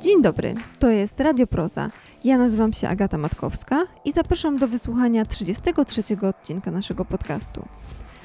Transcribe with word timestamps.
Dzień 0.00 0.22
dobry, 0.22 0.54
to 0.78 0.90
jest 0.90 1.20
Radio 1.20 1.46
Proza. 1.46 1.90
Ja 2.24 2.38
nazywam 2.38 2.72
się 2.72 2.88
Agata 2.88 3.18
Matkowska 3.18 3.86
i 4.04 4.12
zapraszam 4.12 4.56
do 4.56 4.68
wysłuchania 4.68 5.24
33 5.24 6.02
odcinka 6.28 6.70
naszego 6.70 7.04
podcastu. 7.04 7.64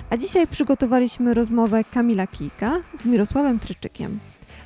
A 0.10 0.18
dzisiaj 0.18 0.48
przygotowaliśmy 0.48 1.34
rozmowę 1.34 1.84
Kamila 1.84 2.28
Kijka 2.28 2.82
z 3.02 3.06
Mirosławem 3.06 3.60
Tryczykiem, 3.60 4.20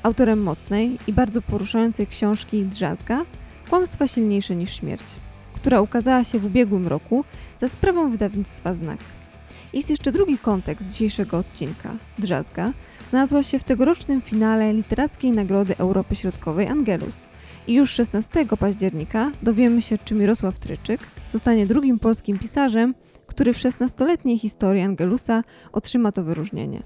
autorem 0.03 0.43
mocnej 0.43 0.97
i 1.07 1.13
bardzo 1.13 1.41
poruszającej 1.41 2.07
książki 2.07 2.65
Drzazga 2.65 3.25
Kłamstwa 3.69 4.07
silniejsze 4.07 4.55
niż 4.55 4.75
śmierć, 4.75 5.05
która 5.55 5.81
ukazała 5.81 6.23
się 6.23 6.39
w 6.39 6.45
ubiegłym 6.45 6.87
roku 6.87 7.23
za 7.59 7.67
sprawą 7.67 8.11
wydawnictwa 8.11 8.73
Znak. 8.73 8.97
Jest 9.73 9.89
jeszcze 9.89 10.11
drugi 10.11 10.37
kontekst 10.37 10.87
dzisiejszego 10.87 11.37
odcinka. 11.37 11.95
Drzazga 12.19 12.73
znalazła 13.09 13.43
się 13.43 13.59
w 13.59 13.63
tegorocznym 13.63 14.21
finale 14.21 14.73
Literackiej 14.73 15.31
Nagrody 15.31 15.77
Europy 15.77 16.15
Środkowej 16.15 16.67
Angelus. 16.67 17.15
I 17.67 17.73
już 17.73 17.91
16 17.91 18.45
października 18.59 19.31
dowiemy 19.43 19.81
się, 19.81 19.97
czy 19.97 20.15
Mirosław 20.15 20.59
Tryczyk 20.59 21.01
zostanie 21.31 21.67
drugim 21.67 21.99
polskim 21.99 22.39
pisarzem, 22.39 22.95
który 23.27 23.53
w 23.53 23.57
16-letniej 23.57 24.39
historii 24.39 24.83
Angelusa 24.83 25.43
otrzyma 25.71 26.11
to 26.11 26.23
wyróżnienie. 26.23 26.83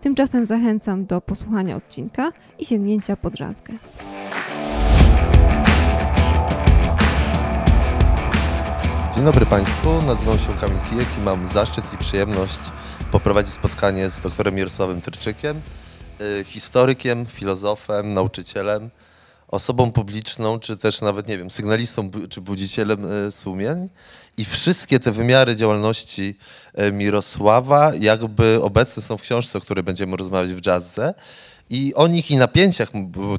Tymczasem 0.00 0.46
zachęcam 0.46 1.06
do 1.06 1.20
posłuchania 1.20 1.76
odcinka 1.76 2.32
i 2.58 2.66
sięgnięcia 2.66 3.16
po 3.16 3.30
drzazgę. 3.30 3.72
Dzień 9.16 9.24
dobry 9.24 9.46
Państwu, 9.46 10.02
nazywam 10.02 10.38
się 10.38 10.56
Kamil 10.60 10.78
Kijek 10.78 11.08
i 11.18 11.20
mam 11.20 11.48
zaszczyt 11.48 11.84
i 11.94 11.98
przyjemność 11.98 12.58
poprowadzić 13.12 13.54
spotkanie 13.54 14.10
z 14.10 14.20
doktorem 14.20 14.54
Mirosławem 14.54 15.00
Tyrczykiem, 15.00 15.60
y, 16.20 16.44
historykiem, 16.44 17.26
filozofem, 17.26 18.14
nauczycielem, 18.14 18.90
osobą 19.48 19.92
publiczną, 19.92 20.58
czy 20.58 20.76
też 20.76 21.00
nawet, 21.00 21.28
nie 21.28 21.38
wiem, 21.38 21.50
sygnalistą 21.50 22.10
czy 22.30 22.40
budzicielem 22.40 23.26
y, 23.26 23.32
sumień. 23.32 23.88
I 24.36 24.44
wszystkie 24.44 25.00
te 25.00 25.12
wymiary 25.12 25.56
działalności 25.56 26.38
y, 26.78 26.92
Mirosława 26.92 27.92
jakby 28.00 28.58
obecne 28.62 29.02
są 29.02 29.16
w 29.16 29.22
książce, 29.22 29.58
o 29.58 29.60
której 29.60 29.84
będziemy 29.84 30.16
rozmawiać 30.16 30.52
w 30.52 30.66
jazzze. 30.66 31.14
I 31.70 31.94
o 31.94 32.06
nich 32.06 32.30
i 32.30 32.36
napięciach 32.36 32.88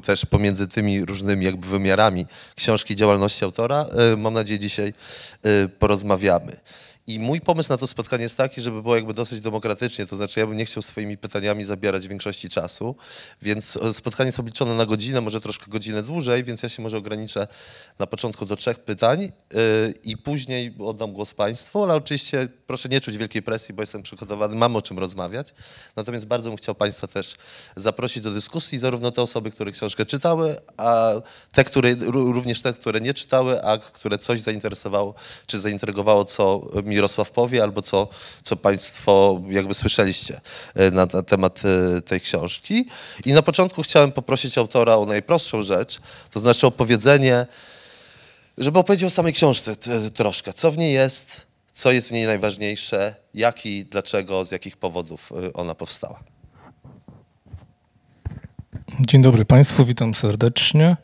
też 0.04 0.26
pomiędzy 0.26 0.68
tymi 0.68 1.04
różnymi 1.04 1.44
jakby 1.44 1.68
wymiarami 1.68 2.26
książki 2.56 2.96
działalności 2.96 3.44
autora, 3.44 3.86
y, 4.12 4.16
mam 4.16 4.34
nadzieję 4.34 4.60
dzisiaj 4.60 4.92
y, 5.46 5.68
porozmawiamy. 5.68 6.56
I 7.08 7.18
mój 7.18 7.40
pomysł 7.40 7.68
na 7.68 7.76
to 7.76 7.86
spotkanie 7.86 8.22
jest 8.22 8.36
taki, 8.36 8.60
żeby 8.60 8.82
było 8.82 8.96
jakby 8.96 9.14
dosyć 9.14 9.40
demokratycznie, 9.40 10.06
to 10.06 10.16
znaczy 10.16 10.40
ja 10.40 10.46
bym 10.46 10.56
nie 10.56 10.64
chciał 10.64 10.82
swoimi 10.82 11.18
pytaniami 11.18 11.64
zabierać 11.64 12.08
większości 12.08 12.48
czasu, 12.48 12.96
więc 13.42 13.76
e, 13.76 13.94
spotkanie 13.94 14.28
jest 14.28 14.38
obliczone 14.38 14.74
na 14.74 14.86
godzinę, 14.86 15.20
może 15.20 15.40
troszkę 15.40 15.70
godzinę 15.70 16.02
dłużej, 16.02 16.44
więc 16.44 16.62
ja 16.62 16.68
się 16.68 16.82
może 16.82 16.96
ograniczę 16.96 17.46
na 17.98 18.06
początku 18.06 18.46
do 18.46 18.56
trzech 18.56 18.78
pytań 18.78 19.22
yy, 19.22 19.60
i 20.04 20.16
później 20.16 20.74
oddam 20.78 21.12
głos 21.12 21.34
Państwu, 21.34 21.82
ale 21.82 21.94
oczywiście 21.94 22.48
proszę 22.66 22.88
nie 22.88 23.00
czuć 23.00 23.16
wielkiej 23.16 23.42
presji, 23.42 23.74
bo 23.74 23.82
jestem 23.82 24.02
przygotowany, 24.02 24.56
mam 24.56 24.76
o 24.76 24.82
czym 24.82 24.98
rozmawiać. 24.98 25.54
Natomiast 25.96 26.26
bardzo 26.26 26.48
bym 26.48 26.56
chciał 26.56 26.74
Państwa 26.74 27.06
też 27.06 27.34
zaprosić 27.76 28.22
do 28.22 28.30
dyskusji, 28.30 28.78
zarówno 28.78 29.10
te 29.10 29.22
osoby, 29.22 29.50
które 29.50 29.72
książkę 29.72 30.06
czytały, 30.06 30.56
a 30.76 31.12
te, 31.52 31.64
które, 31.64 31.96
ró- 31.96 32.32
również 32.32 32.62
te, 32.62 32.72
które 32.72 33.00
nie 33.00 33.14
czytały, 33.14 33.62
a 33.64 33.78
które 33.78 34.18
coś 34.18 34.40
zainteresowało, 34.40 35.14
czy 35.46 35.58
zaintrygowało, 35.58 36.24
co 36.24 36.68
Mirosław 36.98 37.30
powie, 37.30 37.62
albo 37.62 37.82
co, 37.82 38.08
co 38.42 38.56
Państwo 38.56 39.40
jakby 39.48 39.74
słyszeliście 39.74 40.40
e, 40.74 40.90
na, 40.90 41.06
na 41.12 41.22
temat 41.22 41.60
e, 41.64 42.00
tej 42.00 42.20
książki. 42.20 42.86
I 43.24 43.32
na 43.32 43.42
początku 43.42 43.82
chciałem 43.82 44.12
poprosić 44.12 44.58
autora 44.58 44.96
o 44.96 45.06
najprostszą 45.06 45.62
rzecz, 45.62 46.00
to 46.30 46.40
znaczy 46.40 46.66
opowiedzenie, 46.66 47.46
żeby 48.58 48.78
opowiedział 48.78 49.06
o 49.06 49.10
samej 49.10 49.32
książce 49.32 49.76
troszkę. 50.14 50.52
Co 50.52 50.72
w 50.72 50.78
niej 50.78 50.92
jest, 50.92 51.46
co 51.72 51.92
jest 51.92 52.08
w 52.08 52.10
niej 52.10 52.26
najważniejsze, 52.26 53.14
jak 53.34 53.66
i 53.66 53.84
dlaczego, 53.84 54.44
z 54.44 54.50
jakich 54.50 54.76
powodów 54.76 55.32
e, 55.32 55.52
ona 55.52 55.74
powstała. 55.74 56.20
Dzień 59.00 59.22
dobry 59.22 59.44
Państwu, 59.44 59.84
witam 59.84 60.14
serdecznie. 60.14 60.96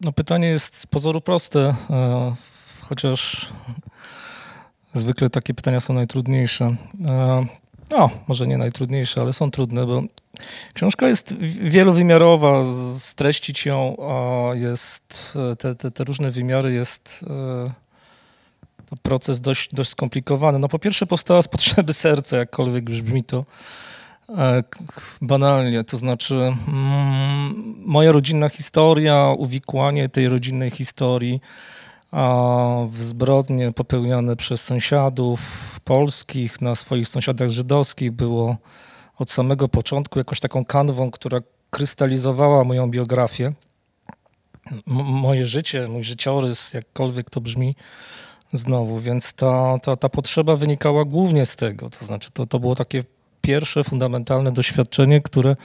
No 0.00 0.12
pytanie 0.12 0.48
jest 0.48 0.74
z 0.80 0.86
pozoru 0.86 1.20
proste, 1.20 1.74
chociaż 2.88 3.48
zwykle 4.94 5.30
takie 5.30 5.54
pytania 5.54 5.80
są 5.80 5.94
najtrudniejsze. 5.94 6.76
E, 7.08 7.46
No, 7.90 8.10
może 8.28 8.46
nie 8.46 8.58
najtrudniejsze, 8.58 9.20
ale 9.20 9.32
są 9.32 9.50
trudne, 9.50 9.86
bo 9.86 10.02
książka 10.74 11.08
jest 11.08 11.34
wi- 11.38 11.70
wielowymiarowa, 11.70 12.62
streścić 12.98 13.66
ją 13.66 13.96
jest, 14.54 15.32
e, 15.52 15.56
te, 15.56 15.74
te, 15.74 15.90
te 15.90 16.04
różne 16.04 16.30
wymiary 16.30 16.72
jest 16.72 17.20
e, 17.30 17.70
to 18.86 18.96
proces 19.02 19.40
dość, 19.40 19.68
dość 19.74 19.90
skomplikowany. 19.90 20.58
No 20.58 20.68
po 20.68 20.78
pierwsze 20.78 21.06
powstała 21.06 21.42
z 21.42 21.48
potrzeby 21.48 21.92
serca, 21.92 22.36
jakkolwiek 22.36 22.84
brzmi 22.84 23.24
to 23.24 23.44
banalnie, 25.22 25.84
to 25.84 25.96
znaczy 25.98 26.34
mm, 26.34 27.74
moja 27.86 28.12
rodzinna 28.12 28.48
historia, 28.48 29.26
uwikłanie 29.38 30.08
tej 30.08 30.28
rodzinnej 30.28 30.70
historii 30.70 31.40
w 32.90 32.98
zbrodnie 32.98 33.72
popełniane 33.72 34.36
przez 34.36 34.60
sąsiadów 34.60 35.40
polskich 35.84 36.60
na 36.60 36.74
swoich 36.74 37.08
sąsiadach 37.08 37.50
żydowskich 37.50 38.12
było 38.12 38.56
od 39.18 39.30
samego 39.30 39.68
początku 39.68 40.18
jakoś 40.18 40.40
taką 40.40 40.64
kanwą, 40.64 41.10
która 41.10 41.38
krystalizowała 41.70 42.64
moją 42.64 42.90
biografię, 42.90 43.52
moje 44.86 45.46
życie, 45.46 45.88
mój 45.88 46.02
życiorys, 46.02 46.72
jakkolwiek 46.74 47.30
to 47.30 47.40
brzmi 47.40 47.76
znowu, 48.52 48.98
więc 49.00 49.32
ta, 49.32 49.78
ta, 49.82 49.96
ta 49.96 50.08
potrzeba 50.08 50.56
wynikała 50.56 51.04
głównie 51.04 51.46
z 51.46 51.56
tego, 51.56 51.90
to 51.90 52.06
znaczy 52.06 52.30
to, 52.32 52.46
to 52.46 52.58
było 52.58 52.74
takie 52.74 53.04
pierwsze 53.40 53.84
fundamentalne 53.84 54.52
doświadczenie, 54.52 55.20
które, 55.20 55.56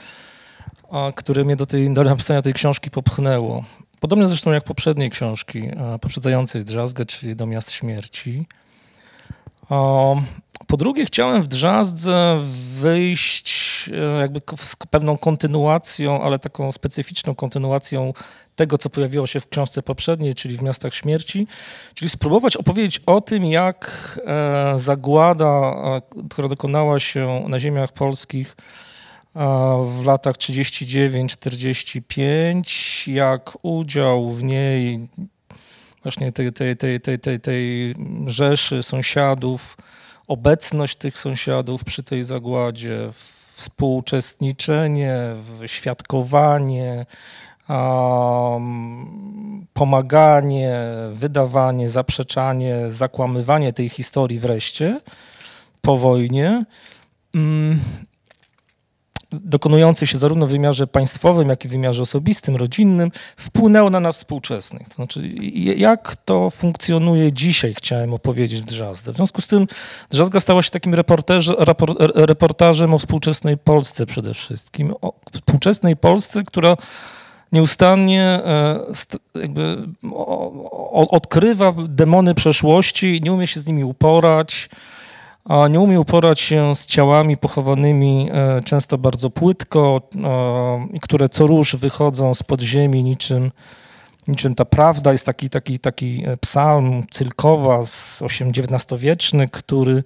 a, 0.92 1.12
które 1.16 1.46
mnie 1.46 1.56
do, 1.56 1.66
tej, 1.66 1.94
do 1.94 2.04
napisania 2.04 2.42
tej 2.42 2.54
książki 2.54 2.92
popchnęło. 2.92 3.64
Podobnie 4.02 4.28
zresztą 4.28 4.52
jak 4.52 4.64
poprzedniej 4.64 5.10
książki, 5.10 5.72
a, 5.78 6.00
poprzedzającej 6.00 6.66
Drzazgę, 6.66 7.06
czyli 7.06 7.36
Do 7.36 7.46
miast 7.46 7.72
śmierci. 7.72 8.48
Po 10.68 10.78
drugie, 10.78 11.06
chciałem 11.06 11.44
w 11.44 11.48
Drzazdze 11.48 12.40
wyjść 12.80 13.90
e, 13.94 14.20
jakby 14.20 14.42
z 14.58 14.76
pewną 14.90 15.18
kontynuacją, 15.18 16.24
ale 16.24 16.40
taką 16.40 16.72
specyficzną 16.72 17.36
kontynuacją 17.36 18.14
tego, 18.56 18.78
co 18.78 18.90
pojawiło 18.90 19.28
się 19.28 19.40
w 19.40 19.50
książce 19.50 19.84
poprzedniej, 19.84 20.34
czyli 20.34 20.58
w 20.58 20.62
Miastach 20.62 20.94
Śmierci, 20.94 21.48
czyli 21.94 22.10
spróbować 22.10 22.58
opowiedzieć 22.58 23.02
o 23.06 23.22
tym, 23.22 23.46
jak 23.46 24.20
e, 24.26 24.80
zagłada, 24.80 25.46
e, 25.46 26.02
która 26.30 26.48
dokonała 26.48 27.00
się 27.00 27.46
na 27.48 27.60
ziemiach 27.60 27.92
polskich 27.94 28.56
e, 28.58 28.91
w 29.36 30.02
latach 30.06 30.36
39-45, 30.36 33.12
jak 33.12 33.52
udział 33.62 34.30
w 34.30 34.44
niej 34.44 35.08
właśnie 36.04 36.32
tej, 36.32 36.54
tej, 36.54 36.78
tej, 36.78 37.00
tej, 37.00 37.20
tej, 37.20 37.40
tej 37.40 37.96
rzeszy 38.26 38.84
sąsiadów, 38.84 39.78
obecność 40.28 40.96
tych 40.96 41.18
sąsiadów 41.18 41.84
przy 41.84 42.04
tej 42.04 42.24
zagładzie, 42.24 43.10
współuczestniczenie, 43.56 45.18
świadkowanie, 45.66 47.06
um, 47.70 49.66
pomaganie, 49.74 50.76
wydawanie, 51.14 51.90
zaprzeczanie, 51.90 52.92
zakłamywanie 52.92 53.74
tej 53.74 53.90
historii 53.90 54.40
wreszcie 54.40 55.00
po 55.82 55.98
wojnie, 55.98 56.66
mm, 57.36 57.80
dokonującej 59.32 60.08
się 60.08 60.18
zarówno 60.18 60.48
w 60.48 60.50
wymiarze 60.50 60.88
państwowym, 60.88 61.50
jak 61.50 61.66
i 61.66 61.68
w 61.68 61.72
wymiarze 61.72 62.02
osobistym, 62.02 62.56
rodzinnym, 62.56 63.12
wpłynęło 63.38 63.90
na 63.90 64.00
nas 64.00 64.18
współczesnych. 64.18 64.90
To 64.90 64.96
znaczy, 64.96 65.28
jak 65.78 66.16
to 66.16 66.50
funkcjonuje 66.50 67.34
dzisiaj, 67.34 67.74
chciałem 67.74 68.14
opowiedzieć 68.14 68.62
w 68.62 68.66
Drzazdę. 68.66 69.14
W 69.14 69.16
związku 69.16 69.42
z 69.42 69.48
tym 69.48 69.68
Drzazga 70.10 70.40
stała 70.40 70.62
się 70.62 70.72
takim 70.72 70.96
reportażem 72.16 72.94
o 72.94 72.98
współczesnej 72.98 73.58
Polsce 73.58 74.06
przede 74.06 74.34
wszystkim. 74.34 74.94
O 75.02 75.14
współczesnej 75.34 75.98
Polsce, 75.98 76.44
która 76.44 76.78
nieustannie 77.52 78.24
e, 78.24 78.80
jakby 79.36 79.78
odkrywa 80.92 81.74
demony 81.88 82.36
przeszłości 82.36 83.22
nie 83.24 83.34
umie 83.34 83.48
się 83.48 83.60
z 83.60 83.66
nimi 83.66 83.84
uporać, 83.84 84.70
a 85.46 85.68
nie 85.68 85.80
umie 85.80 86.00
uporać 86.00 86.40
się 86.40 86.76
z 86.76 86.86
ciałami 86.86 87.38
pochowanymi 87.38 88.30
e, 88.32 88.62
często 88.62 88.98
bardzo 88.98 89.30
płytko, 89.30 90.02
e, 90.16 91.00
które 91.02 91.30
co 91.30 91.48
róż 91.48 91.76
wychodzą 91.76 92.34
z 92.34 92.44
podziemi 92.44 93.04
niczym 93.04 93.52
niczym 94.28 94.56
ta 94.56 94.66
prawda. 94.66 95.12
Jest 95.12 95.26
taki, 95.26 95.50
taki, 95.50 95.80
taki 95.80 96.24
e, 96.26 96.38
psalm 96.38 97.04
Cylkowa 97.12 97.86
z 97.86 98.22
XIX-wieczny, 98.22 99.48
który, 99.50 100.04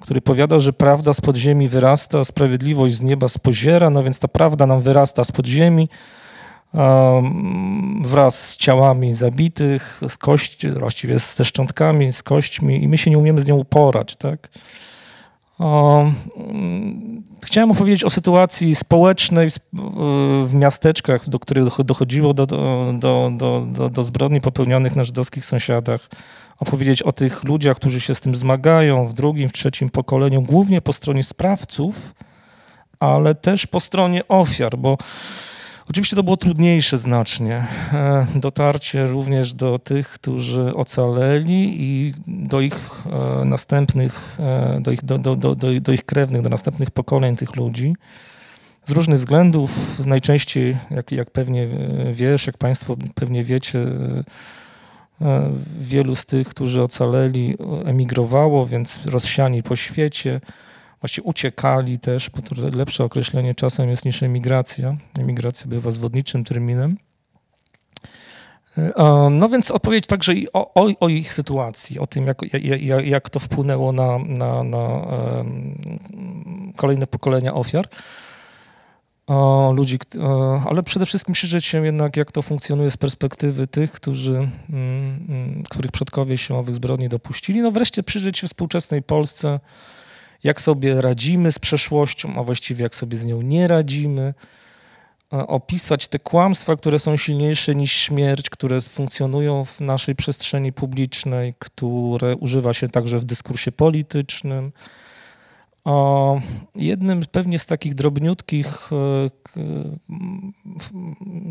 który 0.00 0.20
powiada, 0.20 0.60
że 0.60 0.72
prawda 0.72 1.14
z 1.14 1.20
podziemi 1.20 1.68
wyrasta, 1.68 2.24
sprawiedliwość 2.24 2.94
z 2.94 3.00
nieba 3.02 3.28
spoziera, 3.28 3.90
no 3.90 4.02
więc 4.02 4.18
ta 4.18 4.28
prawda 4.28 4.66
nam 4.66 4.82
wyrasta 4.82 5.24
z 5.24 5.32
podziemi 5.32 5.88
um, 5.88 5.88
wraz 8.02 8.48
z 8.48 8.56
ciałami 8.56 9.14
zabitych, 9.14 10.00
z 10.08 10.18
kości, 10.18 10.70
właściwie 10.70 11.18
ze 11.18 11.44
szczątkami, 11.44 12.12
z 12.12 12.22
kośćmi 12.22 12.82
i 12.82 12.88
my 12.88 12.98
się 12.98 13.10
nie 13.10 13.18
umiemy 13.18 13.40
z 13.40 13.46
nią 13.46 13.56
uporać, 13.56 14.16
tak? 14.16 14.48
Chciałem 17.44 17.70
opowiedzieć 17.70 18.04
o 18.04 18.10
sytuacji 18.10 18.74
społecznej 18.74 19.48
w, 20.44 20.54
miasteczkach, 20.54 21.28
do 21.28 21.38
których 21.38 21.82
dochodziło 21.84 22.34
do, 22.34 22.46
do, 22.46 22.92
do, 22.98 23.32
do, 23.66 23.88
do 23.88 24.04
zbrodni 24.04 24.40
popełnionych 24.40 24.96
na 24.96 25.04
żydowskich 25.04 25.44
sąsiadach. 25.44 26.08
Opowiedzieć 26.58 27.02
o 27.02 27.12
tych 27.12 27.44
ludziach, 27.44 27.76
którzy 27.76 28.00
się 28.00 28.14
z 28.14 28.20
tym 28.20 28.36
zmagają 28.36 29.08
w 29.08 29.12
drugim, 29.12 29.48
w 29.48 29.52
trzecim 29.52 29.90
pokoleniu, 29.90 30.42
głównie 30.42 30.80
po 30.80 30.92
stronie 30.92 31.24
sprawców, 31.24 32.14
ale 33.00 33.34
też 33.34 33.66
po 33.66 33.80
stronie 33.80 34.28
ofiar, 34.28 34.78
bo 34.78 34.98
Oczywiście 35.92 36.16
to 36.16 36.22
było 36.22 36.36
trudniejsze 36.36 36.98
znacznie. 36.98 37.66
E, 37.92 38.26
dotarcie 38.34 39.06
również 39.06 39.52
do 39.52 39.78
tych, 39.78 40.08
którzy 40.08 40.74
ocaleli 40.74 41.74
i 41.82 42.14
do 42.26 42.60
ich 42.60 42.90
e, 43.06 43.44
następnych, 43.44 44.38
e, 44.40 44.80
do 44.80 44.90
ich, 44.90 45.04
do, 45.04 45.18
do, 45.18 45.36
do, 45.36 45.54
do 45.80 45.92
ich 45.92 46.04
krewnych, 46.04 46.42
do 46.42 46.48
następnych 46.48 46.90
pokoleń 46.90 47.36
tych 47.36 47.56
ludzi. 47.56 47.94
Z 48.86 48.90
różnych 48.90 49.18
względów, 49.18 49.98
najczęściej, 50.06 50.76
jak, 50.90 51.12
jak 51.12 51.30
pewnie 51.30 51.68
wiesz, 52.12 52.46
jak 52.46 52.58
Państwo 52.58 52.96
pewnie 53.14 53.44
wiecie, 53.44 53.86
wielu 55.80 56.16
z 56.16 56.24
tych, 56.26 56.48
którzy 56.48 56.82
ocaleli, 56.82 57.56
emigrowało, 57.84 58.66
więc 58.66 58.98
rozsiani 59.06 59.62
po 59.62 59.76
świecie 59.76 60.40
właściwie 61.02 61.24
uciekali 61.24 61.98
też, 61.98 62.30
bo 62.30 62.42
to 62.42 62.54
lepsze 62.76 63.04
określenie 63.04 63.54
czasem 63.54 63.88
jest 63.88 64.04
niż 64.04 64.22
emigracja. 64.22 64.96
Emigracja 65.18 65.66
bywa 65.66 65.90
zwodniczym 65.90 66.44
terminem. 66.44 66.96
E, 68.78 69.28
no 69.30 69.48
więc 69.48 69.70
odpowiedź 69.70 70.06
także 70.06 70.34
i 70.34 70.52
o, 70.52 70.74
o, 70.74 70.88
o, 71.00 71.08
ich 71.08 71.32
sytuacji, 71.32 71.98
o 71.98 72.06
tym, 72.06 72.26
jak, 72.26 72.42
jak, 72.80 73.06
jak 73.06 73.30
to 73.30 73.40
wpłynęło 73.40 73.92
na, 73.92 74.18
na, 74.18 74.62
na 74.62 75.00
kolejne 76.76 77.06
pokolenia 77.06 77.54
ofiar. 77.54 77.88
Ludzi, 79.74 79.98
ale 80.66 80.82
przede 80.82 81.06
wszystkim 81.06 81.34
przyjrzeć 81.34 81.64
się 81.64 81.84
jednak, 81.84 82.16
jak 82.16 82.32
to 82.32 82.42
funkcjonuje 82.42 82.90
z 82.90 82.96
perspektywy 82.96 83.66
tych, 83.66 83.92
którzy, 83.92 84.36
mm, 84.36 84.50
mm, 85.28 85.62
których 85.70 85.92
przodkowie 85.92 86.38
się 86.38 86.54
owych 86.54 86.74
zbrodni 86.74 87.08
dopuścili. 87.08 87.60
No 87.60 87.70
wreszcie 87.70 88.02
przyjrzeć 88.02 88.38
się 88.38 88.46
współczesnej 88.46 89.02
Polsce, 89.02 89.60
jak 90.44 90.60
sobie 90.60 91.00
radzimy 91.00 91.52
z 91.52 91.58
przeszłością, 91.58 92.34
a 92.36 92.42
właściwie 92.42 92.82
jak 92.82 92.94
sobie 92.94 93.18
z 93.18 93.24
nią 93.24 93.42
nie 93.42 93.68
radzimy, 93.68 94.34
opisać 95.30 96.08
te 96.08 96.18
kłamstwa, 96.18 96.76
które 96.76 96.98
są 96.98 97.16
silniejsze 97.16 97.74
niż 97.74 97.92
śmierć, 97.92 98.50
które 98.50 98.80
funkcjonują 98.80 99.64
w 99.64 99.80
naszej 99.80 100.14
przestrzeni 100.14 100.72
publicznej, 100.72 101.54
które 101.58 102.36
używa 102.36 102.72
się 102.72 102.88
także 102.88 103.18
w 103.18 103.24
dyskursie 103.24 103.72
politycznym. 103.72 104.72
O 105.84 106.40
jednym 106.76 107.22
pewnie 107.32 107.58
z 107.58 107.66
takich 107.66 107.94
drobniutkich 107.94 108.90
e, 108.92 109.30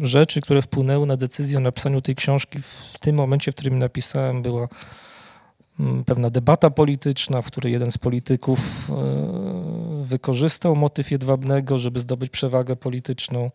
rzeczy, 0.02 0.42
które 0.42 0.62
wpłynęły 0.62 1.08
na 1.08 1.18
decyzję 1.18 1.58
o 1.58 1.62
napisaniu 1.62 2.02
tej 2.02 2.16
książki 2.16 2.60
w 2.62 3.00
tym 3.00 3.16
momencie, 3.16 3.52
w 3.52 3.56
którym 3.56 3.80
napisałem, 3.80 4.42
była 4.42 4.68
pewna 6.06 6.30
debata 6.30 6.69
polityczna, 6.69 7.42
w 7.42 7.45
której 7.45 7.74
jeden 7.74 7.92
z 7.92 7.98
polityków 7.98 8.89
e, 8.89 8.94
wykorzystał 10.04 10.75
motyw 10.75 11.12
jedwabnego, 11.12 11.78
żeby 11.78 12.00
zdobyć 12.00 12.30
przewagę 12.30 12.75
polityczną. 12.75 13.51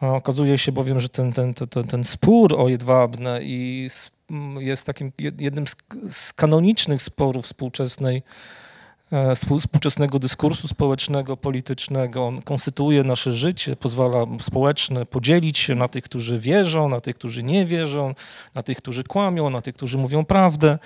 Okazuje 0.00 0.58
się 0.58 0.72
bowiem, 0.72 1.00
że 1.00 1.08
ten, 1.08 1.32
ten, 1.32 1.54
ten, 1.54 1.84
ten 1.84 2.04
spór 2.04 2.54
o 2.60 2.68
jedwabne 2.68 3.42
i 3.42 3.88
jest 4.58 4.86
takim 4.86 5.12
jednym 5.18 5.66
z, 5.66 6.32
kanonicznych 6.32 7.02
sporów 7.02 7.44
współczesnej 7.44 8.22
współczesnego 9.34 10.18
dyskursu 10.18 10.68
społecznego, 10.68 11.36
politycznego. 11.36 12.26
On 12.26 12.42
konstytuuje 12.42 13.04
nasze 13.04 13.34
życie, 13.34 13.76
pozwala 13.76 14.26
społeczne 14.40 15.06
podzielić 15.06 15.58
się 15.58 15.74
na 15.74 15.88
tych, 15.88 16.04
którzy 16.04 16.38
wierzą, 16.38 16.88
na 16.88 17.00
tych, 17.00 17.14
którzy 17.16 17.42
nie 17.42 17.66
wierzą, 17.66 18.14
na 18.54 18.62
tych, 18.62 18.78
którzy 18.78 19.04
kłamią, 19.04 19.50
na 19.50 19.60
tych, 19.60 19.74
którzy 19.74 19.98
mówią 19.98 20.24
prawdę. 20.24 20.78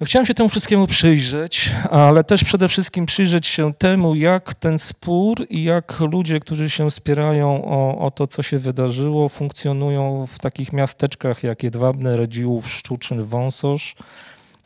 No, 0.00 0.06
chciałem 0.06 0.26
się 0.26 0.34
temu 0.34 0.48
wszystkiemu 0.48 0.86
przyjrzeć, 0.86 1.70
ale 1.90 2.24
też 2.24 2.44
przede 2.44 2.68
wszystkim 2.68 3.06
przyjrzeć 3.06 3.46
się 3.46 3.74
temu, 3.74 4.14
jak 4.14 4.54
ten 4.54 4.78
spór 4.78 5.46
i 5.50 5.64
jak 5.64 6.00
ludzie, 6.00 6.40
którzy 6.40 6.70
się 6.70 6.90
wspierają 6.90 7.64
o, 7.64 7.98
o 7.98 8.10
to, 8.10 8.26
co 8.26 8.42
się 8.42 8.58
wydarzyło, 8.58 9.28
funkcjonują 9.28 10.26
w 10.26 10.38
takich 10.38 10.72
miasteczkach 10.72 11.42
jak 11.42 11.62
Jedwabne, 11.62 12.16
Radziłów, 12.16 12.70
Szczuczyn, 12.70 13.24
Wąsosz, 13.24 13.96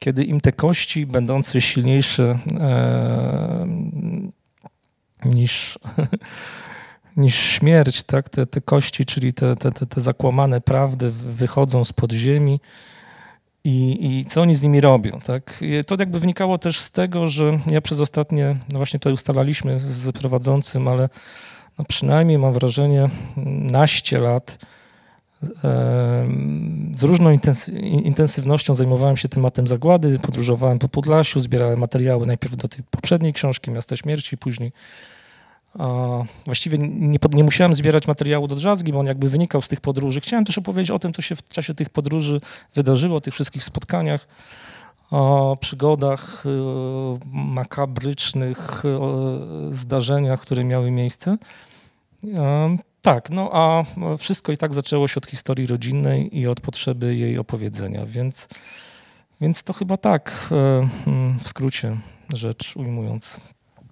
kiedy 0.03 0.25
im 0.25 0.41
te 0.41 0.53
kości, 0.53 1.07
będące 1.07 1.61
silniejsze 1.61 2.39
e, 2.61 3.67
niż, 5.25 5.79
niż 7.17 7.35
śmierć, 7.35 8.03
tak? 8.03 8.29
te, 8.29 8.47
te 8.47 8.61
kości, 8.61 9.05
czyli 9.05 9.33
te, 9.33 9.57
te, 9.57 9.73
te, 9.73 10.01
zakłamane 10.01 10.61
prawdy 10.61 11.11
wychodzą 11.11 11.85
z 11.85 11.93
podziemi 11.93 12.61
i, 13.65 14.07
i 14.07 14.25
co 14.25 14.43
oni 14.43 14.55
z 14.55 14.63
nimi 14.63 14.81
robią. 14.81 15.21
Tak? 15.21 15.65
To 15.87 15.97
jakby 15.99 16.21
wynikało 16.21 16.59
też 16.59 16.81
z 16.81 16.91
tego, 16.91 17.27
że 17.27 17.59
ja 17.67 17.81
przez 17.81 18.01
ostatnie, 18.01 18.57
no 18.73 18.77
właśnie 18.77 19.01
to 19.01 19.11
ustalaliśmy 19.11 19.79
z 19.79 20.13
prowadzącym, 20.13 20.89
ale 20.89 21.09
no 21.79 21.85
przynajmniej 21.85 22.39
mam 22.39 22.55
wrażenie 22.55 23.11
naście 23.71 24.19
lat, 24.19 24.59
z 26.97 27.03
różną 27.03 27.39
intensywnością 28.05 28.75
zajmowałem 28.75 29.17
się 29.17 29.29
tematem 29.29 29.67
zagłady, 29.67 30.19
podróżowałem 30.19 30.79
po 30.79 30.89
Podlasiu, 30.89 31.41
zbierałem 31.41 31.79
materiały 31.79 32.27
najpierw 32.27 32.57
do 32.57 32.69
tej 32.69 32.85
poprzedniej 32.91 33.33
książki 33.33 33.71
Miasta 33.71 33.97
Śmierci, 33.97 34.39
później 34.39 34.73
właściwie 36.47 36.79
nie, 36.79 37.19
nie, 37.33 37.45
musiałem 37.45 37.75
zbierać 37.75 38.09
materiału 38.09 38.49
do 38.49 38.55
drzazgi, 38.55 38.93
bo 38.93 38.99
on 38.99 39.07
jakby 39.07 39.31
wynikał 39.31 39.63
z 39.63 39.69
tych 39.69 39.81
podróży. 39.81 40.21
Chciałem 40.21 40.45
też 40.45 40.59
opowiedzieć 40.59 40.91
o 40.91 40.99
tym, 40.99 41.13
co 41.13 41.23
się 41.23 41.37
w 41.37 41.43
czasie 41.43 41.75
tych 41.75 41.91
podróży 41.91 42.41
wydarzyło, 42.75 43.17
o 43.17 43.21
tych 43.21 43.35
wszystkich 43.35 43.65
spotkaniach, 43.65 44.29
o 45.11 45.57
przygodach, 45.61 46.45
y, 46.47 46.49
makabrycznych 47.33 48.83
zdarzeniach, 49.71 50.41
które 50.41 50.65
miały 50.65 50.91
miejsce. 50.91 51.37
Tak, 53.03 53.31
no 53.31 53.51
a 53.53 53.85
wszystko 54.19 54.53
i 54.53 54.57
tak 54.57 54.75
zaczęło 54.75 55.09
się 55.09 55.15
od 55.17 55.27
historii 55.27 55.67
rodzinnej 55.67 56.39
i 56.39 56.47
od 56.47 56.61
potrzeby 56.61 57.15
jej 57.17 57.39
opowiedzenia, 57.39 58.07
więc, 58.07 58.49
więc 59.41 59.63
to 59.63 59.73
chyba 59.73 59.97
tak 59.97 60.49
e, 60.53 60.89
mm, 61.07 61.39
w 61.39 61.49
skrócie 61.49 61.97
rzecz 62.35 62.77
ujmując. 62.77 63.37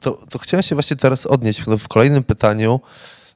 To, 0.00 0.12
to 0.12 0.38
chciałem 0.38 0.62
się 0.62 0.74
właśnie 0.74 0.96
teraz 0.96 1.26
odnieść 1.26 1.60
w 1.60 1.88
kolejnym 1.88 2.24
pytaniu 2.24 2.80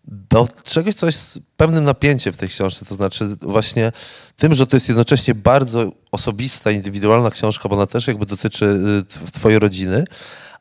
do 0.09 0.49
czegoś, 0.65 0.95
co 0.95 1.07
jest 1.07 1.39
pewnym 1.57 1.85
napięciem 1.85 2.33
w 2.33 2.37
tej 2.37 2.49
książce, 2.49 2.85
to 2.85 2.95
znaczy 2.95 3.37
właśnie 3.43 3.93
tym, 4.37 4.55
że 4.55 4.67
to 4.67 4.77
jest 4.77 4.89
jednocześnie 4.89 5.35
bardzo 5.35 5.93
osobista, 6.13 6.71
indywidualna 6.71 7.31
książka, 7.31 7.69
bo 7.69 7.77
ona 7.77 7.87
też 7.87 8.07
jakby 8.07 8.27
dotyczy 8.27 8.65
y, 9.27 9.33
twojej 9.33 9.59
rodziny, 9.59 10.05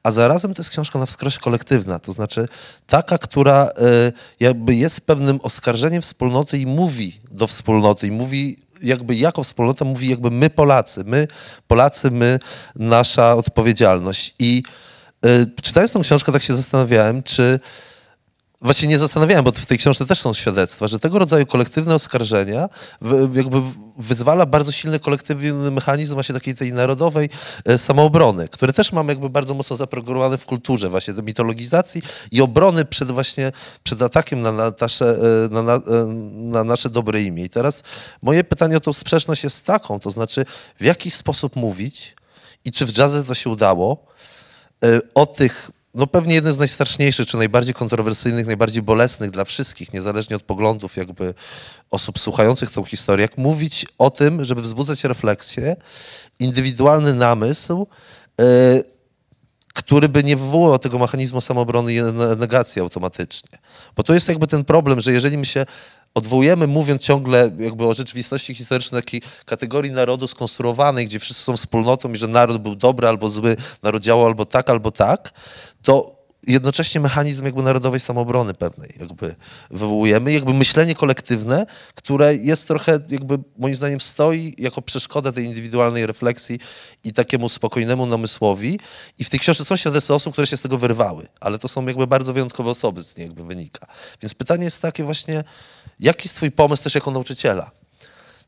a 0.04 0.12
zarazem 0.12 0.54
to 0.54 0.62
jest 0.62 0.70
książka 0.70 1.00
na 1.00 1.06
wskroś 1.06 1.38
kolektywna, 1.38 2.00
to 2.00 2.12
znaczy 2.12 2.48
taka, 2.88 3.18
która 3.18 3.70
e, 3.78 4.12
jakby 4.40 4.76
jest 4.76 5.02
pewnym 5.02 5.40
oskarżeniem 5.44 6.02
wspólnoty 6.02 6.58
i 6.58 6.66
mówi 6.66 7.20
do 7.32 7.48
wspólnoty 7.48 8.08
i 8.08 8.12
mówi 8.12 8.58
jakby 8.82 9.16
jako 9.16 9.44
wspólnota 9.44 9.86
mówi 9.86 10.10
jakby 10.10 10.32
my 10.32 10.50
Polacy, 10.50 11.04
my 11.06 11.28
Polacy, 11.68 12.12
my 12.12 12.40
nasza 12.76 13.36
odpowiedzialność. 13.36 14.36
I 14.40 14.64
e, 15.26 15.46
czytając 15.62 15.92
tą 15.92 16.02
książkę 16.02 16.32
tak 16.32 16.44
się 16.44 16.54
zastanawiałem, 16.54 17.24
czy 17.24 17.60
właśnie 18.64 18.88
nie 18.88 19.00
zastanawiałem, 19.00 19.44
bo 19.44 19.52
w 19.52 19.66
tej 19.66 19.78
książce 19.78 20.06
też 20.06 20.22
są 20.22 20.34
świadectwa, 20.34 20.88
że 20.88 21.00
tego 21.00 21.20
rodzaju 21.20 21.46
kolektywne 21.46 21.96
oskarżenia 21.96 22.70
jakby 23.34 23.62
wyzwala 23.98 24.46
bardzo 24.46 24.72
silny 24.72 25.00
kolektywny 25.00 25.72
mechanizm 25.72 26.14
właśnie 26.14 26.36
takiej 26.36 26.56
tej 26.56 26.74
narodowej 26.74 27.30
e, 27.66 27.78
samoobrony, 27.78 28.48
który 28.48 28.74
też 28.74 28.92
mamy 28.92 29.12
jakby 29.12 29.30
bardzo 29.30 29.54
mocno 29.54 29.76
zaprogramowany 29.76 30.38
w 30.38 30.46
kulturze 30.46 30.90
właśnie 30.90 31.14
mitologizacji 31.24 32.02
i 32.32 32.42
obrony 32.42 32.86
przed 32.86 33.12
właśnie 33.12 33.52
przed 33.84 34.02
atakiem 34.02 34.42
na, 34.42 34.52
na, 34.52 34.72
nasze, 34.82 35.18
e, 35.46 35.54
na, 35.54 35.62
na, 35.64 35.74
e, 35.74 35.82
na 36.34 36.64
nasze 36.64 36.90
dobre 36.90 37.22
imię. 37.22 37.44
I 37.44 37.50
teraz 37.50 37.84
moje 38.22 38.44
pytanie 38.44 38.78
o 38.78 38.80
tą 38.80 38.94
sprzeczność 38.94 39.44
jest 39.44 39.66
taką, 39.66 40.00
to 40.00 40.12
znaczy 40.12 40.46
w 40.80 40.84
jaki 40.84 41.12
sposób 41.12 41.56
mówić 41.56 42.16
i 42.66 42.72
czy 42.72 42.86
w 42.86 42.98
jazzie 42.98 43.24
to 43.24 43.36
się 43.36 43.50
udało 43.50 44.06
o 45.16 45.26
tych 45.26 45.72
no 45.94 46.08
pewnie 46.08 46.36
jeden 46.36 46.54
z 46.54 46.58
najstraszniejszych, 46.58 47.28
czy 47.28 47.38
najbardziej 47.38 47.74
kontrowersyjnych, 47.74 48.46
najbardziej 48.46 48.82
bolesnych 48.82 49.32
dla 49.32 49.46
wszystkich, 49.46 49.94
niezależnie 49.94 50.36
od 50.36 50.44
poglądów 50.44 50.98
jakby 50.98 51.34
osób 51.92 52.20
słuchających 52.20 52.72
tą 52.72 52.84
historię, 52.84 53.22
jak 53.22 53.38
mówić 53.38 53.86
o 53.98 54.10
tym, 54.10 54.46
żeby 54.46 54.62
wzbudzać 54.62 55.04
refleksję, 55.04 55.76
indywidualny 56.40 57.14
namysł, 57.14 57.88
e, 58.42 58.44
który 59.74 60.10
by 60.10 60.24
nie 60.24 60.38
wywołał 60.38 60.80
tego 60.80 61.00
mechanizmu 61.00 61.42
samoobrony 61.42 61.94
i 61.94 62.02
ne- 62.02 62.36
negacji 62.36 62.82
automatycznie. 62.82 63.58
Bo 63.96 64.04
to 64.04 64.14
jest 64.14 64.28
jakby 64.28 64.48
ten 64.48 64.64
problem, 64.66 65.02
że 65.02 65.12
jeżeli 65.12 65.38
my 65.38 65.46
się 65.46 65.66
odwołujemy, 66.16 66.68
mówiąc 66.68 67.02
ciągle 67.02 67.52
jakby 67.60 67.88
o 67.88 67.94
rzeczywistości 67.94 68.56
historycznej, 68.56 69.02
takiej 69.02 69.22
kategorii 69.46 69.92
narodu 69.92 70.28
skonstruowanej, 70.28 71.06
gdzie 71.06 71.20
wszyscy 71.20 71.44
są 71.44 71.58
wspólnotą 71.58 72.14
i 72.14 72.18
że 72.18 72.28
naród 72.28 72.58
był 72.58 72.76
dobry 72.76 73.08
albo 73.08 73.30
zły, 73.30 73.56
naród 73.84 74.04
działał 74.04 74.26
albo 74.26 74.46
tak, 74.46 74.70
albo 74.70 74.92
tak, 74.92 75.32
to 75.82 76.23
jednocześnie 76.48 77.02
mechanizm 77.02 77.46
jakby 77.46 77.64
narodowej 77.64 78.00
samoobrony 78.00 78.54
pewnej 78.54 78.94
jakby 79.00 79.36
wywołujemy, 79.72 80.34
jakby 80.34 80.54
myślenie 80.54 80.96
kolektywne, 80.96 81.66
które 81.96 82.36
jest 82.36 82.68
trochę 82.68 83.00
jakby 83.10 83.38
moim 83.58 83.76
zdaniem 83.76 84.02
stoi 84.02 84.54
jako 84.58 84.82
przeszkoda 84.82 85.32
tej 85.32 85.46
indywidualnej 85.46 86.06
refleksji 86.06 86.60
i 87.04 87.14
takiemu 87.14 87.50
spokojnemu 87.50 88.06
namysłowi 88.06 88.80
i 89.20 89.24
w 89.24 89.30
tej 89.30 89.40
książce 89.40 89.66
są 89.66 89.76
świadectwa 89.76 90.14
osób, 90.14 90.34
które 90.34 90.48
się 90.48 90.58
z 90.58 90.62
tego 90.62 90.78
wyrwały, 90.78 91.28
ale 91.40 91.60
to 91.60 91.68
są 91.68 91.86
jakby 91.86 92.08
bardzo 92.08 92.34
wyjątkowe 92.34 92.70
osoby 92.70 93.04
z 93.04 93.18
niej 93.18 93.28
jakby 93.28 93.46
wynika. 93.46 93.88
Więc 94.22 94.34
pytanie 94.34 94.64
jest 94.64 94.82
takie 94.82 95.04
właśnie, 95.04 95.44
jaki 96.00 96.28
jest 96.28 96.36
twój 96.36 96.52
pomysł 96.52 96.84
też 96.84 96.96
jako 96.96 97.12
nauczyciela 97.12 97.72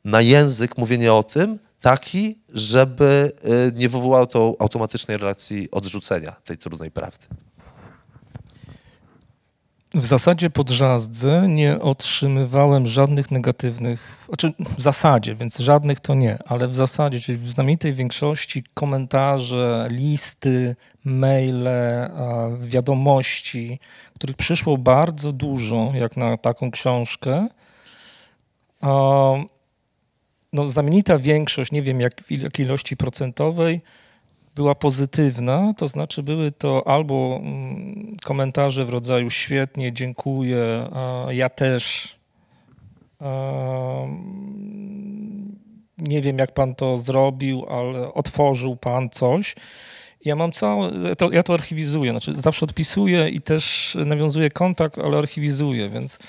na 0.05 0.21
język, 0.21 0.77
mówienie 0.77 1.13
o 1.13 1.23
tym, 1.23 1.59
taki, 1.81 2.39
żeby 2.53 3.31
y, 3.69 3.71
nie 3.75 3.89
wywołało 3.89 4.25
to 4.25 4.55
automatycznej 4.59 5.17
relacji 5.17 5.71
odrzucenia 5.71 6.31
tej 6.31 6.57
trudnej 6.57 6.91
prawdy. 6.91 7.25
W 9.95 10.05
zasadzie 10.05 10.49
po 10.49 10.63
drzazdze 10.63 11.47
nie 11.47 11.79
otrzymywałem 11.79 12.87
żadnych 12.87 13.31
negatywnych, 13.31 14.25
znaczy 14.27 14.53
w 14.77 14.81
zasadzie, 14.81 15.35
więc 15.35 15.57
żadnych 15.57 15.99
to 15.99 16.13
nie, 16.13 16.37
ale 16.47 16.67
w 16.67 16.75
zasadzie, 16.75 17.19
czyli 17.19 17.37
w 17.37 17.49
znamienitej 17.49 17.93
większości 17.93 18.63
komentarze, 18.73 19.87
listy, 19.91 20.75
maile, 21.05 21.67
wiadomości, 22.59 23.79
których 24.15 24.35
przyszło 24.35 24.77
bardzo 24.77 25.31
dużo, 25.31 25.91
jak 25.93 26.17
na 26.17 26.37
taką 26.37 26.71
książkę. 26.71 27.47
No, 30.53 30.69
znamienita 30.69 31.17
większość, 31.17 31.71
nie 31.71 31.81
wiem 31.81 32.01
jak, 32.01 32.23
jakiej 32.29 32.65
ilości 32.65 32.97
procentowej, 32.97 33.81
była 34.55 34.75
pozytywna, 34.75 35.73
to 35.77 35.87
znaczy 35.87 36.23
były 36.23 36.51
to 36.51 36.87
albo 36.87 37.39
mm, 37.41 38.17
komentarze 38.23 38.85
w 38.85 38.89
rodzaju 38.89 39.29
świetnie, 39.29 39.93
dziękuję, 39.93 40.89
ja 41.29 41.49
też. 41.49 42.15
mm, 43.21 44.35
Nie 45.97 46.21
wiem, 46.21 46.37
jak 46.37 46.53
pan 46.53 46.75
to 46.75 46.97
zrobił, 46.97 47.65
ale 47.69 48.13
otworzył 48.13 48.75
pan 48.75 49.09
coś. 49.09 49.55
Ja 50.25 50.35
mam 50.35 50.51
całe, 50.51 51.15
to, 51.15 51.31
ja 51.31 51.43
to 51.43 51.53
archiwizuję, 51.53 52.11
znaczy 52.11 52.33
zawsze 52.33 52.65
odpisuję 52.65 53.29
i 53.29 53.41
też 53.41 53.97
nawiązuję 54.05 54.49
kontakt, 54.49 54.99
ale 54.99 55.17
archiwizuję, 55.17 55.89
więc 55.89 56.19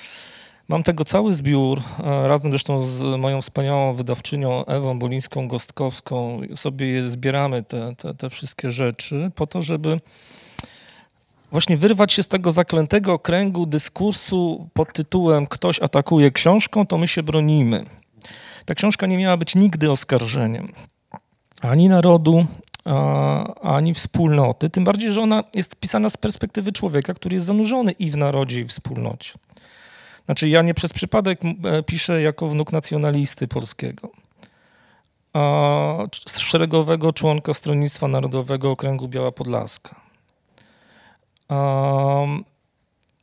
mam 0.69 0.83
tego 0.83 1.05
cały 1.05 1.35
zbiór, 1.35 1.81
e, 2.05 2.29
razem 2.29 2.51
zresztą 2.51 2.87
z 2.87 3.03
moją 3.21 3.43
wspaniałą 3.43 3.95
wydawczynią 3.95 4.65
Ewą 4.65 4.99
Bolińską-Gostkowską 4.99 6.43
sobie 6.57 7.09
zbieramy 7.11 7.63
te, 7.63 7.95
te, 7.97 8.15
te 8.15 8.31
wszystkie 8.31 8.71
rzeczy 8.71 9.31
po 9.35 9.47
to, 9.47 9.63
żeby 9.63 10.01
właśnie 11.53 11.77
wyrwać 11.77 12.13
się 12.13 12.23
z 12.23 12.29
tego 12.29 12.53
zaklętego 12.53 13.19
kręgu 13.19 13.67
dyskursu 13.67 14.69
pod 14.73 14.93
tytułem 14.93 15.47
ktoś 15.47 15.81
atakuje 15.81 16.31
książką, 16.31 16.87
to 16.87 16.99
my 16.99 17.09
się 17.09 17.23
bronimy. 17.23 17.85
Ta 18.65 18.75
książka 18.75 19.07
nie 19.07 19.19
miała 19.19 19.37
być 19.37 19.55
nigdy 19.55 19.91
oskarżeniem 19.91 20.73
ani 21.61 21.89
narodu, 21.89 22.47
ani 23.63 23.95
wspólnoty, 23.95 24.71
tym 24.71 24.85
bardziej, 24.85 25.13
że 25.13 25.21
ona 25.21 25.45
jest 25.55 25.77
pisana 25.77 26.11
z 26.11 26.17
perspektywy 26.17 26.73
człowieka, 26.73 27.15
który 27.15 27.35
jest 27.35 27.47
zanurzony 27.47 27.93
i 27.93 28.11
w 28.11 28.17
narodzie, 28.17 28.61
i 28.61 28.65
w 28.65 28.69
wspólnocie. 28.69 29.33
Znaczy, 30.27 30.49
ja 30.49 30.63
nie 30.63 30.75
przez 30.75 30.93
przypadek 30.93 31.41
e, 31.65 31.83
piszę 31.83 32.23
jako 32.23 32.49
wnuk 32.49 32.73
nacjonalisty 32.73 33.49
polskiego, 33.49 34.11
a 35.33 35.99
szeregowego 36.39 37.13
członka 37.13 37.55
Stronnictwa 37.55 38.09
Narodowego 38.09 38.71
Okręgu 38.71 39.09
Biała 39.09 39.33
Podlaska. 39.33 40.01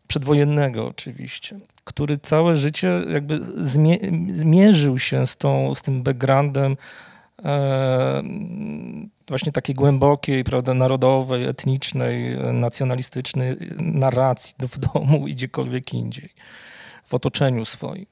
Przedwojennego 0.08 0.88
oczywiście, 0.88 1.60
który 1.84 2.18
całe 2.18 2.56
życie 2.56 3.02
jakby 3.10 3.40
zmie, 3.56 3.98
zmierzył 4.30 5.00
się 5.00 5.28
z, 5.28 5.38
tą, 5.38 5.76
z 5.76 5.82
tym 5.82 6.04
backgroundem 6.04 6.78
e, 7.46 8.24
właśnie 9.28 9.52
takiej 9.52 9.76
głębokiej, 9.76 10.44
prawda, 10.44 10.74
narodowej, 10.74 11.44
etnicznej, 11.44 12.34
e, 12.34 12.54
nacjonalistycznej 12.54 13.56
narracji 13.78 14.54
do, 14.60 14.68
w 14.68 14.78
domu 14.78 15.28
i 15.28 15.34
gdziekolwiek 15.36 15.94
indziej, 15.94 16.30
w 17.14 17.16
otoczeniu 17.16 17.66
swoim. 17.66 18.06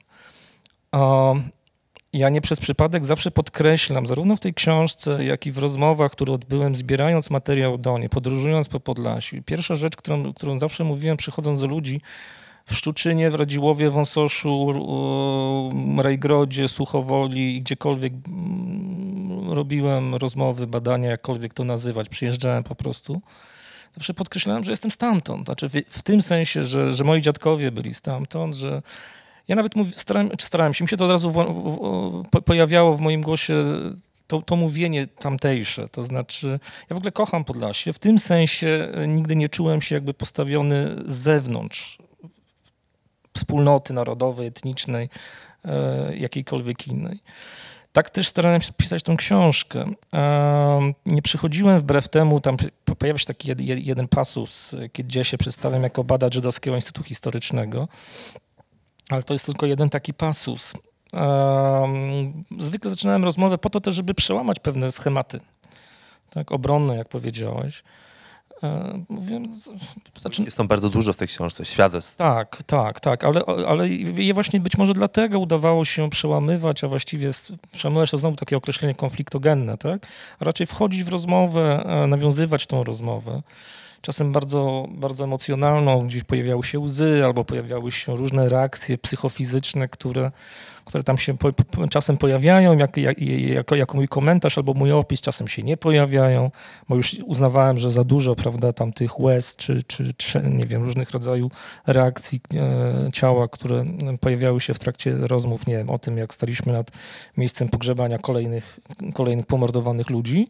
Ja 2.13 2.29
nie 2.29 2.41
przez 2.41 2.59
przypadek 2.59 3.05
zawsze 3.05 3.31
podkreślam, 3.31 4.07
zarówno 4.07 4.35
w 4.35 4.39
tej 4.39 4.53
książce, 4.53 5.25
jak 5.25 5.45
i 5.45 5.51
w 5.51 5.57
rozmowach, 5.57 6.11
które 6.11 6.33
odbyłem, 6.33 6.75
zbierając 6.75 7.29
materiał 7.29 7.77
do 7.77 7.97
niej, 7.97 8.09
podróżując 8.09 8.69
po 8.69 8.79
Podlasiu. 8.79 9.43
Pierwsza 9.45 9.75
rzecz, 9.75 9.95
którą, 9.95 10.33
którą 10.33 10.59
zawsze 10.59 10.83
mówiłem, 10.83 11.17
przychodząc 11.17 11.61
do 11.61 11.67
ludzi, 11.67 12.01
w 12.65 12.75
Szczuczynie, 12.75 13.31
w 13.31 13.35
Radziłowie, 13.35 13.89
Wąsoszu, 13.89 14.67
Rejgrodzie, 15.97 16.67
Suchowoli 16.67 17.61
gdziekolwiek 17.61 18.13
mm, 18.13 19.51
robiłem 19.51 20.15
rozmowy, 20.15 20.67
badania, 20.67 21.09
jakkolwiek 21.09 21.53
to 21.53 21.63
nazywać, 21.63 22.09
przyjeżdżałem 22.09 22.63
po 22.63 22.75
prostu. 22.75 23.21
Zawsze 23.93 24.13
podkreślałem, 24.13 24.63
że 24.63 24.71
jestem 24.71 24.91
stamtąd. 24.91 25.45
Znaczy 25.45 25.69
w, 25.69 25.73
w 25.89 26.01
tym 26.01 26.21
sensie, 26.21 26.63
że, 26.63 26.93
że 26.93 27.03
moi 27.03 27.21
dziadkowie 27.21 27.71
byli 27.71 27.93
stamtąd, 27.93 28.55
że 28.55 28.81
ja 29.47 29.55
nawet 29.55 29.73
starałem, 29.95 30.29
czy 30.37 30.45
starałem 30.45 30.73
się, 30.73 30.83
mi 30.83 30.89
się 30.89 30.97
to 30.97 31.05
od 31.05 31.11
razu 31.11 31.31
w, 31.31 31.35
w, 31.35 32.29
po, 32.29 32.41
pojawiało 32.41 32.97
w 32.97 32.99
moim 32.99 33.21
głosie 33.21 33.65
to, 34.27 34.41
to 34.41 34.55
mówienie 34.55 35.07
tamtejsze. 35.07 35.89
To 35.89 36.03
znaczy, 36.03 36.59
ja 36.89 36.93
w 36.95 36.97
ogóle 36.97 37.11
kocham 37.11 37.43
Podlasie. 37.43 37.93
W 37.93 37.99
tym 37.99 38.19
sensie 38.19 38.87
e, 38.93 39.07
nigdy 39.07 39.35
nie 39.35 39.49
czułem 39.49 39.81
się 39.81 39.95
jakby 39.95 40.13
postawiony 40.13 40.95
z 41.05 41.15
zewnątrz 41.15 41.97
wspólnoty 43.33 43.93
narodowej, 43.93 44.47
etnicznej, 44.47 45.09
e, 45.65 46.17
jakiejkolwiek 46.17 46.87
innej. 46.87 47.19
Tak 47.91 48.09
też 48.09 48.27
starałem 48.27 48.61
się 48.61 48.73
pisać 48.73 49.03
tą 49.03 49.17
książkę. 49.17 49.85
Nie 51.05 51.21
przychodziłem 51.21 51.79
wbrew 51.81 52.09
temu, 52.09 52.39
tam 52.41 52.57
po- 52.85 52.95
pojawia 52.95 53.17
się 53.19 53.25
taki 53.25 53.47
jed, 53.47 53.59
jed- 53.59 53.87
jeden 53.87 54.07
pasus, 54.07 54.71
gdzie 54.93 55.23
się 55.23 55.37
przedstawiam 55.37 55.83
jako 55.83 56.03
badacz 56.03 56.33
Żydowskiego 56.33 56.75
Instytutu 56.75 57.07
Historycznego, 57.07 57.87
ale 59.09 59.23
to 59.23 59.33
jest 59.33 59.45
tylko 59.45 59.65
jeden 59.65 59.89
taki 59.89 60.13
pasus. 60.13 60.73
Zwykle 62.59 62.91
zaczynałem 62.91 63.23
rozmowę 63.23 63.57
po 63.57 63.69
to 63.69 63.81
też, 63.81 63.95
żeby 63.95 64.13
przełamać 64.13 64.59
pewne 64.59 64.91
schematy, 64.91 65.39
tak, 66.29 66.51
obronne, 66.51 66.95
jak 66.95 67.09
powiedziałeś. 67.09 67.83
E, 68.63 69.03
Jest 70.45 70.57
tam 70.57 70.67
bardzo 70.67 70.89
dużo 70.89 71.13
w 71.13 71.17
tej 71.17 71.27
książce, 71.27 71.65
świadectw. 71.65 72.15
tak, 72.15 72.63
tak, 72.63 72.99
tak, 72.99 73.23
ale, 73.23 73.41
ale 73.67 73.89
je 73.89 74.33
właśnie 74.33 74.59
być 74.59 74.77
może 74.77 74.93
dlatego 74.93 75.39
udawało 75.39 75.85
się 75.85 76.09
przełamywać, 76.09 76.83
a 76.83 76.87
właściwie 76.87 77.31
przełamywać 77.71 78.11
to 78.11 78.17
znowu 78.17 78.35
takie 78.35 78.57
określenie 78.57 78.95
konfliktogenne, 78.95 79.77
tak? 79.77 80.07
A 80.39 80.45
raczej 80.45 80.67
wchodzić 80.67 81.03
w 81.03 81.07
rozmowę, 81.09 81.83
e, 82.03 82.07
nawiązywać 82.07 82.67
tą 82.67 82.83
rozmowę. 82.83 83.41
Czasem 84.01 84.31
bardzo, 84.31 84.87
bardzo 84.89 85.23
emocjonalną, 85.23 86.07
gdzieś 86.07 86.23
pojawiały 86.23 86.63
się 86.63 86.79
łzy 86.79 87.21
albo 87.25 87.45
pojawiały 87.45 87.91
się 87.91 88.15
różne 88.15 88.49
reakcje 88.49 88.97
psychofizyczne, 88.97 89.87
które, 89.87 90.31
które 90.85 91.03
tam 91.03 91.17
się 91.17 91.37
po, 91.37 91.53
po, 91.53 91.87
czasem 91.87 92.17
pojawiają 92.17 92.77
jak, 92.77 92.97
jak, 92.97 93.21
jako, 93.21 93.75
jako 93.75 93.97
mój 93.97 94.07
komentarz 94.07 94.57
albo 94.57 94.73
mój 94.73 94.91
opis, 94.91 95.21
czasem 95.21 95.47
się 95.47 95.63
nie 95.63 95.77
pojawiają, 95.77 96.51
bo 96.89 96.95
już 96.95 97.15
uznawałem, 97.25 97.77
że 97.77 97.91
za 97.91 98.03
dużo, 98.03 98.35
prawda, 98.35 98.73
tam 98.73 98.93
tych 98.93 99.19
łez 99.19 99.55
czy, 99.55 99.83
czy, 99.83 100.13
czy 100.13 100.41
nie 100.49 100.65
wiem, 100.65 100.83
różnych 100.83 101.11
rodzajów 101.11 101.51
reakcji 101.87 102.41
e, 102.53 103.11
ciała, 103.13 103.47
które 103.47 103.85
pojawiały 104.19 104.59
się 104.61 104.73
w 104.73 104.79
trakcie 104.79 105.13
rozmów, 105.17 105.67
nie 105.67 105.77
wiem, 105.77 105.89
o 105.89 105.99
tym, 105.99 106.17
jak 106.17 106.33
staliśmy 106.33 106.73
nad 106.73 106.91
miejscem 107.37 107.69
pogrzebania 107.69 108.17
kolejnych, 108.17 108.79
kolejnych 109.13 109.45
pomordowanych 109.45 110.09
ludzi. 110.09 110.49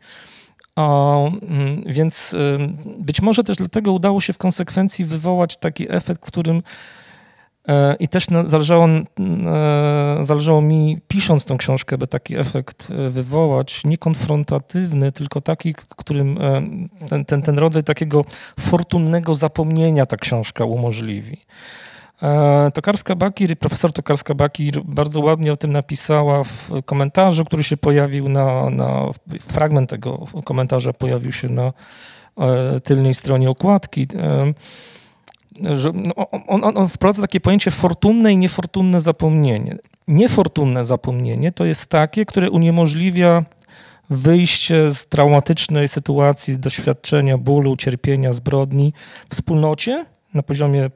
A, 0.76 1.18
mm, 1.18 1.84
więc 1.86 2.34
ym, 2.34 2.78
być 3.00 3.22
może 3.22 3.44
też 3.44 3.58
dlatego 3.58 3.92
udało 3.94 4.22
się 4.22 4.34
w 4.34 4.38
konsekwencji 4.38 5.06
wywołać 5.06 5.58
taki 5.58 5.92
efekt, 5.92 6.22
w 6.22 6.28
którym 6.28 6.62
E, 7.68 7.96
I 8.00 8.08
też 8.08 8.26
zależało, 8.46 8.88
e, 8.90 9.02
zależało 10.22 10.62
mi, 10.62 11.00
pisząc 11.08 11.46
tą 11.46 11.58
książkę, 11.58 11.98
by 11.98 12.08
taki 12.08 12.36
efekt 12.38 12.88
e, 12.92 13.10
wywołać, 13.10 13.82
nie 13.86 13.98
konfrontatywny, 13.98 15.12
tylko 15.12 15.42
taki, 15.42 15.74
k- 15.74 15.84
którym 15.98 16.38
ten, 17.10 17.26
ten, 17.26 17.42
ten 17.42 17.60
rodzaj 17.60 17.84
takiego 17.84 18.26
fortunnego 18.60 19.36
zapomnienia 19.36 20.06
ta 20.06 20.18
książka 20.18 20.66
umożliwi. 20.66 21.38
E, 22.24 22.72
Tokarska 22.74 23.16
Bakir, 23.16 23.58
profesor 23.58 23.94
Tokarska 23.94 24.36
Bakir 24.36 24.82
bardzo 24.84 25.20
ładnie 25.20 25.54
o 25.54 25.58
tym 25.58 25.72
napisała 25.72 26.44
w 26.44 26.70
komentarzu, 26.86 27.46
który 27.46 27.64
się 27.64 27.78
pojawił 27.78 28.30
na, 28.30 28.70
na 28.70 29.06
fragment 29.48 29.90
tego 29.90 30.26
komentarza 30.44 30.94
pojawił 30.94 31.32
się 31.32 31.50
na 31.50 31.74
e, 32.38 32.80
tylnej 32.80 33.14
stronie 33.14 33.50
okładki. 33.50 34.08
E, 34.16 34.54
że 35.76 35.92
no, 35.94 36.14
on, 36.48 36.64
on, 36.64 36.78
on 36.78 36.90
wprowadza 36.90 37.22
takie 37.22 37.40
pojęcie 37.40 37.72
fortunne 37.72 38.34
i 38.34 38.38
niefortunne 38.38 39.00
zapomnienie. 39.00 39.78
Niefortunne 40.08 40.86
zapomnienie 40.86 41.52
to 41.52 41.66
jest 41.66 41.86
takie, 41.86 42.26
które 42.26 42.50
uniemożliwia 42.50 43.46
wyjście 44.10 44.92
z 44.92 45.06
traumatycznej 45.08 45.88
sytuacji, 45.88 46.54
z 46.54 46.60
doświadczenia 46.60 47.38
bólu, 47.38 47.78
cierpienia, 47.78 48.34
zbrodni 48.34 48.94
w 49.30 49.34
wspólnocie 49.34 50.06
na 50.34 50.44
poziomie 50.44 50.90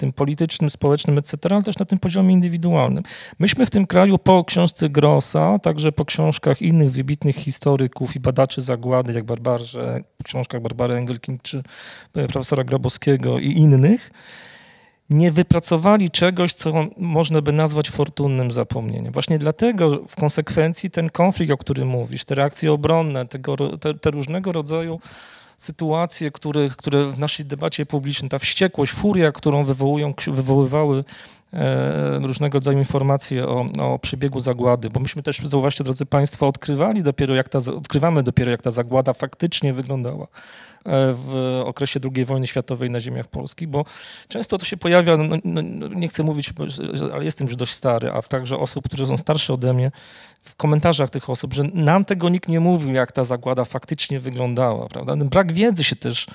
tym 0.00 0.12
politycznym, 0.12 0.70
społecznym, 0.70 1.18
etc., 1.18 1.36
ale 1.50 1.62
też 1.62 1.78
na 1.78 1.84
tym 1.84 1.98
poziomie 1.98 2.34
indywidualnym. 2.34 3.04
Myśmy 3.38 3.66
w 3.66 3.70
tym 3.70 3.86
kraju 3.86 4.18
po 4.18 4.44
książce 4.44 4.88
Grossa, 4.88 5.58
także 5.58 5.92
po 5.92 6.04
książkach 6.04 6.62
innych 6.62 6.90
wybitnych 6.90 7.36
historyków 7.36 8.16
i 8.16 8.20
badaczy 8.20 8.62
zagłady, 8.62 9.12
jak 9.12 9.24
Barbarze, 9.24 10.00
książkach 10.24 10.62
Barbary 10.62 10.94
Engelking 10.94 11.42
czy 11.42 11.62
e, 12.14 12.28
profesora 12.28 12.64
Grabowskiego 12.64 13.38
i 13.38 13.52
innych, 13.52 14.10
nie 15.10 15.32
wypracowali 15.32 16.10
czegoś, 16.10 16.52
co 16.52 16.72
można 16.96 17.42
by 17.42 17.52
nazwać 17.52 17.90
fortunnym 17.90 18.50
zapomnieniem. 18.50 19.12
Właśnie 19.12 19.38
dlatego 19.38 20.04
w 20.08 20.16
konsekwencji 20.16 20.90
ten 20.90 21.10
konflikt, 21.10 21.52
o 21.52 21.56
którym 21.56 21.88
mówisz, 21.88 22.24
te 22.24 22.34
reakcje 22.34 22.72
obronne, 22.72 23.26
tego, 23.26 23.78
te, 23.78 23.94
te 23.94 24.10
różnego 24.10 24.52
rodzaju 24.52 25.00
sytuacje, 25.60 26.30
które, 26.30 26.68
które 26.68 27.06
w 27.06 27.18
naszej 27.18 27.46
debacie 27.46 27.86
publicznej, 27.86 28.30
ta 28.30 28.38
wściekłość, 28.38 28.92
furia, 28.92 29.32
którą 29.32 29.64
wywołują, 29.64 30.14
wywoływały 30.26 31.04
różnego 32.22 32.56
rodzaju 32.56 32.78
informacje 32.78 33.48
o, 33.48 33.66
o 33.78 33.98
przebiegu 33.98 34.40
zagłady, 34.40 34.90
bo 34.90 35.00
myśmy 35.00 35.22
też, 35.22 35.38
zauważcie, 35.38 35.84
drodzy 35.84 36.06
Państwo, 36.06 36.48
odkrywali 36.48 37.02
dopiero, 37.02 37.34
jak 37.34 37.48
ta, 37.48 37.58
odkrywamy 37.58 38.22
dopiero, 38.22 38.50
jak 38.50 38.62
ta 38.62 38.70
zagłada 38.70 39.12
faktycznie 39.12 39.72
wyglądała 39.72 40.24
e, 40.24 40.28
w 41.14 41.62
okresie 41.64 42.00
II 42.14 42.24
wojny 42.24 42.46
światowej 42.46 42.90
na 42.90 43.00
ziemiach 43.00 43.28
polskich, 43.28 43.68
bo 43.68 43.84
często 44.28 44.58
to 44.58 44.64
się 44.64 44.76
pojawia, 44.76 45.16
no, 45.16 45.36
no, 45.44 45.62
no, 45.64 45.88
nie 45.88 46.08
chcę 46.08 46.22
mówić, 46.22 46.52
ale 47.12 47.24
jestem 47.24 47.46
już 47.46 47.56
dość 47.56 47.72
stary, 47.72 48.10
a 48.10 48.22
także 48.22 48.58
osób, 48.58 48.84
które 48.84 49.06
są 49.06 49.18
starsze 49.18 49.52
ode 49.52 49.72
mnie, 49.72 49.90
w 50.42 50.54
komentarzach 50.56 51.10
tych 51.10 51.30
osób, 51.30 51.54
że 51.54 51.62
nam 51.74 52.04
tego 52.04 52.28
nikt 52.28 52.48
nie 52.48 52.60
mówił, 52.60 52.92
jak 52.92 53.12
ta 53.12 53.24
zagłada 53.24 53.64
faktycznie 53.64 54.20
wyglądała, 54.20 54.88
prawda? 54.88 55.16
Brak 55.16 55.52
wiedzy 55.52 55.84
się 55.84 55.96
też 55.96 56.26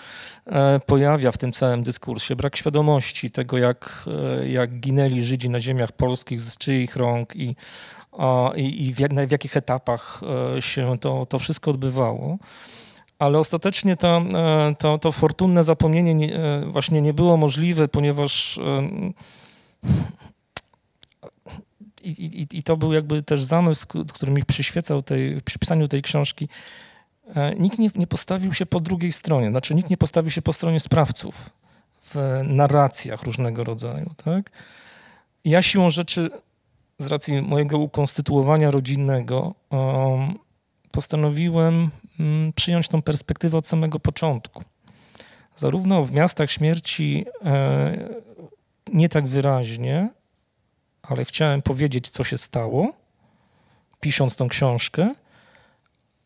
e, 0.45 0.79
pojawia 0.85 1.31
w 1.31 1.37
tym 1.37 1.51
całym 1.51 1.83
dyskursie, 1.83 2.35
brak 2.35 2.55
świadomości 2.55 3.31
tego, 3.31 3.57
jak, 3.57 4.05
e, 4.41 4.47
jak 4.47 4.79
ginęli 5.09 5.23
Żydzi 5.23 5.49
na 5.49 5.59
ziemiach 5.59 5.91
polskich, 5.91 6.41
z 6.41 6.57
czyich 6.57 6.95
rąk 6.95 7.35
i, 7.35 7.55
i, 8.55 8.87
i 8.87 8.93
w, 8.93 8.97
w 9.27 9.31
jakich 9.31 9.57
etapach 9.57 10.21
e, 10.57 10.61
się 10.61 10.97
to, 10.97 11.25
to 11.25 11.39
wszystko 11.39 11.71
odbywało. 11.71 12.37
Ale 13.19 13.39
ostatecznie 13.39 13.95
to, 13.95 14.17
e, 14.17 14.75
to, 14.79 14.97
to 14.97 15.11
fortunne 15.11 15.63
zapomnienie 15.63 16.13
nie, 16.13 16.35
e, 16.35 16.65
właśnie 16.65 17.01
nie 17.01 17.13
było 17.13 17.37
możliwe, 17.37 17.87
ponieważ 17.87 18.59
i, 22.03 22.09
i, 22.09 22.57
I 22.57 22.63
to 22.63 22.77
był 22.77 22.93
jakby 22.93 23.23
też 23.23 23.43
zamysł, 23.43 23.87
który 24.13 24.31
mi 24.31 24.45
przyświecał 24.45 25.01
tej, 25.01 25.41
przy 25.41 25.59
pisaniu 25.59 25.87
tej 25.87 26.01
książki. 26.01 26.49
Nikt 27.59 27.79
nie, 27.79 27.89
nie 27.95 28.07
postawił 28.07 28.53
się 28.53 28.65
po 28.65 28.79
drugiej 28.79 29.11
stronie, 29.11 29.49
znaczy 29.49 29.75
nikt 29.75 29.89
nie 29.89 29.97
postawił 29.97 30.31
się 30.31 30.41
po 30.41 30.53
stronie 30.53 30.79
sprawców 30.79 31.49
w 32.13 32.41
narracjach 32.43 33.23
różnego 33.23 33.63
rodzaju. 33.63 34.11
Tak? 34.23 34.51
Ja 35.45 35.61
siłą 35.61 35.89
rzeczy, 35.89 36.29
z 36.99 37.07
racji 37.07 37.41
mojego 37.41 37.77
ukonstytuowania 37.77 38.71
rodzinnego, 38.71 39.55
em, 39.71 40.33
postanowiłem 40.91 41.89
mm, 42.19 42.53
przyjąć 42.53 42.87
tą 42.87 43.01
perspektywę 43.01 43.57
od 43.57 43.67
samego 43.67 43.99
początku. 43.99 44.63
Zarówno 45.55 46.03
w 46.03 46.11
miastach 46.11 46.51
śmierci 46.51 47.25
e, 47.45 48.09
nie 48.93 49.09
tak 49.09 49.27
wyraźnie, 49.27 50.09
ale 51.01 51.25
chciałem 51.25 51.61
powiedzieć, 51.61 52.09
co 52.09 52.23
się 52.23 52.37
stało, 52.37 52.93
pisząc 53.99 54.35
tą 54.35 54.47
książkę, 54.47 55.15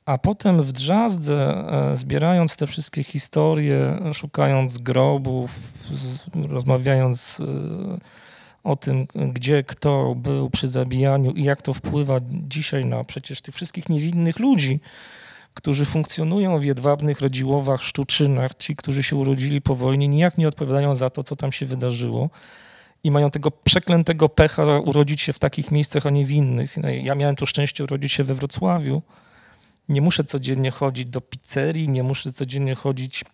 a 0.05 0.17
potem 0.17 0.63
w 0.63 0.71
drzazdze, 0.71 1.65
zbierając 1.93 2.55
te 2.55 2.67
wszystkie 2.67 3.03
historie, 3.03 3.99
szukając 4.13 4.77
grobów, 4.77 5.59
rozmawiając 6.49 7.37
e, 7.39 8.28
o 8.63 8.75
tym, 8.75 9.07
gdzie 9.33 9.63
kto 9.63 10.15
był 10.15 10.49
przy 10.49 10.67
zabijaniu 10.67 11.31
i 11.31 11.43
jak 11.43 11.61
to 11.61 11.73
wpływa 11.73 12.19
dzisiaj 12.31 12.85
na 12.85 13.03
przecież 13.03 13.41
tych 13.41 13.55
wszystkich 13.55 13.89
niewinnych 13.89 14.39
ludzi, 14.39 14.79
którzy 15.53 15.85
funkcjonują 15.85 16.59
w 16.59 16.65
jedwabnych 16.65 17.21
Radziłowach, 17.21 17.81
Szczuczynach, 17.81 18.55
ci, 18.55 18.75
którzy 18.75 19.03
się 19.03 19.15
urodzili 19.15 19.61
po 19.61 19.75
wojnie, 19.75 20.07
nijak 20.07 20.37
nie 20.37 20.47
odpowiadają 20.47 20.95
za 20.95 21.09
to, 21.09 21.23
co 21.23 21.35
tam 21.35 21.51
się 21.51 21.65
wydarzyło 21.65 22.29
i 23.03 23.11
mają 23.11 23.31
tego 23.31 23.51
przeklętego 23.51 24.29
pecha 24.29 24.63
urodzić 24.79 25.21
się 25.21 25.33
w 25.33 25.39
takich 25.39 25.71
miejscach, 25.71 26.05
a 26.05 26.09
nie 26.09 26.25
w 26.25 26.31
innych. 26.31 26.77
No, 26.77 26.89
Ja 26.89 27.15
miałem 27.15 27.35
to 27.35 27.45
szczęście 27.45 27.83
urodzić 27.83 28.11
się 28.11 28.23
we 28.23 28.33
Wrocławiu. 28.35 29.01
Nie 29.89 30.01
muszę 30.01 30.23
codziennie 30.23 30.71
chodzić 30.71 31.05
do 31.05 31.21
pizzerii, 31.21 31.89
nie 31.89 32.03
muszę 32.03 32.31
codziennie 32.31 32.75
chodzić 32.75 33.25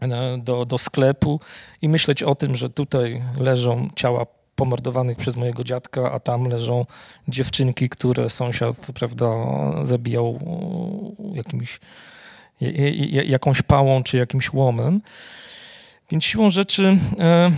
na- 0.00 0.38
do, 0.38 0.64
do 0.64 0.78
sklepu 0.78 1.40
i 1.82 1.88
myśleć 1.88 2.22
o 2.22 2.34
tym, 2.34 2.56
że 2.56 2.68
tutaj 2.68 3.22
leżą 3.36 3.88
ciała 3.96 4.26
pomordowanych 4.58 5.16
przez 5.16 5.36
mojego 5.36 5.64
dziadka, 5.64 6.12
a 6.12 6.18
tam 6.20 6.44
leżą 6.44 6.86
dziewczynki, 7.28 7.88
które 7.88 8.28
sąsiad, 8.30 8.86
prawda, 8.94 9.26
zabijał 9.82 10.38
jakimś, 11.32 11.80
j- 12.60 12.76
j- 13.12 13.28
jakąś 13.28 13.62
pałą 13.62 14.02
czy 14.02 14.16
jakimś 14.16 14.52
łomem. 14.52 15.00
Więc 16.10 16.24
siłą 16.24 16.50
rzeczy 16.50 16.98
e, 17.18 17.52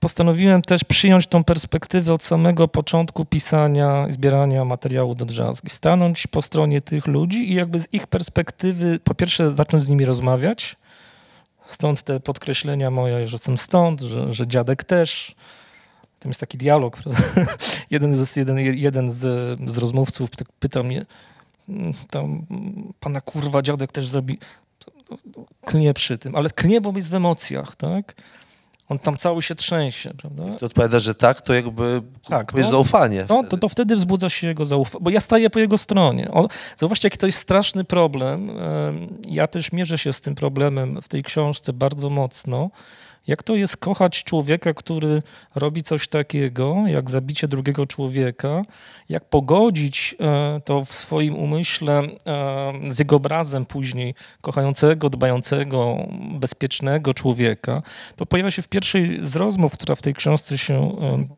postanowiłem 0.00 0.62
też 0.62 0.84
przyjąć 0.84 1.26
tą 1.26 1.44
perspektywę 1.44 2.12
od 2.12 2.22
samego 2.22 2.68
początku 2.68 3.24
pisania 3.24 4.06
i 4.08 4.12
zbierania 4.12 4.64
materiału 4.64 5.14
do 5.14 5.24
drzazgi. 5.24 5.70
Stanąć 5.70 6.26
po 6.26 6.42
stronie 6.42 6.80
tych 6.80 7.06
ludzi 7.06 7.50
i 7.52 7.54
jakby 7.54 7.80
z 7.80 7.94
ich 7.94 8.06
perspektywy, 8.06 8.98
po 9.04 9.14
pierwsze 9.14 9.50
zacząć 9.50 9.84
z 9.84 9.88
nimi 9.88 10.04
rozmawiać, 10.04 10.76
stąd 11.62 12.02
te 12.02 12.20
podkreślenia 12.20 12.90
moje, 12.90 13.26
że 13.26 13.34
jestem 13.34 13.58
stąd, 13.58 14.00
że, 14.00 14.32
że 14.32 14.46
dziadek 14.46 14.84
też. 14.84 15.34
Tam 16.18 16.30
jest 16.30 16.40
taki 16.40 16.58
dialog. 16.58 16.98
jeden 17.90 18.16
z, 18.26 18.36
jeden, 18.36 18.58
jeden 18.58 19.10
z, 19.10 19.18
z 19.70 19.78
rozmówców 19.78 20.30
tak 20.30 20.48
pyta 20.60 20.82
mnie, 20.82 21.06
mm, 21.68 21.94
tam, 22.10 22.24
mm, 22.50 22.92
pana 23.00 23.20
kurwa 23.20 23.62
dziadek 23.62 23.92
też 23.92 24.08
zrobi, 24.08 24.38
klnie 25.64 25.94
przy 25.94 26.18
tym, 26.18 26.36
ale 26.36 26.50
klnie, 26.50 26.80
bo 26.80 26.92
jest 26.96 27.10
w 27.10 27.14
emocjach, 27.14 27.76
tak? 27.76 28.14
On 28.88 28.98
tam 28.98 29.16
cały 29.16 29.42
się 29.42 29.54
trzęsie, 29.54 30.10
prawda? 30.18 30.54
To 30.58 30.66
odpowiada, 30.66 31.00
że 31.00 31.14
tak, 31.14 31.40
to 31.40 31.54
jakby 31.54 32.02
Tak, 32.28 32.52
to- 32.52 32.70
zaufanie. 32.70 33.26
No, 33.28 33.44
to, 33.44 33.56
to 33.56 33.68
wtedy 33.68 33.96
wzbudza 33.96 34.28
się 34.30 34.46
jego 34.46 34.66
zaufanie, 34.66 35.04
bo 35.04 35.10
ja 35.10 35.20
staję 35.20 35.50
po 35.50 35.58
jego 35.58 35.78
stronie. 35.78 36.30
On, 36.30 36.48
zauważcie, 36.76 37.06
jaki 37.06 37.18
to 37.18 37.26
jest 37.26 37.38
straszny 37.38 37.84
problem. 37.84 38.50
Em, 38.50 39.08
Ja 39.26 39.46
też 39.46 39.72
mierzę 39.72 39.98
się 39.98 40.12
z 40.12 40.20
tym 40.20 40.34
problemem 40.34 41.02
w 41.02 41.08
tej 41.08 41.22
książce 41.22 41.72
bardzo 41.72 42.10
mocno. 42.10 42.70
Jak 43.28 43.42
to 43.42 43.54
jest 43.54 43.76
kochać 43.76 44.24
człowieka, 44.24 44.74
który 44.74 45.22
robi 45.54 45.82
coś 45.82 46.08
takiego, 46.08 46.76
jak 46.86 47.10
zabicie 47.10 47.48
drugiego 47.48 47.86
człowieka, 47.86 48.62
jak 49.08 49.24
pogodzić 49.24 50.16
e, 50.20 50.60
to 50.64 50.84
w 50.84 50.92
swoim 50.92 51.34
umyśle 51.34 51.98
e, 51.98 52.08
z 52.88 52.98
jego 52.98 53.16
obrazem 53.16 53.66
później 53.66 54.14
kochającego, 54.42 55.10
dbającego, 55.10 55.96
bezpiecznego 56.30 57.14
człowieka, 57.14 57.82
to 58.16 58.26
pojawia 58.26 58.50
się 58.50 58.62
w 58.62 58.68
pierwszej 58.68 59.18
z 59.22 59.36
rozmów, 59.36 59.72
która 59.72 59.94
w 59.94 60.02
tej 60.02 60.14
książce 60.14 60.58
się 60.58 60.98
em, 61.00 61.28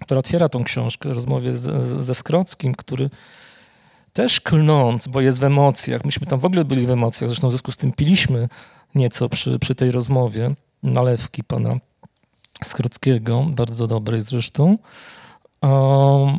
która 0.00 0.18
otwiera 0.18 0.48
tą 0.48 0.64
książkę, 0.64 1.12
rozmowie 1.12 1.54
z, 1.54 1.84
ze 2.04 2.14
Skrockim, 2.14 2.74
który 2.74 3.10
też 4.12 4.40
klnąc, 4.40 5.08
bo 5.08 5.20
jest 5.20 5.40
w 5.40 5.44
emocjach, 5.44 6.04
myśmy 6.04 6.26
tam 6.26 6.38
w 6.40 6.44
ogóle 6.44 6.64
byli 6.64 6.86
w 6.86 6.90
emocjach, 6.90 7.30
zresztą 7.30 7.48
w 7.48 7.50
związku 7.50 7.72
z 7.72 7.76
tym 7.76 7.92
piliśmy 7.92 8.48
nieco 8.94 9.28
przy, 9.28 9.58
przy 9.58 9.74
tej 9.74 9.90
rozmowie, 9.90 10.54
nalewki 10.82 11.44
pana 11.44 11.74
Skrockiego, 12.64 13.46
bardzo 13.48 13.86
dobrej 13.86 14.20
zresztą, 14.20 14.78
um, 15.62 16.38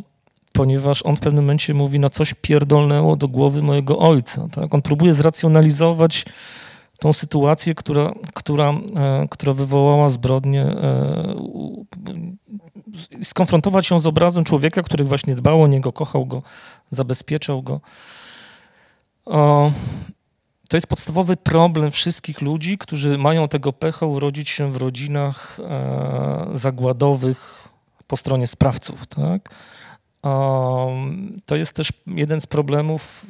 ponieważ 0.52 1.02
on 1.02 1.16
w 1.16 1.20
pewnym 1.20 1.44
momencie 1.44 1.74
mówi, 1.74 1.98
no 1.98 2.10
coś 2.10 2.34
pierdolnęło 2.34 3.16
do 3.16 3.28
głowy 3.28 3.62
mojego 3.62 3.98
ojca. 3.98 4.48
Tak? 4.48 4.74
On 4.74 4.82
próbuje 4.82 5.14
zracjonalizować 5.14 6.24
tą 6.98 7.12
sytuację, 7.12 7.74
która, 7.74 8.12
która, 8.34 8.70
e, 8.96 9.26
która 9.30 9.52
wywołała 9.52 10.10
zbrodnię, 10.10 10.62
e, 10.62 11.34
u- 11.36 11.86
skonfrontować 13.22 13.90
ją 13.90 14.00
z 14.00 14.06
obrazem 14.06 14.44
człowieka, 14.44 14.82
który 14.82 15.04
właśnie 15.04 15.34
dbał 15.34 15.62
o 15.62 15.66
niego, 15.66 15.92
kochał 15.92 16.26
go, 16.26 16.42
zabezpieczał 16.90 17.62
go. 17.62 17.80
O, 19.26 19.72
to 20.68 20.76
jest 20.76 20.86
podstawowy 20.86 21.36
problem 21.36 21.90
wszystkich 21.90 22.42
ludzi, 22.42 22.78
którzy 22.78 23.18
mają 23.18 23.48
tego 23.48 23.72
pecha 23.72 24.06
urodzić 24.06 24.48
się 24.48 24.72
w 24.72 24.76
rodzinach 24.76 25.58
e, 25.60 26.46
zagładowych 26.54 27.68
po 28.06 28.16
stronie 28.16 28.46
sprawców. 28.46 29.06
Tak? 29.06 29.48
Um, 30.22 31.40
to 31.46 31.56
jest 31.56 31.72
też 31.72 31.92
jeden 32.06 32.40
z 32.40 32.46
problemów, 32.46 33.26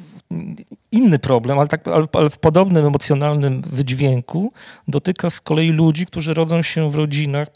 inny 0.91 1.19
problem, 1.19 1.59
ale, 1.59 1.67
tak, 1.67 1.87
ale, 1.87 2.07
ale 2.13 2.29
w 2.29 2.37
podobnym 2.37 2.85
emocjonalnym 2.85 3.61
wydźwięku 3.61 4.51
dotyka 4.87 5.29
z 5.29 5.41
kolei 5.41 5.69
ludzi, 5.69 6.05
którzy 6.05 6.33
rodzą 6.33 6.61
się 6.61 6.91
w 6.91 6.95
rodzinach, 6.95 7.47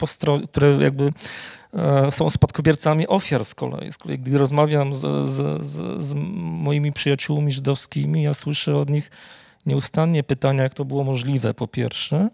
które 0.50 0.70
jakby 0.70 1.12
e, 1.74 2.12
są 2.12 2.30
spadkobiercami 2.30 3.08
ofiar 3.08 3.44
z 3.44 3.54
kolei. 3.54 3.92
Z 3.92 3.98
kolei 3.98 4.18
gdy 4.18 4.38
rozmawiam 4.38 4.94
z, 4.94 5.28
z, 5.30 5.64
z, 5.64 6.04
z 6.04 6.14
moimi 6.36 6.92
przyjaciółmi 6.92 7.52
żydowskimi, 7.52 8.22
ja 8.22 8.34
słyszę 8.34 8.76
od 8.76 8.90
nich 8.90 9.10
nieustannie 9.66 10.22
pytania, 10.22 10.62
jak 10.62 10.74
to 10.74 10.84
było 10.84 11.04
możliwe, 11.04 11.54
po 11.54 11.68
pierwsze, 11.68 12.28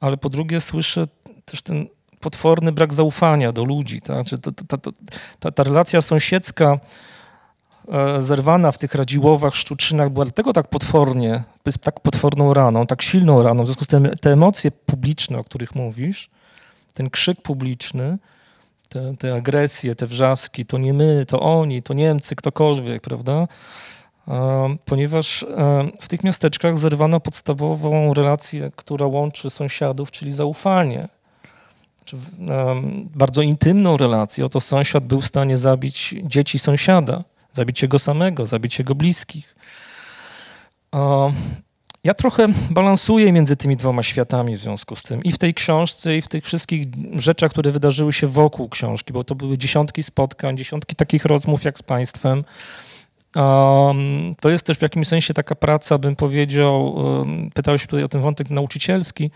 ale 0.00 0.16
po 0.16 0.28
drugie 0.28 0.60
słyszę 0.60 1.04
też 1.44 1.62
ten 1.62 1.86
potworny 2.20 2.72
brak 2.72 2.94
zaufania 2.94 3.52
do 3.52 3.64
ludzi. 3.64 4.00
Tak? 4.00 4.26
Czy 4.26 4.38
to, 4.38 4.52
ta, 5.38 5.50
ta 5.50 5.62
relacja 5.62 6.00
sąsiedzka 6.00 6.78
e, 7.88 8.22
zerwana 8.22 8.72
w 8.72 8.78
tych 8.78 8.94
Radziłowach, 8.94 9.54
Szczuczynach 9.54 10.10
była 10.10 10.24
dlatego 10.24 10.52
tak 10.52 10.68
potwornie, 10.68 11.42
tak 11.82 12.00
potworną 12.00 12.54
raną, 12.54 12.86
tak 12.86 13.02
silną 13.02 13.42
raną. 13.42 13.62
W 13.62 13.66
związku 13.66 13.84
z 13.84 13.88
tym 13.88 14.08
te 14.20 14.32
emocje 14.32 14.70
publiczne, 14.70 15.38
o 15.38 15.44
których 15.44 15.74
mówisz, 15.74 16.30
ten 16.94 17.10
krzyk 17.10 17.42
publiczny, 17.42 18.18
te, 18.88 19.16
te 19.16 19.34
agresje, 19.34 19.94
te 19.94 20.06
wrzaski, 20.06 20.66
to 20.66 20.78
nie 20.78 20.92
my, 20.92 21.24
to 21.26 21.40
oni, 21.40 21.82
to 21.82 21.94
Niemcy, 21.94 22.36
ktokolwiek, 22.36 23.02
prawda? 23.02 23.48
Ponieważ 24.84 25.46
w 26.00 26.08
tych 26.08 26.24
miasteczkach 26.24 26.78
zerwano 26.78 27.20
podstawową 27.20 28.14
relację, 28.14 28.70
która 28.76 29.06
łączy 29.06 29.50
sąsiadów, 29.50 30.10
czyli 30.10 30.32
zaufanie 30.32 31.08
bardzo 33.14 33.42
intymną 33.42 33.96
relację. 33.96 34.44
Oto 34.44 34.60
sąsiad 34.60 35.04
był 35.04 35.20
w 35.20 35.26
stanie 35.26 35.58
zabić 35.58 36.14
dzieci 36.22 36.58
sąsiada, 36.58 37.24
zabić 37.52 37.82
jego 37.82 37.98
samego, 37.98 38.46
zabić 38.46 38.78
jego 38.78 38.94
bliskich. 38.94 39.56
Ja 42.04 42.14
trochę 42.14 42.48
balansuję 42.70 43.32
między 43.32 43.56
tymi 43.56 43.76
dwoma 43.76 44.02
światami 44.02 44.56
w 44.56 44.60
związku 44.60 44.96
z 44.96 45.02
tym. 45.02 45.22
I 45.22 45.32
w 45.32 45.38
tej 45.38 45.54
książce, 45.54 46.16
i 46.16 46.22
w 46.22 46.28
tych 46.28 46.44
wszystkich 46.44 46.86
rzeczach, 47.16 47.50
które 47.50 47.70
wydarzyły 47.70 48.12
się 48.12 48.26
wokół 48.26 48.68
książki, 48.68 49.12
bo 49.12 49.24
to 49.24 49.34
były 49.34 49.58
dziesiątki 49.58 50.02
spotkań, 50.02 50.56
dziesiątki 50.56 50.96
takich 50.96 51.24
rozmów 51.24 51.64
jak 51.64 51.78
z 51.78 51.82
Państwem. 51.82 52.44
Um, 53.38 54.34
to 54.40 54.50
jest 54.50 54.66
też 54.66 54.78
w 54.78 54.82
jakimś 54.82 55.08
sensie 55.08 55.34
taka 55.34 55.54
praca, 55.54 55.98
bym 55.98 56.16
powiedział, 56.16 56.94
um, 56.94 57.50
pytałeś 57.54 57.82
tutaj 57.82 58.04
o 58.04 58.08
ten 58.08 58.20
wątek 58.20 58.50
nauczycielski, 58.50 59.30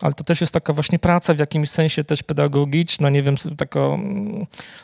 ale 0.00 0.12
to 0.12 0.24
też 0.24 0.40
jest 0.40 0.52
taka 0.52 0.72
właśnie 0.72 0.98
praca 0.98 1.34
w 1.34 1.38
jakimś 1.38 1.70
sensie 1.70 2.04
też 2.04 2.22
pedagogiczna, 2.22 3.10
nie 3.10 3.22
wiem, 3.22 3.34
taka, 3.56 3.80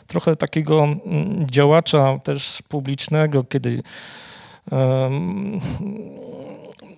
trochę 0.07 0.35
takiego 0.35 0.87
działacza 1.51 2.19
też 2.19 2.63
publicznego, 2.67 3.43
kiedy 3.43 3.83
em, 4.71 5.61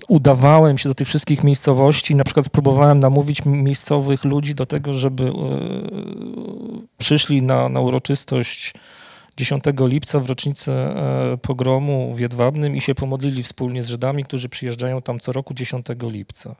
udawałem 0.08 0.77
się 0.77 0.89
do 0.89 0.95
tych 0.95 1.08
wszystkich 1.08 1.43
miejscowości, 1.43 2.15
na 2.15 2.23
przykład 2.23 2.49
próbowałem 2.49 2.99
namówić 2.99 3.45
miejscowych 3.45 4.23
ludzi 4.23 4.56
do 4.56 4.65
tego, 4.65 4.93
żeby 4.93 5.23
e, 5.23 5.32
przyszli 6.97 7.43
na, 7.43 7.69
na 7.69 7.80
uroczystość 7.80 8.73
10 9.38 9.63
lipca 9.80 10.19
w 10.19 10.30
rocznicę 10.30 10.71
e, 10.73 11.38
pogromu 11.38 12.15
w 12.15 12.19
Jedwabnym 12.19 12.76
i 12.76 12.82
się 12.82 12.95
pomodlili 12.95 13.43
wspólnie 13.43 13.84
z 13.84 13.88
Żydami, 13.88 14.23
którzy 14.23 14.50
przyjeżdżają 14.50 15.02
tam 15.02 15.19
co 15.19 15.32
roku 15.32 15.54
10 15.54 15.86
lipca. 16.02 16.56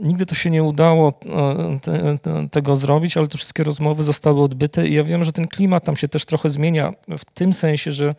Nigdy 0.00 0.26
to 0.26 0.34
się 0.34 0.50
nie 0.50 0.62
udało 0.62 1.20
e, 1.26 1.78
te, 1.82 2.18
te, 2.18 2.48
tego 2.48 2.76
zrobić, 2.76 3.16
ale 3.16 3.26
te 3.26 3.38
wszystkie 3.38 3.64
rozmowy 3.64 4.04
zostały 4.04 4.42
odbyte 4.42 4.88
i 4.88 4.94
ja 4.94 5.04
wiem, 5.04 5.24
że 5.24 5.32
ten 5.32 5.48
klimat 5.48 5.84
tam 5.84 5.96
się 5.96 6.08
też 6.08 6.24
trochę 6.24 6.50
zmienia 6.50 6.92
w 7.18 7.24
tym 7.24 7.52
sensie, 7.52 7.92
że 7.92 8.14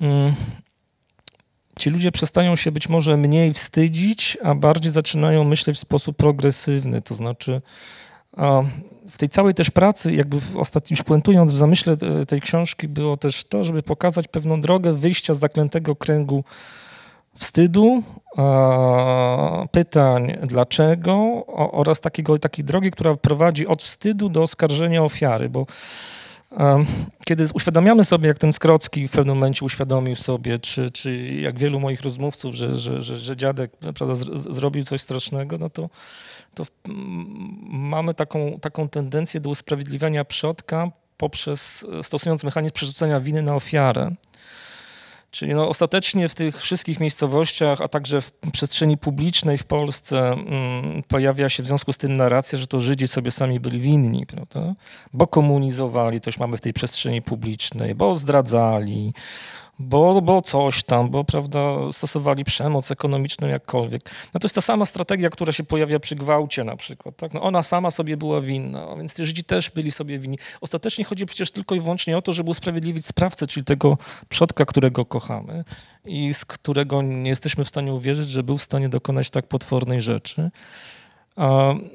mm, 0.00 0.34
ci 1.78 1.90
ludzie 1.90 2.12
przestają 2.12 2.56
się 2.56 2.72
być 2.72 2.88
może 2.88 3.16
mniej 3.16 3.54
wstydzić, 3.54 4.38
a 4.42 4.54
bardziej 4.54 4.92
zaczynają 4.92 5.44
myśleć 5.44 5.76
w 5.76 5.80
sposób 5.80 6.16
progresywny, 6.16 7.02
to 7.02 7.14
znaczy 7.14 7.62
a 8.36 8.62
w 9.10 9.18
tej 9.18 9.28
całej 9.28 9.54
też 9.54 9.70
pracy, 9.70 10.12
jakby 10.12 10.40
w 10.40 10.56
ostatnim, 10.56 10.96
już 10.96 11.02
puentując 11.02 11.52
w 11.52 11.58
zamyśle 11.58 11.96
e, 12.20 12.26
tej 12.26 12.40
książki, 12.40 12.88
było 12.88 13.16
też 13.16 13.44
to, 13.44 13.64
żeby 13.64 13.82
pokazać 13.82 14.28
pewną 14.28 14.60
drogę 14.60 14.92
wyjścia 14.92 15.34
z 15.34 15.38
zaklętego 15.38 15.96
kręgu 15.96 16.44
wstydu, 17.38 18.02
pytań 19.70 20.36
dlaczego 20.42 21.46
oraz 21.72 22.00
takiego, 22.00 22.38
takiej 22.38 22.64
drogi, 22.64 22.90
która 22.90 23.16
prowadzi 23.16 23.66
od 23.66 23.82
wstydu 23.82 24.28
do 24.28 24.42
oskarżenia 24.42 25.02
ofiary, 25.04 25.48
bo 25.48 25.66
kiedy 27.24 27.46
uświadamiamy 27.54 28.04
sobie, 28.04 28.28
jak 28.28 28.38
ten 28.38 28.52
Skrocki 28.52 29.08
w 29.08 29.10
pewnym 29.10 29.36
momencie 29.36 29.64
uświadomił 29.64 30.16
sobie, 30.16 30.58
czy, 30.58 30.90
czy 30.90 31.16
jak 31.26 31.58
wielu 31.58 31.80
moich 31.80 32.02
rozmówców, 32.02 32.54
że, 32.54 32.78
że, 32.78 33.02
że, 33.02 33.16
że 33.16 33.36
dziadek 33.36 33.76
prawda, 33.76 34.14
z, 34.14 34.54
zrobił 34.54 34.84
coś 34.84 35.00
strasznego, 35.00 35.58
no 35.58 35.70
to, 35.70 35.90
to 36.54 36.66
mamy 37.68 38.14
taką, 38.14 38.58
taką 38.60 38.88
tendencję 38.88 39.40
do 39.40 39.50
usprawiedliwiania 39.50 40.24
przodka 40.24 40.90
poprzez 41.16 41.86
e, 41.98 42.02
stosując 42.02 42.44
mechanizm 42.44 42.74
przerzucenia 42.74 43.20
winy 43.20 43.42
na 43.42 43.54
ofiarę. 43.54 44.10
Czyli 45.30 45.54
no, 45.54 45.68
ostatecznie 45.68 46.28
w 46.28 46.34
tych 46.34 46.60
wszystkich 46.60 47.00
miejscowościach, 47.00 47.80
a 47.80 47.88
także 47.88 48.20
w 48.20 48.32
przestrzeni 48.52 48.98
publicznej 48.98 49.58
w 49.58 49.64
Polsce 49.64 50.32
mm, 50.32 51.02
pojawia 51.08 51.48
się 51.48 51.62
w 51.62 51.66
związku 51.66 51.92
z 51.92 51.96
tym 51.96 52.16
narracja, 52.16 52.58
że 52.58 52.66
to 52.66 52.80
Żydzi 52.80 53.08
sobie 53.08 53.30
sami 53.30 53.60
byli 53.60 53.80
winni, 53.80 54.26
prawda? 54.26 54.74
Bo 55.12 55.26
komunizowali, 55.26 56.20
już 56.26 56.38
mamy 56.38 56.56
w 56.56 56.60
tej 56.60 56.72
przestrzeni 56.72 57.22
publicznej, 57.22 57.94
bo 57.94 58.14
zdradzali, 58.14 59.12
bo, 59.78 60.22
bo 60.22 60.42
coś 60.42 60.82
tam, 60.82 61.10
bo 61.10 61.24
prawda, 61.24 61.58
stosowali 61.92 62.44
przemoc 62.44 62.90
ekonomiczną 62.90 63.48
jakkolwiek. 63.48 64.10
No 64.34 64.40
to 64.40 64.44
jest 64.44 64.54
ta 64.54 64.60
sama 64.60 64.86
strategia, 64.86 65.30
która 65.30 65.52
się 65.52 65.64
pojawia 65.64 66.00
przy 66.00 66.16
gwałcie 66.16 66.64
na 66.64 66.76
przykład. 66.76 67.16
Tak? 67.16 67.34
No 67.34 67.42
ona 67.42 67.62
sama 67.62 67.90
sobie 67.90 68.16
była 68.16 68.40
winna, 68.40 68.96
więc 68.96 69.14
ci 69.14 69.26
Żydzi 69.26 69.44
też 69.44 69.70
byli 69.70 69.90
sobie 69.90 70.18
winni. 70.18 70.38
Ostatecznie 70.60 71.04
chodzi 71.04 71.26
przecież 71.26 71.50
tylko 71.50 71.74
i 71.74 71.80
wyłącznie 71.80 72.16
o 72.16 72.22
to, 72.22 72.32
żeby 72.32 72.50
usprawiedliwić 72.50 73.06
sprawcę, 73.06 73.46
czyli 73.46 73.64
tego 73.64 73.98
przodka, 74.28 74.64
którego 74.64 75.04
kochamy 75.04 75.64
i 76.04 76.34
z 76.34 76.44
którego 76.44 77.02
nie 77.02 77.30
jesteśmy 77.30 77.64
w 77.64 77.68
stanie 77.68 77.94
uwierzyć, 77.94 78.30
że 78.30 78.42
był 78.42 78.58
w 78.58 78.62
stanie 78.62 78.88
dokonać 78.88 79.30
tak 79.30 79.46
potwornej 79.46 80.00
rzeczy. 80.00 80.50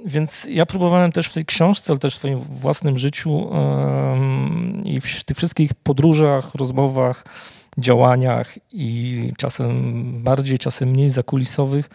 Więc 0.05 0.47
ja 0.49 0.65
próbowałem 0.65 1.11
też 1.11 1.27
w 1.27 1.33
tej 1.33 1.45
książce, 1.45 1.91
ale 1.91 1.99
też 1.99 2.15
w 2.15 2.17
swoim 2.17 2.39
własnym 2.39 2.97
życiu 2.97 3.49
i 4.83 5.01
w 5.01 5.23
tych 5.23 5.37
wszystkich 5.37 5.73
podróżach, 5.73 6.55
rozmowach, 6.55 7.23
działaniach 7.77 8.53
i 8.71 9.31
czasem 9.37 10.03
bardziej, 10.23 10.59
czasem 10.59 10.89
mniej 10.89 11.09
zakulisowych, 11.09 11.89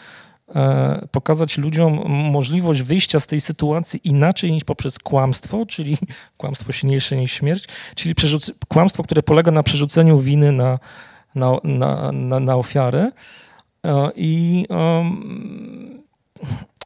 e, 0.55 1.07
pokazać 1.11 1.59
ludziom 1.59 2.01
możliwość 2.09 2.83
wyjścia 2.83 3.21
z 3.21 3.27
tej 3.27 3.41
sytuacji 3.41 4.01
inaczej 4.05 4.53
niż 4.53 4.65
poprzez 4.65 4.99
kłamstwo, 4.99 5.67
czyli 5.67 5.99
kłamstwo 6.39 6.73
silniejsze 6.73 7.17
niż 7.17 7.33
śmierć, 7.33 7.65
czyli 7.95 8.15
kłamstwo, 8.69 9.03
które 9.03 9.23
polega 9.23 9.53
na 9.53 9.63
przerzuceniu 9.63 10.19
winy 10.19 10.53
na, 10.53 10.79
na, 11.35 11.57
na, 11.65 12.13
na, 12.13 12.41
na 12.41 12.57
ofiarę. 12.57 13.11
E, 13.87 14.11
I 14.17 14.67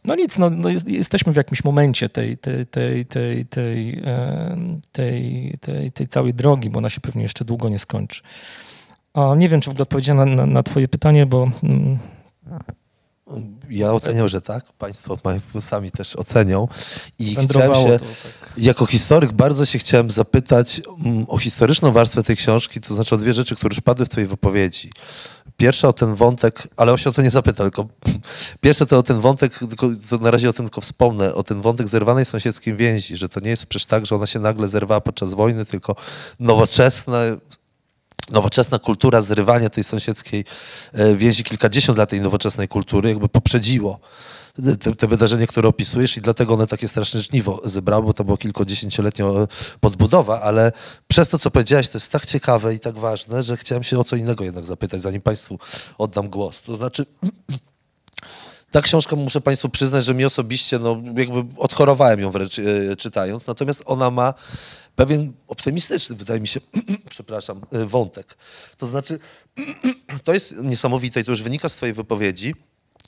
no 0.04 0.14
nic, 0.14 0.38
no, 0.38 0.50
no 0.50 0.68
jest, 0.68 0.88
jesteśmy 0.88 1.32
w 1.32 1.36
jakimś 1.36 1.64
momencie 1.64 2.08
tej, 2.08 2.38
tej, 2.38 2.66
tej, 2.66 3.06
tej, 3.06 3.46
tej, 3.46 4.02
em, 4.04 4.80
tej, 4.92 5.54
tej, 5.60 5.92
tej 5.92 6.08
całej 6.08 6.34
drogi, 6.34 6.70
bo 6.70 6.78
ona 6.78 6.90
się 6.90 7.00
pewnie 7.00 7.22
jeszcze 7.22 7.44
długo 7.44 7.68
nie 7.68 7.78
skończy. 7.78 8.22
A 9.14 9.34
nie 9.34 9.48
wiem, 9.48 9.60
czy 9.60 9.70
w 9.70 9.70
ogóle 9.70 9.82
odpowiedziałem 9.82 10.30
na, 10.30 10.36
na, 10.36 10.46
na 10.46 10.62
twoje 10.62 10.88
pytanie, 10.88 11.26
bo 11.26 11.50
mm, 11.62 11.98
Ja 13.70 13.92
oceniam, 13.92 14.28
że 14.28 14.40
tak. 14.40 14.64
Państwo 14.72 15.18
sami 15.60 15.90
też 15.90 16.16
ocenią. 16.16 16.68
I 17.18 17.36
chciałem 17.36 17.74
się, 17.74 17.98
to 17.98 18.04
tak. 18.04 18.52
jako 18.58 18.86
historyk 18.86 19.32
bardzo 19.32 19.66
się 19.66 19.78
chciałem 19.78 20.10
zapytać 20.10 20.80
mm, 21.04 21.24
o 21.28 21.38
historyczną 21.38 21.92
warstwę 21.92 22.22
tej 22.22 22.36
książki, 22.36 22.80
to 22.80 22.94
znaczy 22.94 23.14
o 23.14 23.18
dwie 23.18 23.32
rzeczy, 23.32 23.56
które 23.56 23.74
już 23.74 23.80
padły 23.80 24.06
w 24.06 24.08
twojej 24.08 24.28
wypowiedzi. 24.28 24.90
Pierwsza 25.56 25.88
o 25.88 25.92
ten 25.92 26.14
wątek, 26.14 26.68
ale 26.76 26.92
o 26.92 26.96
się 26.96 27.10
o 27.10 27.12
to 27.12 27.22
nie 27.22 27.30
zapyta, 27.30 27.62
tylko 27.62 27.86
pierwsze 28.60 28.86
to 28.86 28.98
o 28.98 29.02
ten 29.02 29.20
wątek, 29.20 29.58
tylko 29.58 29.88
to 30.10 30.18
na 30.18 30.30
razie 30.30 30.50
o 30.50 30.52
tym 30.52 30.66
tylko 30.66 30.80
wspomnę, 30.80 31.34
o 31.34 31.42
ten 31.42 31.60
wątek 31.60 31.88
zerwanej 31.88 32.24
sąsiedzkiej 32.24 32.74
więzi, 32.74 33.16
że 33.16 33.28
to 33.28 33.40
nie 33.40 33.50
jest 33.50 33.66
przecież 33.66 33.86
tak, 33.86 34.06
że 34.06 34.14
ona 34.14 34.26
się 34.26 34.38
nagle 34.38 34.68
zerwała 34.68 35.00
podczas 35.00 35.34
wojny, 35.34 35.64
tylko 35.64 35.96
nowoczesne 36.40 37.36
nowoczesna 38.32 38.78
kultura 38.78 39.20
zrywania 39.20 39.70
tej 39.70 39.84
sąsiedzkiej 39.84 40.44
e, 40.92 41.16
więzi, 41.16 41.44
kilkadziesiąt 41.44 41.98
lat 41.98 42.10
tej 42.10 42.20
nowoczesnej 42.20 42.68
kultury 42.68 43.08
jakby 43.08 43.28
poprzedziło 43.28 44.00
te, 44.80 44.94
te 44.96 45.06
wydarzenie, 45.06 45.46
które 45.46 45.68
opisujesz 45.68 46.16
i 46.16 46.20
dlatego 46.20 46.54
one 46.54 46.66
takie 46.66 46.88
straszne 46.88 47.20
żniwo 47.20 47.60
zebrały, 47.64 48.06
bo 48.06 48.12
to 48.12 48.24
było 48.24 48.36
kilkudziesięcioletnia 48.36 49.24
e, 49.24 49.46
podbudowa, 49.80 50.40
ale 50.40 50.72
przez 51.08 51.28
to, 51.28 51.38
co 51.38 51.50
powiedziałeś, 51.50 51.88
to 51.88 51.98
jest 51.98 52.10
tak 52.10 52.26
ciekawe 52.26 52.74
i 52.74 52.80
tak 52.80 52.98
ważne, 52.98 53.42
że 53.42 53.56
chciałem 53.56 53.84
się 53.84 53.98
o 53.98 54.04
co 54.04 54.16
innego 54.16 54.44
jednak 54.44 54.64
zapytać, 54.64 55.02
zanim 55.02 55.20
Państwu 55.20 55.58
oddam 55.98 56.28
głos. 56.28 56.60
To 56.66 56.76
znaczy... 56.76 57.06
Ta 58.70 58.82
książka, 58.82 59.16
muszę 59.16 59.40
Państwu 59.40 59.68
przyznać, 59.68 60.04
że 60.04 60.14
mi 60.14 60.24
osobiście, 60.24 60.78
no 60.78 61.02
jakby 61.16 61.44
odchorowałem 61.56 62.20
ją 62.20 62.30
wręcz 62.30 62.58
e, 62.58 62.96
czytając, 62.96 63.46
natomiast 63.46 63.82
ona 63.86 64.10
ma 64.10 64.34
pewien 64.96 65.32
optymistyczny, 65.48 66.16
wydaje 66.16 66.40
mi 66.40 66.48
się, 66.48 66.60
przepraszam, 67.10 67.60
e, 67.72 67.86
wątek. 67.86 68.36
To 68.76 68.86
znaczy, 68.86 69.18
to 70.24 70.34
jest 70.34 70.54
niesamowite 70.56 71.20
i 71.20 71.24
to 71.24 71.30
już 71.30 71.42
wynika 71.42 71.68
z 71.68 71.74
Twojej 71.74 71.94
wypowiedzi, 71.94 72.54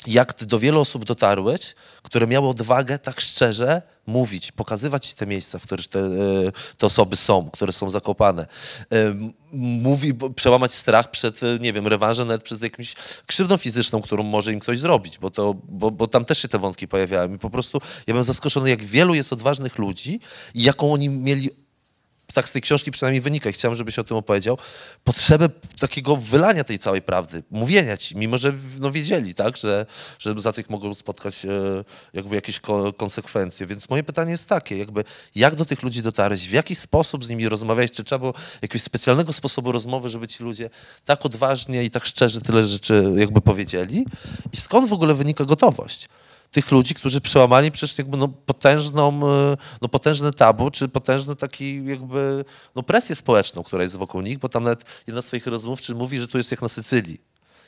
jak 0.07 0.33
ty 0.33 0.47
do 0.47 0.59
wielu 0.59 0.81
osób 0.81 1.05
dotarłeś, 1.05 1.75
które 2.03 2.27
miały 2.27 2.49
odwagę 2.49 2.99
tak 2.99 3.21
szczerze 3.21 3.83
mówić, 4.07 4.53
pokazywać 4.53 5.15
te 5.15 5.27
miejsca, 5.27 5.59
w 5.59 5.63
których 5.63 5.89
te, 5.89 5.99
e, 5.99 6.53
te 6.79 6.87
osoby 6.87 7.17
są, 7.17 7.51
które 7.51 7.73
są 7.73 7.91
zakopane. 7.91 8.47
E, 8.93 9.15
Mówi, 9.57 10.15
przełamać 10.37 10.75
strach 10.75 11.11
przed, 11.11 11.41
nie 11.61 11.73
wiem, 11.73 11.87
rewanżem, 11.87 12.29
nawet 12.29 12.43
przed 12.43 12.63
jakimś 12.63 12.95
krzywdą 13.27 13.57
fizyczną, 13.57 14.03
którą 14.03 14.23
może 14.23 14.53
im 14.53 14.61
ktoś 14.61 14.79
zrobić, 14.79 15.19
bo, 15.19 15.31
to, 15.31 15.55
bo, 15.69 15.91
bo 15.91 16.07
tam 16.07 16.25
też 16.25 16.39
się 16.39 16.49
te 16.49 16.59
wątki 16.59 16.89
pojawiały. 16.89 17.35
I 17.35 17.39
po 17.39 17.51
prostu 17.51 17.81
ja 18.07 18.15
byłem 18.15 18.25
zaskoczony, 18.25 18.71
jak 18.71 18.85
wielu 18.85 19.15
jest 19.15 19.33
odważnych 19.33 19.79
ludzi 19.79 20.21
i 20.55 20.63
jaką 20.63 20.93
oni 20.93 21.09
mieli 21.09 21.51
tak 22.35 22.49
z 22.49 22.53
tej 22.53 22.63
książki 22.63 22.91
przynajmniej 22.91 23.21
wynika 23.21 23.51
i 23.51 23.53
chciałem, 23.53 23.77
żebyś 23.77 23.99
o 23.99 24.05
tym 24.05 24.17
opowiedział, 24.17 24.59
potrzebę 25.05 25.49
takiego 25.81 26.17
wylania 26.17 26.65
tej 26.65 26.79
całej 26.79 27.03
prawdy, 27.03 27.43
mówienia 27.51 27.97
ci, 27.97 28.17
mimo 28.17 28.39
że 28.39 28.53
no, 28.79 28.91
wiedzieli, 28.91 29.35
tak, 29.35 29.57
że, 29.57 29.87
że 30.19 30.35
za 30.41 30.53
tych 30.53 30.71
mogą 30.71 30.95
spotkać 30.95 31.45
e, 31.45 31.49
jakby 32.13 32.35
jakieś 32.35 32.61
ko- 32.61 32.93
konsekwencje. 32.93 33.67
Więc 33.67 33.91
moje 33.91 34.03
pytanie 34.03 34.31
jest 34.31 34.49
takie, 34.49 34.77
jakby 34.79 35.05
jak 35.35 35.55
do 35.55 35.65
tych 35.65 35.83
ludzi 35.83 36.03
dotarłeś, 36.03 36.49
w 36.49 36.53
jaki 36.53 36.75
sposób 36.75 37.25
z 37.25 37.29
nimi 37.29 37.49
rozmawiałeś, 37.49 37.91
czy 37.91 38.05
trzeba 38.05 38.19
było 38.19 38.35
jakiegoś 38.63 38.83
specjalnego 38.83 39.33
sposobu 39.33 39.73
rozmowy, 39.73 40.09
żeby 40.09 40.29
ci 40.29 40.43
ludzie 40.43 40.71
tak 41.05 41.27
odważnie 41.27 41.85
i 41.85 41.91
tak 41.91 42.05
szczerze 42.05 42.41
tyle 42.41 42.67
rzeczy 42.67 43.13
jakby 43.17 43.41
powiedzieli 43.41 44.05
i 44.53 44.57
skąd 44.57 44.89
w 44.89 44.93
ogóle 44.93 45.15
wynika 45.15 45.45
gotowość? 45.45 46.09
Tych 46.55 46.71
ludzi, 46.71 46.95
którzy 46.95 47.21
przełamali 47.21 47.71
przecież 47.71 47.99
jakby 47.99 48.17
no 48.17 48.29
potężną, 48.29 49.09
e, 49.29 49.57
no 49.83 49.89
potężne 49.89 50.33
tabu, 50.33 50.71
czy 50.71 50.89
potężny 50.89 51.37
taki 51.37 51.85
jakby 51.85 52.45
no 52.75 52.83
presję 52.83 53.15
społeczną, 53.15 53.63
która 53.63 53.83
jest 53.83 53.97
wokół 53.97 54.21
nich, 54.21 54.39
bo 54.39 54.49
tam 54.49 54.65
nawet 54.65 54.85
jedna 55.07 55.23
z 55.23 55.27
twoich 55.27 55.47
rozmówczy 55.47 55.95
mówi, 55.95 56.21
że 56.21 56.29
tu 56.29 56.39
jest 56.39 56.51
jak 56.51 56.63
na 56.63 56.69
Sycylii, 56.69 57.21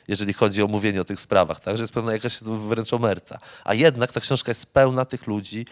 jeżeli 0.07 0.33
chodzi 0.33 0.63
o 0.63 0.67
mówienie 0.67 1.01
o 1.01 1.03
tych 1.03 1.19
sprawach, 1.19 1.59
tak, 1.59 1.77
że 1.77 1.83
jest 1.83 1.93
pewna 1.93 2.13
jakaś 2.13 2.39
wręcz 2.41 2.93
omerta. 2.93 3.39
A 3.63 3.73
jednak 3.73 4.11
ta 4.11 4.19
książka 4.19 4.51
jest 4.51 4.65
pełna 4.65 5.05
tych 5.05 5.27
ludzi, 5.27 5.65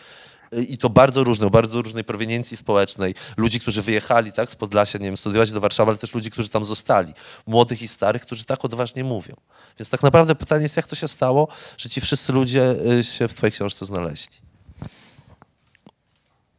i 0.70 0.78
to 0.78 0.90
bardzo 0.90 1.24
różne, 1.24 1.48
o 1.48 1.50
bardzo 1.50 1.82
różnej 1.82 2.04
proweniencji 2.04 2.58
społecznej. 2.58 3.16
Ludzi, 3.38 3.60
którzy 3.60 3.82
wyjechali 3.82 4.34
tak, 4.34 4.50
z 4.50 4.56
Podlasia, 4.56 5.00
nie 5.00 5.06
wiem, 5.06 5.18
studiować 5.18 5.52
do 5.52 5.62
Warszawy, 5.62 5.92
ale 5.92 5.98
też 5.98 6.14
ludzi, 6.14 6.32
którzy 6.32 6.50
tam 6.50 6.66
zostali. 6.66 7.14
Młodych 7.48 7.82
i 7.82 7.88
starych, 7.88 8.22
którzy 8.22 8.46
tak 8.46 8.66
odważnie 8.66 9.04
mówią. 9.04 9.36
Więc 9.80 9.90
tak 9.90 10.04
naprawdę 10.04 10.36
pytanie 10.36 10.64
jest, 10.64 10.78
jak 10.78 10.88
to 10.88 10.96
się 10.96 11.08
stało, 11.08 11.48
że 11.78 11.90
ci 11.90 12.02
wszyscy 12.02 12.34
ludzie 12.34 12.76
y, 13.00 13.04
się 13.04 13.28
w 13.28 13.34
twojej 13.34 13.52
książce 13.52 13.86
znaleźli. 13.86 14.46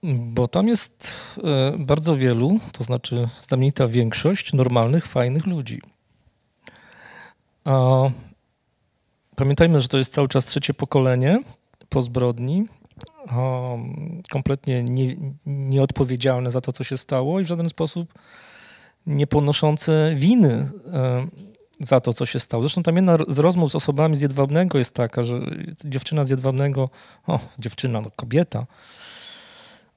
Bo 0.03 0.49
tam 0.49 0.69
jest 0.69 1.09
e, 1.45 1.73
bardzo 1.79 2.17
wielu, 2.17 2.61
to 2.73 2.85
znaczy 2.85 3.29
znamienita 3.49 3.89
większość 3.89 4.53
normalnych, 4.53 5.07
fajnych 5.07 5.47
ludzi. 5.47 5.81
A 7.65 8.03
pamiętajmy, 9.37 9.81
że 9.81 9.89
to 9.89 9.99
jest 9.99 10.13
cały 10.13 10.29
czas 10.29 10.45
trzecie 10.45 10.75
pokolenie 10.75 11.43
po 11.89 12.03
zbrodni, 12.03 12.67
kompletnie 14.31 14.83
nie, 14.83 15.17
nieodpowiedzialne 15.47 16.51
za 16.51 16.61
to, 16.61 16.73
co 16.73 16.85
się 16.85 16.97
stało 16.97 17.41
i 17.41 17.45
w 17.45 17.47
żaden 17.47 17.69
sposób 17.69 18.15
nie 19.07 19.27
ponoszące 19.27 20.13
winy 20.17 20.69
e, 20.93 21.27
za 21.81 22.01
to, 22.01 22.13
co 22.13 22.27
się 22.27 22.41
stało. 22.41 22.63
Zresztą 22.63 22.83
tam 22.83 22.97
jedna 22.97 23.19
z 23.29 23.39
rozmów 23.39 23.73
z 23.73 23.75
osobami 23.75 24.17
z 24.17 24.21
Jedwabnego 24.21 24.79
jest 24.79 24.95
taka, 24.95 25.23
że 25.23 25.41
dziewczyna 25.85 26.25
z 26.25 26.31
Jedwabnego, 26.31 26.91
o, 27.27 27.41
dziewczyna, 27.59 28.01
no 28.01 28.11
kobieta, 28.17 28.67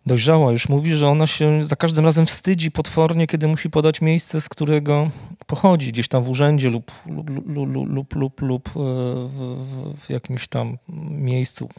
dojrzała 0.06 0.52
już 0.52 0.70
mówi, 0.70 0.96
że 0.96 1.08
ona 1.08 1.28
się 1.28 1.66
za 1.66 1.76
każdym 1.76 2.06
razem 2.06 2.26
wstydzi 2.26 2.72
potwornie, 2.72 3.28
kiedy 3.28 3.48
musi 3.48 3.70
podać 3.70 4.02
miejsce, 4.02 4.42
z 4.42 4.50
którego 4.50 5.12
pochodzi, 5.48 5.92
gdzieś 5.92 6.08
tam 6.08 6.24
w 6.24 6.30
urzędzie 6.30 6.70
lub, 6.70 6.92
lub, 7.06 7.30
lub, 7.48 7.88
lub, 7.90 8.16
lub, 8.16 8.42
lub, 8.42 8.68
e, 8.68 8.72
w, 8.74 9.94
w 10.00 10.10
jakimś 10.10 10.48
tam 10.48 10.78
miejscu, 11.10 11.70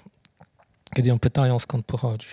kiedy 0.95 1.09
ją 1.09 1.19
pytają, 1.19 1.59
skąd 1.59 1.87
pochodzi. 1.87 2.29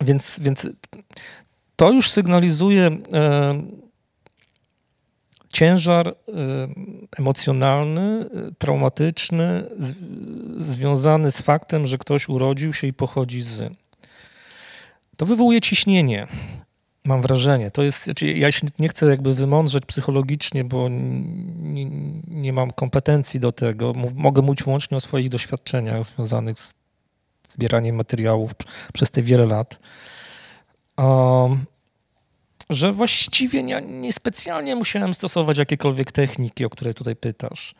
Więc, 0.00 0.36
więc 0.40 0.66
to 1.76 1.92
już 1.92 2.10
sygnalizuje 2.10 2.90
e, 3.12 3.62
ciężar 5.52 6.08
e, 6.08 6.12
emocjonalny, 7.18 8.26
traumatyczny, 8.58 9.64
z, 9.78 9.94
związany 10.62 11.32
z 11.32 11.40
faktem, 11.40 11.86
że 11.86 11.98
ktoś 11.98 12.28
urodził 12.28 12.72
się 12.72 12.86
i 12.86 12.92
pochodzi 12.92 13.42
z. 13.42 13.72
To 15.16 15.26
wywołuje 15.26 15.60
ciśnienie. 15.60 16.26
Mam 17.08 17.22
wrażenie. 17.22 17.70
To 17.70 17.82
jest, 17.82 18.04
znaczy 18.04 18.26
ja 18.32 18.52
się 18.52 18.66
nie 18.78 18.88
chcę 18.88 19.06
jakby 19.06 19.34
wymądrzeć 19.34 19.86
psychologicznie, 19.86 20.64
bo 20.64 20.88
nie, 20.88 21.84
nie 22.28 22.52
mam 22.52 22.70
kompetencji 22.70 23.40
do 23.40 23.52
tego. 23.52 23.92
Mogę 24.14 24.42
mówić 24.42 24.62
wyłącznie 24.62 24.96
o 24.96 25.00
swoich 25.00 25.28
doświadczeniach 25.28 26.04
związanych 26.04 26.58
z 26.58 26.74
zbieraniem 27.48 27.96
materiałów 27.96 28.52
przez 28.92 29.10
te 29.10 29.22
wiele 29.22 29.46
lat. 29.46 29.78
Um, 30.96 31.64
że 32.70 32.92
właściwie 32.92 33.62
nie, 33.62 33.82
niespecjalnie 33.82 34.76
musiałem 34.76 35.14
stosować 35.14 35.58
jakiekolwiek 35.58 36.12
techniki, 36.12 36.64
o 36.64 36.70
które 36.70 36.94
tutaj 36.94 37.16
pytasz. 37.16 37.74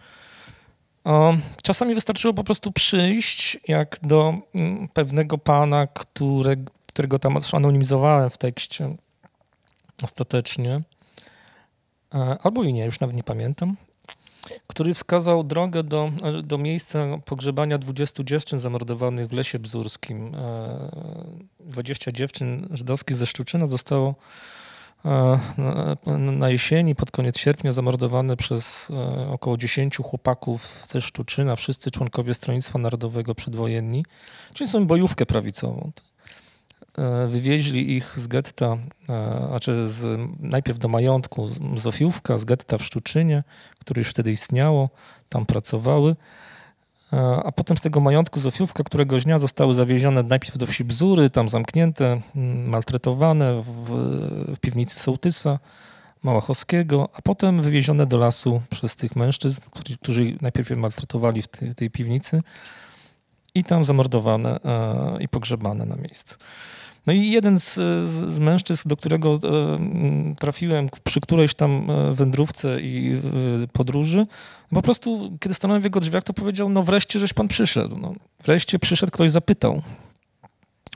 Czasami 1.62 1.94
wystarczyło 1.94 2.34
po 2.34 2.44
prostu 2.44 2.72
przyjść, 2.72 3.58
jak 3.68 3.98
do 4.02 4.34
mm, 4.54 4.88
pewnego 4.88 5.38
pana, 5.38 5.86
które, 5.86 6.56
którego 6.86 7.18
tam 7.18 7.36
anonimizowałem 7.52 8.30
w 8.30 8.38
tekście 8.38 8.96
ostatecznie, 10.02 10.80
e, 12.14 12.36
albo 12.42 12.64
i 12.64 12.72
nie, 12.72 12.84
już 12.84 13.00
nawet 13.00 13.16
nie 13.16 13.22
pamiętam, 13.24 13.76
który 14.66 14.94
wskazał 14.94 15.44
drogę 15.44 15.82
do, 15.82 16.12
do 16.42 16.58
miejsca 16.58 17.06
pogrzebania 17.24 17.78
20 17.78 18.24
dziewczyn 18.24 18.58
zamordowanych 18.58 19.28
w 19.28 19.32
Lesie 19.32 19.58
Bzurskim. 19.58 20.34
E, 20.34 20.90
20 21.60 22.12
dziewczyn 22.12 22.68
żydowskich 22.70 23.16
ze 23.16 23.26
Szczuczyna 23.26 23.66
zostało 23.66 24.14
e, 25.04 25.38
na- 26.18 26.50
jesieni, 26.50 26.94
pod 26.94 27.10
koniec 27.10 27.38
sierpnia 27.38 27.72
zamordowane 27.72 28.36
przez 28.36 28.88
e, 28.90 29.28
około 29.30 29.56
10 29.56 29.96
chłopaków 29.96 30.84
ze 30.88 31.00
Szczuczyna, 31.00 31.56
wszyscy 31.56 31.90
członkowie 31.90 32.34
Stronnictwa 32.34 32.78
Narodowego 32.78 33.34
przedwojenni, 33.34 34.04
czyli 34.54 34.70
są 34.70 34.86
bojówkę 34.86 35.26
prawicową. 35.26 35.90
E, 36.98 37.28
Wywieźli 37.28 37.96
ich 37.96 38.18
z 38.18 38.26
getta, 38.26 38.76
e, 39.08 39.46
znaczy 39.48 39.88
z, 39.88 40.20
najpierw 40.40 40.78
do 40.78 40.88
majątku 40.88 41.50
Zofiówka, 41.76 42.38
z 42.38 42.44
getta 42.44 42.78
w 42.78 42.84
Szczuczynie, 42.84 43.44
które 43.78 44.00
już 44.00 44.08
wtedy 44.08 44.32
istniało, 44.32 44.90
tam 45.28 45.46
pracowały, 45.46 46.16
E, 47.12 47.40
a 47.44 47.52
potem 47.52 47.76
z 47.76 47.80
tego 47.80 48.00
majątku 48.00 48.40
Zofiówka, 48.40 48.84
któregoś 48.84 49.24
dnia 49.24 49.38
zostały 49.38 49.74
zawiezione 49.74 50.22
najpierw 50.22 50.58
do 50.58 50.66
wsi 50.66 50.84
Bzury, 50.84 51.30
tam 51.30 51.48
zamknięte, 51.48 52.20
maltretowane 52.66 53.62
w, 53.62 53.90
w 54.54 54.58
piwnicy 54.60 55.00
sołtysa 55.00 55.58
Małachowskiego, 56.22 57.08
a 57.14 57.22
potem 57.22 57.62
wywiezione 57.62 58.06
do 58.06 58.16
lasu 58.16 58.62
przez 58.70 58.94
tych 58.94 59.16
mężczyzn, 59.16 59.60
którzy, 59.70 59.98
którzy 59.98 60.36
najpierw 60.40 60.70
maltretowali 60.70 61.42
w 61.42 61.48
tej, 61.48 61.74
tej 61.74 61.90
piwnicy 61.90 62.42
i 63.58 63.64
tam 63.64 63.84
zamordowane 63.84 64.60
e, 64.64 65.22
i 65.22 65.28
pogrzebane 65.28 65.86
na 65.86 65.96
miejscu. 65.96 66.34
No 67.06 67.12
i 67.12 67.30
jeden 67.30 67.60
z, 67.60 67.74
z, 68.08 68.38
mężczyzn, 68.38 68.88
do 68.88 68.96
którego 68.96 69.34
e, 69.34 69.38
trafiłem 70.34 70.88
przy 71.04 71.20
którejś 71.20 71.54
tam 71.54 71.90
e, 71.90 72.14
wędrówce 72.14 72.80
i 72.80 73.20
podróży, 73.72 74.26
po 74.70 74.82
prostu, 74.82 75.36
kiedy 75.40 75.54
stanąłem 75.54 75.82
w 75.82 75.84
jego 75.84 76.00
drzwiach, 76.00 76.24
to 76.24 76.32
powiedział, 76.32 76.68
no 76.68 76.82
wreszcie, 76.82 77.18
żeś 77.18 77.32
pan 77.32 77.48
przyszedł. 77.48 77.98
No, 77.98 78.14
wreszcie 78.44 78.78
przyszedł, 78.78 79.12
ktoś 79.12 79.30
zapytał. 79.30 79.82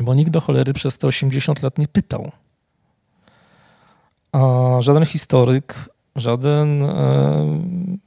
Bo 0.01 0.15
nikt 0.15 0.31
do 0.31 0.41
cholery 0.41 0.73
przez 0.73 0.99
te 0.99 1.07
80 1.07 1.63
lat 1.63 1.79
nie 1.79 1.89
pytał. 1.89 2.33
A 4.33 4.41
żaden 4.81 5.05
historyk, 5.05 5.89
żaden 6.17 6.85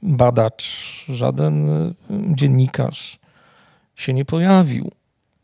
badacz, 0.02 1.04
żaden 1.08 1.68
dziennikarz 2.10 3.18
się 3.96 4.12
nie 4.12 4.24
pojawił. 4.24 4.90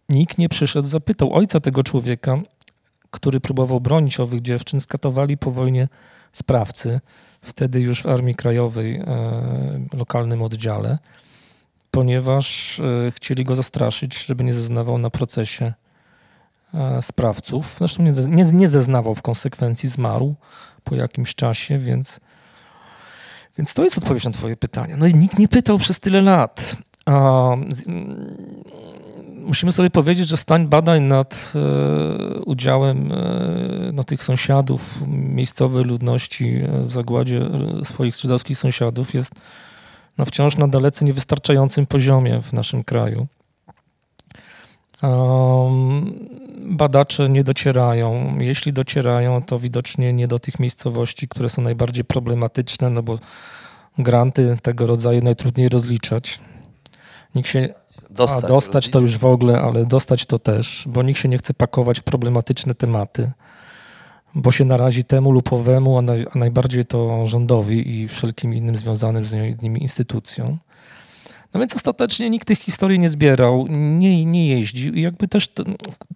Nikt 0.08 0.38
nie 0.38 0.48
przyszedł, 0.48 0.88
zapytał 0.88 1.34
ojca 1.34 1.60
tego 1.60 1.82
człowieka, 1.82 2.38
który 3.10 3.40
próbował 3.40 3.80
bronić 3.80 4.20
owych 4.20 4.42
dziewczyn, 4.42 4.80
skatowali 4.80 5.38
po 5.38 5.50
wojnie 5.50 5.88
sprawcy, 6.32 7.00
wtedy 7.42 7.80
już 7.80 8.02
w 8.02 8.06
Armii 8.06 8.34
Krajowej, 8.34 8.96
e, 8.96 9.04
lokalnym 9.92 10.42
oddziale, 10.42 10.98
ponieważ 11.90 12.80
e, 12.80 13.10
chcieli 13.10 13.44
go 13.44 13.56
zastraszyć, 13.56 14.24
żeby 14.24 14.44
nie 14.44 14.52
zeznawał 14.52 14.98
na 14.98 15.10
procesie 15.10 15.72
e, 16.74 17.02
sprawców. 17.02 17.76
Zresztą 17.78 18.02
nie, 18.02 18.12
nie, 18.28 18.44
nie 18.44 18.68
zeznawał 18.68 19.14
w 19.14 19.22
konsekwencji, 19.22 19.88
zmarł 19.88 20.34
po 20.84 20.94
jakimś 20.94 21.34
czasie, 21.34 21.78
więc, 21.78 22.20
więc 23.58 23.74
to 23.74 23.84
jest 23.84 23.98
odpowiedź 23.98 24.24
na 24.24 24.30
Twoje 24.30 24.56
pytanie. 24.56 24.96
No 24.96 25.06
i 25.06 25.14
nikt 25.14 25.38
nie 25.38 25.48
pytał 25.48 25.78
przez 25.78 26.00
tyle 26.00 26.22
lat. 26.22 26.76
Mm, 27.06 27.70
musimy 29.36 29.72
sobie 29.72 29.90
powiedzieć, 29.90 30.28
że 30.28 30.36
stań 30.36 30.66
badań 30.66 31.02
nad 31.02 31.52
e, 31.54 32.40
udziałem 32.40 33.12
no, 33.92 34.04
tych 34.04 34.22
sąsiadów, 34.22 35.00
miejscowej 35.08 35.84
ludności 35.84 36.56
e, 36.56 36.84
w 36.84 36.92
zagładzie 36.92 37.40
swoich 37.84 38.14
żydowskich 38.16 38.58
sąsiadów 38.58 39.14
jest 39.14 39.32
no, 40.18 40.24
wciąż 40.24 40.56
na 40.56 40.68
dalece 40.68 41.04
niewystarczającym 41.04 41.86
poziomie 41.86 42.42
w 42.42 42.52
naszym 42.52 42.84
kraju. 42.84 43.26
Um, 45.02 46.14
badacze 46.58 47.28
nie 47.28 47.44
docierają. 47.44 48.38
Jeśli 48.38 48.72
docierają, 48.72 49.42
to 49.42 49.58
widocznie 49.58 50.12
nie 50.12 50.28
do 50.28 50.38
tych 50.38 50.60
miejscowości, 50.60 51.28
które 51.28 51.48
są 51.48 51.62
najbardziej 51.62 52.04
problematyczne, 52.04 52.90
no 52.90 53.02
bo 53.02 53.18
granty 53.98 54.56
tego 54.62 54.86
rodzaju 54.86 55.22
najtrudniej 55.22 55.68
rozliczać. 55.68 56.40
Nikt 57.34 57.48
się, 57.48 57.68
Dostać, 58.10 58.44
a 58.44 58.48
dostać 58.48 58.88
to 58.88 59.00
już 59.00 59.18
w 59.18 59.24
ogóle, 59.24 59.60
ale 59.60 59.86
dostać 59.86 60.26
to 60.26 60.38
też, 60.38 60.84
bo 60.86 61.02
nikt 61.02 61.20
się 61.20 61.28
nie 61.28 61.38
chce 61.38 61.54
pakować 61.54 62.00
w 62.00 62.02
problematyczne 62.02 62.74
tematy, 62.74 63.30
bo 64.34 64.50
się 64.50 64.64
narazi 64.64 65.04
temu 65.04 65.32
lub 65.32 65.52
owemu, 65.52 65.98
a, 65.98 66.02
naj, 66.02 66.26
a 66.34 66.38
najbardziej 66.38 66.84
to 66.84 67.26
rządowi 67.26 68.00
i 68.00 68.08
wszelkim 68.08 68.54
innym 68.54 68.78
związanym 68.78 69.24
z 69.24 69.62
nimi 69.62 69.82
instytucjom. 69.82 70.58
No 71.54 71.60
więc 71.60 71.74
ostatecznie 71.74 72.30
nikt 72.30 72.48
tych 72.48 72.58
historii 72.58 72.98
nie 72.98 73.08
zbierał, 73.08 73.66
nie, 73.68 74.24
nie 74.24 74.48
jeździł 74.48 74.94
i 74.94 75.02
jakby 75.02 75.28
też 75.28 75.48
to, 75.48 75.64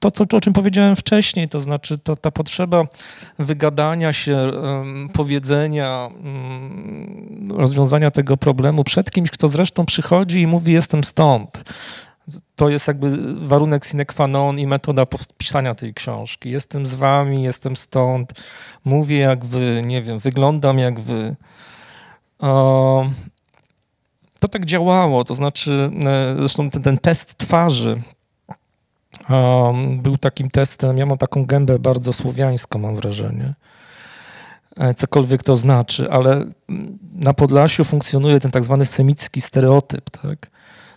to 0.00 0.10
co, 0.10 0.36
o 0.36 0.40
czym 0.40 0.52
powiedziałem 0.52 0.96
wcześniej, 0.96 1.48
to 1.48 1.60
znaczy 1.60 1.98
to, 1.98 2.16
ta 2.16 2.30
potrzeba 2.30 2.84
wygadania 3.38 4.12
się, 4.12 4.50
powiedzenia, 5.12 6.10
mm, 6.20 7.52
rozwiązania 7.56 8.10
tego 8.10 8.36
problemu 8.36 8.84
przed 8.84 9.10
kimś, 9.10 9.30
kto 9.30 9.48
zresztą 9.48 9.86
przychodzi 9.86 10.40
i 10.40 10.46
mówi 10.46 10.72
jestem 10.72 11.04
stąd. 11.04 11.64
To 12.56 12.68
jest 12.68 12.88
jakby 12.88 13.10
warunek 13.48 13.84
sine 13.84 14.04
qua 14.04 14.26
non 14.26 14.58
i 14.58 14.66
metoda 14.66 15.06
pisania 15.38 15.74
tej 15.74 15.94
książki. 15.94 16.50
Jestem 16.50 16.86
z 16.86 16.94
wami, 16.94 17.42
jestem 17.42 17.76
stąd, 17.76 18.32
mówię 18.84 19.18
jak 19.18 19.44
wy, 19.44 19.82
nie 19.86 20.02
wiem, 20.02 20.18
wyglądam 20.18 20.78
jak 20.78 21.00
wy. 21.00 21.36
O, 22.38 23.10
to 24.48 24.52
tak 24.52 24.64
działało, 24.64 25.24
to 25.24 25.34
znaczy, 25.34 25.90
e, 26.04 26.34
zresztą 26.36 26.70
ten, 26.70 26.82
ten 26.82 26.98
test 26.98 27.36
twarzy 27.36 28.02
um, 29.30 29.98
był 29.98 30.18
takim 30.18 30.50
testem, 30.50 30.98
ja 30.98 31.06
mam 31.06 31.18
taką 31.18 31.46
gębę 31.46 31.78
bardzo 31.78 32.12
słowiańską, 32.12 32.78
mam 32.78 32.96
wrażenie, 32.96 33.54
E, 34.76 34.94
cokolwiek 34.94 35.42
to 35.42 35.56
znaczy, 35.56 36.10
ale 36.10 36.32
mm, 36.68 36.98
na 37.12 37.34
Podlasiu 37.34 37.84
funkcjonuje 37.84 38.40
ten 38.40 38.50
tak 38.50 38.64
zwany 38.64 38.86
semicki 38.86 39.40
stereotyp, 39.40 40.10
tak? 40.10 40.50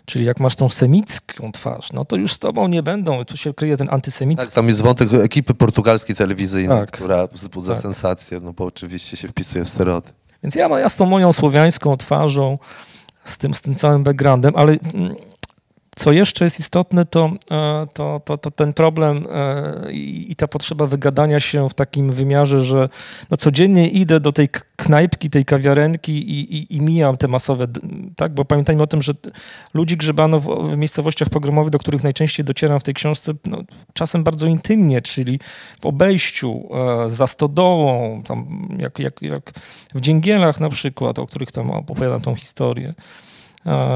Czyli 0.05 0.25
jak 0.25 0.39
masz 0.39 0.55
tą 0.55 0.69
semicką 0.69 1.51
twarz, 1.51 1.91
no 1.93 2.05
to 2.05 2.15
już 2.15 2.33
z 2.33 2.39
tobą 2.39 2.67
nie 2.67 2.83
będą, 2.83 3.25
tu 3.25 3.37
się 3.37 3.53
kryje 3.53 3.77
ten 3.77 3.87
antysemityzm. 3.91 4.47
Tak, 4.47 4.55
tam 4.55 4.67
jest 4.67 4.81
wątek 4.81 5.13
ekipy 5.13 5.53
portugalskiej 5.53 6.15
telewizyjnej, 6.15 6.79
Tak. 6.79 6.91
która 6.91 7.27
wzbudza 7.27 7.73
Tak. 7.73 7.81
sensację, 7.81 8.39
no 8.39 8.53
bo 8.53 8.65
oczywiście 8.65 9.17
się 9.17 9.27
wpisuje 9.27 9.65
w 9.65 9.69
stereotyp. 9.69 10.13
Więc 10.43 10.55
ja, 10.55 10.79
ja 10.79 10.89
z 10.89 10.95
tą 10.95 11.05
moją 11.05 11.33
słowiańską 11.33 11.97
twarzą, 11.97 12.57
z 13.23 13.37
tym, 13.37 13.53
z 13.53 13.61
tym 13.61 13.75
całym 13.75 14.03
backgroundem, 14.03 14.53
ale 14.55 14.77
mm, 14.93 15.15
co 15.99 16.11
jeszcze 16.11 16.43
jest 16.43 16.59
istotne, 16.59 17.05
to, 17.05 17.31
e, 17.51 17.87
to, 17.93 18.21
to, 18.25 18.37
to 18.37 18.51
ten 18.51 18.73
problem 18.73 19.25
e, 19.31 19.91
i 19.91 20.35
ta 20.35 20.47
potrzeba 20.47 20.87
wygadania 20.87 21.39
się 21.39 21.69
w 21.69 21.73
takim 21.73 22.11
wymiarze, 22.11 22.63
że 22.63 22.89
no 23.29 23.37
codziennie 23.37 23.87
idę 23.87 24.19
do 24.19 24.31
tej 24.31 24.49
knajpki, 24.75 25.29
tej 25.29 25.45
kawiarenki 25.45 26.11
i, 26.11 26.55
i, 26.55 26.75
i 26.75 26.81
mijam 26.81 27.17
te 27.17 27.27
masowe, 27.27 27.67
tak? 28.15 28.33
Bo 28.33 28.45
pamiętajmy 28.45 28.83
o 28.83 28.87
tym, 28.87 29.01
że 29.01 29.13
ludzi 29.73 29.97
grzebano 29.97 30.39
w, 30.39 30.71
w 30.71 30.77
miejscowościach 30.77 31.29
pogromowych, 31.29 31.69
do 31.69 31.79
których 31.79 32.03
najczęściej 32.03 32.45
docieram 32.45 32.79
w 32.79 32.83
tej 32.83 32.93
książce, 32.93 33.33
no, 33.45 33.61
czasem 33.93 34.23
bardzo 34.23 34.47
intymnie, 34.47 35.01
czyli 35.01 35.39
w 35.81 35.85
obejściu, 35.85 36.69
e, 37.05 37.09
za 37.09 37.27
stodołą, 37.27 38.21
tam 38.25 38.67
jak, 38.77 38.99
jak, 38.99 39.21
jak 39.21 39.51
w 39.95 40.01
Dzięgielach 40.01 40.59
na 40.59 40.69
przykład, 40.69 41.19
o 41.19 41.27
których 41.27 41.51
tam 41.51 41.71
opowiadam 41.71 42.21
tą 42.21 42.35
historię. 42.35 42.93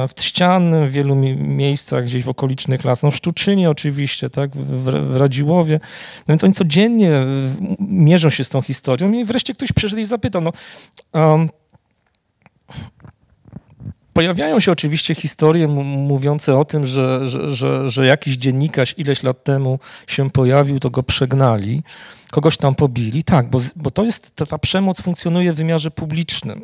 W 0.08 0.14
Trzciannym, 0.16 0.88
w 0.88 0.92
wielu 0.92 1.16
mi- 1.16 1.36
miejscach, 1.36 2.04
gdzieś 2.04 2.24
w 2.24 2.30
okolicznych 2.30 2.84
lasach, 2.84 3.04
no 3.04 3.12
w 3.12 3.16
Szczuczynie 3.16 3.70
oczywiście, 3.70 4.30
tak, 4.30 4.56
w, 4.56 4.84
w 4.84 5.16
Radziłowie. 5.16 5.80
No 6.20 6.32
więc 6.32 6.44
oni 6.44 6.54
codziennie 6.54 7.12
mierzą 7.80 8.30
się 8.30 8.44
z 8.44 8.50
tą 8.50 8.62
historią 8.62 9.12
i 9.12 9.26
wreszcie 9.26 9.54
ktoś 9.54 9.72
przyszedł 9.72 10.02
i 10.02 10.06
zapytał, 10.06 10.42
no, 10.42 10.52
um, 11.14 11.50
Pojawiają 14.14 14.60
się 14.60 14.72
oczywiście 14.72 15.16
historie 15.16 15.68
mówiące 15.68 16.58
o 16.58 16.66
tym, 16.66 16.86
że, 16.86 17.28
że, 17.28 17.56
że, 17.56 17.90
że 17.90 18.06
jakiś 18.06 18.38
dziennikarz 18.38 18.98
ileś 18.98 19.24
lat 19.24 19.44
temu 19.44 19.80
się 20.08 20.30
pojawił, 20.30 20.80
to 20.80 20.90
go 20.90 21.04
przegnali, 21.04 21.84
kogoś 22.32 22.58
tam 22.58 22.76
pobili. 22.76 23.24
Tak, 23.24 23.50
bo, 23.50 23.62
bo 23.76 23.92
to 23.92 24.04
jest, 24.04 24.36
ta, 24.36 24.46
ta 24.46 24.58
przemoc 24.58 25.02
funkcjonuje 25.02 25.54
w 25.54 25.56
wymiarze 25.56 25.92
publicznym. 25.92 26.62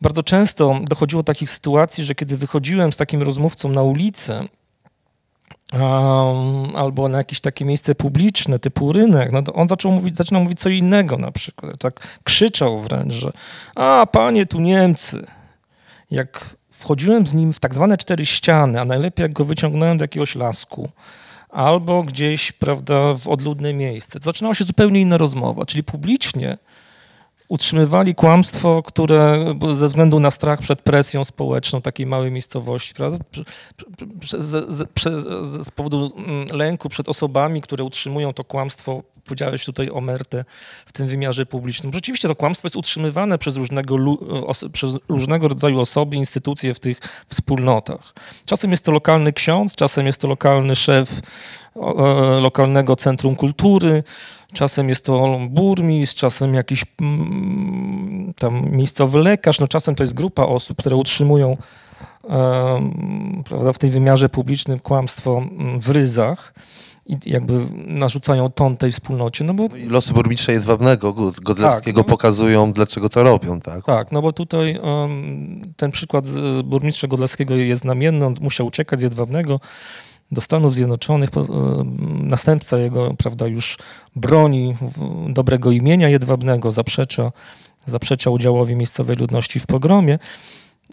Bardzo 0.00 0.22
często 0.22 0.80
dochodziło 0.88 1.22
do 1.22 1.26
takich 1.26 1.50
sytuacji, 1.50 2.04
że 2.04 2.14
kiedy 2.14 2.36
wychodziłem 2.36 2.92
z 2.92 2.96
takim 2.96 3.22
rozmówcą 3.22 3.68
na 3.68 3.82
ulicę, 3.82 4.44
um, 5.72 6.76
albo 6.76 7.08
na 7.08 7.18
jakieś 7.18 7.40
takie 7.40 7.64
miejsce 7.64 7.94
publiczne, 7.94 8.58
typu 8.58 8.92
rynek, 8.92 9.32
no 9.32 9.42
to 9.42 9.52
on 9.52 9.68
zaczął 9.68 9.92
mówić, 9.92 10.16
zaczynał 10.16 10.42
mówić 10.42 10.60
co 10.60 10.68
innego 10.68 11.18
na 11.18 11.32
przykład. 11.32 11.78
Tak 11.78 12.18
krzyczał 12.24 12.80
wręcz, 12.80 13.12
że 13.12 13.32
a 13.74 14.06
panie, 14.12 14.46
tu 14.46 14.60
Niemcy. 14.60 15.26
Jak 16.10 16.56
wchodziłem 16.70 17.26
z 17.26 17.34
nim 17.34 17.52
w 17.52 17.60
tak 17.60 17.74
zwane 17.74 17.96
cztery 17.96 18.26
ściany, 18.26 18.80
a 18.80 18.84
najlepiej 18.84 19.22
jak 19.22 19.32
go 19.32 19.44
wyciągnąłem 19.44 19.98
do 19.98 20.04
jakiegoś 20.04 20.34
lasku, 20.34 20.90
albo 21.48 22.02
gdzieś, 22.02 22.52
prawda, 22.52 23.14
w 23.14 23.28
odludne 23.28 23.74
miejsce, 23.74 24.20
to 24.20 24.24
zaczynała 24.24 24.54
się 24.54 24.64
zupełnie 24.64 25.00
inna 25.00 25.18
rozmowa, 25.18 25.64
czyli 25.64 25.84
publicznie 25.84 26.58
utrzymywali 27.48 28.14
kłamstwo, 28.14 28.82
które 28.82 29.54
ze 29.74 29.88
względu 29.88 30.20
na 30.20 30.30
strach 30.30 30.60
przed 30.60 30.82
presją 30.82 31.24
społeczną 31.24 31.80
takiej 31.80 32.06
małej 32.06 32.30
miejscowości, 32.30 32.94
prawda? 32.94 33.18
Z, 34.22 35.70
powodu 35.70 36.12
mm, 36.16 36.46
lęku 36.52 36.88
przed 36.88 37.08
osobami, 37.08 37.60
które 37.60 37.84
utrzymują 37.84 38.32
to 38.32 38.44
kłamstwo, 38.44 39.02
powiedziałeś 39.24 39.64
tutaj 39.64 39.90
o 39.90 40.00
Mertę 40.00 40.44
w 40.86 40.92
tym 40.92 41.06
wymiarze 41.06 41.46
publicznym. 41.46 41.92
Rzeczywiście 41.92 42.28
to 42.28 42.36
kłamstwo 42.36 42.66
jest 42.66 42.76
utrzymywane 42.76 43.38
przez 43.38 43.56
różnego, 43.56 43.96
przez 44.72 44.96
różnego 45.08 45.48
rodzaju 45.48 45.80
osoby, 45.80 46.16
instytucje 46.16 46.74
w 46.74 46.78
tych 46.78 46.98
wspólnotach. 47.28 48.14
Czasem 48.46 48.70
jest 48.70 48.84
to 48.84 48.92
lokalny 48.92 49.32
ksiądz, 49.32 49.74
czasem 49.74 50.06
jest 50.06 50.20
to 50.20 50.28
lokalny 50.28 50.76
szef 50.76 51.10
e, 51.76 51.80
lokalnego 52.40 52.96
centrum 52.96 53.36
kultury, 53.36 54.02
Czasem 54.52 54.88
jest 54.88 55.04
to 55.04 55.38
burmistrz, 55.50 56.16
czasem 56.20 56.54
jakiś 56.54 56.84
mm, 57.00 58.34
tam 58.38 58.70
miejscowy 58.70 59.18
lekarz, 59.18 59.60
no 59.60 59.68
czasem 59.68 59.94
to 59.94 60.02
jest 60.02 60.14
grupa 60.14 60.42
osób, 60.42 60.78
które 60.78 60.96
utrzymują 60.96 61.56
prawda, 63.44 63.72
w 63.72 63.78
tej 63.78 63.90
wymiarze 63.90 64.28
publicznym 64.28 64.78
kłamstwo 64.78 65.38
mm, 65.38 65.80
w 65.80 65.88
ryzach 65.88 66.54
i 67.06 67.16
jakby 67.26 67.66
narzucają 67.86 68.50
ton 68.50 68.76
tej 68.76 68.92
wspólnocie, 68.92 69.44
no 69.44 69.54
bo 69.54 69.68
No 69.70 69.76
i 69.76 69.86
losy 69.86 70.12
burmistrza 70.12 70.52
Jedwabnego, 70.52 71.12
Go- 71.12 71.32
Godlewskiego 71.42 72.00
Tak, 72.00 72.06
no. 72.08 72.10
pokazują, 72.16 72.72
dlaczego 72.72 73.08
to 73.08 73.22
robią, 73.22 73.60
tak? 73.60 73.84
tak, 73.84 74.12
no 74.12 74.22
bo 74.22 74.32
tutaj 74.32 74.78
em, 74.82 75.62
ten 75.76 75.90
przykład 75.90 76.24
burmistrza 76.64 77.06
Godlewskiego 77.06 77.54
jest 77.54 77.82
znamienny, 77.82 78.26
on 78.26 78.34
musiał 78.40 78.66
uciekać 78.66 79.00
z 79.00 79.02
Jedwabnego 79.02 79.60
do 80.32 80.40
Stanów 80.40 80.74
Zjednoczonych, 80.74 81.30
em, 81.36 82.28
następca 82.28 82.78
jego, 82.78 83.14
prawda, 83.14 83.46
już 83.46 83.78
broni 84.16 84.76
dobrego 85.28 85.70
imienia 85.70 86.08
Jedwabnego, 86.08 86.72
zaprzecza, 86.72 87.32
zaprzecza 87.86 88.30
udziałowi 88.30 88.76
miejscowej 88.76 89.16
ludności 89.16 89.60
w 89.60 89.66
pogromie. 89.66 90.18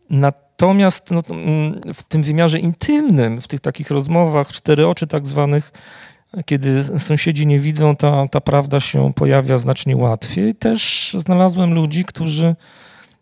Natomiast 0.10 1.12
no, 1.12 1.21
mm, 1.30 1.82
w 1.93 2.04
tym 2.04 2.24
wymiarze 2.24 2.60
intymnym, 2.60 3.41
w 3.41 3.48
tych 3.48 3.60
takich 3.60 3.91
rozmowach, 3.91 4.48
cztery 4.48 4.88
oczy 4.88 5.08
tak 5.08 5.28
zwanych, 5.28 5.72
kiedy 6.45 6.84
sąsiedzi 6.99 7.47
nie 7.47 7.59
widzą, 7.59 7.95
ta, 7.95 8.28
ta 8.28 8.41
prawda 8.41 8.80
się 8.80 9.14
pojawia 9.14 9.57
znacznie 9.57 9.97
łatwiej. 9.97 10.53
Też 10.53 11.12
znalazłem 11.18 11.74
ludzi, 11.74 12.05
którzy 12.05 12.55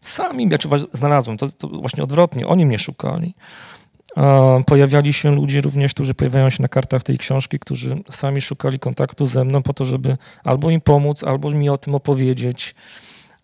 sami, 0.01 0.47
znaczy 0.47 0.69
znalazłem, 0.93 1.37
to, 1.37 1.49
to 1.49 1.67
właśnie 1.67 2.03
odwrotnie, 2.03 2.47
oni 2.47 2.65
mnie 2.65 2.77
szukali. 2.77 3.35
Pojawiali 4.65 5.13
się 5.13 5.35
ludzie 5.35 5.61
również, 5.61 5.93
którzy 5.93 6.13
pojawiają 6.13 6.49
się 6.49 6.61
na 6.61 6.67
kartach 6.67 7.03
tej 7.03 7.17
książki, 7.17 7.59
którzy 7.59 7.95
sami 8.09 8.41
szukali 8.41 8.79
kontaktu 8.79 9.27
ze 9.27 9.45
mną 9.45 9.61
po 9.61 9.73
to, 9.73 9.85
żeby 9.85 10.17
albo 10.43 10.69
im 10.69 10.81
pomóc, 10.81 11.23
albo 11.23 11.51
mi 11.51 11.69
o 11.69 11.77
tym 11.77 11.95
opowiedzieć, 11.95 12.75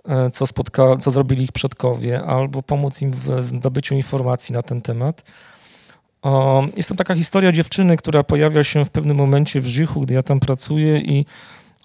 e, 0.06 0.30
co, 0.30 0.48
spotka, 0.48 0.98
co 0.98 1.12
zrobili 1.12 1.44
ich 1.44 1.52
przodkowie, 1.52 2.24
albo 2.24 2.64
pomóc 2.64 3.02
im 3.02 3.12
w 3.12 3.44
zdobyciu 3.44 3.96
informacji 3.96 4.54
na 4.54 4.62
ten 4.62 4.82
temat. 4.82 5.24
Jest 6.78 6.90
tam 6.90 6.98
taka 6.98 7.16
historia 7.16 7.52
dziewczyny, 7.52 7.98
która 7.98 8.24
pojawia 8.24 8.64
się 8.64 8.86
w 8.86 8.90
pewnym 8.90 9.18
momencie 9.18 9.62
w 9.62 9.68
Żychu, 9.68 10.02
gdy 10.02 10.14
ja 10.14 10.22
tam 10.22 10.40
pracuję 10.40 11.00
i 11.00 11.26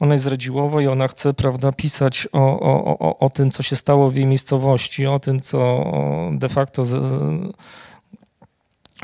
ona 0.01 0.12
jest 0.12 0.26
Radziłowa 0.26 0.82
i 0.82 0.87
ona 0.87 1.09
chce, 1.09 1.35
prawda, 1.35 1.72
pisać 1.72 2.28
o, 2.32 2.61
o, 2.61 2.99
o, 2.99 3.18
o 3.18 3.30
tym, 3.30 3.51
co 3.51 3.62
się 3.62 3.76
stało 3.76 4.11
w 4.11 4.16
jej 4.16 4.26
miejscowości, 4.26 5.07
o 5.07 5.18
tym, 5.18 5.41
co 5.41 5.85
de 6.32 6.49
facto 6.49 6.85
z, 6.85 6.93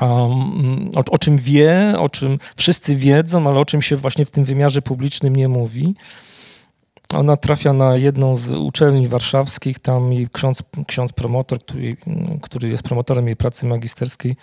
o, 0.00 1.02
o 1.10 1.18
czym 1.18 1.38
wie, 1.38 1.94
o 1.98 2.08
czym 2.08 2.38
wszyscy 2.56 2.96
wiedzą, 2.96 3.48
ale 3.48 3.60
o 3.60 3.64
czym 3.64 3.82
się 3.82 3.96
właśnie 3.96 4.26
w 4.26 4.30
tym 4.30 4.44
wymiarze 4.44 4.82
publicznym 4.82 5.36
nie 5.36 5.48
mówi. 5.48 5.94
Ona 7.14 7.36
trafia 7.36 7.72
na 7.72 7.96
jedną 7.96 8.36
z 8.36 8.50
uczelni 8.50 9.08
warszawskich, 9.08 9.78
tam 9.78 10.12
jej 10.12 10.28
ksiądz, 10.32 10.62
ksiądz 10.86 11.12
promotor, 11.12 11.58
który, 11.58 11.96
który 12.42 12.68
jest 12.68 12.82
promotorem 12.82 13.26
jej 13.26 13.36
pracy 13.36 13.66
magisterskiej, 13.66 14.36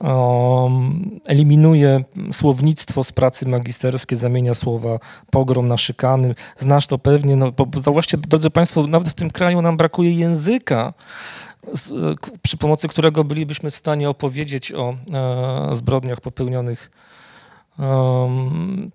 um, 0.00 1.20
eliminuje 1.26 2.04
słownictwo 2.32 3.04
z 3.04 3.12
pracy 3.12 3.46
magisterskiej, 3.46 4.18
zamienia 4.18 4.54
słowa 4.54 4.98
pogrom 5.30 5.68
na 5.68 5.76
szykany. 5.76 6.34
Znasz 6.56 6.86
to 6.86 6.98
pewnie, 6.98 7.36
no 7.36 7.52
bo 7.52 7.66
bo 7.66 7.80
zauważcie, 7.80 8.18
drodzy 8.18 8.50
Państwo, 8.50 8.86
nawet 8.86 9.08
w 9.08 9.14
tym 9.14 9.30
kraju 9.30 9.62
nam 9.62 9.76
brakuje 9.76 10.12
języka, 10.12 10.94
przy 12.42 12.56
pomocy 12.56 12.88
którego 12.88 13.24
bylibyśmy 13.24 13.70
w 13.70 13.76
stanie 13.76 14.10
opowiedzieć 14.10 14.72
o 14.72 14.96
e, 15.12 15.76
zbrodniach 15.76 16.20
popełnionych 16.20 16.90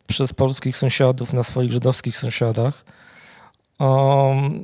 przez 0.07 0.33
polskich 0.33 0.77
sąsiadów 0.77 1.33
na 1.33 1.43
swoich 1.43 1.71
żydowskich 1.71 2.17
sąsiadach. 2.17 2.85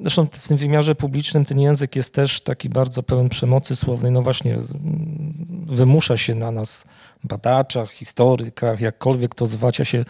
Zresztą 0.01 0.27
w 0.31 0.47
tym 0.47 0.57
wymiarze 0.57 0.95
publicznym 0.95 1.45
ten 1.45 1.59
język 1.59 1.95
jest 1.95 2.13
też 2.13 2.41
taki 2.41 2.69
bardzo 2.69 3.03
pełen 3.03 3.29
przemocy 3.29 3.75
słownej. 3.75 4.11
No 4.11 4.21
właśnie, 4.21 4.57
wymusza 5.65 6.17
się 6.17 6.35
na 6.35 6.51
nas, 6.51 6.83
badaczach, 7.23 7.91
historykach, 7.91 8.81
jakkolwiek 8.81 9.35
to 9.35 9.45
zwać. 9.45 9.79
Ja 9.79 9.85
się 9.85 10.05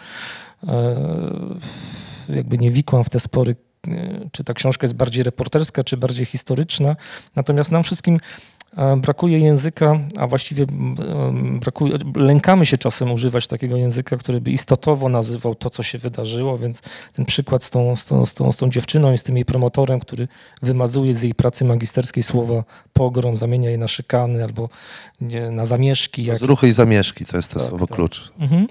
e, 0.68 0.96
jakby 2.30 2.58
nie 2.58 2.72
wikłam 2.72 3.04
w 3.04 3.10
te 3.10 3.20
spory, 3.20 3.56
czy 4.32 4.44
ta 4.44 4.54
książka 4.54 4.86
jest 4.86 4.94
bardziej 4.96 5.24
reporterska, 5.24 5.84
czy 5.84 5.98
bardziej 5.98 6.26
historyczna. 6.26 6.96
Natomiast 7.36 7.72
nam 7.72 7.84
wszystkim 7.84 8.20
e, 8.78 8.98
brakuje 8.98 9.40
języka, 9.40 10.00
a 10.18 10.28
właściwie 10.28 10.64
em, 10.64 11.60
brakuje, 11.60 11.98
lękamy 12.16 12.66
się 12.66 12.78
czasem 12.78 13.12
używać 13.12 13.48
takiego 13.48 13.78
języka, 13.78 14.18
który 14.18 14.42
by 14.42 14.52
istotowo 14.52 15.10
nazywał 15.10 15.56
to, 15.56 15.70
co 15.70 15.84
się 15.84 15.98
wydarzyło, 15.98 16.58
więc 16.58 16.82
ten 17.14 17.26
przykład 17.26 17.64
z 17.64 17.70
tą, 17.70 17.96
z 17.96 18.06
tą, 18.06 18.26
z 18.26 18.34
tą, 18.34 18.52
z 18.52 18.58
tą 18.58 18.70
dziewczyną 18.70 19.14
i 19.14 19.18
z 19.18 19.24
tym 19.24 19.36
jej 19.36 19.46
promotorem, 19.46 20.00
który 20.00 20.28
wymazuje 20.62 21.16
z 21.16 21.22
jej 21.24 21.36
pracy 21.36 21.66
magisterskiej 21.66 22.24
słowa 22.24 22.64
pogrom, 22.94 23.38
zamienia 23.38 23.70
je 23.70 23.78
na 23.78 23.88
szykany 23.88 24.44
albo 24.44 24.70
nie, 25.22 25.52
na 25.52 25.66
zamieszki. 25.66 26.26
Jak, 26.26 26.38
Zruchy 26.38 26.68
i 26.68 26.72
zamieszki 26.74 27.26
to 27.26 27.38
jest 27.38 27.50
to 27.50 27.60
Tak, 27.60 27.70
słowo 27.70 27.88
tak. 27.88 27.96
klucz. 27.96 28.32
Mhm. 28.40 28.68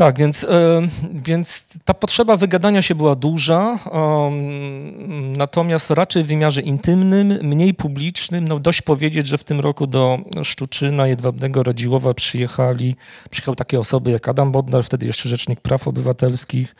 Tak, 0.00 0.18
więc, 0.18 0.44
e, 0.44 0.88
więc 1.24 1.64
ta 1.84 1.94
potrzeba 1.94 2.36
wygadania 2.36 2.82
się 2.82 2.94
była 2.94 3.14
duża, 3.14 3.78
um, 3.92 5.36
natomiast 5.36 5.90
raczej 5.90 6.24
w 6.24 6.26
wymiarze 6.26 6.60
intymnym, 6.60 7.28
mniej 7.42 7.74
publicznym. 7.74 8.48
No 8.48 8.58
dość 8.58 8.82
powiedzieć, 8.82 9.26
że 9.26 9.38
w 9.38 9.44
tym 9.44 9.60
roku 9.60 9.86
do 9.86 10.18
Szczuczyna, 10.42 11.06
Jedwabnego, 11.06 11.62
Radziłowa 11.62 12.14
przyjechali, 12.14 12.96
przyjechały 13.30 13.56
takie 13.56 13.80
osoby 13.80 14.10
jak 14.10 14.28
Adam 14.28 14.52
Bodnar, 14.52 14.84
wtedy 14.84 15.06
jeszcze 15.06 15.28
Rzecznik 15.28 15.60
Praw 15.60 15.88
Obywatelskich, 15.88 16.74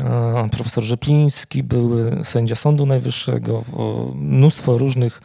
e, 0.00 0.48
profesor 0.52 0.84
Rzepliński, 0.84 1.62
były 1.62 2.24
sędzia 2.24 2.54
Sądu 2.54 2.86
Najwyższego, 2.86 3.64
mnóstwo 4.14 4.78
różnych 4.78 5.20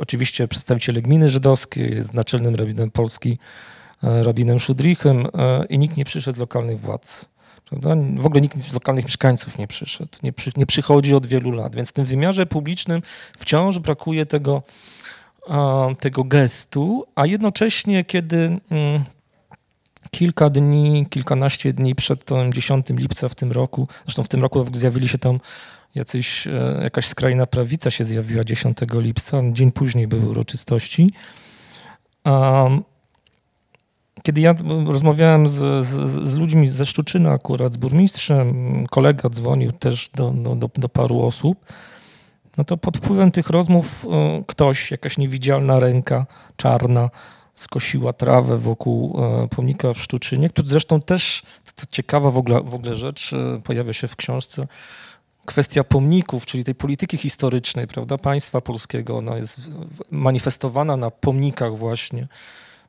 oczywiście, 0.00 0.48
przedstawiciele 0.48 1.02
gminy 1.02 1.28
żydowskiej, 1.28 2.02
z 2.02 2.12
naczelnym 2.12 2.54
rabinem 2.54 2.90
Polski, 2.90 3.38
e, 3.42 3.75
rabinem 4.02 4.58
Szudrichem 4.58 5.26
e, 5.34 5.64
i 5.66 5.78
nikt 5.78 5.96
nie 5.96 6.04
przyszedł 6.04 6.36
z 6.36 6.40
lokalnych 6.40 6.80
władz. 6.80 7.24
Prawda? 7.64 7.96
W 8.16 8.26
ogóle 8.26 8.40
nikt 8.40 8.60
z 8.60 8.72
lokalnych 8.72 9.04
mieszkańców 9.04 9.58
nie 9.58 9.66
przyszedł, 9.66 10.18
nie, 10.22 10.32
przy, 10.32 10.50
nie 10.56 10.66
przychodzi 10.66 11.14
od 11.14 11.26
wielu 11.26 11.50
lat, 11.50 11.76
więc 11.76 11.88
w 11.88 11.92
tym 11.92 12.04
wymiarze 12.04 12.46
publicznym 12.46 13.02
wciąż 13.38 13.78
brakuje 13.78 14.26
tego, 14.26 14.62
e, 15.48 15.94
tego 16.00 16.24
gestu, 16.24 17.04
a 17.14 17.26
jednocześnie 17.26 18.04
kiedy 18.04 18.58
mm, 18.70 19.04
kilka 20.10 20.50
dni, 20.50 21.06
kilkanaście 21.10 21.72
dni 21.72 21.94
przed 21.94 22.24
tym 22.24 22.52
10 22.52 22.86
lipca 22.90 23.28
w 23.28 23.34
tym 23.34 23.52
roku, 23.52 23.88
zresztą 24.04 24.24
w 24.24 24.28
tym 24.28 24.42
roku 24.42 24.66
zjawili 24.72 25.08
się 25.08 25.18
tam 25.18 25.40
jacyś, 25.94 26.46
e, 26.46 26.80
jakaś 26.82 27.06
skrajna 27.06 27.46
prawica 27.46 27.90
się 27.90 28.04
zjawiła 28.04 28.44
10 28.44 28.78
lipca, 28.92 29.40
dzień 29.52 29.72
później 29.72 30.08
były 30.08 30.28
uroczystości. 30.28 31.12
Kiedy 34.26 34.40
ja 34.40 34.54
rozmawiałem 34.86 35.48
z, 35.50 35.86
z, 35.86 36.28
z 36.28 36.36
ludźmi 36.36 36.68
ze 36.68 36.86
Szczuczyna 36.86 37.32
akurat, 37.32 37.72
z 37.72 37.76
burmistrzem, 37.76 38.86
kolega 38.86 39.28
dzwonił 39.28 39.72
też 39.72 40.10
do, 40.14 40.30
do, 40.30 40.68
do, 40.74 40.88
paru 40.88 41.22
osób, 41.22 41.64
no 42.58 42.64
to 42.64 42.76
pod 42.76 42.96
wpływem 42.96 43.30
tych 43.30 43.50
rozmów 43.50 44.06
e, 44.10 44.44
ktoś, 44.46 44.90
jakaś 44.90 45.18
niewidzialna 45.18 45.80
ręka 45.80 46.26
czarna 46.56 47.10
skosiła 47.54 48.12
trawę 48.12 48.58
wokół 48.58 49.20
e, 49.24 49.48
pomnika 49.48 49.92
w 49.92 49.98
Szczuczynie, 49.98 50.48
który 50.48 50.68
zresztą 50.68 51.00
też, 51.00 51.42
to, 51.74 51.86
ciekawa 51.90 52.30
w 52.30 52.36
ogóle, 52.36 52.60
w 52.60 52.74
ogóle 52.74 52.96
rzecz, 52.96 53.32
e, 53.32 53.60
pojawia 53.64 53.92
się 53.92 54.08
w 54.08 54.16
książce, 54.16 54.66
kwestia 55.44 55.84
pomników, 55.84 56.46
czyli 56.46 56.64
tej 56.64 56.74
polityki 56.74 57.16
historycznej, 57.16 57.86
prawda, 57.86 58.18
państwa 58.18 58.60
polskiego, 58.60 59.16
ona 59.16 59.36
jest 59.36 59.60
manifestowana 60.10 60.96
na 60.96 61.10
pomnikach 61.10 61.76
właśnie. 61.76 62.28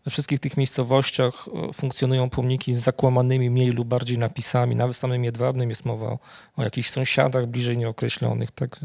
We 0.08 0.12
wszystkich 0.12 0.39
tych 0.39 0.58
miejscowościach 0.58 1.47
e, 1.70 1.74
funkcjonują 1.74 2.30
pomniki 2.30 2.74
z 2.74 2.80
zakłamanymi 2.80 3.49
mniej 3.49 3.72
lub 3.72 3.88
bardziej 3.88 4.18
napisami. 4.18 4.76
Nawet 4.76 4.95
w 4.95 4.99
samym 4.99 5.24
Jedwabnym 5.24 5.70
jest 5.70 5.86
mowa 5.86 6.05
o, 6.05 6.20
o 6.58 6.64
jakichś 6.64 6.89
sąsiadach 6.89 7.45
bliżej 7.45 7.78
nieokreślonych. 7.78 8.51
Tak? 8.51 8.80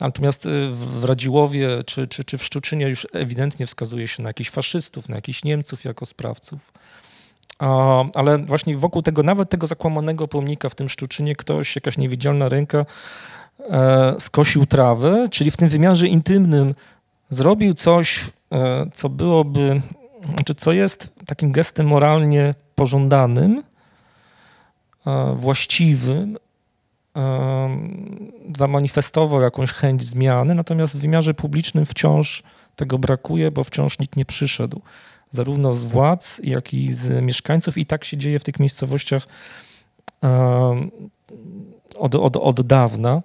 Natomiast 0.00 0.46
e, 0.46 0.48
w 0.70 1.04
Radziłowie 1.04 1.68
czy, 1.86 2.06
czy, 2.06 2.24
czy 2.24 2.38
w 2.38 2.44
Szczuczynie 2.44 2.88
już 2.88 3.06
ewidentnie 3.12 3.66
wskazuje 3.66 4.08
się 4.08 4.22
na 4.22 4.28
jakichś 4.28 4.50
faszystów, 4.50 5.08
na 5.08 5.16
jakichś 5.16 5.44
Niemców 5.44 5.84
jako 5.84 6.06
sprawców. 6.06 6.72
Ale 8.14 8.38
właśnie 8.38 8.76
wokół 8.76 9.02
tego, 9.02 9.22
nawet 9.22 9.50
tego 9.50 9.66
zakłamanego 9.66 10.28
pomnika 10.28 10.68
w 10.68 10.74
tym 10.74 10.88
Szczuczynie 10.88 11.36
ktoś, 11.36 11.76
jakaś 11.76 11.98
niewidzialna 11.98 12.48
ręka 12.48 12.86
e, 13.70 14.16
skosił 14.20 14.66
trawę, 14.66 15.28
czyli 15.30 15.50
w 15.50 15.56
tym 15.56 15.68
wymiarze 15.68 16.06
intymnym 16.06 16.74
zrobił 17.30 17.74
coś, 17.74 18.20
co 18.92 19.08
byłoby, 19.08 19.82
czy 20.44 20.54
co 20.54 20.72
jest 20.72 21.12
takim 21.26 21.52
gestem 21.52 21.86
moralnie 21.86 22.54
pożądanym, 22.74 23.62
e, 25.06 25.34
właściwym, 25.38 26.36
e, 27.16 27.78
zamanifestował 28.56 29.40
jakąś 29.40 29.72
chęć 29.72 30.04
zmiany, 30.04 30.54
natomiast 30.54 30.96
w 30.96 31.00
wymiarze 31.00 31.34
publicznym 31.34 31.86
wciąż 31.86 32.42
tego 32.76 32.98
brakuje, 32.98 33.50
bo 33.50 33.64
wciąż 33.64 33.98
nikt 33.98 34.16
nie 34.16 34.24
przyszedł 34.24 34.80
zarówno 35.30 35.74
z 35.74 35.84
władz, 35.84 36.40
jak 36.42 36.74
i 36.74 36.92
z 36.92 37.22
mieszkańców. 37.22 37.78
I 37.78 37.86
tak 37.86 38.04
się 38.04 38.16
dzieje 38.16 38.38
w 38.38 38.44
tych 38.44 38.60
miejscowościach 38.60 39.26
um, 40.22 40.90
od, 41.96 42.14
od, 42.14 42.36
od 42.36 42.66
dawna. 42.66 43.22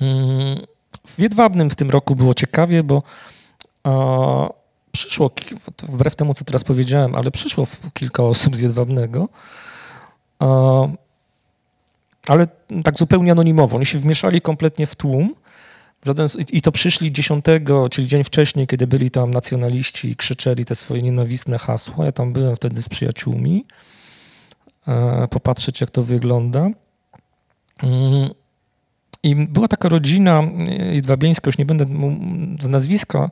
Um, 0.00 0.66
w 1.06 1.18
Jedwabnym 1.18 1.70
w 1.70 1.74
tym 1.74 1.90
roku 1.90 2.16
było 2.16 2.34
ciekawie, 2.34 2.82
bo 2.82 3.02
przyszło, 4.94 5.30
wbrew 5.82 6.16
temu, 6.16 6.34
co 6.34 6.44
teraz 6.44 6.64
powiedziałem, 6.64 7.14
ale 7.14 7.30
przyszło 7.30 7.66
kilka 7.94 8.22
osób 8.22 8.56
z 8.56 8.60
Jedwabnego, 8.60 9.28
ale 12.28 12.46
tak 12.84 12.98
zupełnie 12.98 13.32
anonimowo. 13.32 13.76
Oni 13.76 13.86
się 13.86 13.98
wmieszali 13.98 14.40
kompletnie 14.40 14.86
w 14.86 14.94
tłum. 14.94 15.34
I 16.52 16.62
to 16.62 16.72
przyszli 16.72 17.12
10, 17.12 17.44
czyli 17.90 18.08
dzień 18.08 18.24
wcześniej, 18.24 18.66
kiedy 18.66 18.86
byli 18.86 19.10
tam 19.10 19.30
nacjonaliści 19.30 20.10
i 20.10 20.16
krzyczeli 20.16 20.64
te 20.64 20.76
swoje 20.76 21.02
nienawistne 21.02 21.58
hasła. 21.58 22.04
Ja 22.04 22.12
tam 22.12 22.32
byłem 22.32 22.56
wtedy 22.56 22.82
z 22.82 22.88
przyjaciółmi, 22.88 23.64
e, 24.88 25.28
popatrzeć 25.28 25.80
jak 25.80 25.90
to 25.90 26.02
wygląda. 26.02 26.70
Mm. 27.82 28.30
I 29.22 29.36
była 29.36 29.68
taka 29.68 29.88
rodzina 29.88 30.42
e, 30.42 30.94
jedwabieńska, 30.94 31.48
już 31.48 31.58
nie 31.58 31.66
będę 31.66 31.84
z 32.60 32.68
nazwiska, 32.68 33.30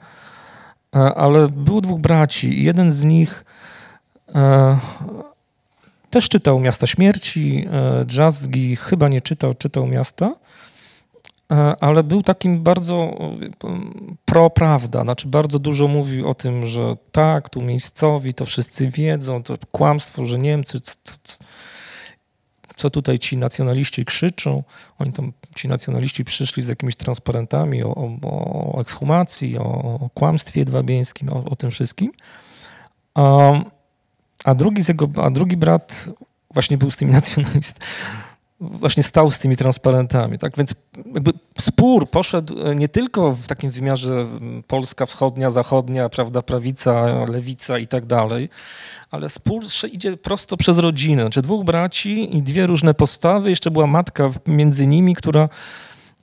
ale 0.93 1.49
było 1.49 1.81
dwóch 1.81 2.01
braci. 2.01 2.65
Jeden 2.65 2.91
z 2.91 3.05
nich 3.05 3.45
e, 4.35 4.79
też 6.11 6.29
czytał 6.29 6.61
Miasta 6.61 6.87
Śmierci, 6.87 7.67
e, 7.71 8.05
Drzazgi, 8.05 8.77
chyba 8.77 9.09
nie 9.09 9.21
czytał, 9.21 9.55
czytał 9.55 9.87
Miasta. 9.87 10.35
e, 11.53 11.55
ale 11.81 12.03
był 12.05 12.23
takim 12.23 12.63
bardzo 12.63 12.95
e, 12.95 13.69
pro-prawda, 14.25 15.03
znaczy 15.03 15.29
bardzo 15.29 15.59
dużo 15.59 15.89
mówił 15.89 16.29
o 16.29 16.35
tym, 16.35 16.67
że 16.67 16.97
tak, 17.13 17.49
tu 17.51 17.63
miejscowi, 17.63 18.35
to 18.35 18.47
wszyscy 18.47 18.89
wiedzą, 18.89 19.43
to 19.43 19.55
kłamstwo, 19.71 20.27
że 20.27 20.39
Niemcy, 20.39 20.81
co- 20.81 20.91
co 22.77 22.91
tutaj 22.91 23.19
ci 23.19 23.37
nacjonaliści 23.37 24.05
krzyczą. 24.05 24.63
Oni 24.99 25.13
tam, 25.13 25.33
ci 25.55 25.69
nacjonaliści 25.69 26.25
przyszli 26.25 26.63
z 26.63 26.69
jakimiś 26.69 26.97
transparentami 26.97 27.83
o, 27.83 27.95
o, 28.23 28.73
o 28.77 28.81
ekshumacji, 28.81 29.59
o, 29.59 30.11
kłamstwie 30.15 30.61
jedwabieńskim, 30.61 31.29
o, 31.29 31.45
o 31.45 31.57
tym 31.57 31.71
wszystkim. 31.71 32.13
A, 33.15 33.53
a, 34.45 34.55
drugi 34.55 34.83
jego, 34.89 35.09
a 35.23 35.31
drugi 35.31 35.57
brat 35.57 36.09
właśnie 36.51 36.79
był 36.79 36.91
z 36.91 36.97
tymi 36.97 37.13
nacjonalistami, 37.21 37.87
właśnie 38.63 39.03
stał 39.03 39.31
z 39.31 39.39
tymi 39.39 39.57
transparentami. 39.57 40.39
Tak 40.39 40.57
więc 40.57 40.75
jakby 41.15 41.31
spór 41.61 42.11
poszedł 42.11 42.63
e, 42.63 42.75
nie 42.75 42.89
tylko 42.89 43.35
w 43.35 43.47
takim 43.47 43.71
wymiarze 43.71 44.27
Polska 44.67 45.07
wschodnia, 45.07 45.51
zachodnia, 45.51 46.09
prawda, 46.09 46.43
prawica, 46.43 47.25
lewica 47.29 47.79
i 47.79 47.87
tak 47.87 48.07
dalej, 48.07 48.49
ale 49.11 49.29
spór 49.29 49.63
idzie 49.93 50.17
prosto 50.17 50.57
przez 50.57 50.79
rodzinę. 50.79 51.23
Znaczy 51.23 51.43
dwóch 51.43 51.65
braci 51.65 52.37
i 52.37 52.43
dwie 52.43 52.67
różne 52.67 52.95
postawy. 52.95 53.51
Jeszcze 53.51 53.71
była 53.71 53.87
matka 53.87 54.31
między 54.47 54.87
nimi, 54.87 55.15
która, 55.15 55.49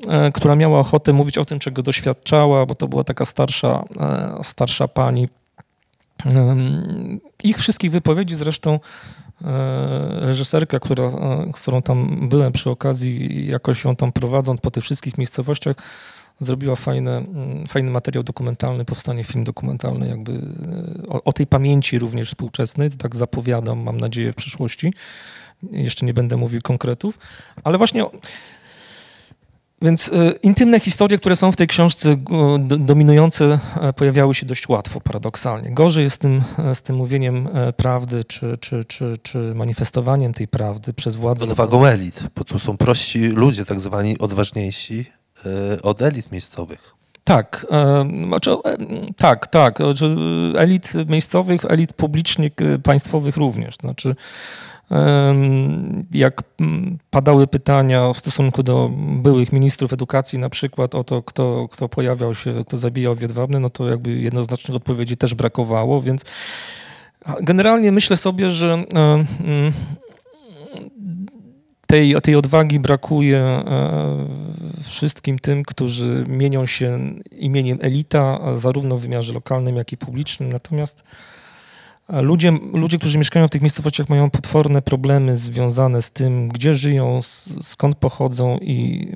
e, 0.08 0.32
która 0.32 0.56
miała 0.56 0.80
ochotę 0.80 1.14
mówić 1.14 1.38
o 1.38 1.46
tym, 1.46 1.60
czego 1.60 1.82
doświadczała, 1.82 2.66
bo 2.66 2.76
to 2.76 2.88
była 2.88 3.04
taka 3.04 3.26
starsza, 3.26 3.84
e, 4.00 4.44
starsza 4.44 4.88
pani. 4.88 5.30
Ich 7.44 7.58
wszystkich 7.58 7.92
wypowiedzi 7.92 8.36
zresztą 8.36 8.80
reżyserka, 10.22 10.80
która, 10.80 11.04
e, 11.04 11.52
którą 11.54 11.82
tam 11.82 12.30
byłem 12.30 12.52
przy 12.52 12.70
okazji, 12.70 13.46
jakoś 13.48 13.84
ją 13.84 13.96
tam 13.96 14.12
prowadząc 14.12 14.62
po 14.62 14.72
tych 14.72 14.84
wszystkich 14.84 15.18
miejscowościach, 15.18 15.76
zrobiła 16.40 16.76
fajne, 16.76 17.18
mm, 17.18 17.68
fajny 17.68 17.92
materiał 17.92 18.24
dokumentalny, 18.24 18.86
powstanie 18.86 19.24
film 19.24 19.44
dokumentalny 19.44 20.08
jakby 20.08 20.32
e, 20.32 21.08
o, 21.08 21.24
o 21.24 21.34
tej 21.34 21.48
pamięci 21.48 22.00
również 22.00 22.30
współczesnej, 22.30 22.92
tak 22.92 23.16
zapowiadam, 23.16 23.80
mam 23.84 24.00
nadzieję 24.00 24.32
w 24.32 24.36
przyszłości. 24.36 24.94
Jeszcze 25.72 26.06
nie 26.06 26.14
będę 26.14 26.38
mówił 26.38 26.62
konkretów, 26.62 27.18
ale 27.64 27.78
właśnie 27.78 28.06
więc 29.82 30.08
e, 30.08 30.32
intymne 30.44 30.80
historie, 30.80 31.18
które 31.18 31.36
są 31.36 31.52
w 31.52 31.56
tej 31.56 31.68
książce 31.68 32.16
do, 32.60 32.78
dominujące, 32.78 33.60
e, 33.82 33.94
pojawiały 33.94 34.36
się 34.36 34.46
dość 34.46 34.70
łatwo, 34.70 35.02
paradoksalnie. 35.02 35.72
Gorzej 35.72 36.04
jest 36.04 36.16
z 36.16 36.20
tym, 36.20 36.42
e, 36.58 36.76
z 36.76 36.82
tym 36.82 36.96
mówieniem 36.96 37.50
prawdy, 37.78 38.24
czy, 38.24 38.58
czy, 38.58 38.84
czy, 38.84 39.18
czy 39.24 39.38
manifestowaniem 39.56 40.34
tej 40.34 40.48
prawdy 40.48 40.94
przez 40.94 41.16
władzę. 41.16 41.46
Odwagą 41.46 41.86
elit, 41.86 42.24
bo 42.36 42.44
tu 42.44 42.60
są 42.60 42.78
prości 42.78 43.20
ludzie, 43.28 43.66
tak 43.66 43.80
zwani 43.80 44.18
odważniejsi 44.18 45.06
od 45.84 46.02
elit 46.02 46.32
miejscowych. 46.32 46.96
Tak, 47.24 47.66
znaczy, 48.28 48.52
tak, 49.18 49.48
tak. 49.48 49.78
Znaczy, 49.78 50.16
elit 50.58 50.94
miejscowych, 51.08 51.66
elit 51.66 51.94
publicznych, 51.94 52.52
państwowych 52.84 53.38
również. 53.38 53.76
Znaczy, 53.76 54.16
jak 56.12 56.44
mm, 56.60 56.98
padały 57.10 57.48
pytania 57.48 58.14
w 58.14 58.18
stosunku 58.18 58.64
do 58.64 58.92
byłych 59.22 59.54
ministrów 59.54 59.94
edukacji, 59.94 60.40
na 60.40 60.50
przykład 60.50 60.96
o 60.96 61.04
to, 61.04 61.24
kto, 61.24 61.68
kto 61.72 61.90
pojawiał 61.90 62.36
się, 62.36 62.64
kto 62.68 62.78
zabijał 62.78 63.16
w 63.16 63.22
Jedwabne, 63.22 63.60
no 63.60 63.70
to 63.70 63.90
jakby 63.90 64.12
jednoznacznych 64.12 64.76
odpowiedzi 64.76 65.18
też 65.18 65.34
brakowało, 65.36 66.02
więc 66.02 66.22
generalnie 67.42 67.92
myślę 67.92 68.18
sobie, 68.18 68.50
że 68.50 68.74
mm, 68.74 69.74
tej, 71.88 72.16
tej 72.24 72.36
odwagi 72.36 72.80
brakuje 72.80 73.38
e, 73.38 74.26
wszystkim 74.84 75.40
tym, 75.40 75.64
którzy 75.64 76.26
mienią 76.28 76.66
się 76.66 77.14
imieniem 77.32 77.78
elita, 77.82 78.40
zarówno 78.56 78.98
w 78.98 79.02
wymiarze 79.02 79.34
lokalnym, 79.34 79.76
jak 79.76 79.92
i 79.92 79.98
publicznym. 79.98 80.52
Natomiast 80.52 81.04
ludzie, 82.12 82.52
ludzie, 82.74 82.98
którzy 82.98 83.18
mieszkają 83.18 83.48
w 83.48 83.50
tych 83.50 83.62
miejscowościach, 83.62 84.10
mają 84.10 84.30
potworne 84.30 84.82
problemy 84.82 85.36
związane 85.36 86.02
z 86.02 86.12
tym, 86.12 86.50
gdzie 86.50 86.74
żyją, 86.74 87.20
skąd 87.64 87.96
pochodzą 87.96 88.58
i 88.58 89.08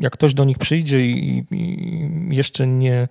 jak 0.00 0.12
ktoś 0.12 0.34
do 0.34 0.44
nich 0.44 0.58
przyjdzie 0.58 1.06
i, 1.06 1.44
i 1.50 2.36
jeszcze 2.36 2.66
nie, 2.66 3.08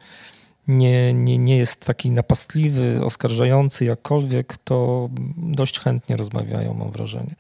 nie, 0.68 1.14
nie, 1.14 1.38
nie 1.38 1.58
jest 1.58 1.86
taki 1.86 2.12
napastliwy, 2.12 3.06
oskarżający 3.06 3.86
jakkolwiek, 3.86 4.58
to 4.64 5.10
dość 5.38 5.80
chętnie 5.80 6.18
rozmawiają, 6.18 6.74
mam 6.74 6.92
wrażenie. 6.92 7.36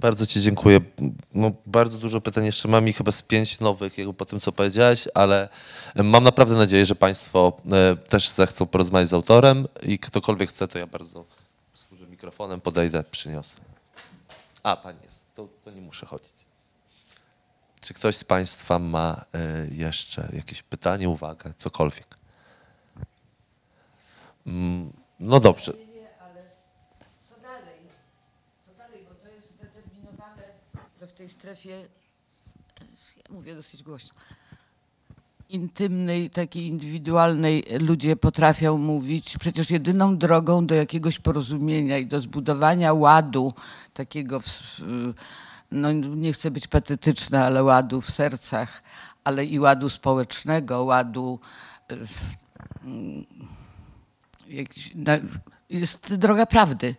Bardzo 0.00 0.26
Ci 0.26 0.40
dziękuję. 0.40 0.80
No, 1.34 1.52
bardzo 1.66 1.98
dużo 1.98 2.20
pytań 2.20 2.44
jeszcze 2.44 2.68
mam 2.68 2.88
i 2.88 2.92
chyba 2.92 3.12
z 3.12 3.22
pięć 3.22 3.60
nowych 3.60 3.98
jakby 3.98 4.14
po 4.14 4.24
tym, 4.24 4.40
co 4.40 4.52
powiedziałeś, 4.52 5.08
ale 5.14 5.48
mam 5.94 6.24
naprawdę 6.24 6.54
nadzieję, 6.54 6.86
że 6.86 6.94
Państwo 6.94 7.52
e, 7.72 7.96
też 7.96 8.28
zechcą 8.28 8.66
porozmawiać 8.66 9.08
z 9.08 9.12
autorem 9.12 9.66
i 9.82 9.98
ktokolwiek 9.98 10.50
chce, 10.50 10.68
to 10.68 10.78
ja 10.78 10.86
bardzo 10.86 11.24
służę 11.74 12.06
mikrofonem, 12.06 12.60
podejdę, 12.60 13.04
przyniosę. 13.04 13.56
A, 14.62 14.76
Pani 14.76 14.98
jest, 15.04 15.18
to, 15.34 15.48
to 15.64 15.70
nie 15.70 15.80
muszę 15.80 16.06
chodzić. 16.06 16.32
Czy 17.80 17.94
ktoś 17.94 18.16
z 18.16 18.24
Państwa 18.24 18.78
ma 18.78 19.24
e, 19.34 19.66
jeszcze 19.74 20.28
jakieś 20.32 20.62
pytanie, 20.62 21.08
uwagę, 21.08 21.52
cokolwiek? 21.56 22.06
Mm, 24.46 24.92
No 25.20 25.40
dobrze. 25.40 25.72
Strefie, 31.48 31.88
ja 33.16 33.34
mówię 33.34 33.54
dosyć 33.54 33.82
głośno, 33.82 34.14
intymnej, 35.48 36.30
takiej 36.30 36.66
indywidualnej 36.66 37.64
ludzie 37.80 38.16
potrafią 38.16 38.78
mówić. 38.78 39.38
Przecież 39.38 39.70
jedyną 39.70 40.18
drogą 40.18 40.66
do 40.66 40.74
jakiegoś 40.74 41.18
porozumienia 41.18 41.98
i 41.98 42.06
do 42.06 42.20
zbudowania 42.20 42.92
ładu, 42.92 43.52
takiego, 43.94 44.40
no 45.70 45.92
nie 45.92 46.32
chcę 46.32 46.50
być 46.50 46.66
patetyczna, 46.66 47.44
ale 47.44 47.64
ładu 47.64 48.00
w 48.00 48.10
sercach, 48.10 48.82
ale 49.24 49.44
i 49.44 49.58
ładu 49.58 49.88
społecznego, 49.88 50.84
ładu 50.84 51.40
y, 51.92 51.96
jakiś, 54.48 54.92
na, 54.94 55.18
jest 55.70 56.14
droga 56.14 56.46
prawdy. 56.46 56.94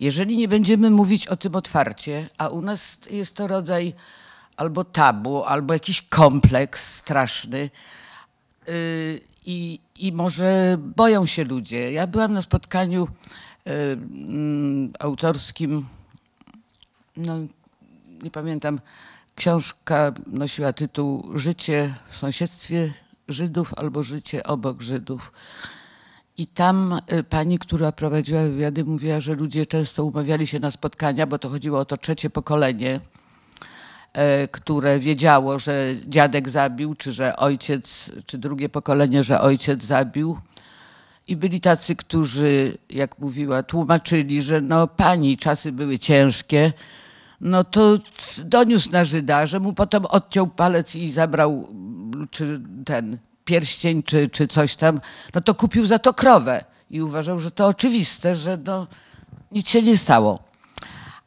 Jeżeli 0.00 0.36
nie 0.36 0.48
będziemy 0.48 0.90
mówić 0.90 1.26
o 1.26 1.36
tym 1.36 1.54
otwarcie, 1.54 2.28
a 2.38 2.48
u 2.48 2.62
nas 2.62 2.80
jest 3.10 3.34
to 3.34 3.46
rodzaj 3.46 3.94
albo 4.56 4.84
tabu, 4.84 5.44
albo 5.44 5.74
jakiś 5.74 6.02
kompleks 6.02 6.94
straszny 6.94 7.70
yy, 8.66 9.20
i, 9.46 9.80
i 9.98 10.12
może 10.12 10.76
boją 10.96 11.26
się 11.26 11.44
ludzie. 11.44 11.92
Ja 11.92 12.06
byłam 12.06 12.32
na 12.32 12.42
spotkaniu 12.42 13.08
yy, 13.66 13.72
mm, 13.72 14.92
autorskim, 14.98 15.86
no 17.16 17.36
nie 18.22 18.30
pamiętam, 18.30 18.80
książka 19.34 20.12
nosiła 20.26 20.72
tytuł 20.72 21.38
Życie 21.38 21.94
w 22.08 22.16
sąsiedztwie 22.16 22.92
Żydów 23.28 23.74
albo 23.76 24.02
Życie 24.02 24.44
obok 24.44 24.82
Żydów. 24.82 25.32
I 26.38 26.46
tam 26.46 27.00
y, 27.12 27.24
pani, 27.24 27.58
która 27.58 27.92
prowadziła 27.92 28.42
wywiady, 28.42 28.84
mówiła, 28.84 29.20
że 29.20 29.34
ludzie 29.34 29.66
często 29.66 30.04
umawiali 30.04 30.46
się 30.46 30.60
na 30.60 30.70
spotkania, 30.70 31.26
bo 31.26 31.38
to 31.38 31.48
chodziło 31.48 31.78
o 31.78 31.84
to 31.84 31.96
trzecie 31.96 32.30
pokolenie, 32.30 33.00
e, 34.12 34.48
które 34.48 34.98
wiedziało, 34.98 35.58
że 35.58 35.94
dziadek 36.06 36.48
zabił, 36.48 36.94
czy 36.94 37.12
że 37.12 37.36
ojciec, 37.36 38.10
czy 38.26 38.38
drugie 38.38 38.68
pokolenie, 38.68 39.24
że 39.24 39.40
ojciec 39.40 39.84
zabił. 39.84 40.38
I 41.28 41.36
byli 41.36 41.60
tacy, 41.60 41.96
którzy, 41.96 42.78
jak 42.90 43.18
mówiła, 43.18 43.62
tłumaczyli, 43.62 44.42
że 44.42 44.60
no 44.60 44.86
pani, 44.86 45.36
czasy 45.36 45.72
były 45.72 45.98
ciężkie, 45.98 46.72
no 47.40 47.64
to 47.64 47.98
doniósł 48.38 48.90
na 48.90 49.04
Żyda, 49.04 49.46
że 49.46 49.60
mu 49.60 49.72
potem 49.72 50.06
odciął 50.06 50.46
palec 50.46 50.94
i 50.94 51.10
zabrał 51.10 51.68
czy 52.30 52.60
ten 52.84 53.18
pierścień, 53.48 54.02
czy, 54.02 54.28
czy 54.28 54.48
coś 54.48 54.76
tam, 54.76 55.00
no 55.34 55.40
to 55.40 55.54
kupił 55.54 55.86
za 55.86 55.98
to 55.98 56.14
krowę 56.14 56.64
i 56.90 57.02
uważał, 57.02 57.38
że 57.38 57.50
to 57.50 57.66
oczywiste, 57.66 58.36
że 58.36 58.58
no, 58.64 58.86
nic 59.52 59.68
się 59.68 59.82
nie 59.82 59.98
stało. 59.98 60.38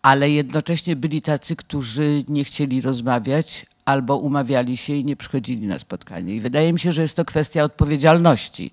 Ale 0.02 0.30
jednocześnie 0.30 0.96
byli 0.96 1.22
tacy, 1.22 1.56
którzy 1.56 2.24
nie 2.28 2.44
chcieli 2.44 2.82
rozmawiać 2.82 3.66
albo 3.86 4.18
umawiali 4.18 4.78
się 4.78 4.94
i 4.94 5.06
nie 5.06 5.16
przychodzili 5.16 5.68
na 5.68 5.80
spotkanie. 5.80 6.36
I 6.36 6.40
wydaje 6.40 6.74
mi 6.74 6.80
się, 6.80 6.92
że 6.92 7.02
jest 7.02 7.16
to 7.16 7.26
kwestia 7.26 7.64
odpowiedzialności, 7.64 8.72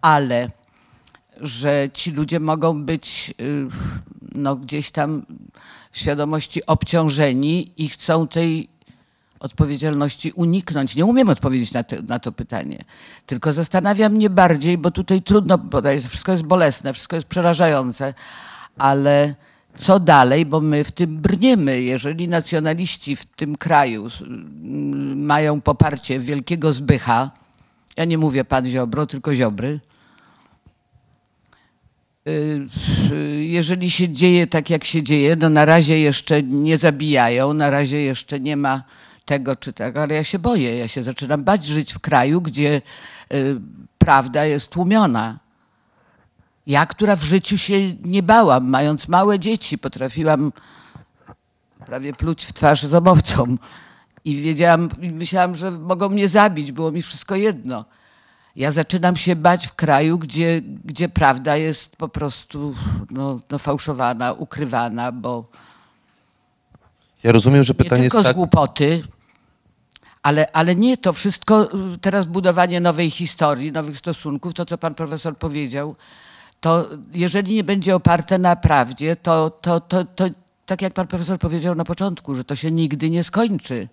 ale 0.00 0.48
że 1.40 1.88
ci 1.94 2.10
ludzie 2.10 2.40
mogą 2.40 2.84
być 2.84 3.34
y, 3.40 3.68
no, 4.34 4.56
gdzieś 4.56 4.90
tam 4.90 5.26
świadomości 5.92 6.66
obciążeni 6.66 7.72
i 7.76 7.88
chcą 7.88 8.28
tej 8.28 8.68
odpowiedzialności 9.40 10.32
uniknąć. 10.32 10.96
Nie 10.96 11.04
umiem 11.04 11.28
odpowiedzieć 11.28 11.72
na, 11.72 11.82
te, 11.82 12.02
na 12.02 12.18
to 12.18 12.32
pytanie. 12.32 12.84
Tylko 13.26 13.52
zastanawia 13.52 14.08
mnie 14.08 14.30
bardziej, 14.30 14.78
bo 14.78 14.90
tutaj 14.90 15.22
trudno, 15.22 15.58
jest, 15.84 16.08
wszystko 16.08 16.32
jest 16.32 16.44
bolesne, 16.44 16.92
wszystko 16.92 17.16
jest 17.16 17.28
przerażające, 17.28 18.14
ale 18.78 19.34
co 19.78 20.00
dalej, 20.00 20.46
bo 20.46 20.60
my 20.60 20.84
w 20.84 20.92
tym 20.92 21.16
brniemy. 21.16 21.82
Jeżeli 21.82 22.28
nacjonaliści 22.28 23.16
w 23.16 23.24
tym 23.24 23.56
kraju 23.56 24.08
mają 25.16 25.60
poparcie 25.60 26.20
wielkiego 26.20 26.72
Zbycha, 26.72 27.30
ja 27.96 28.04
nie 28.04 28.18
mówię 28.18 28.44
pan 28.44 28.66
Ziobro, 28.66 29.06
tylko 29.06 29.34
Ziobry, 29.34 29.80
y, 32.28 32.66
jeżeli 33.44 33.90
się 33.90 34.08
dzieje 34.08 34.46
tak, 34.46 34.70
jak 34.70 34.84
się 34.84 35.02
dzieje, 35.02 35.36
no 35.36 35.48
na 35.48 35.64
razie 35.64 36.00
jeszcze 36.00 36.42
nie 36.42 36.76
zabijają, 36.76 37.52
na 37.52 37.70
razie 37.70 38.00
jeszcze 38.00 38.40
nie 38.40 38.56
ma 38.56 38.82
tego 39.28 39.56
czy 39.56 39.72
tego, 39.72 40.02
ale 40.02 40.14
ja 40.14 40.24
się 40.24 40.38
boję, 40.38 40.76
ja 40.76 40.88
się 40.88 41.02
zaczynam 41.02 41.44
bać 41.44 41.64
żyć 41.64 41.94
w 41.94 41.98
kraju, 41.98 42.40
gdzie 42.40 42.82
y, 43.34 43.60
prawda 43.98 44.44
jest 44.44 44.68
tłumiona. 44.68 45.38
Ja, 46.66 46.86
która 46.86 47.16
w 47.16 47.22
życiu 47.22 47.58
się 47.58 47.94
nie 48.04 48.22
bałam, 48.22 48.68
mając 48.68 49.08
małe 49.08 49.38
dzieci, 49.38 49.78
potrafiłam 49.78 50.52
prawie 51.86 52.12
pluć 52.12 52.44
w 52.44 52.52
twarz 52.52 52.82
zamowcom. 52.82 53.58
I 54.24 54.36
wiedziałam, 54.36 54.88
i 55.00 55.10
myślałam, 55.10 55.56
że 55.56 55.70
mogą 55.70 56.08
mnie 56.08 56.28
zabić, 56.28 56.72
było 56.72 56.90
mi 56.90 57.02
wszystko 57.02 57.36
jedno. 57.36 57.84
Ja 58.56 58.72
zaczynam 58.72 59.16
się 59.16 59.36
bać 59.36 59.66
w 59.66 59.74
kraju, 59.74 60.18
gdzie, 60.18 60.62
gdzie 60.84 61.08
prawda 61.08 61.56
jest 61.56 61.96
po 61.96 62.08
prostu 62.08 62.74
no, 63.10 63.40
no, 63.50 63.58
fałszowana, 63.58 64.32
ukrywana, 64.32 65.12
bo 65.12 65.44
Ja 67.22 67.32
rozumiem, 67.32 67.64
że 67.64 67.72
nie 67.72 67.78
pytanie 67.78 68.02
jest 68.02 68.12
tylko 68.12 68.24
tak... 68.24 68.32
z 68.32 68.36
głupoty, 68.36 69.02
ale, 70.28 70.52
ale 70.52 70.74
nie 70.74 70.96
to 70.96 71.12
wszystko, 71.12 71.68
y, 71.94 71.98
teraz 71.98 72.26
budowanie 72.26 72.80
nowej 72.80 73.10
historii, 73.10 73.72
nowych 73.72 73.98
stosunków, 73.98 74.54
to 74.54 74.66
co 74.66 74.78
pan 74.78 74.94
profesor 74.94 75.36
powiedział, 75.36 75.96
to 76.60 76.88
jeżeli 77.12 77.54
nie 77.54 77.64
będzie 77.64 77.96
oparte 77.96 78.38
na 78.38 78.56
prawdzie, 78.56 79.16
to, 79.16 79.50
to, 79.50 79.80
to, 79.80 80.04
to 80.04 80.24
tak 80.66 80.82
jak 80.82 80.94
pan 80.94 81.06
profesor 81.06 81.38
powiedział 81.38 81.74
na 81.74 81.84
początku, 81.84 82.34
że 82.34 82.44
to 82.44 82.56
się 82.56 82.70
nigdy 82.70 83.10
nie 83.10 83.24
skończy. 83.24 83.88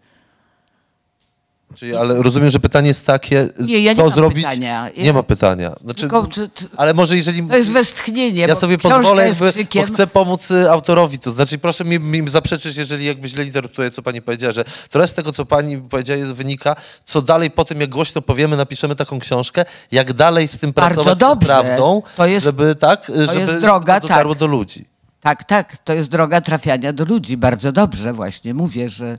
Czyli, 1.75 1.95
ale 1.95 2.23
rozumiem, 2.23 2.49
że 2.49 2.59
pytanie 2.59 2.87
jest 2.87 3.05
takie, 3.05 3.47
Nie, 3.59 3.79
ja 3.79 3.91
nie 3.93 3.97
co 3.99 4.05
mam 4.05 4.13
zrobić? 4.13 4.37
pytania. 4.43 4.89
Ja- 4.97 5.03
Nie 5.03 5.13
ma 5.13 5.23
pytania. 5.23 5.75
Znaczy, 5.83 5.99
Tylko 6.01 6.27
to, 6.27 6.47
to, 6.47 6.65
ale 6.77 6.93
może 6.93 7.17
jeżeli... 7.17 7.43
to 7.47 7.57
jest 7.57 7.71
westchnienie, 7.71 8.41
Ja 8.41 8.47
bo 8.47 8.55
sobie 8.55 8.77
książka 8.77 8.97
pozwolę, 8.99 9.27
jest 9.27 9.39
jakby, 9.41 9.51
bo 9.51 9.53
krzykiem. 9.57 9.85
chcę 9.85 10.07
pomóc 10.07 10.51
y, 10.51 10.71
autorowi. 10.71 11.19
To 11.19 11.31
znaczy, 11.31 11.57
proszę 11.57 11.85
mi, 11.85 11.99
mi 11.99 12.29
zaprzeczyć, 12.29 12.75
jeżeli 12.77 13.05
jakby 13.05 13.27
źle 13.27 13.43
interpretuję, 13.43 13.89
co 13.91 14.01
pani 14.01 14.21
powiedziała, 14.21 14.51
że 14.53 14.63
trochę 14.89 15.07
z 15.07 15.13
tego, 15.13 15.31
co 15.31 15.45
pani 15.45 15.77
powiedziała, 15.77 16.19
jest, 16.19 16.31
wynika, 16.33 16.75
co 17.05 17.21
dalej 17.21 17.51
po 17.51 17.65
tym, 17.65 17.81
jak 17.81 17.89
głośno 17.89 18.21
powiemy, 18.21 18.57
napiszemy 18.57 18.95
taką 18.95 19.19
książkę, 19.19 19.65
jak 19.91 20.13
dalej 20.13 20.47
z 20.47 20.57
tym 20.57 20.71
Bardzo 20.71 21.03
pracować, 21.03 21.17
z 21.17 21.19
tą 21.19 21.27
dobrze. 21.29 21.47
prawdą, 21.47 22.01
To 22.17 22.25
jest- 22.25 22.43
żeby 22.43 22.75
tak, 22.75 23.09
y, 23.09 23.25
żeby 23.25 23.39
jest 23.39 23.55
droga, 23.59 23.99
to 23.99 24.07
dotarło 24.07 24.33
tak. 24.33 24.39
do 24.39 24.47
ludzi. 24.47 24.85
Tak, 25.21 25.43
tak, 25.43 25.77
to 25.77 25.93
jest 25.93 26.09
droga 26.09 26.41
trafiania 26.41 26.93
do 26.93 27.05
ludzi. 27.05 27.37
Bardzo 27.37 27.71
dobrze 27.71 28.13
właśnie 28.13 28.53
mówię, 28.53 28.89
że 28.89 29.17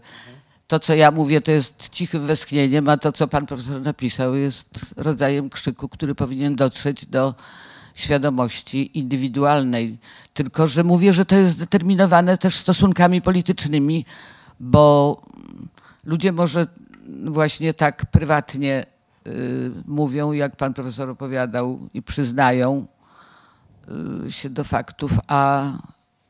to, 0.66 0.80
co 0.80 0.94
ja 0.94 1.10
mówię, 1.10 1.40
to 1.40 1.50
jest 1.50 1.88
cichym 1.88 2.26
westchnieniem, 2.26 2.88
a 2.88 2.96
to, 2.96 3.12
co 3.12 3.28
pan 3.28 3.46
profesor 3.46 3.82
napisał, 3.82 4.34
jest 4.34 4.68
rodzajem 4.96 5.50
krzyku, 5.50 5.88
który 5.88 6.14
powinien 6.14 6.56
dotrzeć 6.56 7.06
do 7.06 7.34
świadomości 7.94 8.98
indywidualnej. 8.98 9.98
Tylko, 10.34 10.66
że 10.66 10.84
mówię, 10.84 11.12
że 11.12 11.24
to 11.24 11.34
jest 11.34 11.52
zdeterminowane 11.52 12.38
też 12.38 12.56
stosunkami 12.56 13.22
politycznymi, 13.22 14.04
bo 14.60 15.22
ludzie 16.04 16.32
może 16.32 16.66
właśnie 17.24 17.74
tak 17.74 18.06
prywatnie 18.10 18.86
y, 19.26 19.70
mówią, 19.86 20.32
jak 20.32 20.56
pan 20.56 20.74
profesor 20.74 21.10
opowiadał 21.10 21.88
i 21.94 22.02
przyznają, 22.02 22.86
y, 24.26 24.32
się 24.32 24.50
do 24.50 24.64
faktów, 24.64 25.12
a 25.28 25.72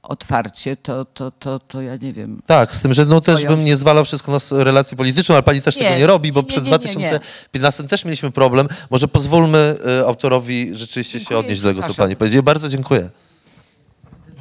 otwarcie 0.08 0.76
to, 0.76 1.04
to, 1.04 1.30
to, 1.30 1.58
to 1.58 1.82
ja 1.82 1.96
nie 1.96 2.12
wiem. 2.12 2.42
Tak, 2.46 2.72
z 2.72 2.80
tym, 2.80 2.94
że 2.94 3.04
no 3.06 3.20
też 3.20 3.44
bym 3.44 3.56
się. 3.58 3.64
nie 3.64 3.76
zwalał 3.76 4.04
wszystko 4.04 4.32
na 4.32 4.64
relację 4.64 4.96
polityczną, 4.96 5.34
ale 5.34 5.42
pani 5.42 5.62
też 5.62 5.76
Nie, 5.76 5.82
tego 5.82 5.96
nie 5.98 6.06
robi, 6.06 6.32
bo 6.32 6.40
nie, 6.40 6.46
przez 6.46 6.62
nie, 6.62 6.70
nie, 6.70 6.76
nie. 6.76 6.78
2015 6.78 7.84
też 7.84 8.04
mieliśmy 8.04 8.30
problem. 8.30 8.68
Może 8.90 9.08
pozwólmy 9.08 9.76
y, 10.00 10.06
autorowi 10.06 10.74
rzeczywiście 10.74 11.12
się 11.12 11.18
Dziękuję, 11.18 11.38
odnieść 11.40 11.60
do 11.62 11.68
tego, 11.68 11.88
co 11.88 11.94
pani 11.94 12.16
powiedziała. 12.16 12.42
Bardzo 12.42 12.68
dziękuję. 12.68 13.10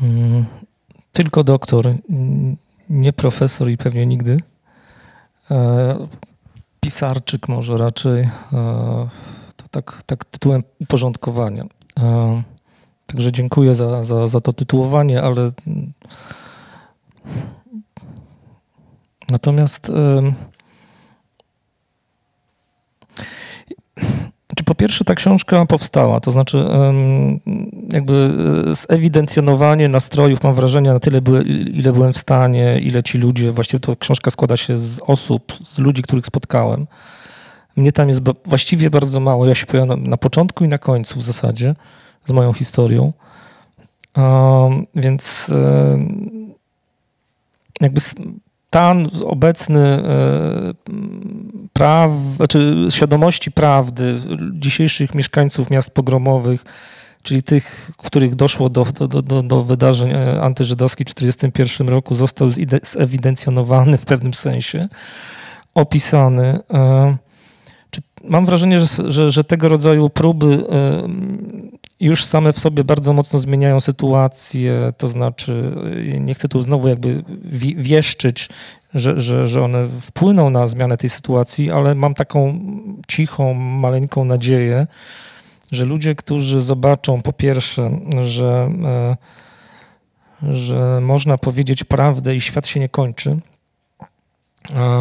Mm, 0.02 0.46
Tylko 1.12 1.44
doktor, 1.44 1.94
nie 2.90 3.14
profesor 3.14 3.70
i 3.70 3.78
pewnie 3.78 4.06
nigdy. 4.06 4.40
E, 5.52 6.08
Pisarczyk 6.80 7.48
może 7.48 7.78
raczej. 7.78 8.22
e, 8.22 8.30
To 9.56 9.66
tak, 9.72 10.04
tak 10.06 10.26
tytułem 10.26 10.64
uporządkowania. 10.80 11.64
Także 13.06 13.32
dziękuję 13.32 13.76
za, 13.76 14.04
za, 14.04 14.28
za 14.28 14.42
to 14.42 14.54
tytułowanie, 14.54 15.22
ale 15.22 15.52
mm, 15.68 15.94
natomiast 19.30 19.92
Czy 24.56 24.64
po 24.64 24.76
pierwsze 24.76 25.04
ta 25.04 25.16
książka 25.16 25.66
powstała, 25.66 26.20
to 26.20 26.32
znaczy 26.32 26.66
jakby 27.94 28.32
e, 28.72 28.76
zewidencjonowanie 28.96 29.90
nastrojów, 29.90 30.44
mam 30.44 30.56
wrażenie, 30.56 30.94
na 30.94 31.00
tyle, 31.00 31.22
ile 31.74 31.94
byłem 31.94 32.14
w 32.14 32.18
stanie, 32.18 32.80
ile 32.80 33.04
ci 33.04 33.18
ludzie, 33.18 33.52
właściwie 33.52 33.80
to 33.80 33.96
książka 33.96 34.32
składa 34.32 34.58
się 34.58 34.78
z 34.78 35.00
osób, 35.00 35.54
z 35.74 35.78
ludzi, 35.78 36.02
których 36.02 36.26
spotkałem. 36.26 36.88
Mnie 37.76 37.92
tam 37.92 38.10
jest 38.10 38.22
właściwie 38.46 38.90
bardzo 38.90 39.20
mało, 39.20 39.46
ja 39.46 39.56
się 39.56 39.66
pojawiam 39.66 40.08
na 40.08 40.18
początku 40.18 40.66
i 40.66 40.68
na 40.68 40.78
końcu 40.78 41.20
w 41.20 41.24
zasadzie 41.24 41.76
z 42.26 42.32
moją 42.32 42.54
historią. 42.54 43.14
Um, 44.18 44.86
więc 44.96 45.48
em, 45.50 46.30
jakby 47.82 48.02
stan 48.76 49.10
obecny 49.26 49.80
e, 49.80 50.02
praw, 51.74 52.12
znaczy 52.36 52.88
świadomości 52.90 53.52
prawdy 53.52 54.20
dzisiejszych 54.52 55.16
mieszkańców 55.16 55.70
miast 55.70 55.90
pogromowych, 55.90 56.64
czyli 57.24 57.44
tych, 57.44 57.92
w 57.98 58.06
których 58.06 58.36
doszło 58.36 58.70
do, 58.70 58.86
do, 58.86 59.22
do, 59.22 59.44
do 59.44 59.64
wydarzeń 59.64 60.12
e, 60.12 60.42
antyżydowskich 60.42 61.08
w 61.08 61.14
1941 61.14 61.90
roku, 61.90 62.16
został 62.16 62.52
zewidencjonowany 62.84 63.98
w 63.98 64.06
pewnym 64.06 64.34
sensie, 64.34 64.88
opisany. 65.76 66.60
E, 66.74 67.18
mam 68.24 68.46
wrażenie, 68.46 68.80
że, 68.80 69.12
że, 69.12 69.32
że 69.32 69.44
tego 69.44 69.70
rodzaju 69.70 70.10
próby 70.10 70.64
już 72.00 72.26
same 72.26 72.54
w 72.54 72.60
sobie 72.60 72.84
bardzo 72.84 73.14
mocno 73.14 73.40
zmieniają 73.40 73.80
sytuację, 73.80 74.94
to 74.98 75.10
znaczy 75.10 75.72
e, 76.16 76.20
nie 76.20 76.34
chcę 76.34 76.48
tu 76.48 76.62
znowu 76.62 76.88
jakby 76.88 77.24
wi- 77.44 77.76
wieszczyć, 77.76 78.50
że, 78.94 79.22
że, 79.22 79.48
że 79.48 79.64
one 79.64 79.88
wpłyną 80.02 80.50
na 80.50 80.68
zmianę 80.68 80.98
tej 80.98 81.10
sytuacji, 81.10 81.72
ale 81.72 81.96
mam 81.96 82.14
taką 82.14 82.60
cichą, 83.08 83.54
maleńką 83.54 84.26
nadzieję, 84.26 84.88
że 85.72 85.86
ludzie, 85.86 86.16
którzy 86.16 86.62
zobaczą 86.62 87.22
po 87.22 87.34
pierwsze, 87.34 88.00
że, 88.24 88.70
e, 88.84 89.16
że 90.54 91.00
można 91.02 91.38
powiedzieć 91.38 91.84
prawdę 91.84 92.36
i 92.36 92.42
świat 92.42 92.68
się 92.68 92.80
nie 92.80 92.90
kończy, 92.90 93.40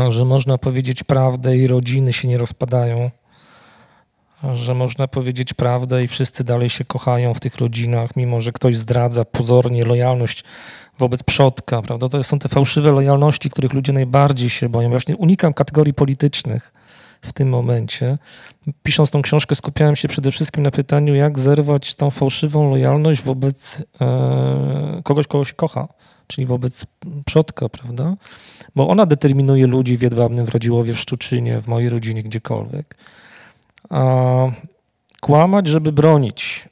że 0.08 0.24
można 0.24 0.58
powiedzieć 0.58 1.02
prawdę 1.02 1.56
i 1.56 1.66
rodziny 1.66 2.12
się 2.12 2.28
nie 2.28 2.38
rozpadają, 2.38 3.10
że 4.52 4.74
można 4.74 5.08
powiedzieć 5.08 5.54
prawdę 5.54 6.04
i 6.04 6.08
wszyscy 6.08 6.44
dalej 6.44 6.70
się 6.70 6.84
kochają 6.84 7.34
w 7.34 7.40
tych 7.40 7.56
rodzinach, 7.56 8.16
mimo 8.16 8.40
że 8.40 8.52
ktoś 8.52 8.76
zdradza 8.76 9.24
pozornie 9.24 9.84
lojalność 9.84 10.44
wobec 10.98 11.22
przodka, 11.22 11.82
prawda? 11.82 12.08
To 12.08 12.24
są 12.24 12.38
te 12.38 12.48
fałszywe 12.48 12.92
lojalności, 12.92 13.50
których 13.50 13.72
ludzie 13.72 13.92
najbardziej 13.92 14.50
się 14.50 14.68
boją. 14.68 14.90
Właśnie 14.90 15.16
unikam 15.16 15.54
kategorii 15.54 15.94
politycznych 15.94 16.72
w 17.22 17.32
tym 17.32 17.48
momencie. 17.48 18.18
Pisząc 18.82 19.10
tą 19.10 19.22
książkę 19.22 19.54
skupiałem 19.54 19.96
się 19.96 20.08
przede 20.08 20.30
wszystkim 20.30 20.62
na 20.62 20.70
pytaniu, 20.70 21.14
jak 21.14 21.38
zerwać 21.38 21.94
tą 21.94 22.10
fałszywą 22.10 22.70
lojalność 22.70 23.22
wobec 23.22 23.82
e, 24.00 25.00
kogoś, 25.04 25.26
kogo 25.26 25.44
się 25.44 25.54
kocha, 25.54 25.88
czyli 26.26 26.46
wobec 26.46 26.84
przodka, 27.24 27.68
prawda? 27.68 28.16
Bo 28.76 28.88
ona 28.88 29.06
determinuje 29.06 29.66
ludzi 29.66 29.98
w 29.98 30.02
Jedwabnym, 30.02 30.46
w 30.46 30.48
Radziłowie, 30.48 30.94
w 30.94 30.98
Szczuczynie, 30.98 31.60
w 31.60 31.68
mojej 31.68 31.88
rodzinie, 31.88 32.22
gdziekolwiek. 32.22 32.96
Kłamać, 35.20 35.66
żeby 35.66 35.92
bronić, 35.92 36.68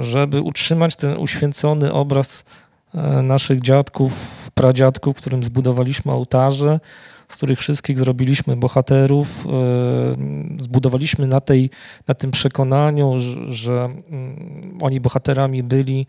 żeby 0.00 0.40
utrzymać 0.40 0.96
ten 0.96 1.16
uświęcony 1.16 1.92
obraz 1.92 2.44
e, 2.94 3.22
naszych 3.22 3.60
dziadków, 3.60 4.12
pradziadków, 4.54 5.16
którym 5.16 5.42
zbudowaliśmy 5.42 6.12
ołtarze, 6.12 6.80
z 7.28 7.36
których 7.36 7.58
wszystkich 7.58 7.98
zrobiliśmy 7.98 8.56
bohaterów, 8.56 9.46
e, 9.46 9.50
zbudowaliśmy 10.62 11.26
na, 11.26 11.40
tej, 11.40 11.70
na 12.08 12.14
tym 12.14 12.30
przekonaniu, 12.30 13.18
że, 13.18 13.54
że 13.54 13.72
mm, 14.10 14.78
oni 14.80 15.00
bohaterami 15.00 15.62
byli, 15.62 16.06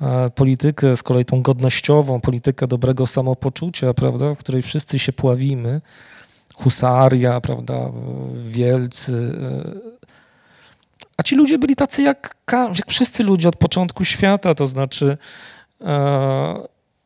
e, 0.00 0.30
politykę 0.30 0.96
z 0.96 1.02
kolei 1.02 1.24
tą 1.24 1.42
godnościową, 1.42 2.20
politykę 2.20 2.66
dobrego 2.66 3.06
samopoczucia, 3.06 3.94
prawda, 3.94 4.34
w 4.34 4.38
której 4.38 4.62
wszyscy 4.62 4.98
się 4.98 5.12
pławimy, 5.12 5.80
husaria, 6.56 7.40
prawda, 7.40 7.74
wielcy. 8.48 9.38
e, 9.42 9.96
A 11.16 11.22
ci 11.22 11.36
ludzie 11.36 11.58
byli 11.58 11.76
tacy 11.76 12.02
jak, 12.02 12.36
jak 12.52 12.90
wszyscy 12.90 13.22
ludzie 13.24 13.48
od 13.48 13.56
początku 13.56 14.04
świata, 14.04 14.54
to 14.54 14.66
znaczy 14.66 15.16
e, 15.80 16.54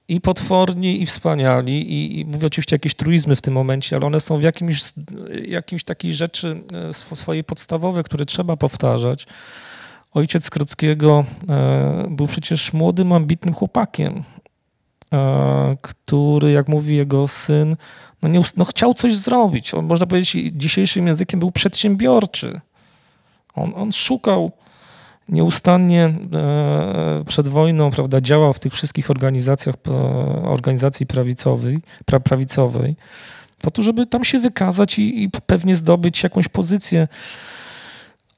i 0.08 0.20
potworni, 0.20 1.02
i 1.02 1.06
wspaniali. 1.06 1.92
I, 1.92 2.20
I 2.20 2.24
mówię 2.24 2.46
oczywiście 2.46 2.74
jakieś 2.74 2.94
truizmy 2.94 3.36
w 3.36 3.40
tym 3.42 3.54
momencie, 3.54 3.96
ale 3.96 4.06
one 4.06 4.20
są 4.20 4.38
w 4.38 4.42
jakimś, 4.42 4.82
jakimś 5.44 5.84
takiej 5.84 6.14
rzeczy 6.14 6.62
e, 6.74 6.88
sw- 6.88 7.16
swojej 7.16 7.44
podstawowe, 7.44 8.02
które 8.02 8.24
trzeba 8.24 8.56
powtarzać. 8.56 9.26
Ojciec 10.12 10.50
Krockiego 10.50 11.24
był 12.08 12.26
przecież 12.26 12.72
młodym, 12.72 13.12
ambitnym 13.12 13.54
chłopakiem, 13.54 14.24
który, 15.82 16.52
jak 16.52 16.68
mówi 16.68 16.96
jego 16.96 17.28
syn, 17.28 17.76
no, 18.22 18.28
nie, 18.28 18.40
no 18.56 18.64
chciał 18.64 18.94
coś 18.94 19.16
zrobić. 19.16 19.74
On, 19.74 19.86
można 19.86 20.06
powiedzieć, 20.06 20.52
dzisiejszym 20.52 21.06
językiem 21.06 21.40
był 21.40 21.50
przedsiębiorczy. 21.50 22.60
On, 23.54 23.72
on 23.76 23.92
szukał 23.92 24.52
nieustannie 25.28 26.14
e, 26.32 27.24
przed 27.26 27.48
wojną, 27.48 27.90
prawda, 27.90 28.20
działał 28.20 28.52
w 28.52 28.58
tych 28.58 28.72
wszystkich 28.72 29.10
organizacjach, 29.10 29.74
e, 29.88 29.92
organizacji 30.42 31.06
prawicowej, 31.06 31.78
pra, 32.04 32.20
prawicowej, 32.20 32.96
po 33.60 33.70
to, 33.70 33.82
żeby 33.82 34.06
tam 34.06 34.24
się 34.24 34.38
wykazać 34.38 34.98
i, 34.98 35.22
i 35.22 35.30
pewnie 35.46 35.76
zdobyć 35.76 36.22
jakąś 36.22 36.48
pozycję. 36.48 37.08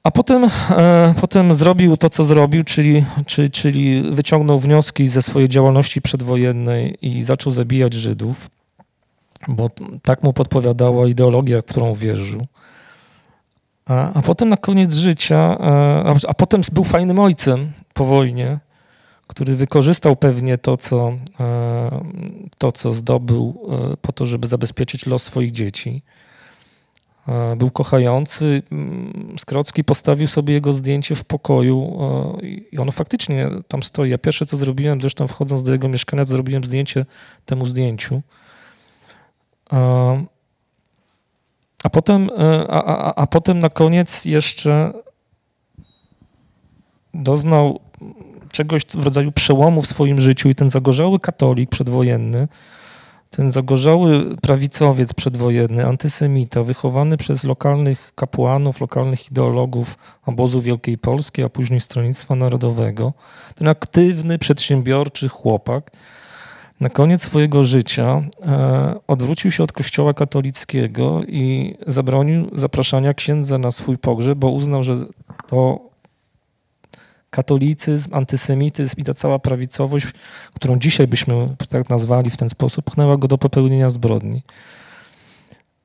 A 0.04 0.10
potem, 0.10 0.44
e, 0.70 1.14
potem 1.20 1.54
zrobił 1.54 1.96
to, 1.96 2.08
co 2.08 2.24
zrobił, 2.24 2.62
czyli, 2.62 3.04
czyli, 3.26 3.50
czyli 3.50 4.02
wyciągnął 4.02 4.60
wnioski 4.60 5.08
ze 5.08 5.22
swojej 5.22 5.48
działalności 5.48 6.02
przedwojennej 6.02 6.98
i 7.02 7.22
zaczął 7.22 7.52
zabijać 7.52 7.94
Żydów, 7.94 8.50
bo 9.48 9.70
tak 10.02 10.22
mu 10.22 10.32
podpowiadała 10.32 11.06
ideologia, 11.06 11.62
w 11.62 11.64
którą 11.64 11.94
wierzył. 11.94 12.46
A, 13.86 14.12
a 14.12 14.22
potem 14.22 14.48
na 14.48 14.56
koniec 14.56 14.94
życia, 14.94 15.36
e, 15.36 15.64
a, 16.06 16.14
a 16.28 16.34
potem 16.34 16.62
był 16.72 16.84
fajnym 16.84 17.18
ojcem 17.18 17.72
po 17.94 18.04
wojnie, 18.04 18.58
który 19.26 19.56
wykorzystał 19.56 20.16
pewnie 20.16 20.58
to, 20.58 20.76
co, 20.76 21.12
e, 21.40 22.04
to, 22.58 22.72
co 22.72 22.94
zdobył 22.94 23.68
e, 23.92 23.96
po 23.96 24.12
to, 24.12 24.26
żeby 24.26 24.46
zabezpieczyć 24.46 25.06
los 25.06 25.22
swoich 25.22 25.52
dzieci. 25.52 26.02
Był 27.56 27.70
kochający. 27.70 28.62
Mm, 28.72 29.34
Skrocki 29.38 29.84
postawił 29.84 30.26
sobie 30.26 30.54
jego 30.54 30.72
zdjęcie 30.72 31.14
w 31.14 31.24
pokoju 31.24 31.98
i 32.72 32.78
ono 32.78 32.92
faktycznie 32.92 33.48
tam 33.68 33.82
stoi. 33.82 34.10
Ja 34.10 34.18
pierwsze, 34.18 34.46
co 34.46 34.56
zrobiłem, 34.56 35.00
zresztą 35.00 35.28
wchodząc 35.28 35.62
do 35.62 35.72
jego 35.72 35.88
mieszkania, 35.88 36.24
zrobiłem 36.24 36.64
zdjęcie 36.64 37.06
temu 37.46 37.66
zdjęciu. 37.66 38.22
A 41.82 41.90
potem, 41.90 42.30
e, 42.38 42.70
a, 42.70 42.84
a, 42.84 43.14
a 43.14 43.26
potem 43.26 43.58
na 43.58 43.68
koniec 43.68 44.24
jeszcze 44.24 44.92
doznał 47.14 47.80
czegoś 48.52 48.82
w 48.82 49.04
rodzaju 49.04 49.32
przełomu 49.32 49.82
w 49.82 49.86
swoim 49.86 50.20
życiu 50.20 50.48
i 50.48 50.54
ten 50.54 50.70
zagorzały 50.70 51.18
katolik 51.20 51.70
przedwojenny, 51.70 52.48
ten 53.30 53.50
zagorzały 53.50 54.36
prawicowiec 54.36 55.12
przedwojenny, 55.12 55.86
antysemita, 55.86 56.62
wychowany 56.62 57.16
przez 57.16 57.44
lokalnych 57.44 58.12
kapłanów, 58.14 58.80
lokalnych 58.80 59.30
ideologów 59.30 59.98
obozu 60.26 60.62
Wielkiej 60.62 60.98
Polski, 60.98 61.42
a 61.42 61.48
później 61.48 61.80
Stronnictwa 61.80 62.34
Narodowego, 62.34 63.12
ten 63.54 63.68
aktywny, 63.68 64.38
przedsiębiorczy 64.38 65.28
chłopak, 65.28 65.90
na 66.82 66.88
koniec 66.88 67.22
swojego 67.22 67.64
życia 67.64 68.18
e, 68.46 68.94
odwrócił 69.06 69.50
się 69.50 69.62
od 69.62 69.72
kościoła 69.72 70.14
katolickiego 70.14 71.22
i 71.24 71.74
zabronił 71.86 72.50
zapraszania 72.52 73.14
księdza 73.14 73.58
na 73.58 73.70
swój 73.70 73.98
pogrzeb, 73.98 74.38
bo 74.38 74.50
uznał, 74.50 74.84
że 74.84 74.94
to 75.46 75.80
katolicyzm, 77.30 78.14
antysemityzm 78.14 78.94
i 78.98 79.02
ta 79.04 79.14
cała 79.14 79.38
prawicowość, 79.38 80.06
którą 80.54 80.78
dzisiaj 80.78 81.06
byśmy 81.06 81.56
tak 81.68 81.90
nazwali 81.90 82.30
w 82.30 82.36
ten 82.36 82.48
sposób, 82.48 82.84
pchnęła 82.84 83.16
go 83.16 83.28
do 83.28 83.38
popełnienia 83.38 83.90
zbrodni. 83.90 84.42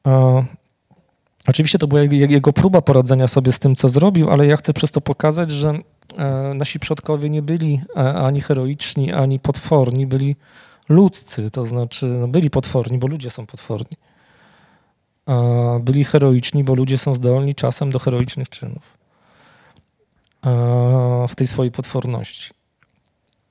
E, 0.07 0.45
Oczywiście 1.47 1.77
to 1.79 1.87
była 1.87 2.01
jego- 2.01 2.53
próba 2.53 2.81
poradzenia 2.81 3.27
sobie 3.27 3.51
z 3.51 3.59
tym, 3.59 3.75
co 3.75 3.89
zrobił, 3.89 4.29
ale 4.29 4.47
ja 4.47 4.57
chcę 4.57 4.73
przez 4.73 4.91
to 4.91 5.01
pokazać, 5.01 5.51
że 5.51 5.73
e, 6.17 6.53
nasi 6.53 6.79
przodkowie 6.79 7.29
nie 7.29 7.41
byli 7.41 7.81
ani 7.95 8.41
heroiczni, 8.41 9.13
ani 9.13 9.39
potworni, 9.39 10.07
byli 10.07 10.35
ludzcy, 10.89 11.51
to 11.51 11.65
znaczy 11.65 12.05
no 12.05 12.27
byli 12.27 12.49
potworni, 12.49 12.97
bo 12.97 13.07
ludzie 13.07 13.29
są 13.29 13.45
potworni. 13.45 13.97
E, 15.29 15.79
Byli 15.83 16.03
heroiczni, 16.03 16.63
bo 16.63 16.75
ludzie 16.75 16.97
są 16.97 17.13
zdolni 17.13 17.55
czasem 17.55 17.91
do 17.91 17.99
heroicznych 17.99 18.49
czynów 18.49 18.97
e, 20.45 21.25
w 21.29 21.35
tej 21.35 21.47
swojej 21.47 21.71
potworności. 21.71 22.51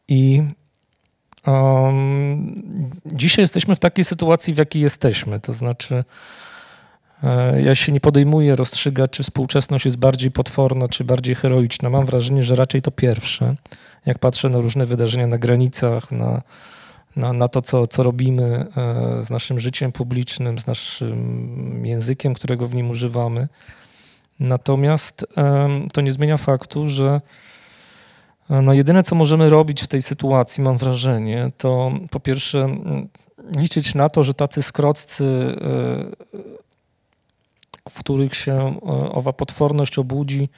I 0.09 0.43
em, 1.47 3.01
dzisiaj 3.07 3.43
jesteśmy 3.43 3.77
w 3.77 3.79
takiej 3.79 4.05
sytuacji, 4.05 4.55
w 4.55 4.59
jakiej 4.59 4.83
jesteśmy. 4.83 5.41
To 5.41 5.53
znaczy, 5.53 6.05
e, 7.23 7.63
ja 7.63 7.75
się 7.75 7.93
nie 7.93 8.01
podejmuję 8.01 8.57
rozstrzygać, 8.57 9.11
czy 9.11 9.23
współczesność 9.23 9.85
jest 9.85 9.97
bardziej 9.97 10.31
potworna, 10.31 10.89
czy 10.89 11.05
bardziej 11.05 11.35
heroiczna. 11.35 11.91
Mam 11.91 12.07
wrażenie, 12.07 12.43
że 12.43 12.57
raczej 12.57 12.83
to 12.83 12.91
pierwsze. 12.91 13.57
Jak 14.07 14.19
patrzę 14.19 14.49
na 14.49 14.61
różne 14.61 14.87
wydarzenia 14.87 15.27
na 15.27 15.39
granicach, 15.39 16.13
na, 16.13 16.43
na, 17.17 17.33
na 17.33 17.49
to, 17.49 17.63
co, 17.63 17.87
co 17.87 18.03
robimy 18.03 18.45
e, 18.45 19.23
z 19.23 19.31
naszym 19.31 19.61
życiem 19.61 19.93
publicznym, 19.93 20.59
z 20.59 20.67
naszym 20.67 21.87
językiem, 21.87 22.35
którego 22.35 22.69
w 22.69 22.75
nim 22.75 22.91
używamy. 22.91 23.49
Natomiast 24.41 25.27
to 25.93 26.01
nie 26.01 26.13
zmienia 26.13 26.37
faktu, 26.37 26.89
że 26.89 27.21
e, 28.51 28.63
no 28.63 28.73
jedyne, 28.73 29.03
co 29.03 29.15
możemy 29.15 29.51
robić 29.51 29.83
w 29.83 29.87
tej 29.87 30.03
sytuacji, 30.03 30.63
mam 30.63 30.79
wrażenie, 30.79 31.51
to 31.59 31.93
po 32.11 32.21
pierwsze 32.21 32.69
liczyć 33.57 33.95
na 33.95 34.09
to, 34.09 34.25
że 34.25 34.35
tacy 34.35 34.63
skroccy, 34.63 35.25
e, 35.25 36.41
w 37.91 37.99
których 37.99 38.35
się 38.35 38.81
owa 39.13 39.33
potworność 39.33 39.99
obudzi, 39.99 40.49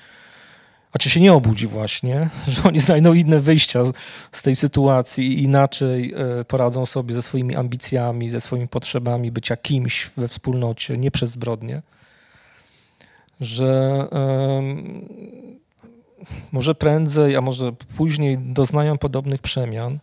a 0.93 0.99
czy 0.99 1.11
się 1.11 1.21
nie 1.21 1.33
obudzi 1.33 1.67
właśnie, 1.67 2.29
że 2.49 2.63
oni 2.63 2.79
znajdą 2.79 3.15
inne 3.15 3.41
wyjścia 3.41 3.85
z, 3.85 3.93
z 4.33 4.43
tej 4.43 4.57
sytuacji 4.57 5.27
i 5.27 5.43
inaczej 5.43 6.15
e, 6.41 6.45
poradzą 6.45 6.87
sobie 6.87 7.15
ze 7.15 7.23
swoimi 7.23 7.57
ambicjami, 7.57 8.29
ze 8.29 8.41
swoimi 8.41 8.69
potrzebami 8.69 9.33
bycia 9.33 9.57
kimś 9.57 10.11
we 10.17 10.29
wspólnocie, 10.29 10.99
nie 10.99 11.11
przez 11.11 11.31
zbrodnie 11.31 11.83
że 13.41 14.05
może 16.53 16.75
prędzej, 16.75 17.37
a 17.37 17.41
może 17.41 17.73
później 17.97 18.39
doznają 18.39 18.99
podobnych 18.99 19.41
przemian, 19.41 19.99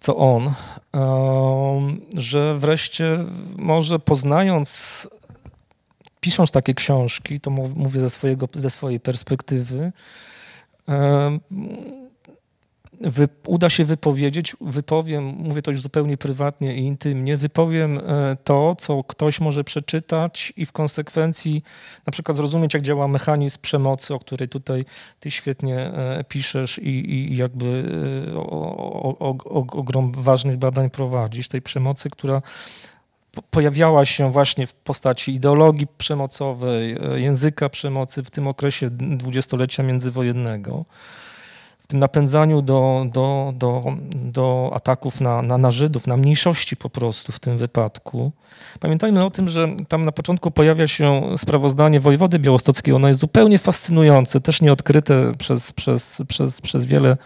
co 0.00 0.16
on, 0.16 0.54
że 2.14 2.58
wreszcie 2.58 3.24
może 3.56 3.98
poznając, 3.98 5.08
pisząc 6.22 6.50
takie 6.50 6.74
książki, 6.74 7.40
to 7.40 7.50
mówię 7.50 8.00
ze, 8.00 8.10
swojego, 8.10 8.48
ze 8.54 8.70
swojej 8.70 9.00
perspektywy, 9.00 9.92
wy, 13.00 13.28
uda 13.46 13.70
się 13.70 13.84
wypowiedzieć, 13.84 14.56
wypowiem, 14.60 15.24
mówię 15.24 15.62
to 15.62 15.70
już 15.70 15.80
zupełnie 15.80 16.16
prywatnie 16.16 16.74
i 16.74 16.84
intymnie, 16.84 17.36
wypowiem 17.36 17.98
e, 17.98 18.36
to, 18.44 18.74
co 18.78 19.04
ktoś 19.04 19.40
może 19.40 19.64
przeczytać 19.64 20.52
i 20.56 20.66
w 20.66 20.72
konsekwencji 20.72 21.62
na 22.06 22.10
przykład 22.10 22.36
zrozumieć, 22.36 22.74
jak 22.74 22.82
działa 22.82 23.08
mechanizm 23.08 23.58
przemocy, 23.62 24.14
o 24.14 24.18
której 24.18 24.48
tutaj 24.48 24.84
ty 25.20 25.30
świetnie 25.30 25.76
e, 25.78 26.24
piszesz 26.28 26.78
i, 26.78 27.14
i 27.14 27.36
jakby 27.36 27.84
e, 28.34 28.38
o, 28.38 29.18
o, 29.18 29.36
o, 29.44 29.66
ogrom 29.72 30.12
ważnych 30.12 30.56
badań 30.56 30.90
prowadzisz, 30.90 31.48
tej 31.48 31.62
przemocy, 31.62 32.10
która 32.10 32.42
pojawiała 33.50 34.04
się 34.04 34.32
właśnie 34.32 34.66
w 34.66 34.74
postaci 34.74 35.34
ideologii 35.34 35.86
przemocowej, 35.98 36.92
e, 36.92 37.20
języka 37.20 37.68
przemocy 37.68 38.22
w 38.22 38.30
tym 38.30 38.48
okresie 38.48 38.90
dwudziestolecia 38.90 39.82
międzywojennego 39.82 40.84
w 41.82 41.86
tym 41.86 41.98
napędzaniu 41.98 42.62
do, 42.62 43.06
do, 43.12 43.52
do, 43.56 43.84
do 44.14 44.70
ataków 44.74 45.20
na, 45.20 45.42
na, 45.42 45.58
na 45.58 45.70
Żydów, 45.70 46.06
na 46.06 46.16
mniejszości 46.16 46.76
po 46.76 46.90
prostu 46.90 47.32
w 47.32 47.40
tym 47.40 47.58
wypadku. 47.58 48.32
Pamiętajmy 48.80 49.24
o 49.24 49.30
tym, 49.30 49.48
że 49.48 49.68
tam 49.88 50.04
na 50.04 50.12
początku 50.12 50.50
pojawia 50.50 50.88
się 50.88 51.22
sprawozdanie 51.36 52.00
wojewody 52.00 52.38
białostockiego. 52.38 52.96
Ono 52.96 53.08
jest 53.08 53.20
zupełnie 53.20 53.58
fascynujące, 53.58 54.40
też 54.40 54.62
nieodkryte 54.62 55.32
przez, 55.38 55.72
przez, 55.72 56.18
przez, 56.28 56.60
przez 56.60 56.84
wiele, 56.84 57.16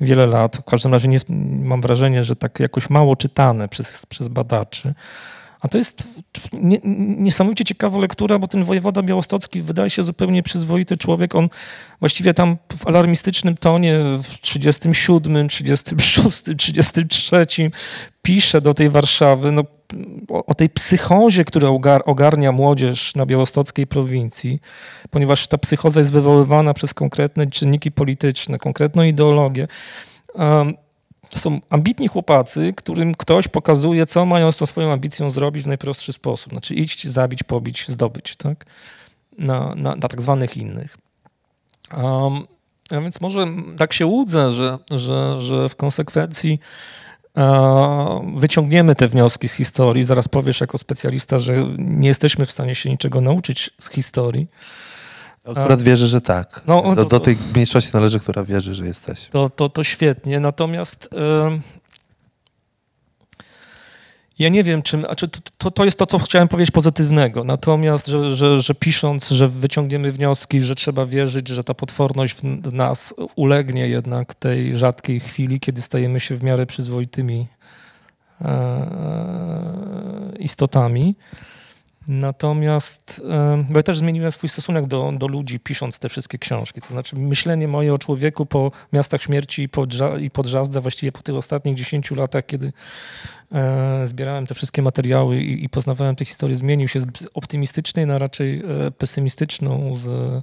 wiele 0.00 0.26
lat. 0.26 0.56
W 0.56 0.64
każdym 0.64 0.92
razie 0.92 1.08
nie, 1.08 1.20
mam 1.62 1.80
wrażenie, 1.80 2.24
że 2.24 2.36
tak 2.36 2.60
jakoś 2.60 2.90
mało 2.90 3.16
czytane 3.16 3.68
przez, 3.68 4.06
przez 4.06 4.28
badaczy. 4.28 4.94
A 5.64 5.68
to 5.68 5.78
jest 5.78 6.04
nie, 6.52 6.78
niesamowicie 7.18 7.64
ciekawa 7.64 7.98
lektura, 7.98 8.38
bo 8.38 8.48
ten 8.48 8.64
wojewoda 8.64 9.02
białostocki 9.02 9.62
wydaje 9.62 9.90
się 9.90 10.02
zupełnie 10.02 10.42
przyzwoity 10.42 10.96
człowiek. 10.96 11.34
On 11.34 11.48
właściwie 12.00 12.34
tam 12.34 12.56
w 12.72 12.86
alarmistycznym 12.86 13.56
tonie 13.56 13.98
w 14.22 14.40
37, 14.40 15.48
36, 15.48 16.42
33 16.58 17.46
pisze 18.22 18.60
do 18.60 18.74
tej 18.74 18.90
Warszawy 18.90 19.52
no, 19.52 19.64
o, 20.28 20.54
tej 20.54 20.70
psychozie, 20.70 21.44
która 21.44 21.68
ogar, 21.68 22.02
ogarnia 22.06 22.52
młodzież 22.52 23.14
na 23.14 23.26
białostockiej 23.26 23.86
prowincji, 23.86 24.60
ponieważ 25.10 25.46
ta 25.46 25.58
psychoza 25.58 26.00
jest 26.00 26.12
wywoływana 26.12 26.74
przez 26.74 26.94
konkretne 26.94 27.46
czynniki 27.46 27.92
polityczne, 27.92 28.58
konkretną 28.58 29.02
ideologię. 29.02 29.68
Um, 30.34 30.74
To 31.34 31.40
są 31.40 31.60
ambitni 31.70 32.08
chłopacy, 32.08 32.72
którym 32.76 33.14
ktoś 33.14 33.48
pokazuje, 33.48 34.06
co 34.06 34.26
mają 34.26 34.52
z 34.52 34.56
tą 34.56 34.66
swoją 34.66 34.92
ambicją 34.92 35.30
zrobić 35.30 35.64
w 35.64 35.66
najprostszy 35.66 36.12
sposób. 36.12 36.52
Znaczy 36.52 36.74
iść, 36.74 37.08
zabić, 37.08 37.42
pobić, 37.42 37.84
zdobyć, 37.88 38.36
tak? 38.36 38.64
Na, 39.38 39.74
na, 39.74 39.96
na 39.96 40.08
tak 40.08 40.22
zwanych 40.22 40.56
innych. 40.56 40.96
Um, 41.96 42.46
a 42.90 43.00
więc 43.00 43.20
może 43.20 43.46
tak 43.78 43.92
się 43.92 44.06
łudzę, 44.06 44.50
że, 44.50 44.78
że, 44.90 45.42
że 45.42 45.68
w 45.68 45.76
konsekwencji 45.76 46.58
wyciągniemy 48.34 48.94
te 48.94 49.08
wnioski 49.08 49.48
z 49.48 49.52
historii. 49.52 50.04
Zaraz 50.04 50.28
powiesz 50.28 50.60
jako 50.60 50.78
specjalista, 50.78 51.38
że 51.38 51.54
nie 51.78 52.08
jesteśmy 52.08 52.46
w 52.46 52.50
stanie 52.50 52.74
się 52.74 52.90
niczego 52.90 53.20
nauczyć 53.20 53.70
z 53.80 53.90
historii. 53.90 54.48
Akurat 55.44 55.82
wierzę, 55.82 56.08
że 56.08 56.20
tak. 56.20 56.62
No, 56.66 56.82
do, 56.94 57.02
to- 57.02 57.08
do 57.08 57.20
tej 57.20 57.36
mniejszości 57.54 57.90
należy, 57.94 58.20
która 58.20 58.44
wierzy, 58.44 58.74
że 58.74 58.86
jesteś. 58.86 59.28
to, 59.28 59.50
to, 59.50 59.68
to 59.68 59.84
świetnie. 59.84 60.40
Natomiast 60.40 61.08
em, 61.46 61.62
ja 64.38 64.48
nie 64.48 64.64
wiem, 64.64 64.82
czym. 64.82 65.00
Znaczy 65.00 65.28
to, 65.58 65.70
to, 65.70 65.84
jest 65.84 65.98
to, 65.98 66.06
co 66.06 66.18
chciałem 66.18 66.48
powiedzieć 66.48 66.70
pozytywnego. 66.70 67.44
Natomiast, 67.44 68.06
że, 68.06 68.36
że, 68.36 68.62
że 68.62 68.74
pisząc, 68.74 69.28
że 69.28 69.48
wyciągniemy 69.48 70.12
wnioski, 70.12 70.60
że 70.60 70.74
trzeba 70.74 71.06
wierzyć, 71.06 71.48
że 71.48 71.64
ta 71.64 71.74
potworność 71.74 72.34
w 72.62 72.72
nas 72.72 73.14
ulegnie 73.36 73.88
jednak 73.88 74.34
tej 74.34 74.78
rzadkiej 74.78 75.20
chwili, 75.20 75.60
kiedy 75.60 75.82
stajemy 75.82 76.20
się 76.20 76.36
w 76.36 76.42
miarę 76.42 76.66
przyzwoitymi 76.66 77.46
e, 78.40 80.32
istotami. 80.38 81.14
Natomiast, 82.08 83.20
bo 83.70 83.78
ja 83.78 83.82
też 83.82 83.98
zmieniłem 83.98 84.32
swój 84.32 84.48
stosunek 84.48 84.86
do, 84.86 85.12
do 85.18 85.28
ludzi, 85.28 85.60
pisząc 85.60 85.98
te 85.98 86.08
wszystkie 86.08 86.38
książki. 86.38 86.80
To 86.80 86.88
znaczy, 86.88 87.16
myślenie 87.16 87.68
moje 87.68 87.94
o 87.94 87.98
człowieku 87.98 88.46
po 88.46 88.70
miastach 88.92 89.22
śmierci 89.22 89.62
i 89.62 89.68
po, 89.68 89.86
i 90.20 90.30
po 90.30 90.42
właściwie 90.80 91.12
po 91.12 91.22
tych 91.22 91.34
ostatnich 91.34 91.76
10 91.76 92.10
latach, 92.10 92.46
kiedy 92.46 92.72
e, 93.52 94.08
zbierałem 94.08 94.46
te 94.46 94.54
wszystkie 94.54 94.82
materiały 94.82 95.40
i, 95.40 95.64
i 95.64 95.68
poznawałem 95.68 96.16
te 96.16 96.24
historie, 96.24 96.56
zmienił 96.56 96.88
się 96.88 97.00
z 97.00 97.06
optymistycznej 97.34 98.06
na 98.06 98.18
raczej 98.18 98.62
e, 98.86 98.90
pesymistyczną, 98.90 99.96
z 99.96 100.42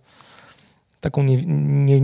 taką 1.01 1.23
nie, 1.23 1.37
nie, 1.45 1.99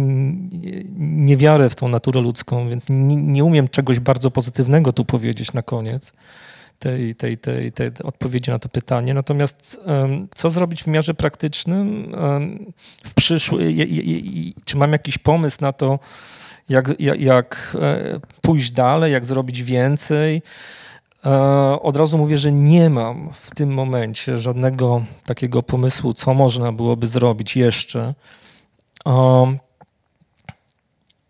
niewiarę 0.97 1.70
w 1.70 1.76
tą 1.76 1.88
naturę 1.88 2.22
ludzką, 2.22 2.70
więc 2.70 2.86
nie, 2.89 3.16
nie 3.16 3.43
umiem 3.43 3.68
czegoś 3.68 3.99
bardzo 3.99 4.32
pozytywnego 4.32 4.93
tu 4.93 5.05
powiedzieć 5.05 5.53
na 5.53 5.62
koniec 5.62 6.14
tej, 6.80 7.15
tej, 7.15 7.38
tej, 7.38 7.71
tej 7.71 7.91
odpowiedzi 8.03 8.51
na 8.51 8.59
to 8.59 8.69
pytanie. 8.69 9.13
Natomiast 9.13 9.82
co 10.36 10.49
zrobić 10.49 10.82
w 10.82 10.86
wymiarze 10.86 11.13
praktycznym 11.13 12.11
w 13.03 13.13
przyszłym? 13.13 13.61
Czy 14.65 14.78
mam 14.78 14.91
jakiś 14.91 15.17
pomysł 15.17 15.57
na 15.61 15.73
to, 15.73 15.99
jak, 16.69 16.99
jak, 16.99 17.21
jak 17.21 17.78
e, 17.82 18.19
pójść 18.41 18.71
dalej, 18.71 19.13
jak 19.13 19.25
zrobić 19.25 19.63
więcej? 19.63 20.41
E, 21.25 21.32
Od 21.82 21.97
razu 21.97 22.17
mówię, 22.17 22.38
że 22.38 22.51
nie 22.51 22.89
mam 22.89 23.30
w 23.34 23.55
tym 23.55 23.73
momencie 23.73 24.38
żadnego 24.38 25.05
takiego 25.25 25.63
pomysłu, 25.63 26.13
co 26.13 26.34
można 26.34 26.71
byłoby 26.71 27.07
zrobić 27.07 27.55
jeszcze. 27.55 28.13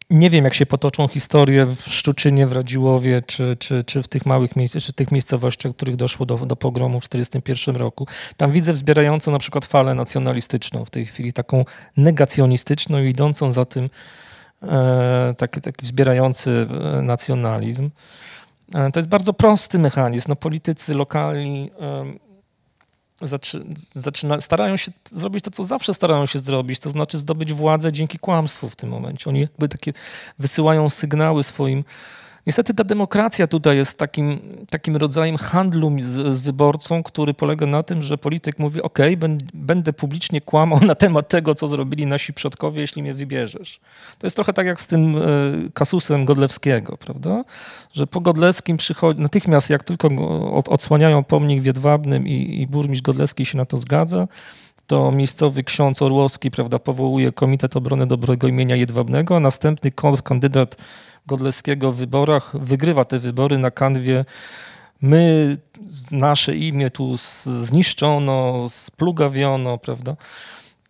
Nie 0.09 0.29
wiem, 0.29 0.43
jak 0.43 0.53
się 0.53 0.65
potoczą 0.65 1.07
historie 1.07 1.65
w 1.65 1.81
Szczuczynie, 1.81 2.47
w 2.47 2.51
Radziłowie, 2.51 3.21
czy, 3.21 3.55
czy, 3.59 3.83
czy 3.83 4.03
w 4.03 4.07
tych 4.07 4.25
małych 4.25 4.55
miejsc, 4.55 4.77
czy 4.77 4.93
tych 4.93 5.11
miejscowościach, 5.11 5.71
w 5.71 5.75
których 5.75 5.95
doszło 5.95 6.25
do, 6.25 6.37
do 6.37 6.55
pogromu 6.55 7.01
w 7.01 7.07
1941 7.07 7.75
roku. 7.75 8.07
Tam 8.37 8.51
widzę 8.51 8.73
wzbierającą 8.73 9.31
na 9.31 9.39
przykład 9.39 9.65
falę 9.65 9.95
nacjonalistyczną 9.95 10.85
w 10.85 10.89
tej 10.89 11.05
chwili, 11.05 11.33
taką 11.33 11.65
negacjonistyczną 11.97 12.99
i 13.03 13.09
idącą 13.09 13.53
za 13.53 13.65
tym 13.65 13.89
e, 14.63 15.33
taki, 15.37 15.61
taki 15.61 15.85
wzbierający 15.85 16.67
e, 16.97 17.01
nacjonalizm. 17.01 17.89
E, 18.75 18.91
to 18.91 18.99
jest 18.99 19.09
bardzo 19.09 19.33
prosty 19.33 19.79
mechanizm. 19.79 20.25
No, 20.29 20.35
politycy 20.35 20.93
lokalni 20.93 21.71
zaczy, 21.79 22.26
zaczyna, 23.93 24.41
starają 24.41 24.77
się 24.77 24.91
zrobić 25.11 25.43
to, 25.43 25.51
co 25.51 25.65
zawsze 25.65 25.93
starają 25.93 26.25
się 26.25 26.39
zrobić, 26.39 26.79
to 26.79 26.89
znaczy 26.89 27.17
zdobyć 27.17 27.53
władzę 27.53 27.91
dzięki 27.93 28.19
kłamstwu 28.19 28.69
w 28.69 28.75
tym 28.75 28.89
momencie. 28.89 29.29
Oni 29.29 29.39
jakby 29.39 29.69
takie 29.69 29.93
wysyłają 30.39 30.89
sygnały 30.89 31.43
swoim. 31.43 31.83
Niestety 32.47 32.73
ta 32.73 32.83
demokracja 32.83 33.47
tutaj 33.47 33.77
jest 33.77 33.97
takim, 33.97 34.39
takim 34.69 34.95
rodzajem 34.95 35.37
handlu 35.37 35.91
z, 36.01 36.35
z 36.35 36.39
wyborcą, 36.39 37.03
który 37.03 37.33
polega 37.33 37.65
na 37.65 37.83
tym, 37.83 38.01
że 38.01 38.17
polityk 38.17 38.59
mówi: 38.59 38.81
OK, 38.81 38.99
ben, 39.17 39.37
będę 39.53 39.93
publicznie 39.93 40.41
kłamał 40.41 40.79
na 40.79 40.95
temat 40.95 41.27
tego, 41.27 41.55
co 41.55 41.67
zrobili 41.67 42.05
nasi 42.05 42.33
przodkowie, 42.33 42.81
jeśli 42.81 43.01
mnie 43.01 43.13
wybierzesz. 43.13 43.79
To 44.19 44.27
jest 44.27 44.35
trochę 44.35 44.53
tak 44.53 44.65
jak 44.65 44.81
z 44.81 44.87
tym 44.87 45.17
e, 45.17 45.21
kasusem 45.73 46.25
Godlewskiego, 46.25 46.97
prawda? 46.97 47.43
Że 47.93 48.07
po 48.07 48.21
Godlewskim 48.21 48.77
przychodzi, 48.77 49.21
natychmiast 49.21 49.69
jak 49.69 49.83
tylko 49.83 50.09
od, 50.53 50.69
odsłaniają 50.69 51.23
pomnik 51.23 51.61
w 51.61 51.65
Jedwabnym 51.65 52.27
i, 52.27 52.61
i 52.61 52.67
burmistrz 52.67 53.01
Godlewski 53.01 53.45
się 53.45 53.57
na 53.57 53.65
to 53.65 53.77
zgadza, 53.77 54.27
to 54.87 55.11
miejscowy 55.11 55.63
ksiądz 55.63 56.01
Orłowski 56.01 56.51
prawda, 56.51 56.79
powołuje 56.79 57.31
Komitet 57.31 57.75
Obrony 57.75 58.07
Dobrego 58.07 58.47
Imienia 58.47 58.75
Jedwabnego, 58.75 59.35
a 59.35 59.39
następny 59.39 59.91
kandydat 60.23 60.75
Godlewskiego 61.27 61.91
w 61.91 61.95
wyborach 61.95 62.51
wygrywa 62.59 63.05
te 63.05 63.19
wybory 63.19 63.57
na 63.57 63.71
kanwie 63.71 64.25
my, 65.01 65.57
nasze 66.11 66.55
imię 66.55 66.89
tu 66.89 67.15
zniszczono, 67.45 68.67
splugawiono, 68.69 69.77
prawda? 69.77 70.15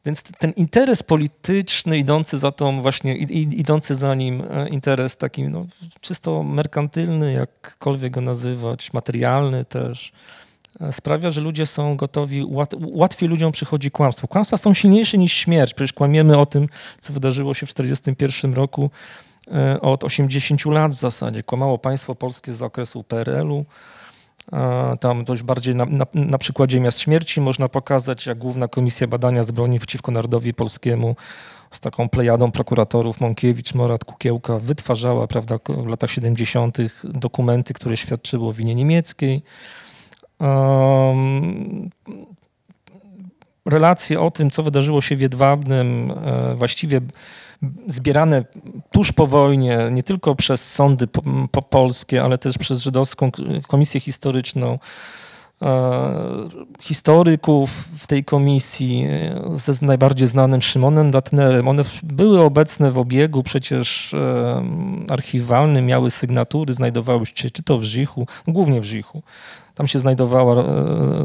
Więc 0.05 0.21
ten 0.21 0.51
interes 0.51 1.03
polityczny 1.03 1.97
idący 1.97 2.39
za 2.39 2.51
tą 2.51 2.81
właśnie, 2.81 3.15
idący 3.17 3.95
za 3.95 4.15
nim 4.15 4.43
e, 4.51 4.69
interes 4.69 5.17
taki 5.17 5.43
no, 5.43 5.65
czysto 6.01 6.43
merkantylny, 6.43 7.33
jakkolwiek 7.33 8.13
go 8.13 8.21
nazywać, 8.21 8.93
materialny 8.93 9.65
też, 9.65 10.11
sprawia, 10.91 11.31
że 11.31 11.41
ludzie 11.41 11.65
są 11.65 11.95
gotowi, 11.95 12.43
łat, 12.43 12.75
łatwiej 12.79 13.29
ludziom 13.29 13.51
przychodzi 13.51 13.91
kłamstwo. 13.91 14.27
Kłamstwa 14.27 14.57
są 14.57 14.73
silniejsze 14.73 15.17
niż 15.17 15.33
śmierć. 15.33 15.73
Przecież 15.73 15.93
kłamiemy 15.93 16.37
o 16.37 16.45
tym, 16.45 16.67
co 16.99 17.13
wydarzyło 17.13 17.53
się 17.53 17.65
w 17.65 17.73
1941 17.73 18.53
roku 18.53 18.89
e, 19.51 19.81
od 19.81 20.03
80 20.03 20.65
lat 20.65 20.91
w 20.91 20.99
zasadzie. 20.99 21.43
Kłamało 21.43 21.77
państwo 21.77 22.15
polskie 22.15 22.53
z 22.53 22.61
okresu 22.61 23.03
PRL-u. 23.03 23.65
E, 24.53 24.97
Tam 24.99 25.25
dość 25.25 25.43
bardziej 25.43 25.75
na, 25.75 25.85
na, 25.85 26.05
na 26.13 26.37
przykładzie 26.37 26.79
miast 26.79 26.99
śmierci 26.99 27.41
można 27.41 27.67
pokazać, 27.67 28.25
jak 28.25 28.37
Główna 28.37 28.67
Komisja 28.67 29.07
Badania 29.07 29.43
Zbrodni 29.43 29.79
przeciwko 29.79 30.11
Narodowi 30.11 30.53
Polskiemu 30.53 31.15
z 31.71 31.79
taką 31.79 32.09
plejadą 32.09 32.51
prokuratorów 32.51 33.21
Mąkiewicz, 33.21 33.73
Morat, 33.73 34.05
Kukiełka 34.05 34.59
wytwarzała 34.59 35.27
prawda, 35.27 35.57
w 35.69 35.87
latach 35.87 36.11
70. 36.11 36.77
dokumenty, 37.03 37.73
które 37.73 37.97
świadczyły 37.97 38.47
o 38.47 38.53
winie 38.53 38.75
niemieckiej. 38.75 39.43
Um, 40.39 41.89
relacje 43.69 44.19
o 44.19 44.31
tym, 44.31 44.51
co 44.51 44.63
wydarzyło 44.63 45.01
się 45.01 45.15
w 45.15 45.21
Jedwabnym, 45.21 46.11
e, 46.11 46.55
właściwie 46.55 47.01
zbierane 47.87 48.45
tuż 48.91 49.11
po 49.11 49.27
wojnie, 49.27 49.89
nie 49.91 50.03
tylko 50.03 50.35
przez 50.35 50.71
sądy 50.71 51.07
po, 51.07 51.21
po 51.51 51.61
polskie, 51.61 52.23
ale 52.23 52.37
też 52.37 52.57
przez 52.57 52.81
żydowską 52.81 53.31
komisję 53.67 53.99
historyczną, 53.99 54.79
e, 55.61 55.69
historyków 56.79 57.71
w 57.97 58.07
tej 58.07 58.23
komisji 58.23 59.05
e, 59.09 59.57
ze 59.57 59.85
najbardziej 59.85 60.27
znanym 60.27 60.61
Szymonem 60.61 61.11
Datnerem. 61.11 61.67
One 61.67 61.83
były 62.03 62.41
obecne 62.41 62.91
w 62.91 62.97
obiegu 62.97 63.43
przecież 63.43 64.15
archiwalnym, 65.09 65.85
miały 65.85 66.11
sygnatury, 66.11 66.73
znajdowały 66.73 67.25
się 67.25 67.51
czy 67.51 67.63
to 67.63 67.77
w 67.77 67.83
Żichu, 67.83 68.27
głównie 68.47 68.81
w 68.81 68.85
Żichu. 68.85 69.23
Tam 69.77 69.87
się 69.87 69.99
znajdowała 69.99 70.63
e, 70.63 70.65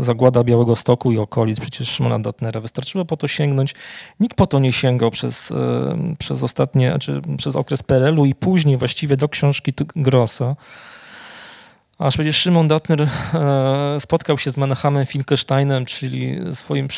zagłada 0.00 0.44
Białego 0.44 0.76
Stoku 0.76 1.12
i 1.12 1.18
okolic, 1.18 1.60
przecież 1.60 1.88
Szymona 1.88 2.18
Datnera. 2.18 2.60
Wystarczyło 2.60 3.04
po 3.04 3.16
to 3.16 3.28
sięgnąć. 3.28 3.74
Nikt 4.20 4.36
po 4.36 4.46
to 4.46 4.58
nie 4.58 4.72
sięgał 4.72 5.10
przez, 5.10 5.50
e, 5.50 6.14
przez 6.18 6.42
ostatnie, 6.42 6.98
czy 7.00 7.20
przez 7.36 7.56
okres 7.56 7.82
PRL-u 7.82 8.24
i 8.24 8.34
później 8.34 8.76
właściwie 8.76 9.16
do 9.16 9.28
książki 9.28 9.72
Grossa. 9.96 10.56
Aż 11.98 12.14
przecież 12.14 12.36
Szymon 12.36 12.68
Datner 12.68 13.02
e, 13.02 13.08
spotkał 14.00 14.38
się 14.38 14.50
z 14.50 14.56
Menachamem 14.56 15.06
Finkelsteinem, 15.06 15.84
czyli 15.84 16.36
swoim 16.54 16.88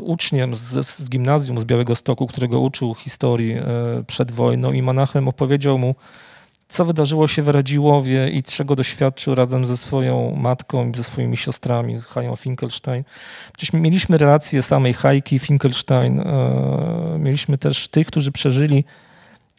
uczniem 0.00 0.56
z, 0.56 0.86
z 0.86 1.10
gimnazjum 1.10 1.60
z 1.60 1.64
Białego 1.64 1.96
Stoku, 1.96 2.26
którego 2.26 2.60
uczył 2.60 2.94
historii 2.94 3.56
przed 4.06 4.32
wojną 4.32 4.72
i 4.72 4.82
Menachem 4.82 5.28
opowiedział 5.28 5.78
mu, 5.78 5.94
co 6.70 6.84
wydarzyło 6.84 7.26
się 7.26 7.42
w 7.42 7.48
Radziłowie 7.48 8.28
i 8.28 8.42
czego 8.42 8.76
doświadczył 8.76 9.34
razem 9.34 9.66
ze 9.66 9.76
swoją 9.76 10.36
matką 10.36 10.90
i 10.90 10.96
ze 10.96 11.04
swoimi 11.04 11.36
siostrami, 11.36 12.00
z 12.00 12.04
Hają 12.04 12.36
Finkelstein. 12.36 13.04
Przecież 13.52 13.80
mieliśmy 13.80 14.18
relacje 14.18 14.62
samej 14.62 14.94
Hajki 14.94 15.38
Finkelstein, 15.38 16.20
e, 16.20 17.16
mieliśmy 17.18 17.58
też 17.58 17.88
tych, 17.88 18.06
którzy 18.06 18.32
przeżyli, 18.32 18.84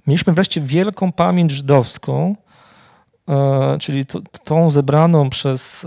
mieliśmy 0.07 0.33
wreszcie 0.33 0.61
wielką 0.61 1.11
pamięć 1.11 1.51
żydowską, 1.51 2.35
e, 3.29 3.77
czyli 3.79 4.05
tą 4.43 4.71
zebraną 4.71 5.29
przez, 5.29 5.85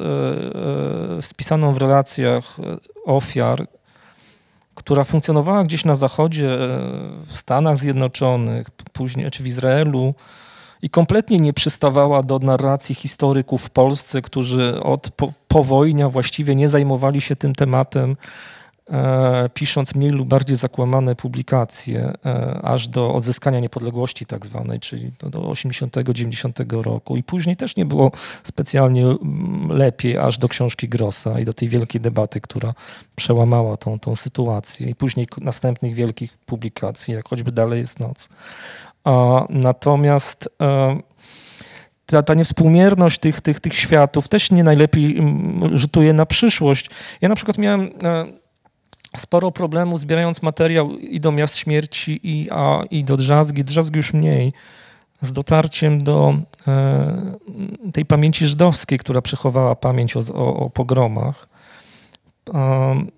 e, 1.18 1.22
spisaną 1.22 1.74
w 1.74 1.78
relacjach 1.78 2.56
ofiar, 3.04 3.66
która 4.74 5.04
funkcjonowała 5.04 5.64
gdzieś 5.64 5.84
na 5.84 5.94
zachodzie, 5.94 6.48
w 7.26 7.32
Stanach 7.32 7.76
Zjednoczonych, 7.76 8.70
później 8.70 9.30
czy 9.30 9.42
w 9.42 9.46
Izraelu, 9.46 10.14
i 10.84 10.90
kompletnie 10.90 11.38
nie 11.38 11.52
przystawała 11.52 12.22
do 12.22 12.38
narracji 12.38 12.94
historyków 12.94 13.62
w 13.62 13.70
Polsce, 13.70 14.22
którzy 14.22 14.82
od 14.82 15.10
po, 15.10 15.32
powojnia 15.48 16.08
właściwie 16.08 16.56
nie 16.56 16.68
zajmowali 16.68 17.20
się 17.20 17.36
tym 17.36 17.54
tematem, 17.54 18.16
e, 18.90 19.48
pisząc 19.54 19.94
mniej 19.94 20.10
lub 20.10 20.28
bardziej 20.28 20.56
zakłamane 20.56 21.14
publikacje, 21.14 22.12
e, 22.26 22.60
aż 22.62 22.88
do 22.88 23.14
odzyskania 23.14 23.60
niepodległości 23.60 24.26
tak 24.26 24.46
zwanej, 24.46 24.80
czyli 24.80 25.12
do, 25.18 25.30
do 25.30 25.40
80-90 25.40 26.82
roku. 26.82 27.16
I 27.16 27.22
później 27.22 27.56
też 27.56 27.76
nie 27.76 27.84
było 27.84 28.10
specjalnie 28.42 29.04
mm, 29.04 29.68
lepiej, 29.68 30.18
aż 30.18 30.38
do 30.38 30.48
książki 30.48 30.88
Grossa 30.88 31.40
i 31.40 31.44
do 31.44 31.52
tej 31.52 31.68
wielkiej 31.68 32.00
debaty, 32.00 32.40
która 32.40 32.74
przełamała 33.16 33.76
tą, 33.76 33.98
tą 33.98 34.16
sytuację. 34.16 34.88
I 34.88 34.94
później 34.94 35.26
następnych 35.40 35.94
wielkich 35.94 36.38
publikacji, 36.46 37.14
jak 37.14 37.28
choćby 37.28 37.52
Dalej 37.52 37.78
jest 37.80 38.00
noc. 38.00 38.28
Natomiast 39.48 40.48
e, 40.62 40.96
ta, 42.06 42.22
ta 42.22 42.34
niewspółmierność 42.34 43.18
tych, 43.18 43.40
tych, 43.40 43.60
tych 43.60 43.74
światów 43.74 44.28
też 44.28 44.50
nie 44.50 44.64
najlepiej 44.64 45.18
mm, 45.18 45.78
rzutuje 45.78 46.12
na 46.12 46.26
przyszłość. 46.26 46.90
Ja 47.20 47.28
na 47.28 47.34
przykład 47.34 47.58
miałem 47.58 47.80
e, 47.80 48.24
sporo 49.16 49.50
problemów 49.50 50.00
zbierając 50.00 50.42
materiał 50.42 50.90
i 50.90 51.20
do 51.20 51.32
Miast 51.32 51.56
Śmierci, 51.56 52.20
i, 52.22 52.48
a, 52.50 52.82
i 52.90 53.04
do 53.04 53.16
Drzazgi, 53.16 53.64
Drzazgi 53.64 53.96
już 53.96 54.12
mniej, 54.12 54.52
z 55.20 55.32
dotarciem 55.32 56.04
do 56.04 56.34
e, 56.68 57.36
tej 57.92 58.06
pamięci 58.06 58.46
żydowskiej, 58.46 58.98
która 58.98 59.22
przechowała 59.22 59.76
pamięć 59.76 60.16
o, 60.16 60.20
o, 60.34 60.56
o 60.56 60.70
pogromach, 60.70 61.48
um, 62.52 63.10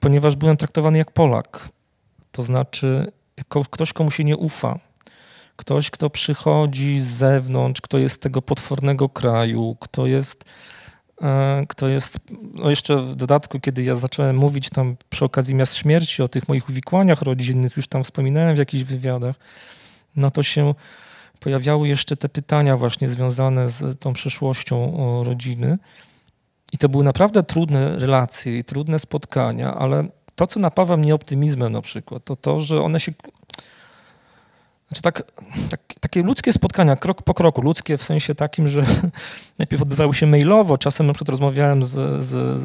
ponieważ 0.00 0.36
byłem 0.36 0.56
traktowany 0.56 0.98
jak 0.98 1.10
Polak. 1.10 1.68
To 2.32 2.42
znaczy, 2.42 3.12
ktoś, 3.70 3.92
komu 3.92 4.10
się 4.10 4.24
nie 4.24 4.36
ufa. 4.36 4.78
Ktoś, 5.56 5.90
kto 5.90 6.10
przychodzi 6.10 7.00
z 7.00 7.06
zewnątrz, 7.06 7.80
kto 7.80 7.98
jest 7.98 8.14
z 8.14 8.18
tego 8.18 8.42
potwornego 8.42 9.08
kraju, 9.08 9.76
kto 9.80 10.06
jest, 10.06 10.44
e, 11.22 11.64
kto 11.68 11.88
jest, 11.88 12.16
no 12.54 12.70
jeszcze 12.70 12.96
w 12.96 13.14
dodatku, 13.14 13.60
kiedy 13.60 13.82
ja 13.82 13.96
zacząłem 13.96 14.36
mówić 14.36 14.70
tam 14.70 14.96
przy 15.10 15.24
okazji 15.24 15.54
Miast 15.54 15.74
Śmierci 15.74 16.22
o 16.22 16.28
tych 16.28 16.48
moich 16.48 16.68
uwikłaniach 16.68 17.22
rodzinnych, 17.22 17.76
już 17.76 17.88
tam 17.88 18.04
wspominałem 18.04 18.54
w 18.54 18.58
jakichś 18.58 18.84
wywiadach, 18.84 19.36
no 20.16 20.30
to 20.30 20.42
się 20.42 20.74
pojawiały 21.40 21.88
jeszcze 21.88 22.16
te 22.16 22.28
pytania 22.28 22.76
właśnie 22.76 23.08
związane 23.08 23.70
z 23.70 24.00
tą 24.00 24.12
przeszłością 24.12 24.96
o, 24.96 25.24
rodziny. 25.24 25.78
I 26.72 26.78
to 26.78 26.88
były 26.88 27.04
naprawdę 27.04 27.42
trudne 27.42 27.98
relacje 27.98 28.58
i 28.58 28.64
trudne 28.64 28.98
spotkania, 28.98 29.74
ale 29.74 30.08
to, 30.34 30.46
co 30.46 30.60
napawa 30.60 30.96
mnie 30.96 31.14
optymizmem 31.14 31.72
na 31.72 31.80
przykład, 31.80 32.24
to 32.24 32.36
to, 32.36 32.60
że 32.60 32.82
one 32.82 33.00
się 33.00 33.12
znaczy 34.94 35.02
tak, 35.02 35.32
tak, 35.70 35.80
takie 36.00 36.22
ludzkie 36.22 36.52
spotkania, 36.52 36.96
krok 36.96 37.22
po 37.22 37.34
kroku, 37.34 37.62
ludzkie 37.62 37.98
w 37.98 38.02
sensie 38.02 38.34
takim, 38.34 38.68
że 38.68 38.86
najpierw 39.58 39.82
odbywały 39.82 40.14
się 40.14 40.26
mailowo, 40.26 40.78
czasem 40.78 41.06
na 41.06 41.12
przykład 41.12 41.28
rozmawiałem 41.28 41.86
z, 41.86 42.24
z, 42.24 42.60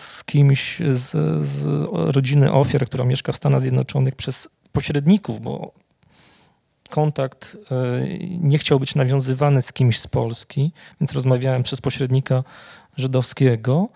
z 0.00 0.24
kimś 0.24 0.78
z, 0.78 1.10
z 1.46 1.64
rodziny 1.92 2.52
ofiar, 2.52 2.86
która 2.86 3.04
mieszka 3.04 3.32
w 3.32 3.36
Stanach 3.36 3.60
Zjednoczonych 3.60 4.14
przez 4.14 4.48
pośredników, 4.72 5.40
bo 5.40 5.72
kontakt 6.90 7.56
e, 7.70 8.06
nie 8.40 8.58
chciał 8.58 8.80
być 8.80 8.94
nawiązywany 8.94 9.62
z 9.62 9.72
kimś 9.72 10.00
z 10.00 10.06
Polski, 10.06 10.72
więc 11.00 11.12
rozmawiałem 11.12 11.62
przez 11.62 11.80
pośrednika 11.80 12.44
żydowskiego, 12.96 13.88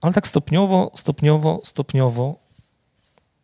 ale 0.00 0.12
tak 0.12 0.26
stopniowo, 0.26 0.90
stopniowo, 0.94 1.60
stopniowo 1.64 2.41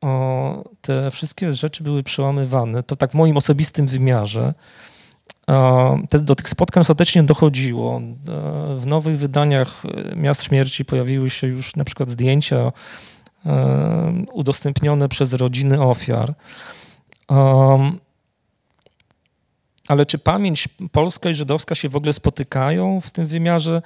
o, 0.01 0.65
te 0.81 1.11
wszystkie 1.11 1.53
rzeczy 1.53 1.83
były 1.83 2.03
przełamywane. 2.03 2.83
To 2.83 2.97
tak 2.97 3.11
w 3.11 3.15
moim 3.15 3.37
osobistym 3.37 3.87
wymiarze. 3.87 4.55
Te, 6.09 6.19
do 6.19 6.35
tych 6.35 6.49
spotkań 6.49 6.81
ostatecznie 6.81 7.23
dochodziło. 7.23 7.97
E, 7.99 8.77
W 8.79 8.87
nowych 8.87 9.19
wydaniach 9.19 9.83
e, 9.85 10.17
Miast 10.17 10.43
Śmierci 10.43 10.85
pojawiły 10.85 11.31
się 11.31 11.47
już 11.47 11.77
na 11.77 11.85
przykład 11.85 12.09
zdjęcia 12.09 12.73
e, 13.47 14.25
udostępnione 14.33 15.09
przez 15.09 15.33
rodziny 15.33 15.83
ofiar. 15.83 16.35
Ale 19.89 20.07
czy 20.07 20.19
pamięć 20.19 20.69
polska 20.93 21.31
i 21.31 21.35
żydowska 21.35 21.75
się 21.75 21.89
w 21.89 21.97
ogóle 21.97 22.13
spotykają 22.13 23.01
w 23.01 23.11
tym 23.11 23.27
wymiarze 23.27 23.83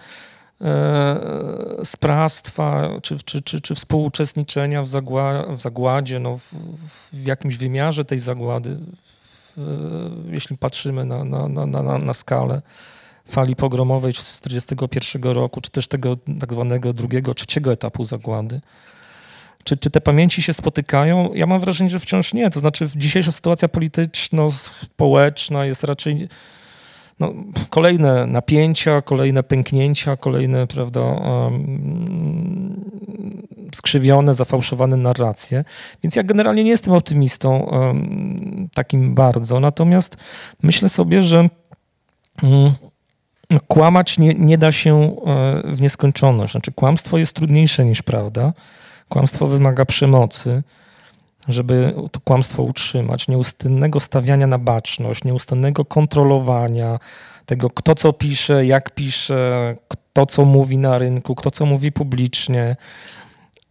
sprawstwa 1.84 2.88
czy, 3.02 3.18
czy, 3.24 3.42
czy, 3.42 3.60
czy 3.60 3.74
współuczestniczenia 3.74 4.82
w, 4.82 4.88
zagła, 4.88 5.46
w 5.56 5.60
zagładzie, 5.60 6.18
no, 6.18 6.38
w, 6.38 6.54
w 7.12 7.26
jakimś 7.26 7.56
wymiarze 7.56 8.04
tej 8.04 8.18
zagłady, 8.18 8.78
jeśli 10.30 10.58
patrzymy 10.58 11.04
na, 11.04 11.24
na, 11.24 11.48
na, 11.48 11.66
na, 11.66 11.98
na 11.98 12.14
skalę 12.14 12.62
fali 13.28 13.56
pogromowej 13.56 14.12
z 14.12 14.40
1941 14.40 15.32
roku, 15.32 15.60
czy 15.60 15.70
też 15.70 15.88
tego 15.88 16.16
tak 16.40 16.52
zwanego 16.52 16.92
drugiego, 16.92 17.34
trzeciego 17.34 17.72
etapu 17.72 18.04
zagłady. 18.04 18.60
Czy, 19.64 19.76
czy 19.76 19.90
te 19.90 20.00
pamięci 20.00 20.42
się 20.42 20.52
spotykają? 20.52 21.34
Ja 21.34 21.46
mam 21.46 21.60
wrażenie, 21.60 21.90
że 21.90 22.00
wciąż 22.00 22.34
nie. 22.34 22.50
To 22.50 22.60
znaczy, 22.60 22.90
dzisiejsza 22.96 23.32
sytuacja 23.32 23.68
polityczno-społeczna 23.68 25.64
jest 25.64 25.84
raczej 25.84 26.28
no, 27.22 27.32
kolejne 27.70 28.26
napięcia, 28.26 29.02
kolejne 29.02 29.42
pęknięcia, 29.42 30.16
kolejne, 30.16 30.66
prawda, 30.66 31.00
um, 31.00 32.80
skrzywione, 33.74 34.34
zafałszowane 34.34 34.96
narracje. 34.96 35.64
Więc 36.02 36.16
ja 36.16 36.22
generalnie 36.22 36.64
nie 36.64 36.70
jestem 36.70 36.94
optymistą 36.94 37.58
um, 37.58 38.68
takim 38.74 39.14
bardzo. 39.14 39.60
Natomiast 39.60 40.16
myślę 40.62 40.88
sobie, 40.88 41.22
że 41.22 41.48
um, 42.42 42.72
kłamać 43.68 44.18
nie, 44.18 44.34
nie 44.34 44.58
da 44.58 44.72
się 44.72 45.16
e, 45.26 45.62
w 45.64 45.80
nieskończoność. 45.80 46.52
Znaczy, 46.52 46.72
kłamstwo 46.72 47.18
jest 47.18 47.32
trudniejsze 47.32 47.84
niż 47.84 48.02
prawda. 48.02 48.52
Kłamstwo 49.08 49.46
wymaga 49.46 49.84
przemocy, 49.84 50.62
żeby 51.48 51.94
to 52.12 52.20
kłamstwo 52.20 52.62
utrzymać, 52.62 53.28
nieustannego 53.28 54.00
stawiania 54.00 54.46
na 54.46 54.58
baczność, 54.58 55.24
nieustannego 55.24 55.84
kontrolowania 55.84 56.98
tego, 57.46 57.70
kto 57.70 57.94
co 57.94 58.12
pisze, 58.12 58.66
jak 58.66 58.94
pisze, 58.94 59.76
kto 59.88 60.26
co 60.26 60.44
mówi 60.44 60.78
na 60.78 60.98
rynku, 60.98 61.34
kto 61.34 61.50
co 61.50 61.66
mówi 61.66 61.92
publicznie. 61.92 62.76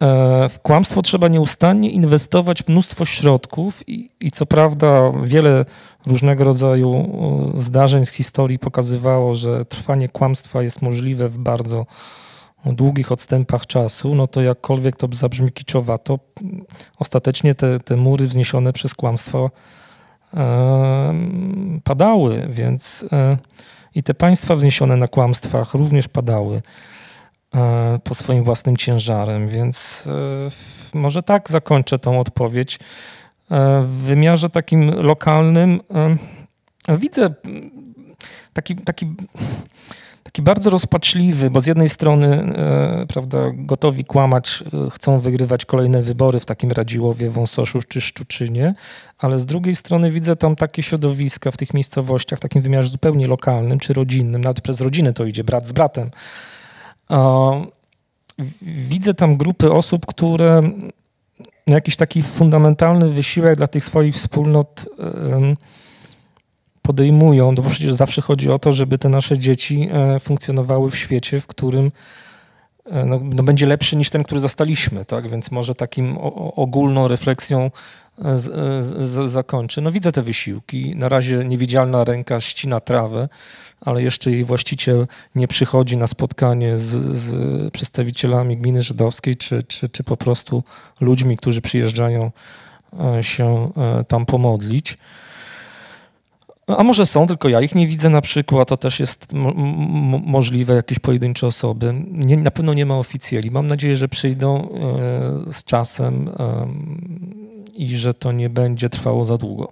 E, 0.01 0.49
W 0.49 0.59
kłamstwo 0.59 1.01
trzeba 1.01 1.27
nieustannie 1.27 1.91
inwestować 1.91 2.67
mnóstwo 2.67 3.05
środków 3.05 3.89
i, 3.89 4.09
i 4.19 4.31
co 4.31 4.45
prawda 4.45 5.11
wiele 5.23 5.65
różnego 6.07 6.43
rodzaju 6.43 7.09
zdarzeń 7.57 8.05
z 8.05 8.09
historii 8.09 8.59
pokazywało, 8.59 9.33
że 9.33 9.65
trwanie 9.65 10.09
kłamstwa 10.09 10.63
jest 10.63 10.81
możliwe 10.81 11.29
w 11.29 11.37
bardzo 11.37 11.85
długich 12.65 13.11
odstępach 13.11 13.65
czasu, 13.67 14.15
no 14.15 14.27
to 14.27 14.41
jakkolwiek 14.41 14.97
to 14.97 15.07
zabrzmi 15.11 15.51
kiczowato, 15.51 16.19
ostatecznie 16.97 17.55
te, 17.55 17.79
te 17.79 17.95
mury 17.95 18.27
wzniesione 18.27 18.73
przez 18.73 18.93
kłamstwo 18.93 19.49
padały, 21.83 22.47
więc 22.49 23.05
e, 23.11 23.37
i 23.95 24.03
te 24.03 24.13
państwa 24.13 24.55
wzniesione 24.55 24.97
na 24.97 25.07
kłamstwach 25.07 25.73
również 25.73 26.07
padały 26.07 26.61
e, 27.55 27.99
po 28.03 28.15
swoim 28.15 28.43
własnym 28.43 28.77
ciężarem, 28.77 29.47
więc 29.47 30.07
e, 30.07 30.97
może 30.97 31.21
tak 31.21 31.49
zakończę 31.49 31.99
tą 31.99 32.19
odpowiedź. 32.19 32.79
W 33.81 34.03
wymiarze 34.05 34.49
takim 34.49 34.89
lokalnym 34.89 35.79
widzę 36.89 37.33
taki, 38.53 38.75
taki 38.75 39.15
taki 40.31 40.41
bardzo 40.41 40.69
rozpaczliwy, 40.69 41.49
bo 41.49 41.61
z 41.61 41.65
jednej 41.65 41.89
strony 41.89 42.27
e, 42.27 43.05
prawda, 43.07 43.37
gotowi 43.53 44.05
kłamać, 44.05 44.63
e, 44.87 44.89
chcą 44.89 45.19
wygrywać 45.19 45.65
kolejne 45.65 46.01
wybory 46.01 46.39
w 46.39 46.45
takim 46.45 46.71
Radziłowie, 46.71 47.29
Wąsoszu 47.29 47.79
czy 47.87 48.01
Szczuczynie, 48.01 48.73
ale 49.19 49.39
z 49.39 49.45
drugiej 49.45 49.75
strony 49.75 50.11
widzę 50.11 50.35
tam 50.35 50.55
takie 50.55 50.83
środowiska 50.83 51.51
w 51.51 51.57
tych 51.57 51.73
miejscowościach, 51.73 52.39
w 52.39 52.41
takim 52.41 52.61
wymiarze 52.61 52.89
zupełnie 52.89 53.27
lokalnym 53.27 53.79
czy 53.79 53.93
rodzinnym, 53.93 54.41
nawet 54.41 54.61
przez 54.61 54.81
rodziny 54.81 55.13
to 55.13 55.25
idzie, 55.25 55.43
brat 55.43 55.67
z 55.67 55.71
bratem. 55.71 56.11
Widzę 58.61 59.13
tam 59.13 59.37
grupy 59.37 59.71
osób, 59.71 60.05
które 60.05 60.61
jakiś 61.67 61.95
taki 61.95 62.23
fundamentalny 62.23 63.09
wysiłek 63.09 63.57
dla 63.57 63.67
tych 63.67 63.83
swoich 63.83 64.15
wspólnot 64.15 64.85
podejmują, 66.91 67.51
no 67.51 67.61
bo 67.61 67.69
przecież 67.69 67.93
zawsze 67.93 68.21
chodzi 68.21 68.51
o 68.51 68.59
to, 68.59 68.73
żeby 68.73 68.97
te 68.97 69.09
nasze 69.09 69.37
dzieci 69.37 69.89
e, 69.91 70.19
funkcjonowały 70.19 70.91
w 70.91 70.97
świecie, 70.97 71.41
w 71.41 71.47
którym 71.47 71.91
e, 72.85 73.05
no, 73.05 73.19
no 73.23 73.43
będzie 73.43 73.65
lepszy 73.65 73.95
niż 73.97 74.09
ten, 74.09 74.23
który 74.23 74.41
zastaliśmy, 74.41 75.05
tak? 75.05 75.29
Więc 75.29 75.51
może 75.51 75.75
takim 75.75 76.17
ogólną 76.55 77.07
refleksją 77.07 77.71
e, 78.25 78.37
z, 78.39 78.45
z, 78.85 79.31
zakończę. 79.31 79.81
No 79.81 79.91
widzę 79.91 80.11
te 80.11 80.21
wysiłki. 80.21 80.95
Na 80.95 81.09
razie 81.09 81.45
niewidzialna 81.45 82.03
ręka 82.03 82.41
ścina 82.41 82.79
trawę, 82.79 83.29
ale 83.81 84.03
jeszcze 84.03 84.31
jej 84.31 84.45
właściciel 84.45 85.07
nie 85.35 85.47
przychodzi 85.47 85.97
na 85.97 86.07
spotkanie 86.07 86.77
z, 86.77 86.89
z 87.17 87.33
przedstawicielami 87.73 88.57
gminy 88.57 88.81
żydowskiej, 88.81 89.35
czy, 89.35 89.63
czy, 89.63 89.89
czy 89.89 90.03
po 90.03 90.17
prostu 90.17 90.63
ludźmi, 91.01 91.37
którzy 91.37 91.61
przyjeżdżają 91.61 92.31
się 93.21 93.71
tam 94.07 94.25
pomodlić. 94.25 94.97
No, 96.67 96.77
a 96.77 96.83
może 96.83 97.05
są, 97.05 97.27
tylko 97.27 97.49
ja 97.49 97.61
ich 97.61 97.75
nie 97.75 97.87
widzę 97.87 98.09
na 98.09 98.21
przykład, 98.21 98.67
to 98.69 98.77
też 98.77 98.99
jest 98.99 99.27
możliwe, 100.25 100.73
jakieś 100.73 100.99
pojedyncze 100.99 101.47
osoby. 101.47 101.93
Nie, 102.07 102.37
na 102.37 102.51
pewno 102.51 102.73
nie 102.73 102.85
ma 102.85 102.97
oficjeli. 102.97 103.51
Mam 103.51 103.67
nadzieję, 103.67 103.95
że 103.95 104.07
przyjdą 104.07 104.69
e, 105.49 105.53
z 105.53 105.63
czasem 105.63 106.29
em, 106.39 107.41
i 107.73 107.97
że 107.97 108.13
to 108.13 108.31
nie 108.31 108.49
będzie 108.49 108.89
trwało 108.89 109.25
za 109.25 109.37
długo. 109.37 109.71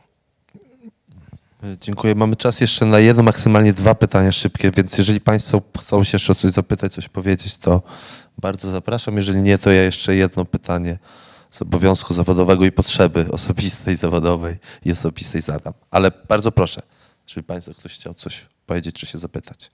Dziękuję. 1.82 2.16
Mamy 2.16 2.36
czas 2.36 2.60
jeszcze 2.60 2.86
na 2.86 3.00
jedno, 3.00 3.24
maksymalnie 3.24 3.74
dwa 3.74 3.96
pytania 3.96 4.32
szybkie, 4.32 4.72
więc 4.72 4.98
jeżeli 4.98 5.22
Państwo 5.22 5.62
chcą 5.80 6.04
się 6.04 6.16
jeszcze 6.16 6.32
o 6.34 6.36
coś 6.36 6.52
zapytać, 6.52 6.94
coś 6.94 7.10
powiedzieć, 7.10 7.58
to 7.58 7.82
bardzo 8.38 8.72
zapraszam. 8.72 9.18
Jeżeli 9.18 9.42
nie, 9.42 9.58
to 9.58 9.72
ja 9.72 9.84
jeszcze 9.84 10.16
jedno 10.16 10.46
pytanie 10.46 10.98
z 11.50 11.62
obowiązku 11.62 12.14
zawodowego 12.14 12.66
i 12.66 12.72
potrzeby 12.72 13.26
osobistej, 13.32 13.96
zawodowej 13.96 14.56
i 14.86 14.92
osobistej 14.92 15.42
zadam. 15.42 15.74
Ale 15.92 16.12
bardzo 16.28 16.52
proszę, 16.52 16.82
jeżeli 17.28 17.44
Państwo 17.44 17.74
ktoś 17.74 17.94
chciał 17.94 18.14
coś 18.14 18.42
powiedzieć 18.66 18.96
czy 18.96 19.06
się 19.06 19.18
zapytać. 19.18 19.72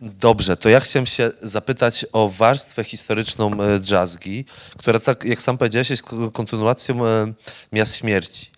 Dobrze, 0.00 0.56
to 0.56 0.68
ja 0.68 0.80
chciałem 0.80 1.06
się 1.06 1.30
zapytać 1.42 2.06
o 2.12 2.28
warstwę 2.28 2.84
historyczną 2.84 3.50
e, 3.52 3.80
jazzgi, 3.90 4.44
która 4.78 5.00
tak, 5.00 5.24
jak 5.24 5.42
sam 5.42 5.58
powiedziałeś, 5.58 5.90
jest 5.90 6.02
kontynuacją 6.32 7.06
e, 7.06 7.32
Miast 7.72 7.96
Śmierci. 7.96 8.50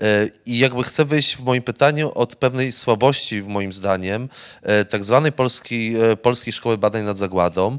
E, 0.00 0.28
I 0.46 0.58
jakby 0.58 0.82
chcę 0.82 1.04
wyjść 1.04 1.36
w 1.36 1.44
moim 1.44 1.62
pytaniu 1.62 2.12
od 2.14 2.36
pewnej 2.36 2.72
słabości, 2.72 3.42
moim 3.42 3.72
zdaniem, 3.72 4.28
e, 4.62 4.84
tak 4.84 5.04
zwanej 5.04 5.32
Polskiej, 5.32 5.96
e, 5.96 6.16
Polskiej 6.16 6.52
Szkoły 6.52 6.78
Badań 6.78 7.04
nad 7.04 7.18
Zagładą 7.18 7.78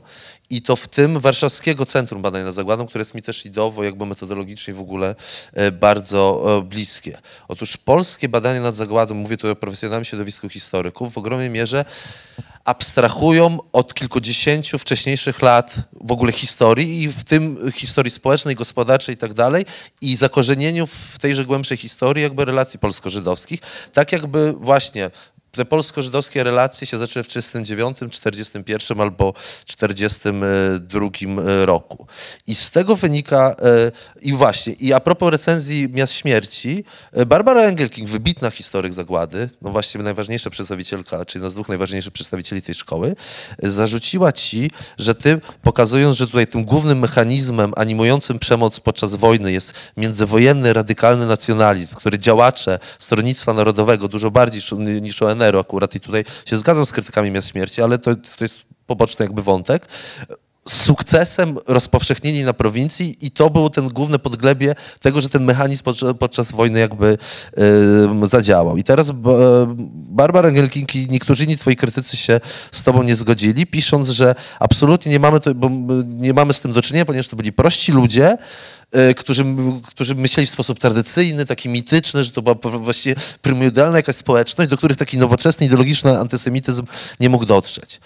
i 0.51 0.61
to 0.61 0.75
w 0.75 0.87
tym 0.87 1.19
Warszawskiego 1.19 1.85
Centrum 1.85 2.21
Badań 2.21 2.43
nad 2.43 2.53
Zagładą, 2.53 2.87
które 2.87 3.01
jest 3.01 3.13
mi 3.13 3.21
też 3.21 3.45
ideowo, 3.45 3.83
jakby 3.83 4.05
metodologicznie 4.05 4.73
w 4.73 4.79
ogóle 4.79 5.15
e, 5.53 5.71
bardzo 5.71 6.43
e, 6.57 6.61
bliskie. 6.61 7.17
Otóż 7.47 7.77
polskie 7.77 8.29
badania 8.29 8.61
nad 8.61 8.75
Zagładą, 8.75 9.15
mówię 9.15 9.37
tu 9.37 9.51
o 9.51 9.55
profesjonalnym 9.55 10.05
środowisku 10.05 10.49
historyków, 10.49 11.13
w 11.13 11.17
ogromnej 11.17 11.49
mierze 11.49 11.85
abstrahują 12.65 13.57
od 13.71 13.93
kilkudziesięciu 13.93 14.79
wcześniejszych 14.79 15.41
lat 15.41 15.75
w 16.01 16.11
ogóle 16.11 16.31
historii 16.31 17.03
i 17.03 17.07
w 17.07 17.23
tym 17.23 17.71
historii 17.71 18.11
społecznej, 18.11 18.55
gospodarczej 18.55 19.15
i 19.15 19.17
tak 19.17 19.33
dalej 19.33 19.65
i 20.01 20.15
zakorzenieniu 20.15 20.87
w 20.87 21.19
tejże 21.21 21.45
głębszej 21.45 21.77
historii 21.77 22.23
jakby 22.23 22.45
relacji 22.45 22.79
polsko-żydowskich, 22.79 23.59
tak 23.93 24.11
jakby 24.11 24.53
właśnie 24.53 25.11
te 25.51 25.65
polsko-żydowskie 25.65 26.43
relacje 26.43 26.87
się 26.87 26.97
zaczęły 26.97 27.23
w 27.23 27.27
1939, 27.27 28.13
41 28.15 29.01
albo 29.01 29.33
42 29.65 31.09
roku. 31.65 32.07
I 32.47 32.55
z 32.55 32.71
tego 32.71 32.95
wynika, 32.95 33.55
e, 33.61 33.91
i 34.21 34.33
właśnie, 34.33 34.73
i 34.73 34.93
a 34.93 34.99
propos 34.99 35.31
recenzji 35.31 35.89
Miast 35.89 36.13
Śmierci, 36.13 36.83
e, 37.13 37.25
Barbara 37.25 37.61
Engelking, 37.61 38.09
wybitna 38.09 38.51
historyk 38.51 38.93
zagłady, 38.93 39.49
no 39.61 39.71
właśnie 39.71 40.03
najważniejsza 40.03 40.49
przedstawicielka, 40.49 41.25
czyli 41.25 41.39
jedna 41.39 41.49
z 41.49 41.53
dwóch 41.53 41.69
najważniejszych 41.69 42.13
przedstawicieli 42.13 42.61
tej 42.61 42.75
szkoły, 42.75 43.15
e, 43.63 43.71
zarzuciła 43.71 44.31
ci, 44.31 44.71
że 44.97 45.15
ty, 45.15 45.41
pokazując, 45.61 46.17
że 46.17 46.27
tutaj 46.27 46.47
tym 46.47 46.63
głównym 46.65 46.99
mechanizmem 46.99 47.71
animującym 47.75 48.39
przemoc 48.39 48.79
podczas 48.79 49.15
wojny 49.15 49.51
jest 49.51 49.73
międzywojenny, 49.97 50.73
radykalny 50.73 51.25
nacjonalizm, 51.25 51.95
który 51.95 52.19
działacze 52.19 52.79
Stronnictwa 52.99 53.53
Narodowego 53.53 54.07
dużo 54.07 54.31
bardziej 54.31 54.61
niż- 54.61 55.01
niż 55.01 55.21
Akurat 55.47 55.95
i 55.95 55.99
tutaj 55.99 56.23
się 56.45 56.57
zgadzam 56.57 56.85
z 56.85 56.91
krytykami 56.91 57.31
Miast 57.31 57.47
Śmierci, 57.47 57.81
ale 57.81 57.99
to, 57.99 58.15
to 58.15 58.43
jest 58.43 58.59
poboczny 58.85 59.25
jakby 59.25 59.43
wątek, 59.43 59.87
sukcesem 60.69 61.57
rozpowszechnili 61.67 62.43
na 62.43 62.53
prowincji 62.53 63.17
i 63.21 63.31
to 63.31 63.49
było 63.49 63.69
ten 63.69 63.89
główne 63.89 64.19
podglebie 64.19 64.75
tego, 65.01 65.21
że 65.21 65.29
ten 65.29 65.43
mechanizm 65.43 65.83
podczas, 65.83 66.13
podczas 66.19 66.51
wojny 66.51 66.79
jakby 66.79 67.17
em, 67.57 68.25
zadziałał. 68.25 68.77
I 68.77 68.83
teraz 68.83 69.11
Barbara 69.93 70.49
Engelking 70.49 70.95
i 70.95 71.07
niektórzy 71.09 71.43
inni 71.43 71.57
twoi 71.57 71.75
krytycy 71.75 72.17
się 72.17 72.39
z 72.71 72.83
tobą 72.83 73.03
nie 73.03 73.15
zgodzili, 73.15 73.67
pisząc, 73.67 74.09
że 74.09 74.35
absolutnie 74.59 75.11
nie 75.11 75.19
mamy, 75.19 75.39
to, 75.39 75.51
nie 76.05 76.33
mamy 76.33 76.53
z 76.53 76.61
tym 76.61 76.73
do 76.73 76.81
czynienia, 76.81 77.05
ponieważ 77.05 77.27
to 77.27 77.35
byli 77.35 77.53
prości 77.53 77.91
ludzie, 77.91 78.37
którzy, 79.17 79.45
którzy 79.87 80.15
myśleli 80.15 80.47
w 80.47 80.51
sposób 80.51 80.79
tradycyjny, 80.79 81.45
taki 81.45 81.69
mityczny, 81.69 82.23
że 82.23 82.31
to 82.31 82.41
była 82.41 82.55
właściwie 82.55 83.15
prymordialna 83.41 83.97
jakaś 83.97 84.15
społeczność, 84.15 84.69
do 84.69 84.77
których 84.77 84.97
taki 84.97 85.17
nowoczesny, 85.17 85.65
ideologiczny 85.65 86.19
antysemityzm 86.19 86.85
nie 87.19 87.29
mógł 87.29 87.45
dotrzeć. 87.45 87.99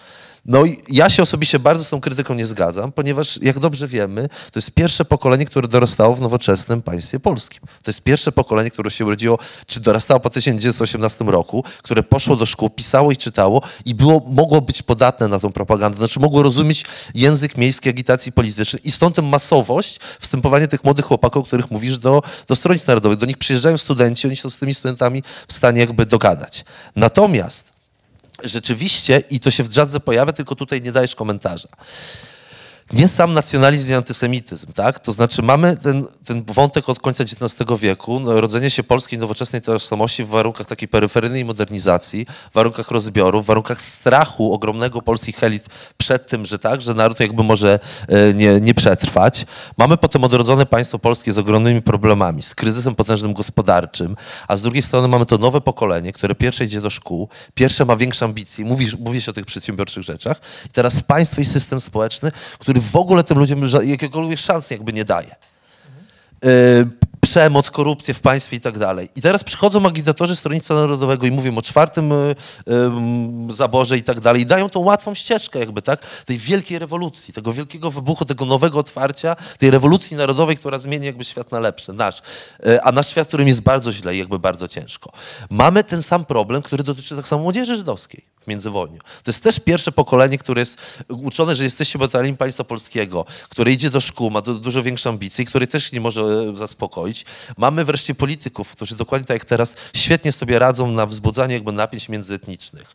No 0.46 0.64
ja 0.90 1.10
się 1.10 1.24
osobiście 1.24 1.60
bardzo 1.60 1.84
z 1.84 1.90
tą 1.90 2.02
krytyką 2.02 2.34
nie 2.34 2.48
zgadzam, 2.48 2.92
ponieważ 2.92 3.40
jak 3.42 3.60
dobrze 3.60 3.88
wiemy, 3.88 4.30
to 4.52 4.60
jest 4.60 4.72
pierwsze 4.72 5.06
pokolenie, 5.06 5.46
które 5.46 5.68
dorastało 5.68 6.16
w 6.16 6.22
nowoczesnym 6.22 6.82
państwie 6.82 7.20
polskim. 7.20 7.62
To 7.84 7.92
jest 7.92 8.02
pierwsze 8.02 8.32
pokolenie, 8.32 8.72
które 8.72 8.92
się 8.92 9.06
urodziło, 9.06 9.40
czy 9.68 9.80
dorastało 9.80 10.20
po 10.20 10.30
1918 10.30 11.26
roku, 11.26 11.64
które 11.84 12.04
poszło 12.04 12.36
do 12.36 12.46
szkół, 12.46 12.70
pisało 12.70 13.12
i 13.12 13.18
czytało 13.18 13.62
i 13.86 13.96
było, 13.96 14.22
mogło 14.28 14.62
być 14.62 14.82
podatne 14.82 15.28
na 15.28 15.40
tą 15.40 15.52
propagandę, 15.52 15.98
znaczy 15.98 16.20
mogło 16.20 16.44
rozumieć 16.44 16.86
język 17.16 17.58
miejskiej 17.58 17.90
agitacji 17.90 18.32
politycznej 18.32 18.82
i 18.88 18.92
stąd 18.92 19.16
tę 19.16 19.22
masowość 19.22 20.00
wstępowanie 20.20 20.68
tych 20.68 20.84
młodych 20.84 21.06
chłopaków, 21.06 21.44
o 21.44 21.46
których 21.46 21.72
mówisz, 21.72 21.98
do, 21.98 22.22
do 22.48 22.56
stronnic 22.56 22.88
narodowych. 22.88 23.18
Do 23.18 23.26
nich 23.26 23.38
przyjeżdżają 23.38 23.78
studenci, 23.78 24.28
oni 24.28 24.36
są 24.36 24.50
z 24.50 24.58
tymi 24.58 24.76
studentami 24.76 25.24
w 25.48 25.54
stanie 25.54 25.80
jakby 25.80 26.06
dogadać. 26.06 26.66
Natomiast 26.96 27.75
rzeczywiście, 28.44 29.22
i 29.30 29.40
to 29.40 29.52
się 29.52 29.64
w 29.64 29.70
dżadze 29.70 30.00
pojawia, 30.00 30.34
tylko 30.34 30.56
tutaj 30.56 30.82
nie 30.82 30.92
dajesz 30.92 31.16
komentarza. 31.16 31.68
Nie 32.94 33.08
sam 33.08 33.34
nacjonalizm 33.34 33.90
i 33.90 33.94
antysemityzm, 33.94 34.74
tak? 34.74 35.00
To 35.00 35.12
znaczy 35.12 35.42
mamy 35.42 35.78
ten, 35.78 36.06
ten 36.26 36.44
wątek 36.44 36.90
od 36.90 37.00
końca 37.00 37.24
XIX 37.24 37.80
wieku, 37.80 38.20
no, 38.20 38.42
rodzenie 38.42 38.70
się 38.70 38.84
polskiej 38.84 39.20
nowoczesnej 39.20 39.62
tożsamości 39.62 40.24
w 40.24 40.28
warunkach 40.28 40.68
takiej 40.68 40.88
peryferyjnej 40.88 41.46
modernizacji, 41.46 42.26
w 42.52 42.54
warunkach 42.54 42.92
rozbioru, 42.92 43.42
w 43.42 43.46
warunkach 43.46 43.82
strachu 43.82 44.54
ogromnego 44.54 45.02
polskich 45.02 45.44
elit 45.44 45.66
przed 45.98 46.28
tym, 46.28 46.46
że 46.46 46.60
tak, 46.60 46.82
że 46.82 46.94
naród 46.94 47.20
jakby 47.20 47.44
może 47.44 47.80
e, 48.08 48.34
nie, 48.34 48.62
nie 48.62 48.74
przetrwać. 48.74 49.46
Mamy 49.78 49.98
potem 49.98 50.24
odrodzone 50.24 50.66
państwo 50.66 51.00
polskie 51.00 51.34
z 51.34 51.38
ogromnymi 51.38 51.82
problemami, 51.82 52.42
z 52.42 52.56
kryzysem 52.56 52.96
potężnym 52.96 53.34
gospodarczym, 53.34 54.16
a 54.48 54.58
z 54.58 54.62
drugiej 54.62 54.84
strony 54.84 55.08
mamy 55.08 55.26
to 55.26 55.38
nowe 55.38 55.62
pokolenie, 55.62 56.14
które 56.14 56.36
pierwsze 56.36 56.66
idzie 56.66 56.82
do 56.82 56.90
szkół, 56.90 57.30
pierwsze 57.54 57.86
ma 57.86 57.96
większe 57.96 58.26
ambicje, 58.26 58.66
mówisz, 58.66 58.98
mówi 58.98 59.22
się 59.22 59.32
o 59.32 59.34
tych 59.34 59.46
przedsiębiorczych 59.46 60.04
rzeczach 60.04 60.42
i 60.66 60.70
teraz 60.70 61.04
państwo 61.04 61.42
i 61.42 61.46
system 61.46 61.82
społeczny, 61.82 62.32
który 62.60 62.75
w 62.82 62.96
ogóle 62.96 63.24
tym 63.24 63.40
ludziom 63.40 63.62
jakiegokolwiek 63.84 64.40
szans 64.40 64.70
jakby 64.70 64.94
nie 64.94 65.06
daje. 65.06 65.36
Yy, 66.44 66.50
przemoc, 67.26 67.72
korupcję 67.72 68.14
w 68.14 68.20
państwie 68.20 68.58
i 68.58 68.60
tak 68.60 68.78
dalej. 68.78 69.10
I 69.16 69.22
teraz 69.22 69.44
przychodzą 69.44 69.86
agitatorzy 69.86 70.36
Stronnictwa 70.36 70.74
Narodowego 70.74 71.28
i 71.28 71.32
mówią 71.32 71.58
o 71.58 71.62
czwartym 71.62 72.12
ym, 72.12 73.48
zaborze 73.52 73.98
i 73.98 74.04
tak 74.04 74.20
dalej. 74.20 74.42
I 74.42 74.46
dają 74.46 74.70
tą 74.70 74.80
łatwą 74.80 75.16
ścieżkę 75.16 75.60
jakby, 75.60 75.82
tak? 75.82 76.24
Tej 76.26 76.38
wielkiej 76.38 76.80
rewolucji, 76.80 77.34
tego 77.34 77.54
wielkiego 77.54 77.92
wybuchu, 77.92 78.26
tego 78.26 78.46
nowego 78.46 78.80
otwarcia, 78.80 79.36
tej 79.58 79.72
rewolucji 79.72 80.18
narodowej, 80.18 80.58
która 80.58 80.80
zmieni 80.80 81.06
jakby 81.06 81.26
świat 81.26 81.52
na 81.52 81.60
lepszy, 81.60 81.94
nasz. 81.94 82.22
Y, 82.68 82.82
a 82.82 82.92
nasz 82.92 83.10
świat, 83.10 83.28
którym 83.28 83.48
jest 83.48 83.62
bardzo 83.62 83.92
źle 83.92 84.16
i 84.16 84.18
jakby 84.18 84.40
bardzo 84.40 84.68
ciężko. 84.68 85.12
Mamy 85.50 85.84
ten 85.84 86.04
sam 86.04 86.26
problem, 86.26 86.62
który 86.62 86.84
dotyczy 86.84 87.16
tak 87.16 87.28
samo 87.28 87.42
młodzieży 87.42 87.78
żydowskiej 87.78 88.35
międzywojniu. 88.48 89.00
To 89.00 89.32
jest 89.32 89.44
też 89.44 89.60
pierwsze 89.60 89.92
pokolenie, 89.92 90.38
które 90.38 90.60
jest 90.60 90.78
uczone, 91.10 91.56
że 91.56 91.64
jesteście 91.64 92.00
obywatelami 92.00 92.38
państwa 92.38 92.64
polskiego, 92.64 93.26
które 93.50 93.72
idzie 93.72 93.90
do 93.90 94.02
szkół, 94.02 94.32
ma 94.32 94.42
du- 94.42 94.60
dużo 94.60 94.84
większe 94.84 95.10
ambicje 95.10 95.44
i 95.44 95.46
które 95.48 95.68
też 95.68 95.92
nie 95.92 96.02
może 96.02 96.24
zaspokoić. 96.58 97.26
Mamy 97.58 97.86
wreszcie 97.86 98.16
polityków, 98.16 98.70
którzy 98.70 98.96
dokładnie 98.96 99.28
tak 99.28 99.36
jak 99.36 99.46
teraz 99.46 99.76
świetnie 99.94 100.32
sobie 100.32 100.60
radzą 100.60 100.92
na 100.92 101.06
wzbudzanie 101.06 101.54
jakby 101.54 101.72
napięć 101.72 102.10
międzyetnicznych. 102.10 102.94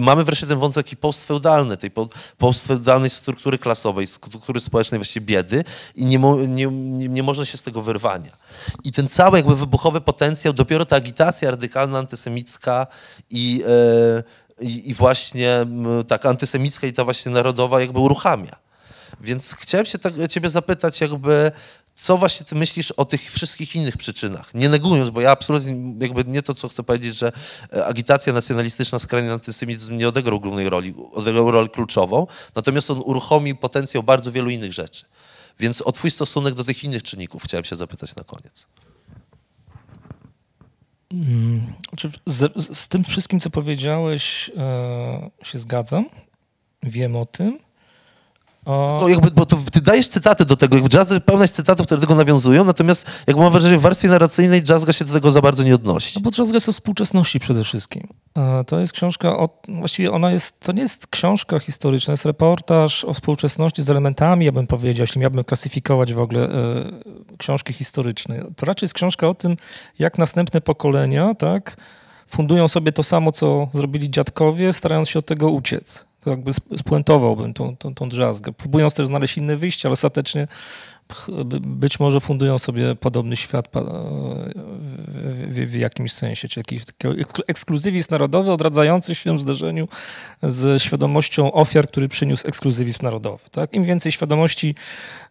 Mamy 0.00 0.24
wreszcie 0.24 0.46
ten 0.46 0.58
wątek 0.58 0.84
taki 0.84 0.96
postfeudalny, 0.96 1.76
tej 1.76 1.90
po- 1.90 2.08
postfeudalnej 2.38 3.10
struktury 3.10 3.58
klasowej, 3.58 4.06
struktury 4.06 4.60
społecznej 4.60 4.98
właściwie 4.98 5.26
biedy 5.26 5.64
i 5.94 6.06
nie, 6.06 6.18
nie, 6.48 6.66
nie, 6.66 7.08
nie 7.08 7.22
można 7.22 7.44
się 7.44 7.58
z 7.58 7.62
tego 7.62 7.82
wyrwania. 7.82 8.36
I 8.84 8.92
ten 8.92 9.08
cały 9.08 9.38
jakby 9.38 9.56
wybuchowy 9.56 10.00
potencjał, 10.00 10.52
dopiero 10.52 10.84
ta 10.86 10.96
agitacja 10.96 11.50
radykalna, 11.50 11.98
antysemicka 11.98 12.86
i 13.30 13.62
e, 13.66 14.22
i, 14.60 14.90
i 14.90 14.94
właśnie 14.94 15.66
tak 16.08 16.26
antysemicka 16.26 16.86
i 16.86 16.92
ta 16.92 17.04
właśnie 17.04 17.32
narodowa 17.32 17.80
jakby 17.80 17.98
uruchamia. 17.98 18.56
Więc 19.20 19.52
chciałem 19.52 19.86
się 19.86 19.98
tak, 19.98 20.12
ciebie 20.30 20.50
zapytać 20.50 21.00
jakby, 21.00 21.52
co 21.94 22.18
właśnie 22.18 22.46
ty 22.46 22.54
myślisz 22.54 22.90
o 22.90 23.04
tych 23.04 23.32
wszystkich 23.32 23.76
innych 23.76 23.96
przyczynach? 23.96 24.54
Nie 24.54 24.68
negując, 24.68 25.10
bo 25.10 25.20
ja 25.20 25.30
absolutnie 25.30 25.72
jakby 26.00 26.24
nie 26.24 26.42
to, 26.42 26.54
co 26.54 26.68
chcę 26.68 26.82
powiedzieć, 26.82 27.18
że 27.18 27.32
e, 27.72 27.86
agitacja 27.86 28.32
nacjonalistyczna, 28.32 28.98
skrajny 28.98 29.32
antysemityzm 29.32 29.96
nie 29.96 30.08
odegrał 30.08 30.40
głównej 30.40 30.68
roli, 30.68 30.94
odegrał 31.12 31.50
rolę 31.50 31.68
kluczową, 31.68 32.26
natomiast 32.54 32.90
on 32.90 33.02
uruchomił 33.04 33.56
potencjał 33.56 34.02
bardzo 34.02 34.32
wielu 34.32 34.50
innych 34.50 34.72
rzeczy. 34.72 35.04
Więc 35.60 35.82
o 35.82 35.92
twój 35.92 36.10
stosunek 36.10 36.54
do 36.54 36.64
tych 36.64 36.84
innych 36.84 37.02
czynników 37.02 37.42
chciałem 37.44 37.64
się 37.64 37.76
zapytać 37.76 38.14
na 38.14 38.24
koniec. 38.24 38.66
Znaczy, 41.88 42.10
z, 42.26 42.52
z, 42.56 42.78
z 42.78 42.88
tym 42.88 43.04
wszystkim, 43.04 43.40
co 43.40 43.50
powiedziałeś, 43.50 44.50
e, 44.56 45.30
się 45.42 45.58
zgadzam. 45.58 46.06
Wiem 46.82 47.16
o 47.16 47.26
tym. 47.26 47.58
O, 48.68 48.98
No 49.02 49.08
jakby, 49.08 49.30
bo 49.30 49.46
to 49.46 49.56
ty 49.72 49.80
dajesz 49.80 50.08
cytaty 50.08 50.44
do 50.44 50.56
tego, 50.56 50.76
jakby 50.76 50.90
jazz 50.90 51.12
pełna 51.26 51.44
jest 51.44 51.54
cytatów, 51.54 51.86
które 51.86 52.00
do 52.00 52.06
tego 52.06 52.14
nawiązują, 52.18 52.64
natomiast 52.64 53.06
jakby 53.26 53.42
mam 53.42 53.52
wrażenie, 53.52 53.78
w 53.78 53.80
warstwie 53.80 54.08
narracyjnej 54.08 54.62
jazzga 54.68 54.92
się 54.92 55.04
do 55.04 55.12
tego 55.12 55.30
za 55.30 55.40
bardzo 55.40 55.62
nie 55.62 55.74
odnosi. 55.74 56.12
No 56.16 56.20
bo 56.20 56.30
Drzazga 56.30 56.54
jest 56.56 56.68
o 56.68 56.72
współczesności 56.72 57.38
przede 57.38 57.64
wszystkim. 57.64 58.08
E, 58.36 58.64
To 58.64 58.80
jest 58.80 58.92
książka, 58.92 59.36
o, 59.36 59.48
właściwie 59.68 60.12
ona 60.12 60.32
jest, 60.32 60.60
to 60.60 60.72
nie 60.72 60.82
jest 60.82 61.06
książka 61.06 61.58
historyczna, 61.58 62.12
jest 62.12 62.24
reportaż 62.24 63.04
o 63.04 63.14
współczesności 63.14 63.82
z 63.82 63.90
elementami, 63.90 64.46
ja 64.46 64.52
bym 64.52 64.66
powiedział, 64.66 65.02
jeśli 65.02 65.20
miałbym 65.20 65.44
klasyfikować 65.44 66.14
w 66.14 66.18
ogóle 66.18 66.42
e, 66.42 66.56
książki 67.38 67.72
historyczne. 67.72 68.44
To 68.56 68.66
raczej 68.66 68.84
jest 68.86 68.94
książka 68.94 69.28
o 69.28 69.34
tym, 69.34 69.56
jak 69.98 70.18
następne 70.18 70.60
pokolenia, 70.60 71.34
tak, 71.34 71.76
fundują 72.28 72.68
sobie 72.68 72.92
to 72.92 73.02
samo, 73.02 73.32
co 73.32 73.68
zrobili 73.74 74.10
dziadkowie, 74.10 74.72
starając 74.72 75.08
się 75.08 75.18
od 75.18 75.26
tego 75.26 75.50
uciec. 75.50 76.07
To 76.20 76.30
jakby 76.30 76.50
sp- 76.58 76.78
spuentowałbym 76.78 77.54
tą, 77.54 77.76
tą, 77.76 77.94
tą 77.94 78.08
drzazgę. 78.08 78.52
Próbując 78.52 78.94
też 78.94 79.06
znaleźć 79.06 79.38
inne 79.38 79.56
wyjście, 79.56 79.88
ale 79.88 79.92
ostatecznie 79.92 80.48
być 81.60 82.00
może 82.00 82.20
fundują 82.20 82.58
sobie 82.58 82.94
podobny 82.94 83.36
świat 83.36 83.68
pa- 83.68 83.84
w, 85.48 85.74
jakimś 85.74 86.12
sensie, 86.12 86.48
czy 86.48 86.60
jakiś 86.60 86.84
taki 86.84 87.08
eksklu- 87.08 87.42
ekskluzywizm 87.46 88.08
narodowy 88.10 88.52
odradzający 88.52 89.14
się 89.14 89.36
w 89.36 89.40
zderzeniu 89.40 89.88
z 90.42 90.82
świadomością 90.82 91.52
ofiar, 91.52 91.88
który 91.88 92.08
przyniósł 92.08 92.48
ekskluzywizm 92.48 92.98
narodowy. 93.02 93.44
Tak? 93.50 93.74
Im 93.74 93.84
więcej 93.84 94.12
świadomości 94.12 94.74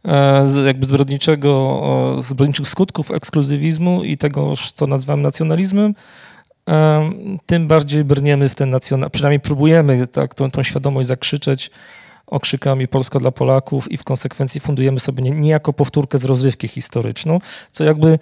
e, 0.06 0.46
jakby 0.66 0.86
zbrodniczego, 0.86 1.82
e, 2.20 2.24
zbrodniczych 2.24 2.68
skutków 2.68 3.12
ekskluzywizmu 3.12 4.04
i 4.04 4.18
tego, 4.18 4.54
co 4.74 4.88
nazywamy 4.88 5.24
nacjonalizmem, 5.24 5.86
em, 5.86 5.94
tym 7.46 7.68
bardziej 7.68 8.04
brniemy 8.04 8.50
w 8.50 8.56
ten 8.56 8.70
nacjonalizm, 8.70 9.12
przynajmniej 9.12 9.40
próbujemy 9.40 10.08
tak, 10.08 10.34
tą, 10.34 10.52
tą 10.52 10.64
świadomość 10.64 11.08
zakrzyczeć 11.08 11.72
okrzykami 12.28 12.88
Polska 12.88 13.20
dla 13.20 13.32
Polaków 13.32 13.92
i 13.92 13.98
w 13.98 14.04
konsekwencji 14.04 14.62
fundujemy 14.62 15.00
sobie 15.00 15.24
nie- 15.24 15.32
niejako 15.32 15.74
powtórkę 15.74 16.18
z 16.18 16.26
rozrywki 16.26 16.68
historyczną, 16.68 17.40
co 17.72 17.84
jakby 17.84 18.20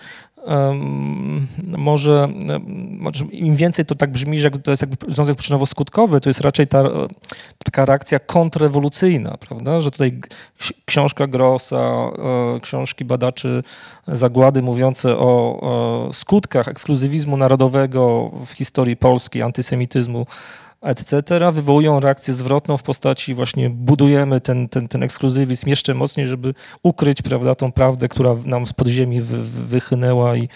może, 1.77 2.27
może 2.99 3.25
im 3.25 3.55
więcej 3.55 3.85
to 3.85 3.95
tak 3.95 4.11
brzmi, 4.11 4.39
że 4.39 4.51
to 4.51 4.71
jest 4.71 4.81
jakby 4.81 5.13
związek 5.13 5.37
przyczynowo-skutkowy, 5.37 6.19
to 6.19 6.29
jest 6.29 6.41
raczej 6.41 6.67
ta 6.67 6.83
taka 7.65 7.85
reakcja 7.85 8.19
kontrrewolucyjna, 8.19 9.35
prawda, 9.39 9.81
że 9.81 9.91
tutaj 9.91 10.19
książka 10.85 11.27
Grossa, 11.27 11.75
e, 11.75 12.59
książki 12.59 13.05
badaczy 13.05 13.63
zagłady 14.07 14.61
mówiące 14.61 15.17
o 15.17 16.09
skutkach 16.13 16.67
ekskluzywizmu 16.67 17.37
narodowego 17.37 18.31
w 18.45 18.51
historii 18.51 18.97
Polski, 18.97 19.41
antysemityzmu, 19.41 20.25
etc., 20.81 21.51
wywołują 21.51 21.99
reakcję 21.99 22.33
zwrotną 22.33 22.77
w 22.77 22.83
postaci 22.83 23.33
właśnie 23.33 23.69
budujemy 23.69 24.41
ten, 24.41 24.69
ten, 24.69 24.87
ten 24.87 25.03
ekskluzywizm 25.03 25.69
jeszcze 25.69 25.93
mocniej, 25.93 26.25
żeby 26.27 26.53
ukryć 26.83 27.21
prawda, 27.21 27.55
tą 27.55 27.71
prawdę, 27.71 28.07
która 28.07 28.35
nam 28.45 28.67
z 28.67 28.73
podziemi 28.73 29.21
wy, 29.21 29.37
wy- 29.43 29.65
wychynęła 29.65 30.35
i, 30.35 30.49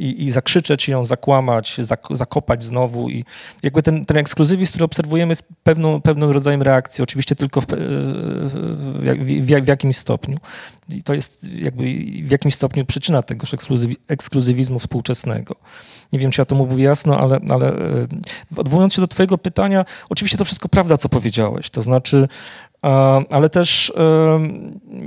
i, 0.00 0.24
i 0.24 0.30
zakrzyczeć 0.30 0.88
ją, 0.88 1.04
zakłamać, 1.04 1.76
zak, 1.78 2.06
zakopać 2.10 2.64
znowu 2.64 3.08
i 3.08 3.24
jakby 3.62 3.82
ten, 3.82 4.04
ten 4.04 4.16
ekskluzywizm, 4.16 4.70
który 4.70 4.84
obserwujemy 4.84 5.30
jest 5.32 5.42
pewną, 5.62 6.00
pewnym 6.00 6.30
rodzajem 6.30 6.62
reakcji, 6.62 7.02
oczywiście 7.02 7.34
tylko 7.34 7.60
w, 7.60 7.66
pe- 7.66 7.76
w, 7.78 8.52
w, 9.46 9.64
w 9.64 9.68
jakimś 9.68 9.96
stopniu. 9.96 10.38
I 10.88 11.02
to 11.02 11.14
jest 11.14 11.46
jakby 11.54 11.84
w 12.24 12.30
jakimś 12.30 12.54
stopniu 12.54 12.86
przyczyna 12.86 13.22
tegoż 13.22 13.54
ekskluzywi, 13.54 13.96
ekskluzywizmu 14.08 14.78
współczesnego. 14.78 15.54
Nie 16.12 16.18
wiem, 16.18 16.30
czy 16.30 16.40
ja 16.40 16.44
to 16.44 16.54
mówię 16.56 16.84
jasno, 16.84 17.18
ale, 17.20 17.40
ale 17.48 17.68
e, 17.68 18.06
odwołując 18.56 18.94
się 18.94 19.00
do 19.00 19.08
twojego 19.08 19.38
pytania, 19.38 19.84
oczywiście 20.10 20.38
to 20.38 20.44
wszystko 20.44 20.68
prawda, 20.68 20.96
co 20.96 21.08
powiedziałeś. 21.08 21.70
To 21.70 21.82
znaczy, 21.82 22.28
e, 22.84 22.88
ale 23.30 23.48
też 23.50 23.92
e, 23.96 24.40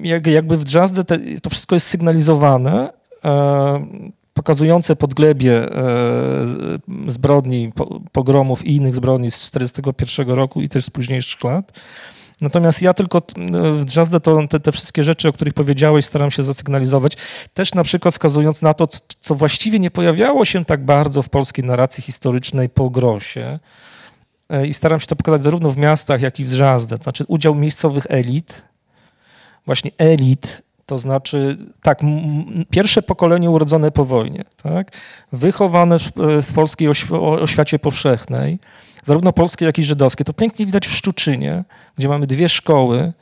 jak- 0.07 0.28
jakby 0.28 0.57
w 0.57 0.64
Drzazdę 0.64 1.03
to 1.41 1.49
wszystko 1.49 1.76
jest 1.76 1.88
sygnalizowane, 1.88 2.94
e, 3.26 4.14
pokazujące 4.34 4.95
podglebie 4.95 5.76
e, 5.76 6.47
zbrodni, 7.07 7.72
po- 7.76 7.99
pogromów 8.11 8.65
i 8.65 8.76
innych 8.76 8.95
zbrodni 8.95 9.31
z 9.31 9.34
1941 9.34 10.35
roku 10.35 10.61
i 10.61 10.69
też 10.69 10.85
z 10.85 10.89
późniejszych 10.89 11.43
lat. 11.43 11.80
Natomiast 12.41 12.81
ja 12.81 12.93
tylko 12.93 13.22
Drzazdę 13.85 14.19
to 14.19 14.47
te, 14.47 14.60
te 14.60 14.72
wszystkie 14.72 15.03
rzeczy, 15.03 15.27
o 15.27 15.34
których 15.34 15.53
powiedziałeś, 15.53 16.05
staram 16.05 16.31
się 16.31 16.43
zasygnalizować. 16.43 17.14
Też 17.53 17.73
na 17.73 17.84
przykład 17.84 18.14
wskazując 18.14 18.61
na 18.61 18.73
to, 18.73 18.88
co 19.19 19.35
właściwie 19.35 19.80
nie 19.80 19.91
pojawiało 19.91 20.45
się 20.45 20.65
tak 20.65 20.85
bardzo 20.85 21.22
w 21.22 21.30
polskiej 21.30 21.65
narracji 21.65 22.03
historycznej 22.03 22.69
po 22.69 22.89
Grosie. 22.89 23.60
E, 24.49 24.68
I 24.68 24.73
staram 24.73 24.99
się 24.99 25.07
to 25.07 25.15
pokazać 25.15 25.43
zarówno 25.43 25.72
w 25.72 25.77
miastach, 25.77 26.22
jak 26.22 26.39
i 26.39 26.45
w 26.45 26.49
Drzazdę. 26.49 26.97
To 26.97 27.03
znaczy 27.03 27.23
udział 27.27 27.55
miejscowych 27.55 28.05
elit, 28.10 28.61
właśnie 29.65 29.91
elit, 29.97 30.61
to 30.94 30.99
znaczy 30.99 31.57
tak, 31.82 31.99
pierwsze 32.70 33.02
pokolenie 33.02 33.49
urodzone 33.49 33.91
po 33.91 34.06
wojnie, 34.06 34.44
tak, 34.64 34.91
wychowane 35.32 35.99
w, 35.99 36.11
w 36.41 36.53
polskiej 36.53 36.90
oświ- 36.90 37.15
o- 37.15 37.41
oświacie 37.41 37.80
powszechnej, 37.80 38.60
zarówno 39.03 39.34
polskie, 39.34 39.65
jak 39.65 39.80
i 39.80 39.84
żydowskie. 39.84 40.24
To 40.24 40.34
pięknie 40.34 40.65
widać 40.65 40.88
w 40.88 40.91
Szczuczynie, 40.91 41.64
gdzie 41.98 42.10
mamy 42.10 42.28
dwie 42.28 42.49
szkoły. 42.49 43.14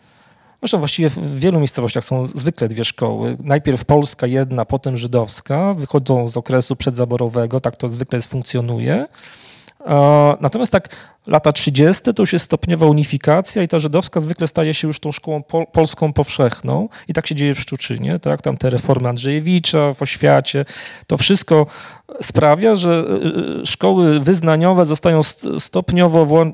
Zresztą 0.61 0.77
właściwie 0.77 1.09
w 1.09 1.39
wielu 1.39 1.59
miejscowościach 1.59 2.03
są 2.03 2.27
zwykle 2.27 2.67
dwie 2.67 2.85
szkoły. 2.85 3.37
Najpierw 3.43 3.85
polska 3.85 4.27
jedna, 4.27 4.65
potem 4.65 4.97
żydowska. 4.97 5.73
Wychodzą 5.73 6.27
z 6.27 6.37
okresu 6.37 6.75
przedzaborowego, 6.75 7.59
tak 7.59 7.77
to 7.77 7.89
zwykle 7.89 8.21
funkcjonuje. 8.21 9.07
Natomiast 10.41 10.71
tak 10.71 10.89
lata 11.27 11.51
30. 11.51 12.13
to 12.13 12.23
już 12.23 12.33
jest 12.33 12.45
stopniowa 12.45 12.85
unifikacja 12.85 13.63
i 13.63 13.67
ta 13.67 13.79
żydowska 13.79 14.19
zwykle 14.19 14.47
staje 14.47 14.73
się 14.73 14.87
już 14.87 14.99
tą 14.99 15.11
szkołą 15.11 15.43
pol 15.43 15.65
polską 15.71 16.13
powszechną 16.13 16.89
i 17.07 17.13
tak 17.13 17.27
się 17.27 17.35
dzieje 17.35 17.55
w 17.55 17.59
Szczuczynie, 17.59 18.19
tak? 18.19 18.41
Tam 18.41 18.57
te 18.57 18.69
reformy 18.69 19.09
Andrzejewicza 19.09 19.93
w 19.93 20.01
oświacie, 20.01 20.65
to 21.07 21.17
wszystko 21.17 21.65
sprawia, 22.21 22.75
że 22.75 23.05
y, 23.25 23.61
y, 23.61 23.65
szkoły 23.65 24.19
wyznaniowe 24.19 24.85
zostają 24.85 25.23
st- 25.23 25.45
stopniowo 25.59 26.45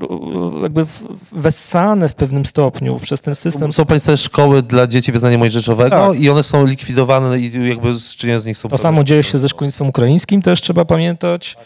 jakby 0.63 0.85
wessane 1.31 2.09
w 2.09 2.15
pewnym 2.15 2.45
stopniu 2.45 2.99
przez 2.99 3.21
ten 3.21 3.35
system. 3.35 3.73
Są 3.73 3.85
państwa 3.85 4.17
szkoły 4.17 4.61
dla 4.61 4.87
dzieci 4.87 5.11
wyznania 5.11 5.37
mojżeszowego 5.37 5.89
Tak. 5.89 6.19
i 6.19 6.29
one 6.29 6.43
są 6.43 6.65
likwidowane 6.65 7.39
i 7.39 7.69
jakby 7.69 7.93
czynienia 8.17 8.39
z 8.39 8.45
nich 8.45 8.57
są... 8.57 8.69
To 8.69 8.77
samo 8.77 9.03
dzieje 9.03 9.23
się 9.23 9.37
ze 9.37 9.49
szkolnictwem 9.49 9.87
ukraińskim, 9.87 10.41
też 10.41 10.61
trzeba 10.61 10.85
pamiętać. 10.85 11.57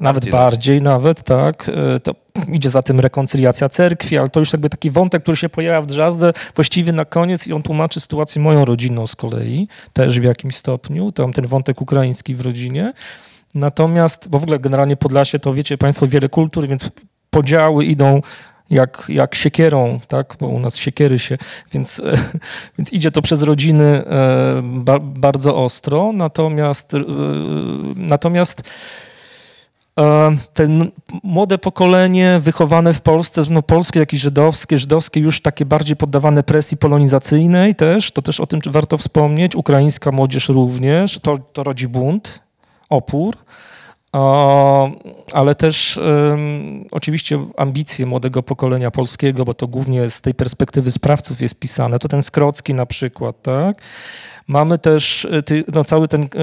Nawet 0.00 0.22
Bardziej 0.24 0.32
bardziej, 0.32 0.82
nawet, 0.82 1.22
tak. 1.22 1.70
E, 1.96 2.00
To 2.00 2.14
idzie 2.52 2.70
za 2.70 2.82
tym 2.82 3.00
rekoncyliacja 3.00 3.68
cerkwi, 3.68 4.18
ale 4.18 4.28
to 4.28 4.40
już 4.40 4.52
jakby 4.52 4.68
taki 4.68 4.90
wątek, 4.90 5.22
który 5.22 5.36
się 5.36 5.48
pojawia 5.48 5.82
w 5.82 5.86
Drzazdę 5.86 6.32
właściwie 6.54 6.92
na 6.92 7.04
koniec 7.04 7.46
i 7.46 7.52
on 7.52 7.62
tłumaczy 7.62 8.00
sytuację 8.00 8.42
moją 8.42 8.64
rodzinną 8.64 9.06
z 9.06 9.16
kolei, 9.16 9.68
też 9.92 10.20
w 10.20 10.24
jakimś 10.24 10.56
stopniu, 10.56 11.12
tam 11.12 11.32
ten 11.32 11.46
wątek 11.46 11.80
ukraiński 11.80 12.34
w 12.34 12.40
rodzinie. 12.40 12.92
Natomiast, 13.54 14.28
bo 14.28 14.38
w 14.38 14.42
ogóle 14.42 14.58
generalnie 14.58 14.96
Podlasie 14.96 15.38
to 15.38 15.54
wiecie 15.54 15.78
Państwo 15.78 16.06
wiele 16.06 16.28
kultur, 16.28 16.68
więc 16.68 16.90
podziały 17.30 17.84
idą 17.84 18.20
jak, 18.70 19.04
jak 19.08 19.34
siekierą, 19.34 20.00
tak, 20.08 20.36
bo 20.40 20.48
u 20.48 20.60
nas 20.60 20.76
siekiery 20.76 21.18
się, 21.18 21.38
więc, 21.72 22.02
więc 22.78 22.92
idzie 22.92 23.10
to 23.10 23.22
przez 23.22 23.42
rodziny 23.42 23.84
e, 23.84 24.60
ba, 24.62 24.98
bardzo 24.98 25.56
ostro, 25.56 26.12
natomiast, 26.12 26.94
e, 26.94 26.98
natomiast 27.96 28.62
e, 30.00 30.36
ten 30.54 30.90
młode 31.22 31.58
pokolenie 31.58 32.40
wychowane 32.40 32.92
w 32.92 33.00
Polsce, 33.00 33.42
no 33.50 33.62
polskie, 33.62 34.00
jak 34.00 34.12
i 34.12 34.18
żydowskie, 34.18 34.78
żydowskie 34.78 35.20
już 35.20 35.40
takie 35.40 35.64
bardziej 35.64 35.96
poddawane 35.96 36.42
presji 36.42 36.76
polonizacyjnej 36.76 37.74
też, 37.74 38.12
to 38.12 38.22
też 38.22 38.40
o 38.40 38.46
tym 38.46 38.60
warto 38.66 38.98
wspomnieć, 38.98 39.56
ukraińska 39.56 40.12
młodzież 40.12 40.48
również, 40.48 41.18
to, 41.18 41.36
to 41.52 41.62
rodzi 41.62 41.88
bunt, 41.88 42.42
opór, 42.90 43.36
ale 45.32 45.54
też 45.54 46.00
oczywiście 46.90 47.46
ambicje 47.56 48.06
młodego 48.06 48.42
pokolenia 48.42 48.90
polskiego, 48.90 49.44
bo 49.44 49.54
to 49.54 49.68
głównie 49.68 50.10
z 50.10 50.20
tej 50.20 50.34
perspektywy 50.34 50.90
sprawców 50.90 51.40
jest 51.40 51.54
pisane. 51.54 51.98
To 51.98 52.08
ten 52.08 52.22
Skrocki 52.22 52.74
na 52.74 52.86
przykład, 52.86 53.42
tak? 53.42 53.76
Mamy 54.48 54.78
też 54.78 55.24
e, 55.30 55.42
ty, 55.42 55.64
no, 55.74 55.84
cały 55.84 56.08
ten 56.08 56.28
k- 56.28 56.38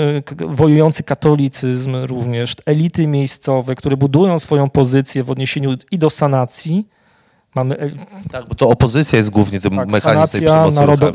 wojujący 0.47 1.03
katolicyzm 1.03 1.95
również, 1.95 2.55
elity 2.65 3.07
miejscowe, 3.07 3.75
które 3.75 3.97
budują 3.97 4.39
swoją 4.39 4.69
pozycję 4.69 5.23
w 5.23 5.31
odniesieniu 5.31 5.73
i 5.91 5.97
do 5.99 6.09
sanacji. 6.09 6.87
Mamy 7.55 7.75
Tak, 8.31 8.47
bo 8.47 8.55
to 8.55 8.67
opozycja 8.69 9.17
jest 9.17 9.29
głównie 9.29 9.59
tym 9.61 9.75
tak, 9.75 9.87
mechanizmem 9.89 10.27
tej 10.29 10.41
przemocy 10.41 10.75
narodo, 10.75 11.11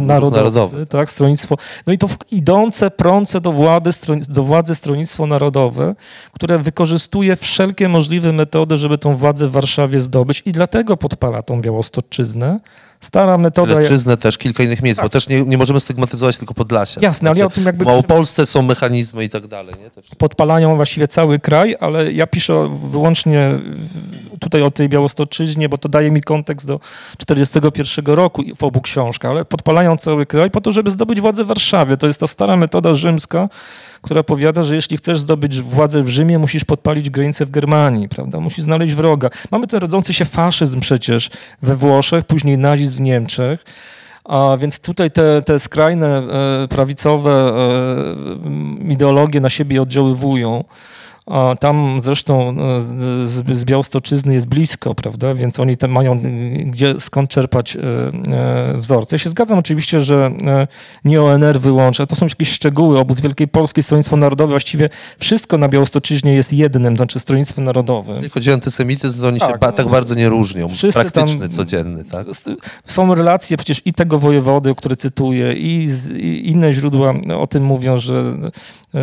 na, 0.00 0.18
Ruch 0.20 0.32
narodowy, 0.32 0.86
tak, 0.86 1.10
stronnictwo. 1.10 1.56
No 1.86 1.92
i 1.92 1.98
to 1.98 2.08
idące, 2.30 2.90
prące 2.90 3.40
do 3.40 3.52
władzy, 3.52 3.90
do 4.28 4.42
władzy 4.44 4.74
stronnictwo 4.74 5.26
narodowe, 5.26 5.94
które 6.32 6.58
wykorzystuje 6.58 7.36
wszelkie 7.36 7.88
możliwe 7.88 8.32
metody, 8.32 8.76
żeby 8.76 8.98
tą 8.98 9.16
władzę 9.16 9.48
w 9.48 9.52
Warszawie 9.52 10.00
zdobyć 10.00 10.42
i 10.46 10.52
dlatego 10.52 10.96
podpala 10.96 11.42
tą 11.42 11.60
Białostoczyznę. 11.60 12.60
Stara 13.02 13.38
metoda... 13.38 13.74
Leczyznę 13.78 14.16
też, 14.16 14.38
kilka 14.38 14.62
innych 14.62 14.82
miejsc, 14.82 14.96
Tak. 14.96 15.04
bo 15.04 15.08
też 15.10 15.28
nie, 15.28 15.42
nie 15.42 15.58
możemy 15.58 15.80
stygmatyzować 15.80 16.36
tylko 16.36 16.54
Podlasia. 16.54 17.00
Jasne, 17.00 17.30
ale 17.30 17.38
ja 17.38 17.44
o 17.46 17.48
Znaczy, 17.48 17.54
tym 17.54 17.66
jakby- 17.66 17.84
W 17.84 17.86
Małopolsce 17.86 18.46
są 18.46 18.62
mechanizmy 18.62 19.24
i 19.24 19.30
tak 19.30 19.46
dalej, 19.46 19.74
nie? 19.82 20.16
Podpalają 20.18 20.76
właściwie 20.76 21.08
cały 21.08 21.38
kraj, 21.38 21.76
ale 21.80 22.12
ja 22.12 22.26
piszę 22.26 22.78
wyłącznie, 22.84 23.58
tutaj 24.40 24.62
o 24.62 24.70
tej 24.70 24.88
Białostoczyźnie, 24.88 25.68
bo 25.68 25.78
to 25.78 25.88
daje 25.88 26.10
mi 26.10 26.20
kontekst 26.22 26.66
do 26.66 26.80
41 27.18 28.14
roku 28.14 28.42
w 28.56 28.64
obu 28.64 28.80
książkach, 28.80 29.30
ale 29.30 29.44
podpalają 29.44 29.96
cały 29.96 30.26
kraj 30.26 30.50
po 30.50 30.60
to, 30.60 30.72
żeby 30.72 30.90
zdobyć 30.90 31.20
władzę 31.20 31.44
w 31.44 31.46
Warszawie. 31.46 31.96
To 31.96 32.06
jest 32.06 32.20
ta 32.20 32.26
stara 32.26 32.56
metoda 32.56 32.94
rzymska, 32.94 33.48
która 34.02 34.22
powiada, 34.22 34.62
że 34.62 34.74
jeśli 34.74 34.96
chcesz 34.96 35.20
zdobyć 35.20 35.60
władzę 35.60 36.02
w 36.02 36.08
Rzymie, 36.08 36.38
musisz 36.38 36.64
podpalić 36.64 37.10
granicę 37.10 37.46
w 37.46 37.50
Germanii, 37.50 38.08
prawda? 38.08 38.40
Musisz 38.40 38.64
znaleźć 38.64 38.94
wroga. 38.94 39.30
Mamy 39.50 39.66
ten 39.66 39.80
rodzący 39.80 40.14
się 40.14 40.24
faszyzm 40.24 40.80
przecież 40.80 41.30
we 41.62 41.76
Włoszech, 41.76 42.24
później 42.24 42.58
nazizm 42.58 42.96
w 42.96 43.00
Niemczech. 43.00 43.64
A 44.24 44.56
więc 44.60 44.78
tutaj 44.78 45.10
te, 45.10 45.42
te 45.42 45.60
skrajne 45.60 46.18
e, 46.18 46.68
prawicowe 46.68 47.30
e, 47.30 48.92
ideologie 48.92 49.40
na 49.40 49.50
siebie 49.50 49.82
oddziaływują. 49.82 50.64
A 51.26 51.54
tam 51.60 52.00
zresztą 52.00 52.50
e, 52.50 52.80
z, 53.56 53.64
Białostoczyzny 53.64 54.34
jest 54.34 54.46
blisko, 54.46 54.94
prawda? 54.94 55.34
Więc 55.34 55.60
oni 55.60 55.76
tam 55.76 55.90
mają 55.90 56.16
y, 56.16 56.64
gdzie, 56.66 57.00
skąd 57.00 57.30
czerpać 57.30 57.76
e, 57.76 57.80
e, 58.32 58.76
wzorce. 58.76 59.16
Ja 59.16 59.18
się 59.18 59.30
zgadzam 59.30 59.58
oczywiście, 59.58 60.00
że 60.00 60.30
nie 61.04 61.22
ONR 61.22 61.60
wyłącza. 61.60 62.06
To 62.06 62.16
są 62.16 62.26
jakieś 62.26 62.50
szczegóły. 62.50 62.98
Obóz 62.98 63.20
Wielkiej 63.20 63.48
Polski, 63.48 63.82
Stronnictwo 63.82 64.16
Narodowe, 64.16 64.50
właściwie 64.50 64.88
wszystko 65.18 65.58
na 65.58 65.68
Białostoczyźnie 65.68 66.34
jest 66.34 66.52
jednym, 66.52 66.96
znaczy 66.96 67.18
Stronnictwem 67.18 67.64
Narodowym. 67.64 68.14
Jeśli 68.14 68.30
chodzi 68.30 68.50
o 68.50 68.54
antysemityzm, 68.54 69.20
to 69.20 69.28
oni 69.28 69.40
się 69.40 69.46
Tak, 69.46 69.60
ba- 69.60 69.66
no, 69.66 69.72
tak 69.72 69.88
bardzo 69.88 70.14
nie 70.14 70.28
różnią. 70.28 70.68
Praktyczny, 70.92 71.48
codzienny, 71.48 72.04
tak? 72.04 72.26
Są 72.84 73.14
relacje 73.14 73.56
przecież 73.56 73.82
i 73.84 73.92
tego 73.92 74.18
wojewody, 74.18 74.74
które 74.74 74.96
cytuję, 74.96 75.52
i, 75.52 75.88
z, 75.88 76.10
i 76.10 76.50
inne 76.50 76.72
źródła 76.72 77.14
o 77.38 77.46
tym 77.46 77.64
mówią, 77.64 77.98
że 77.98 78.34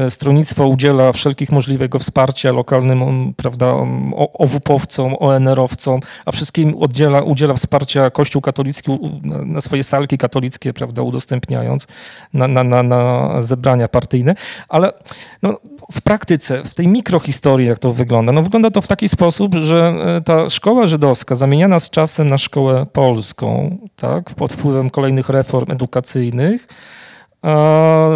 stronnictwo 0.09 0.67
udziela 0.67 1.11
wszelkich 1.13 1.51
możliwego 1.51 1.99
wsparcia 2.09 2.51
lokalnym, 2.51 3.01
um, 3.01 3.33
prawda, 3.33 3.73
um, 3.73 4.13
o- 4.13 4.33
OWP-owcom, 4.33 5.15
ONR-owcom, 5.19 5.99
a 6.25 6.31
wszystkim 6.31 6.75
udziela, 6.75 7.21
udziela 7.21 7.53
wsparcia 7.53 8.09
Kościół 8.09 8.41
katolicki 8.41 8.91
na, 9.23 9.61
swoje 9.61 9.83
salki 9.83 10.17
katolickie, 10.17 10.73
prawda, 10.73 11.01
udostępniając 11.01 11.87
na, 12.33 12.47
na, 12.47 12.63
na, 12.63 12.83
na 12.83 13.41
zebrania 13.41 13.87
partyjne. 13.87 14.35
Ale 14.69 14.91
no, 15.43 15.57
w 15.91 16.01
praktyce, 16.01 16.63
w 16.63 16.73
tej 16.73 16.87
mikrohistorii, 16.87 17.67
jak 17.67 17.79
to 17.79 17.91
wygląda? 17.91 18.31
No, 18.31 18.43
wygląda 18.43 18.71
to 18.71 18.81
w 18.81 18.87
taki 18.87 19.09
sposób, 19.09 19.55
że 19.55 19.93
e, 20.17 20.21
ta 20.21 20.49
szkoła 20.49 20.87
żydowska, 20.87 21.35
zamieniana 21.35 21.79
z 21.79 21.89
czasem 21.89 22.27
na 22.27 22.37
szkołę 22.37 22.85
polską, 22.93 23.77
tak, 23.95 24.29
pod 24.29 24.53
wpływem 24.53 24.89
kolejnych 24.89 25.29
reform 25.29 25.71
edukacyjnych, 25.71 26.67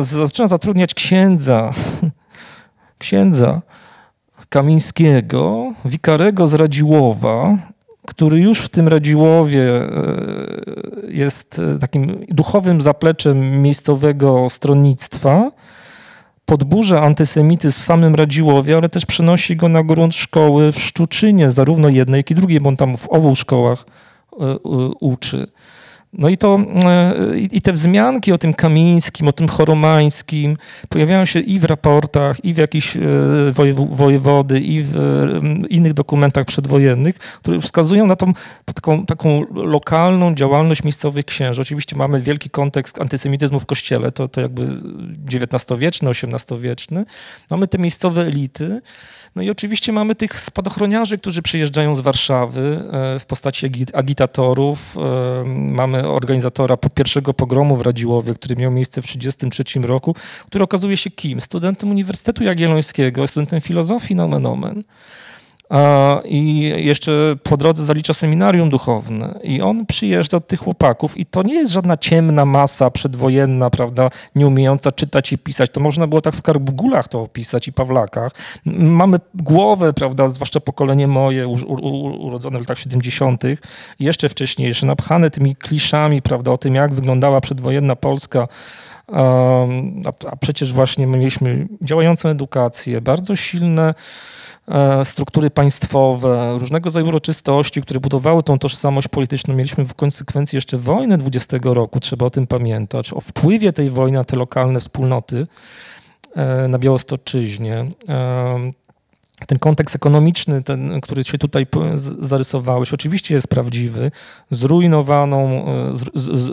zaczyna 0.02 0.48
zatrudniać 0.48 0.94
księdza, 0.94 1.72
księdza 3.04 3.62
Kamińskiego, 4.54 5.74
wikarego 5.86 6.48
z 6.48 6.54
Radziłowa, 6.54 7.58
który 8.08 8.40
już 8.40 8.60
w 8.60 8.70
tym 8.70 8.88
Radziłowie 8.88 9.72
e, 9.72 9.88
jest 11.08 11.60
e, 11.60 11.80
takim 11.80 12.26
duchowym 12.30 12.82
zapleczem 12.82 13.62
miejscowego 13.62 14.50
stronnictwa, 14.50 15.52
podburza 16.46 17.02
antysemityzm 17.02 17.80
w 17.80 17.84
samym 17.84 18.16
Radziłowie, 18.16 18.78
ale 18.78 18.90
też 18.90 19.06
przenosi 19.06 19.56
go 19.56 19.70
na 19.70 19.84
grunt 19.84 20.16
szkoły 20.16 20.72
w 20.72 20.80
Szczuczynie, 20.80 21.52
zarówno 21.52 21.90
jednej, 21.90 22.20
jak 22.20 22.32
i 22.32 22.36
drugiej, 22.36 22.62
bo 22.62 22.70
on 22.70 22.78
tam 22.78 22.98
w 22.98 23.10
obu 23.10 23.36
szkołach 23.36 23.86
e, 24.40 24.58
uczy. 25.00 25.48
No 26.14 26.30
i 26.30 26.38
to 26.38 26.60
e, 26.86 27.38
i 27.38 27.62
te 27.62 27.74
wzmianki 27.74 28.32
o 28.32 28.38
tym 28.38 28.54
Kamińskim, 28.54 29.28
o 29.28 29.32
tym 29.32 29.48
Choromańskim 29.48 30.58
pojawiają 30.90 31.26
się 31.26 31.40
i 31.40 31.60
w 31.60 31.64
raportach, 31.64 32.46
i 32.46 32.54
w 32.54 32.58
jakichś 32.58 32.98
e, 32.98 33.00
wojew- 33.52 33.96
wojewody, 33.96 34.60
i 34.60 34.84
w 34.84 34.98
e, 34.98 35.68
innych 35.68 35.94
dokumentach 35.94 36.46
przedwojennych, 36.46 37.16
które 37.16 37.62
wskazują 37.62 38.08
na 38.08 38.16
tą 38.16 38.34
taką, 38.66 39.06
taką 39.06 39.46
lokalną 39.54 40.36
działalność 40.36 40.84
miejscowych 40.84 41.26
księży. 41.26 41.62
Oczywiście 41.62 41.96
mamy 41.96 42.22
wielki 42.22 42.50
kontekst 42.50 43.02
antysemityzmu 43.02 43.60
w 43.60 43.66
kościele, 43.66 44.12
to, 44.12 44.28
to 44.28 44.42
jakby 44.42 44.68
XIX-wieczny, 45.32 46.10
XVIII-wieczny. 46.10 47.06
Mamy 47.50 47.68
te 47.68 47.78
miejscowe 47.78 48.22
elity. 48.22 48.82
No 49.36 49.42
i 49.42 49.50
oczywiście 49.50 49.92
mamy 49.92 50.16
tych 50.16 50.40
spadochroniarzy, 50.40 51.18
którzy 51.18 51.42
przyjeżdżają 51.42 51.96
z 51.96 52.00
Warszawy 52.00 52.80
e, 52.92 53.20
w 53.20 53.26
postaci 53.26 53.68
agi- 53.70 53.96
agitatorów. 53.98 54.96
E, 54.98 55.44
Mamy 55.48 56.08
organizatora 56.10 56.78
pierwszego 56.78 57.34
pogromu 57.34 57.78
w 57.78 57.82
Radziłowie, 57.82 58.34
który 58.34 58.56
miał 58.56 58.72
miejsce 58.72 59.02
w 59.02 59.06
1933 59.06 59.80
roku, 59.88 60.16
który 60.48 60.64
okazuje 60.64 60.98
się 60.98 61.12
kim? 61.12 61.42
Studentem 61.42 61.90
Uniwersytetu 61.90 62.44
Jagiellońskiego, 62.44 63.28
studentem 63.28 63.62
filozofii 63.62 64.16
nomen 64.16 64.46
omen. 64.46 64.84
I 66.26 66.74
jeszcze 66.78 67.36
po 67.44 67.58
drodze 67.58 67.86
zalicza 67.86 68.14
seminarium 68.14 68.70
duchowne. 68.70 69.40
I 69.44 69.62
on 69.62 69.86
przyjeżdża 69.86 70.38
do 70.38 70.42
tych 70.42 70.60
chłopaków 70.60 71.18
i 71.18 71.26
to 71.26 71.44
nie 71.44 71.54
jest 71.54 71.72
żadna 71.72 71.98
ciemna 71.98 72.46
masa 72.46 72.92
przedwojenna, 72.92 73.70
prawda, 73.70 74.10
nie 74.36 74.48
umiejąca 74.48 74.92
czytać 74.92 75.34
i 75.34 75.38
pisać. 75.38 75.70
To 75.70 75.82
można 75.82 76.08
było 76.08 76.22
tak 76.22 76.36
w 76.36 76.42
Karbugulach 76.42 77.08
to 77.08 77.22
opisać 77.22 77.68
i 77.68 77.74
Pawlakach. 77.74 78.32
Mamy 78.66 79.20
głowę, 79.36 79.94
prawda, 79.94 80.28
zwłaszcza 80.28 80.60
pokolenie 80.60 81.08
moje, 81.08 81.48
u, 81.48 81.54
u, 81.54 82.26
urodzone 82.26 82.60
w 82.60 82.62
latach 82.62 82.80
70., 82.80 83.44
i 84.00 84.04
jeszcze 84.06 84.30
wcześniejsze, 84.30 84.86
napchane 84.86 85.30
tymi 85.30 85.56
kliszami, 85.56 86.22
prawda, 86.22 86.52
o 86.52 86.58
tym, 86.58 86.76
jak 86.76 86.94
wyglądała 86.94 87.42
przedwojenna 87.42 87.96
Polska. 87.96 88.48
A, 89.14 89.20
a 90.32 90.36
przecież 90.36 90.74
właśnie 90.74 91.08
my 91.08 91.18
mieliśmy 91.18 91.68
działającą 91.82 92.30
edukację, 92.30 93.02
bardzo 93.02 93.36
silne 93.36 93.94
struktury 95.04 95.50
państwowe, 95.50 96.56
różnego 96.60 96.86
rodzaju 96.86 97.08
uroczystości, 97.08 97.82
które 97.82 98.00
budowały 98.00 98.44
tą 98.44 98.60
tożsamość 98.60 99.08
polityczną. 99.08 99.54
Mieliśmy 99.54 99.86
w 99.86 99.94
konsekwencji 99.94 100.56
jeszcze 100.56 100.78
wojnę 100.78 101.18
20 101.18 101.58
roku, 101.64 102.00
trzeba 102.00 102.26
o 102.26 102.30
tym 102.30 102.48
pamiętać, 102.48 103.14
o 103.14 103.22
wpływie 103.22 103.74
tej 103.74 103.90
wojny 103.90 104.18
na 104.18 104.24
te 104.24 104.36
lokalne 104.36 104.80
wspólnoty 104.80 105.48
e, 106.36 106.68
na 106.68 106.80
Białostoczyźnie. 106.80 107.86
Ten 109.48 109.60
kontekst 109.60 109.96
ekonomiczny, 109.96 110.64
ten, 110.64 111.02
który 111.02 111.24
się 111.24 111.38
tutaj 111.38 111.68
zarysowałeś, 112.20 112.94
oczywiście 112.94 113.36
jest 113.36 113.48
prawdziwy. 113.48 114.12
Zrujnowaną, 114.52 115.66
e, 115.66 115.94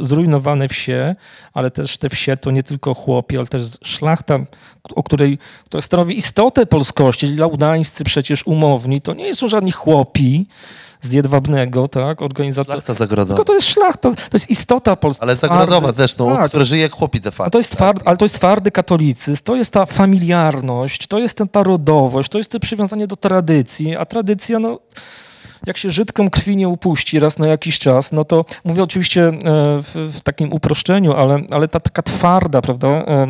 zrujnowane 0.03 0.69
wsie, 0.69 1.15
ale 1.55 1.71
też 1.71 1.99
te 1.99 2.09
wsie 2.09 2.37
to 2.37 2.51
nie 2.51 2.63
tylko 2.63 2.95
chłopi, 2.95 3.37
ale 3.37 3.47
też 3.47 3.63
szlachta, 3.85 4.39
o 4.95 5.03
której, 5.03 5.39
która 5.65 5.81
stanowi 5.81 6.19
istotę 6.19 6.67
polskości. 6.67 7.37
Laudańscy 7.37 8.05
przecież 8.05 8.47
umowni, 8.47 9.01
to 9.01 9.15
nie 9.15 9.35
są 9.35 9.49
żadni 9.49 9.73
chłopi 9.73 10.47
z 11.03 11.13
Jedwabnego, 11.13 11.89
tak, 11.89 12.23
organizator. 12.23 12.75
Szlachta 12.75 12.95
zagrodowa. 12.95 13.35
Tylko 13.35 13.45
to 13.45 13.55
jest 13.55 13.67
szlachta, 13.67 14.11
to 14.11 14.37
jest 14.37 14.51
istota 14.51 14.97
polska. 14.97 15.23
Ale 15.23 15.37
zagrodowa 15.37 15.93
też, 15.93 16.17
no, 16.17 16.37
tak. 16.37 16.49
które 16.49 16.65
żyje 16.65 16.83
jak 16.83 16.93
chłopi 16.93 17.21
de 17.21 17.31
facto. 17.31 17.51
to 17.51 17.59
jest 17.59 17.73
tward, 17.73 18.03
ale 18.05 18.17
to 18.17 18.25
jest 18.25 18.35
twardy 18.35 18.71
katolicyzm, 18.71 19.43
to 19.45 19.57
jest 19.57 19.71
ta 19.71 19.87
familiarność, 19.87 21.07
to 21.07 21.19
jest 21.19 21.43
ta 21.53 21.63
rodowość, 21.63 22.29
to 22.29 22.39
jest 22.39 22.51
to 22.51 22.61
przywiązanie 22.61 23.07
do 23.07 23.17
tradycji, 23.17 23.97
a 23.97 24.07
tradycja, 24.07 24.59
no, 24.59 24.79
jak 25.67 25.77
się 25.77 25.91
Żydkom 25.91 26.31
krwi 26.31 26.57
nie 26.57 26.69
upuści 26.69 27.19
raz 27.19 27.39
na 27.39 27.47
jakiś 27.47 27.79
czas, 27.79 28.13
no 28.13 28.25
to 28.25 28.45
mówię 28.65 28.83
oczywiście 28.83 29.29
e, 29.29 29.33
w, 29.83 30.11
w 30.13 30.21
takim 30.21 30.53
uproszczeniu, 30.53 31.13
ale, 31.13 31.43
ale 31.51 31.69
ta 31.69 31.81
taka 31.81 32.03
twarda, 32.03 32.61
prawda, 32.61 32.89
e, 32.89 33.27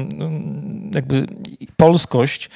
jakby 0.94 1.26
polskość, 1.76 2.51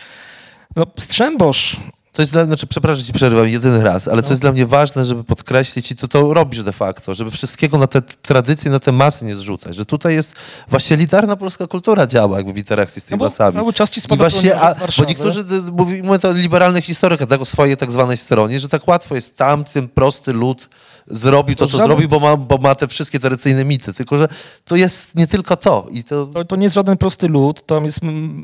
no, 0.77 0.87
Strzembosz 0.99 1.77
Co 2.17 2.23
jest 2.23 2.33
dla, 2.33 2.45
znaczy, 2.47 2.67
przepraszam, 2.67 3.05
ci 3.05 3.13
przerywam 3.13 3.49
jedyny 3.49 3.83
raz, 3.83 4.09
ale 4.09 4.23
co 4.23 4.29
No. 4.29 4.33
jest 4.33 4.41
dla 4.43 4.53
mnie 4.53 4.67
ważne, 4.67 5.05
żeby 5.05 5.25
podkreślić 5.25 5.91
i 5.93 5.97
to, 5.97 6.09
to 6.09 6.35
robisz 6.35 6.63
de 6.63 6.73
facto, 6.73 7.15
żeby 7.15 7.31
wszystkiego 7.31 7.79
na 7.79 7.87
te 7.87 8.03
tradycje, 8.03 8.71
na 8.71 8.81
te 8.81 8.93
masy 8.93 9.25
nie 9.25 9.37
zrzucać, 9.37 9.77
że 9.77 9.87
tutaj 9.87 10.15
jest 10.15 10.35
właśnie 10.69 10.97
litarna 10.97 11.37
polska 11.37 11.67
kultura 11.67 12.07
działa 12.07 12.37
jakby 12.37 12.53
w 12.53 12.57
interakcji 12.59 13.01
z 13.01 13.05
tymi 13.05 13.15
no 13.15 13.19
bo 13.19 13.25
masami. 13.25 13.53
cały 13.53 13.73
czas 13.73 13.91
ci 13.91 14.01
I 14.11 14.17
właśnie, 14.17 14.57
a, 14.61 14.75
bo 14.99 15.05
niektórzy 15.05 15.45
d- 15.45 15.61
mówi, 15.73 16.03
mówią 16.03 16.19
to 16.19 16.33
liberalny 16.33 16.83
historyk, 16.83 17.27
tak 17.27 17.41
o 17.41 17.45
swojej 17.45 17.77
tak 17.77 17.91
zwanej 17.93 18.17
stronie, 18.17 18.61
że 18.61 18.69
tak 18.69 18.89
łatwo 18.89 19.15
jest 19.15 19.37
tamten 19.37 19.89
prosty 19.89 20.33
lud 20.33 20.69
zrobił 21.07 21.57
to, 21.57 21.65
To 21.67 21.71
co 21.71 21.77
żaden- 21.79 21.87
zrobił, 21.87 22.09
bo 22.09 22.21
ma, 22.21 22.37
bo 22.37 22.59
ma 22.59 22.75
te 22.75 22.89
wszystkie 22.89 23.21
tradycyjne 23.21 23.65
mity, 23.65 23.93
tylko 23.95 24.19
że 24.19 24.29
to 24.65 24.77
jest 24.77 25.15
nie 25.15 25.27
tylko 25.27 25.57
to 25.57 25.87
i 25.91 26.05
to... 26.05 26.27
To, 26.27 26.45
to 26.45 26.57
nie 26.57 26.63
jest 26.63 26.75
żaden 26.75 26.97
prosty 26.97 27.29
lud. 27.29 27.67
Tam 27.67 27.85
jest 27.85 28.01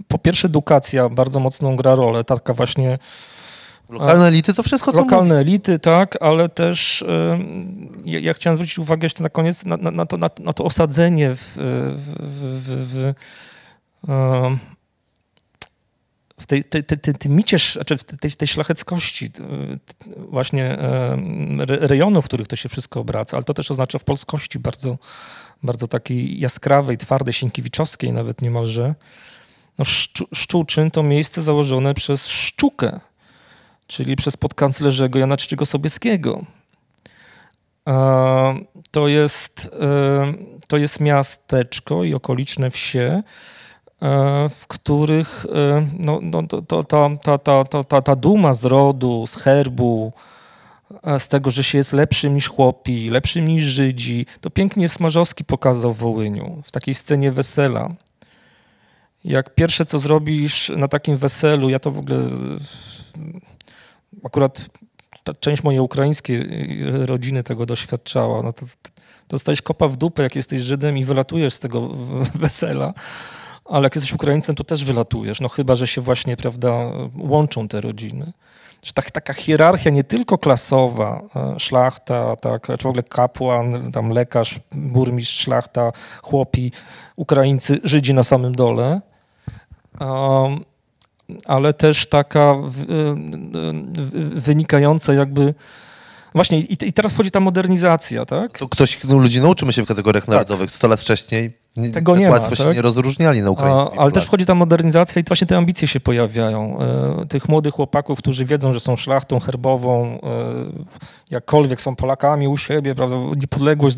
po 0.08 0.18
pierwsze 0.18 0.46
edukacja 0.48 1.08
bardzo 1.08 1.40
mocną 1.40 1.76
gra 1.76 1.94
rolę, 1.94 2.24
taka 2.24 2.54
właśnie 2.54 2.98
Lokalne 3.90 4.26
elity 4.26 4.54
to 4.54 4.62
wszystko, 4.62 4.92
co 4.92 4.98
lokalne 4.98 5.38
elity, 5.38 5.78
tak, 5.78 6.22
ale 6.22 6.48
też 6.48 7.04
ja, 8.04 8.18
ja 8.18 8.34
chciałem 8.34 8.56
zwrócić 8.56 8.78
uwagę 8.78 9.06
jeszcze 9.06 9.22
na 9.22 9.28
koniec 9.28 9.64
na, 9.64 9.76
na, 9.76 9.90
na, 9.90 10.06
to, 10.06 10.16
na, 10.16 10.30
na 10.40 10.52
to 10.52 10.64
osadzenie 10.64 11.34
w, 11.34 11.52
w, 11.56 12.10
w, 12.66 12.88
w, 12.88 13.14
w 16.40 16.46
tej, 16.46 16.64
tej, 16.64 16.84
tej, 16.84 16.98
tej, 16.98 17.14
tej 17.14 17.32
micie, 17.32 17.58
znaczy 17.58 17.98
w 17.98 18.04
tej, 18.04 18.32
tej 18.32 18.48
szlacheckości 18.48 19.30
właśnie 20.16 20.78
rejonów, 21.66 22.24
w 22.24 22.28
których 22.28 22.48
to 22.48 22.56
się 22.56 22.68
wszystko 22.68 23.00
obraca, 23.00 23.36
ale 23.36 23.44
to 23.44 23.54
też 23.54 23.70
oznacza 23.70 23.98
w 23.98 24.04
polskości 24.04 24.58
bardzo, 24.58 24.98
bardzo 25.62 25.88
takiej 25.88 26.40
jaskrawej, 26.40 26.96
twardej, 26.96 27.34
sienkiewiczowskiej 27.34 28.12
nawet 28.12 28.42
niemalże. 28.42 28.94
No, 29.78 29.84
Szczu, 29.84 30.26
Szczuczyn 30.34 30.90
to 30.90 31.02
miejsce 31.02 31.42
założone 31.42 31.94
przez 31.94 32.26
Szczukę, 32.26 33.00
czyli 33.90 34.16
przez 34.16 34.36
podkanclerzego 34.36 35.18
Jana 35.18 35.36
III 35.50 35.66
Sobieskiego. 35.66 36.44
To 38.90 39.08
jest, 39.08 39.70
e, 39.80 40.32
to 40.68 40.76
jest 40.76 41.00
miasteczko 41.00 42.04
i 42.04 42.14
okoliczne 42.14 42.70
wsie, 42.70 43.22
e, 44.02 44.48
w 44.48 44.66
których 44.66 45.46
e, 45.54 45.88
no, 45.98 46.18
no, 46.22 46.42
to, 46.42 46.62
ta, 46.62 47.08
ta, 47.22 47.38
ta, 47.38 47.64
ta, 47.64 47.84
ta, 47.84 48.02
ta 48.02 48.16
duma 48.16 48.54
z 48.54 48.64
rodu, 48.64 49.26
z 49.26 49.34
herbu, 49.34 50.12
z 51.18 51.28
tego, 51.28 51.50
że 51.50 51.64
się 51.64 51.78
jest 51.78 51.92
lepszym 51.92 52.34
niż 52.34 52.48
chłopi, 52.48 53.10
lepszym 53.10 53.48
niż 53.48 53.64
Żydzi, 53.64 54.26
to 54.40 54.50
pięknie 54.50 54.88
Smarzowski 54.88 55.44
pokazał 55.44 55.92
w 55.92 55.98
Wołyniu, 55.98 56.62
w 56.64 56.70
takiej 56.70 56.94
scenie 56.94 57.32
wesela. 57.32 57.94
Jak 59.24 59.54
pierwsze, 59.54 59.84
co 59.84 59.98
zrobisz 59.98 60.68
na 60.76 60.88
takim 60.88 61.16
weselu, 61.16 61.68
ja 61.68 61.78
to 61.78 61.90
w 61.90 61.98
ogóle 61.98 62.18
akurat 64.24 64.68
ta 65.24 65.34
część 65.34 65.62
mojej 65.62 65.80
ukraińskiej 65.80 66.36
y, 67.02 67.06
rodziny 67.06 67.42
tego 67.42 67.66
doświadczała. 67.66 68.42
No 68.42 68.52
to, 68.52 68.66
to 68.66 68.90
dostajesz 69.28 69.62
kopa 69.62 69.88
w 69.88 69.96
dupę, 69.96 70.22
jak 70.22 70.36
jesteś 70.36 70.62
Żydem 70.62 70.98
i 70.98 71.04
wylatujesz 71.04 71.54
z 71.54 71.58
tego 71.58 71.88
wesela, 72.34 72.94
ale 73.64 73.84
jak 73.84 73.94
jesteś 73.94 74.12
Ukraińcem, 74.12 74.54
to 74.54 74.64
też 74.64 74.84
wylatujesz. 74.84 75.40
No 75.40 75.48
chyba, 75.48 75.74
że 75.74 75.86
się 75.86 76.00
właśnie, 76.00 76.36
prawda, 76.36 76.70
łączą 77.18 77.68
te 77.68 77.80
rodziny. 77.80 78.32
Że 78.82 78.92
tak, 78.92 79.10
taka 79.10 79.34
hierarchia 79.34 79.90
nie 79.90 80.04
tylko 80.04 80.38
klasowa, 80.38 81.22
e, 81.36 81.60
szlachta, 81.60 82.36
tak, 82.36 82.66
czy 82.66 82.82
w 82.82 82.86
ogóle 82.86 83.02
kapłan, 83.02 83.92
tam 83.92 84.10
lekarz, 84.10 84.60
burmistrz, 84.72 85.44
szlachta, 85.44 85.92
chłopi, 86.22 86.72
Ukraińcy, 87.16 87.80
Żydzi 87.84 88.14
na 88.14 88.22
samym 88.22 88.54
dole, 88.54 89.00
um, 90.00 90.64
ale 91.46 91.72
też 91.72 92.06
taka 92.06 92.54
wynikająca 94.34 95.12
jakby 95.14 95.54
Właśnie 96.34 96.60
i, 96.60 96.92
teraz 96.92 97.12
wchodzi 97.12 97.30
ta 97.30 97.40
modernizacja, 97.40 98.26
tak? 98.26 98.58
To 98.58 98.68
ktoś, 98.68 99.04
no, 99.04 99.18
ludzi 99.18 99.40
nauczymy 99.40 99.72
się 99.72 99.82
w 99.82 99.86
kategoriach 99.86 100.28
narodowych. 100.28 100.70
100 100.70 100.88
lat 100.88 101.00
wcześniej 101.00 101.52
nie, 101.76 101.90
Tego 101.90 102.12
tak 102.12 102.20
nie 102.20 102.28
ma, 102.28 102.32
łatwo 102.32 102.56
się 102.56 102.64
tak? 102.64 102.74
nie 102.74 102.82
rozróżniali 102.82 103.42
na 103.42 103.50
Ukraińców. 103.50 103.98
A, 103.98 104.00
ale 104.00 104.12
też 104.12 104.24
wchodzi 104.24 104.46
ta 104.46 104.54
modernizacja 104.54 105.22
i 105.22 105.24
właśnie 105.24 105.46
te 105.46 105.56
ambicje 105.56 105.88
się 105.88 106.00
pojawiają. 106.00 106.78
E, 106.80 107.26
tych 107.26 107.48
młodych 107.48 107.74
chłopaków, 107.74 108.18
którzy 108.18 108.44
wiedzą, 108.44 108.72
że 108.72 108.80
są 108.80 108.96
szlachtą 108.96 109.40
herbową, 109.40 110.06
e, 110.06 110.18
jakkolwiek 111.30 111.80
są 111.80 111.96
Polakami 111.96 112.48
u 112.48 112.56
siebie, 112.56 112.94
prawda, 112.94 113.16
niepodległość. 113.40 113.96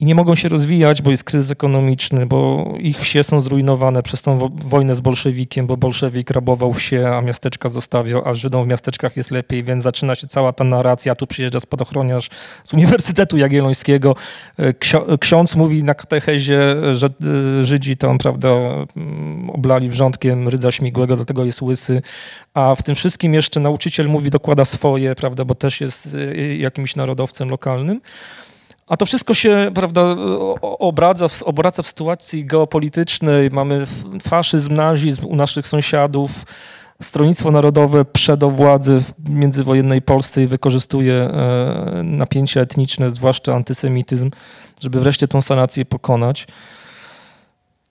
I 0.00 0.04
nie 0.04 0.14
mogą 0.14 0.34
się 0.34 0.48
rozwijać, 0.48 1.02
bo 1.02 1.10
jest 1.10 1.24
kryzys 1.24 1.50
ekonomiczny, 1.50 2.26
bo 2.26 2.64
ich 2.78 3.00
wsie 3.00 3.24
są 3.24 3.40
zrujnowane 3.40 4.02
przez 4.02 4.20
tą 4.20 4.38
wo- 4.38 4.50
wojnę 4.54 4.94
z 4.94 5.00
bolszewikiem, 5.00 5.66
bo 5.66 5.76
bolszewik 5.76 6.30
rabował 6.30 6.72
wsie, 6.72 7.08
a 7.08 7.20
miasteczka 7.22 7.68
zostawiał, 7.68 8.28
a 8.28 8.34
Żydom 8.34 8.64
w 8.64 8.68
miasteczkach 8.68 9.16
jest 9.16 9.30
lepiej, 9.30 9.64
więc 9.64 9.84
zaczyna 9.84 10.14
się 10.14 10.26
cała 10.26 10.52
ta 10.52 10.64
narracja. 10.64 11.14
Tu 11.14 11.26
przyjeżdża 11.26 11.60
spadochroniarz 11.60 12.28
z 12.64 12.72
Uniwersytetu 12.74 13.36
Jagiellońskiego. 13.36 14.14
E, 14.58 14.72
Ksio- 14.72 15.18
ksiądz 15.18 15.56
mówi 15.56 15.84
na 15.84 15.94
katechezie, 15.94 16.60
że 16.94 17.06
e, 17.60 17.64
Żydzi 17.64 17.96
tam, 17.96 18.18
prawda, 18.18 18.48
mm, 18.96 19.50
oblali 19.50 19.88
wrzątkiem 19.88 20.48
rydza 20.48 20.72
śmigłego, 20.72 21.16
dlatego 21.16 21.44
jest 21.44 21.62
łysy, 21.62 22.02
a 22.54 22.74
w 22.74 22.82
tym 22.82 22.94
wszystkim 22.94 23.34
jeszcze 23.34 23.60
nauczyciel 23.60 24.08
mówi, 24.08 24.30
dokłada 24.30 24.64
swoje, 24.64 25.14
prawda, 25.14 25.44
bo 25.44 25.54
też 25.54 25.80
jest 25.80 26.08
e, 26.38 26.56
jakimś 26.56 26.96
narodowcem 26.96 27.48
lokalnym. 27.50 28.00
A 28.88 28.96
to 28.96 29.06
wszystko 29.06 29.34
się, 29.34 29.70
prawda, 29.74 30.16
obradza, 30.60 31.26
obraca 31.44 31.82
w 31.82 31.86
sytuacji 31.86 32.44
geopolitycznej. 32.44 33.50
Mamy 33.50 33.86
faszyzm, 34.28 34.74
nazizm 34.74 35.26
u 35.26 35.36
naszych 35.36 35.66
sąsiadów. 35.66 36.30
Stronnictwo 37.02 37.50
Narodowe 37.50 38.04
przed 38.04 38.44
władzy 38.44 39.00
w 39.00 39.30
międzywojennej 39.30 40.02
Polsce 40.02 40.42
i 40.42 40.46
wykorzystuje 40.46 41.14
e, 41.14 42.02
napięcia 42.04 42.60
etniczne, 42.60 43.10
zwłaszcza 43.10 43.54
antysemityzm, 43.54 44.30
żeby 44.80 45.00
wreszcie 45.00 45.28
tą 45.28 45.42
sanację 45.42 45.84
pokonać. 45.84 46.46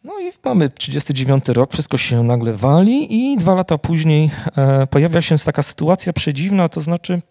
No 0.04 0.20
i 0.20 0.32
mamy 0.44 0.70
39 0.70 1.48
rok, 1.48 1.74
wszystko 1.74 1.98
się 1.98 2.24
nagle 2.24 2.54
wali 2.54 3.16
i 3.16 3.38
dwa 3.38 3.56
lata 3.56 3.78
później 3.78 4.32
e, 4.58 4.88
pojawia 4.88 5.22
się 5.22 5.38
taka 5.38 5.62
sytuacja 5.62 6.14
przedziwna, 6.14 6.70
to 6.70 6.82
znaczy 6.82 7.22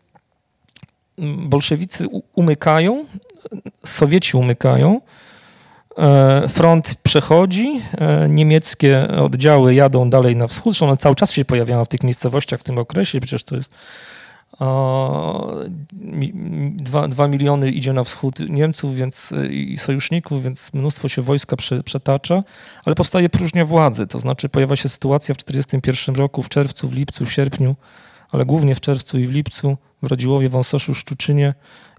bolszewicy 1.49 2.07
umykają, 2.35 3.05
Sowieci 3.85 4.37
umykają, 4.37 5.01
e, 5.99 6.49
front 6.49 6.95
przechodzi, 7.03 7.81
e, 7.99 8.29
niemieckie 8.29 9.09
oddziały 9.09 9.75
jadą 9.75 10.11
dalej 10.11 10.37
na 10.37 10.47
wschód, 10.47 10.83
one 10.83 10.97
cały 10.97 11.15
czas 11.15 11.33
się 11.33 11.45
pojawiają 11.45 11.85
w 11.85 11.89
tych 11.89 12.03
miejscowościach 12.03 12.61
w 12.61 12.62
tym 12.62 12.79
okresie, 12.79 13.21
przecież 13.21 13.45
to 13.45 13.57
jest 13.57 13.75
dwa 17.09 17.29
miliony 17.29 17.71
idzie 17.71 17.93
na 17.93 18.05
wschód 18.05 18.39
Niemców 18.49 18.97
więc, 18.97 19.33
e, 19.33 19.47
i 19.47 19.79
sojuszników, 19.79 20.43
więc 20.43 20.71
mnóstwo 20.73 21.09
się 21.09 21.23
wojska 21.23 21.57
prze, 21.57 21.83
przetacza, 21.83 22.43
ale 22.85 22.95
powstaje 22.95 23.29
próżnia 23.29 23.65
władzy, 23.65 24.07
to 24.07 24.21
znaczy 24.21 24.49
pojawia 24.49 24.77
się 24.77 24.89
sytuacja 24.89 25.35
w 25.35 25.39
1941 25.39 26.15
roku, 26.15 26.43
w 26.43 26.49
czerwcu, 26.49 26.89
w 26.89 26.93
lipcu, 26.93 27.27
w 27.27 27.33
sierpniu, 27.33 27.77
ale 28.33 28.45
głównie 28.45 28.75
w 28.75 28.81
czerwcu 28.81 29.19
i 29.19 29.27
w 29.27 29.31
lipcu 29.31 29.77
w 30.03 30.07
Radziłowie, 30.07 30.49
Wąsoszu, 30.49 30.95
Szczuczynie 30.95 31.55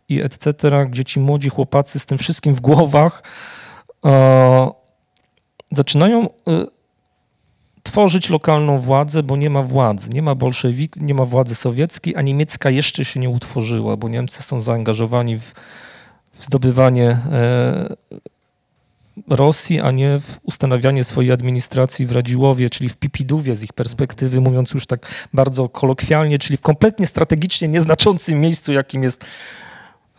i 0.10 0.22
etc., 0.22 0.54
gdzie 0.90 1.04
ci 1.04 1.20
młodzi 1.20 1.50
chłopacy 1.50 2.00
z 2.00 2.06
tym 2.06 2.18
wszystkim 2.18 2.56
w 2.56 2.62
głowach 2.62 3.24
e, 4.06 4.70
zaczynają 5.72 6.30
e, 6.30 6.30
tworzyć 7.84 8.30
lokalną 8.30 8.82
władzę, 8.82 9.24
bo 9.24 9.38
nie 9.38 9.50
ma 9.50 9.64
władzy. 9.64 10.10
Nie 10.10 10.22
ma 10.22 10.36
bolszewik, 10.36 10.96
nie 10.96 11.14
ma 11.14 11.26
władzy 11.26 11.56
sowieckiej, 11.56 12.16
a 12.16 12.22
niemiecka 12.22 12.70
jeszcze 12.70 13.06
się 13.06 13.20
nie 13.20 13.30
utworzyła, 13.30 13.98
bo 13.98 14.10
Niemcy 14.10 14.44
są 14.44 14.62
zaangażowani 14.62 15.40
w, 15.40 15.54
w 16.34 16.46
zdobywanie 16.46 17.10
e, 17.10 17.96
Rosji, 19.30 19.80
a 19.80 19.92
nie 19.92 20.20
w 20.20 20.40
ustanawianie 20.44 21.04
swojej 21.04 21.32
administracji 21.32 22.06
w 22.06 22.12
Radziłowie, 22.12 22.70
czyli 22.70 22.90
w 22.90 22.98
Pipidówie 22.98 23.56
z 23.56 23.64
ich 23.64 23.74
perspektywy, 23.74 24.42
mówiąc 24.42 24.72
już 24.72 24.88
tak 24.88 25.28
bardzo 25.34 25.70
kolokwialnie, 25.70 26.38
czyli 26.38 26.58
w 26.58 26.62
kompletnie 26.62 27.08
strategicznie 27.08 27.68
nieznaczącym 27.68 28.42
miejscu, 28.42 28.74
jakim 28.74 29.04
jest 29.04 29.26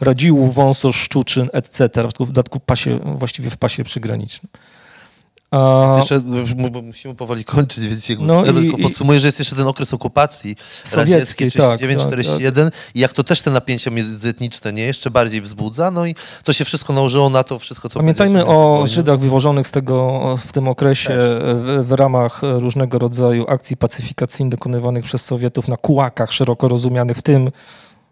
Radziłów, 0.01 0.55
Wąsosz, 0.55 0.97
Szczuczyn, 0.97 1.49
etc. 1.53 1.89
W 2.21 2.27
dodatku 2.27 2.61
pasie, 2.61 2.99
właściwie 3.19 3.51
w 3.51 3.57
pasie 3.57 3.85
przygranicznym. 3.85 4.51
A, 5.51 5.95
Jeszcze, 5.99 6.21
no, 6.25 6.83
musimy 6.83 7.15
powoli 7.15 7.45
kończyć, 7.45 7.87
więc 7.87 8.07
No 8.21 8.45
ja 8.45 8.53
i- 8.61 8.83
podsumuję, 8.83 9.21
że 9.21 9.29
jest 9.29 9.39
jeszcze 9.39 9.57
ten 9.57 9.67
okres 9.67 9.95
okupacji 9.95 10.57
radzieckiej, 10.93 11.51
tak, 11.51 11.81
39-41 11.81 12.71
i 12.95 13.01
jak 13.01 13.13
to 13.13 13.25
też 13.25 13.41
te 13.43 13.51
napięcia 13.51 13.91
międzyetniczne 13.91 14.73
nie 14.73 14.83
jeszcze 14.83 15.11
bardziej 15.11 15.41
wzbudza, 15.41 15.91
no 15.91 16.07
i 16.07 16.15
to 16.45 16.53
się 16.53 16.65
wszystko 16.65 16.93
nałożyło 16.93 17.31
na 17.31 17.45
to 17.45 17.59
wszystko, 17.59 17.89
co 17.89 17.99
Pamiętajmy 17.99 18.47
o. 18.47 18.87
Żydach 18.87 19.19
wywożonych 19.21 19.67
z 19.67 19.71
tego, 19.71 20.21
w 20.47 20.53
tym 20.53 20.69
okresie 20.69 21.11
w, 21.11 21.85
w 21.89 21.93
ramach 21.93 22.41
różnego 22.43 22.99
rodzaju 22.99 23.47
akcji 23.49 23.77
pacyfikacyjnych 23.77 24.51
dokonywanych 24.51 25.05
przez 25.05 25.25
Sowietów 25.25 25.69
na 25.69 25.77
kułakach 25.77 26.33
szeroko 26.33 26.69
rozumianych, 26.69 27.17
w 27.17 27.23
tym 27.23 27.51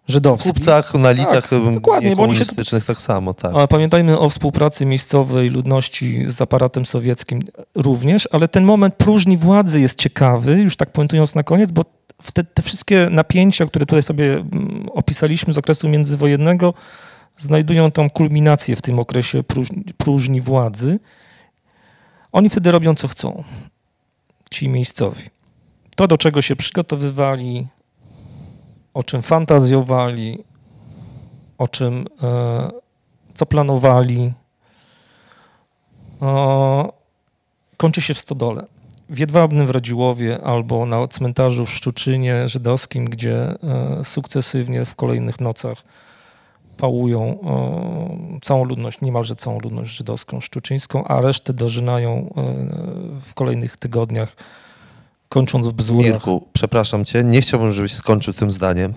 żydowskich. 0.09 0.53
kupcach, 0.53 0.95
na 0.95 1.11
litach 1.11 1.49
Tak, 1.49 1.75
dokładnie, 1.75 2.09
oni 2.09 2.17
się- 2.17 2.17
komunistycznych 2.17 2.85
tak 2.85 2.99
samo, 2.99 3.35
tak. 3.35 3.55
A 3.57 3.67
Pamiętajmy 3.67 4.19
o 4.19 4.29
współpracy 4.29 4.87
miejscowej 4.87 5.49
ludności 5.49 6.25
z 6.33 6.41
aparatem 6.41 6.87
sowieckim 6.87 7.41
również, 7.75 8.29
ale 8.33 8.49
ten 8.49 8.65
moment 8.65 8.95
próżni 8.95 9.37
władzy 9.37 9.81
jest 9.81 9.99
ciekawy, 9.99 10.61
już 10.61 10.77
tak 10.77 10.93
puentując 10.93 11.35
na 11.35 11.43
koniec, 11.43 11.71
bo 11.71 11.85
te, 12.33 12.45
te 12.45 12.63
wszystkie 12.63 13.09
napięcia, 13.11 13.67
które 13.67 13.87
tutaj 13.87 14.03
sobie 14.03 14.35
mm, 14.35 14.89
opisaliśmy 14.93 15.55
z 15.55 15.59
okresu 15.59 15.89
międzywojennego, 15.89 16.75
znajdują 17.37 17.91
tą 17.91 18.11
kulminację 18.11 18.77
w 18.77 18.83
tym 18.83 18.99
okresie 18.99 19.43
próżni, 19.43 19.85
próżni 19.97 20.41
władzy. 20.41 20.99
Oni 22.33 22.51
wtedy 22.51 22.71
robią 22.71 22.95
co 22.95 23.09
chcą, 23.09 23.45
ci 24.51 24.69
miejscowi. 24.69 25.23
To, 25.97 26.07
do 26.09 26.19
czego 26.19 26.43
się 26.43 26.57
przygotowywali, 26.57 27.67
o 28.95 29.03
czym 29.03 29.23
fantazjowali, 29.23 30.45
o 31.59 31.69
czym, 31.69 32.07
e, 32.23 32.71
co 33.35 33.47
planowali, 33.47 34.33
kończy 37.77 38.03
się 38.03 38.15
w 38.15 38.19
Stodole. 38.19 38.67
W 39.09 39.19
Jedwabnym 39.19 39.67
w 39.67 39.71
Radziłowie 39.71 40.45
albo 40.45 40.87
na 40.87 41.09
cmentarzu 41.09 41.67
w 41.67 41.71
Szczuczynie 41.71 42.49
żydowskim, 42.49 43.05
gdzie 43.05 43.37
e, 43.37 43.57
sukcesywnie 44.05 44.85
w 44.85 44.95
kolejnych 44.95 45.41
nocach 45.41 45.83
pałują 46.77 47.39
całą 48.43 48.65
ludność, 48.65 49.01
niemalże 49.01 49.35
całą 49.35 49.61
ludność 49.61 49.97
żydowską, 49.97 50.41
szczuczyńską, 50.41 51.05
a 51.05 51.21
resztę 51.21 51.53
dożynają 51.53 52.11
e, 52.13 52.31
w 53.21 53.35
kolejnych 53.35 53.77
tygodniach, 53.77 54.37
kończąc 55.35 55.69
w 55.69 55.73
bzurach. 55.73 56.13
Mirku, 56.13 56.49
przepraszam 56.53 57.05
cię, 57.05 57.25
nie 57.25 57.41
chciałbym, 57.41 57.73
żebyś 57.73 57.95
skończył 57.95 58.35
tym 58.35 58.51
zdaniem. 58.51 58.95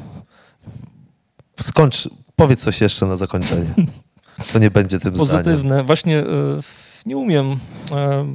Skończ, 1.61 2.09
powiedz 2.35 2.63
coś 2.63 2.81
jeszcze 2.81 3.05
na 3.05 3.17
zakończenie. 3.17 3.73
To 4.53 4.59
nie 4.59 4.71
będzie 4.71 4.99
tym 4.99 5.15
zdaniem. 5.15 5.43
Pozytywne. 5.43 5.83
Właśnie 5.83 6.19
e, 6.19 6.23
nie 7.05 7.17
umiem 7.17 7.45
e, 7.91 8.25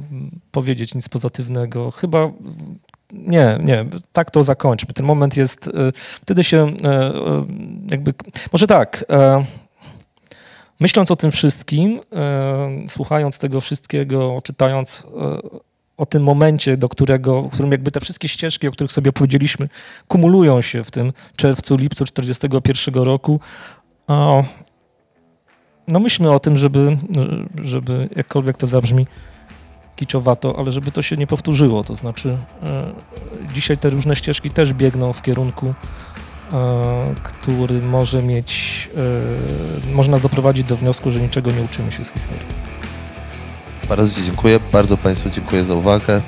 powiedzieć 0.51 0.95
nic 0.95 1.09
pozytywnego. 1.09 1.91
Chyba 1.91 2.31
nie, 3.11 3.59
nie, 3.63 3.85
tak 4.13 4.31
to 4.31 4.43
zakończmy. 4.43 4.93
Ten 4.93 5.05
moment 5.05 5.37
jest, 5.37 5.67
e, 5.67 5.71
wtedy 5.95 6.43
się 6.43 6.73
jakby, 7.91 8.13
może 8.53 8.67
tak, 8.67 9.05
myśląc 10.79 11.11
o 11.11 11.15
tym 11.15 11.31
wszystkim, 11.31 11.99
słuchając 12.89 13.37
tego 13.37 13.61
wszystkiego, 13.61 14.41
czytając 14.43 15.03
o 15.97 16.05
tym 16.05 16.23
momencie, 16.23 16.77
do 16.77 16.89
którego, 16.89 17.41
w 17.41 17.49
którym 17.49 17.71
jakby 17.71 17.91
te 17.91 17.99
wszystkie 17.99 18.27
ścieżki, 18.27 18.67
o 18.67 18.71
których 18.71 18.91
sobie 18.91 19.11
powiedzieliśmy, 19.11 19.69
kumulują 20.07 20.61
się 20.61 20.83
w 20.83 20.91
tym 20.91 21.13
czerwcu, 21.35 21.77
lipcu 21.77 22.05
41 22.05 23.03
roku, 23.03 23.39
a, 24.07 24.43
no 25.87 25.99
myślmy 25.99 26.31
o 26.31 26.39
tym, 26.39 26.57
żeby, 26.57 26.97
żeby 27.61 28.09
jakkolwiek 28.15 28.57
to 28.57 28.67
zabrzmi, 28.67 29.07
kiczowato, 29.95 30.59
ale 30.59 30.71
żeby 30.71 30.91
to 30.91 31.01
się 31.01 31.17
nie 31.17 31.27
powtórzyło. 31.27 31.83
To 31.83 31.95
znaczy, 31.95 32.37
e, 32.63 32.93
dzisiaj 33.53 33.77
te 33.77 33.89
różne 33.89 34.15
ścieżki 34.15 34.49
też 34.49 34.73
biegną 34.73 35.13
w 35.13 35.21
kierunku, 35.21 35.73
e, 36.53 37.15
który 37.23 37.81
może 37.81 38.23
mieć, 38.23 38.89
e, 39.91 39.93
może 39.93 40.11
nas 40.11 40.21
doprowadzić 40.21 40.63
do 40.63 40.77
wniosku, 40.77 41.11
że 41.11 41.19
niczego 41.19 41.51
nie 41.51 41.61
uczymy 41.61 41.91
się 41.91 42.05
z 42.05 42.09
historii. 42.09 42.82
Bardzo 43.89 44.15
Ci 44.15 44.23
dziękuję, 44.23 44.59
bardzo 44.71 44.97
Państwu 44.97 45.29
dziękuję 45.29 45.63
za 45.63 45.75
uwagę. 45.75 46.21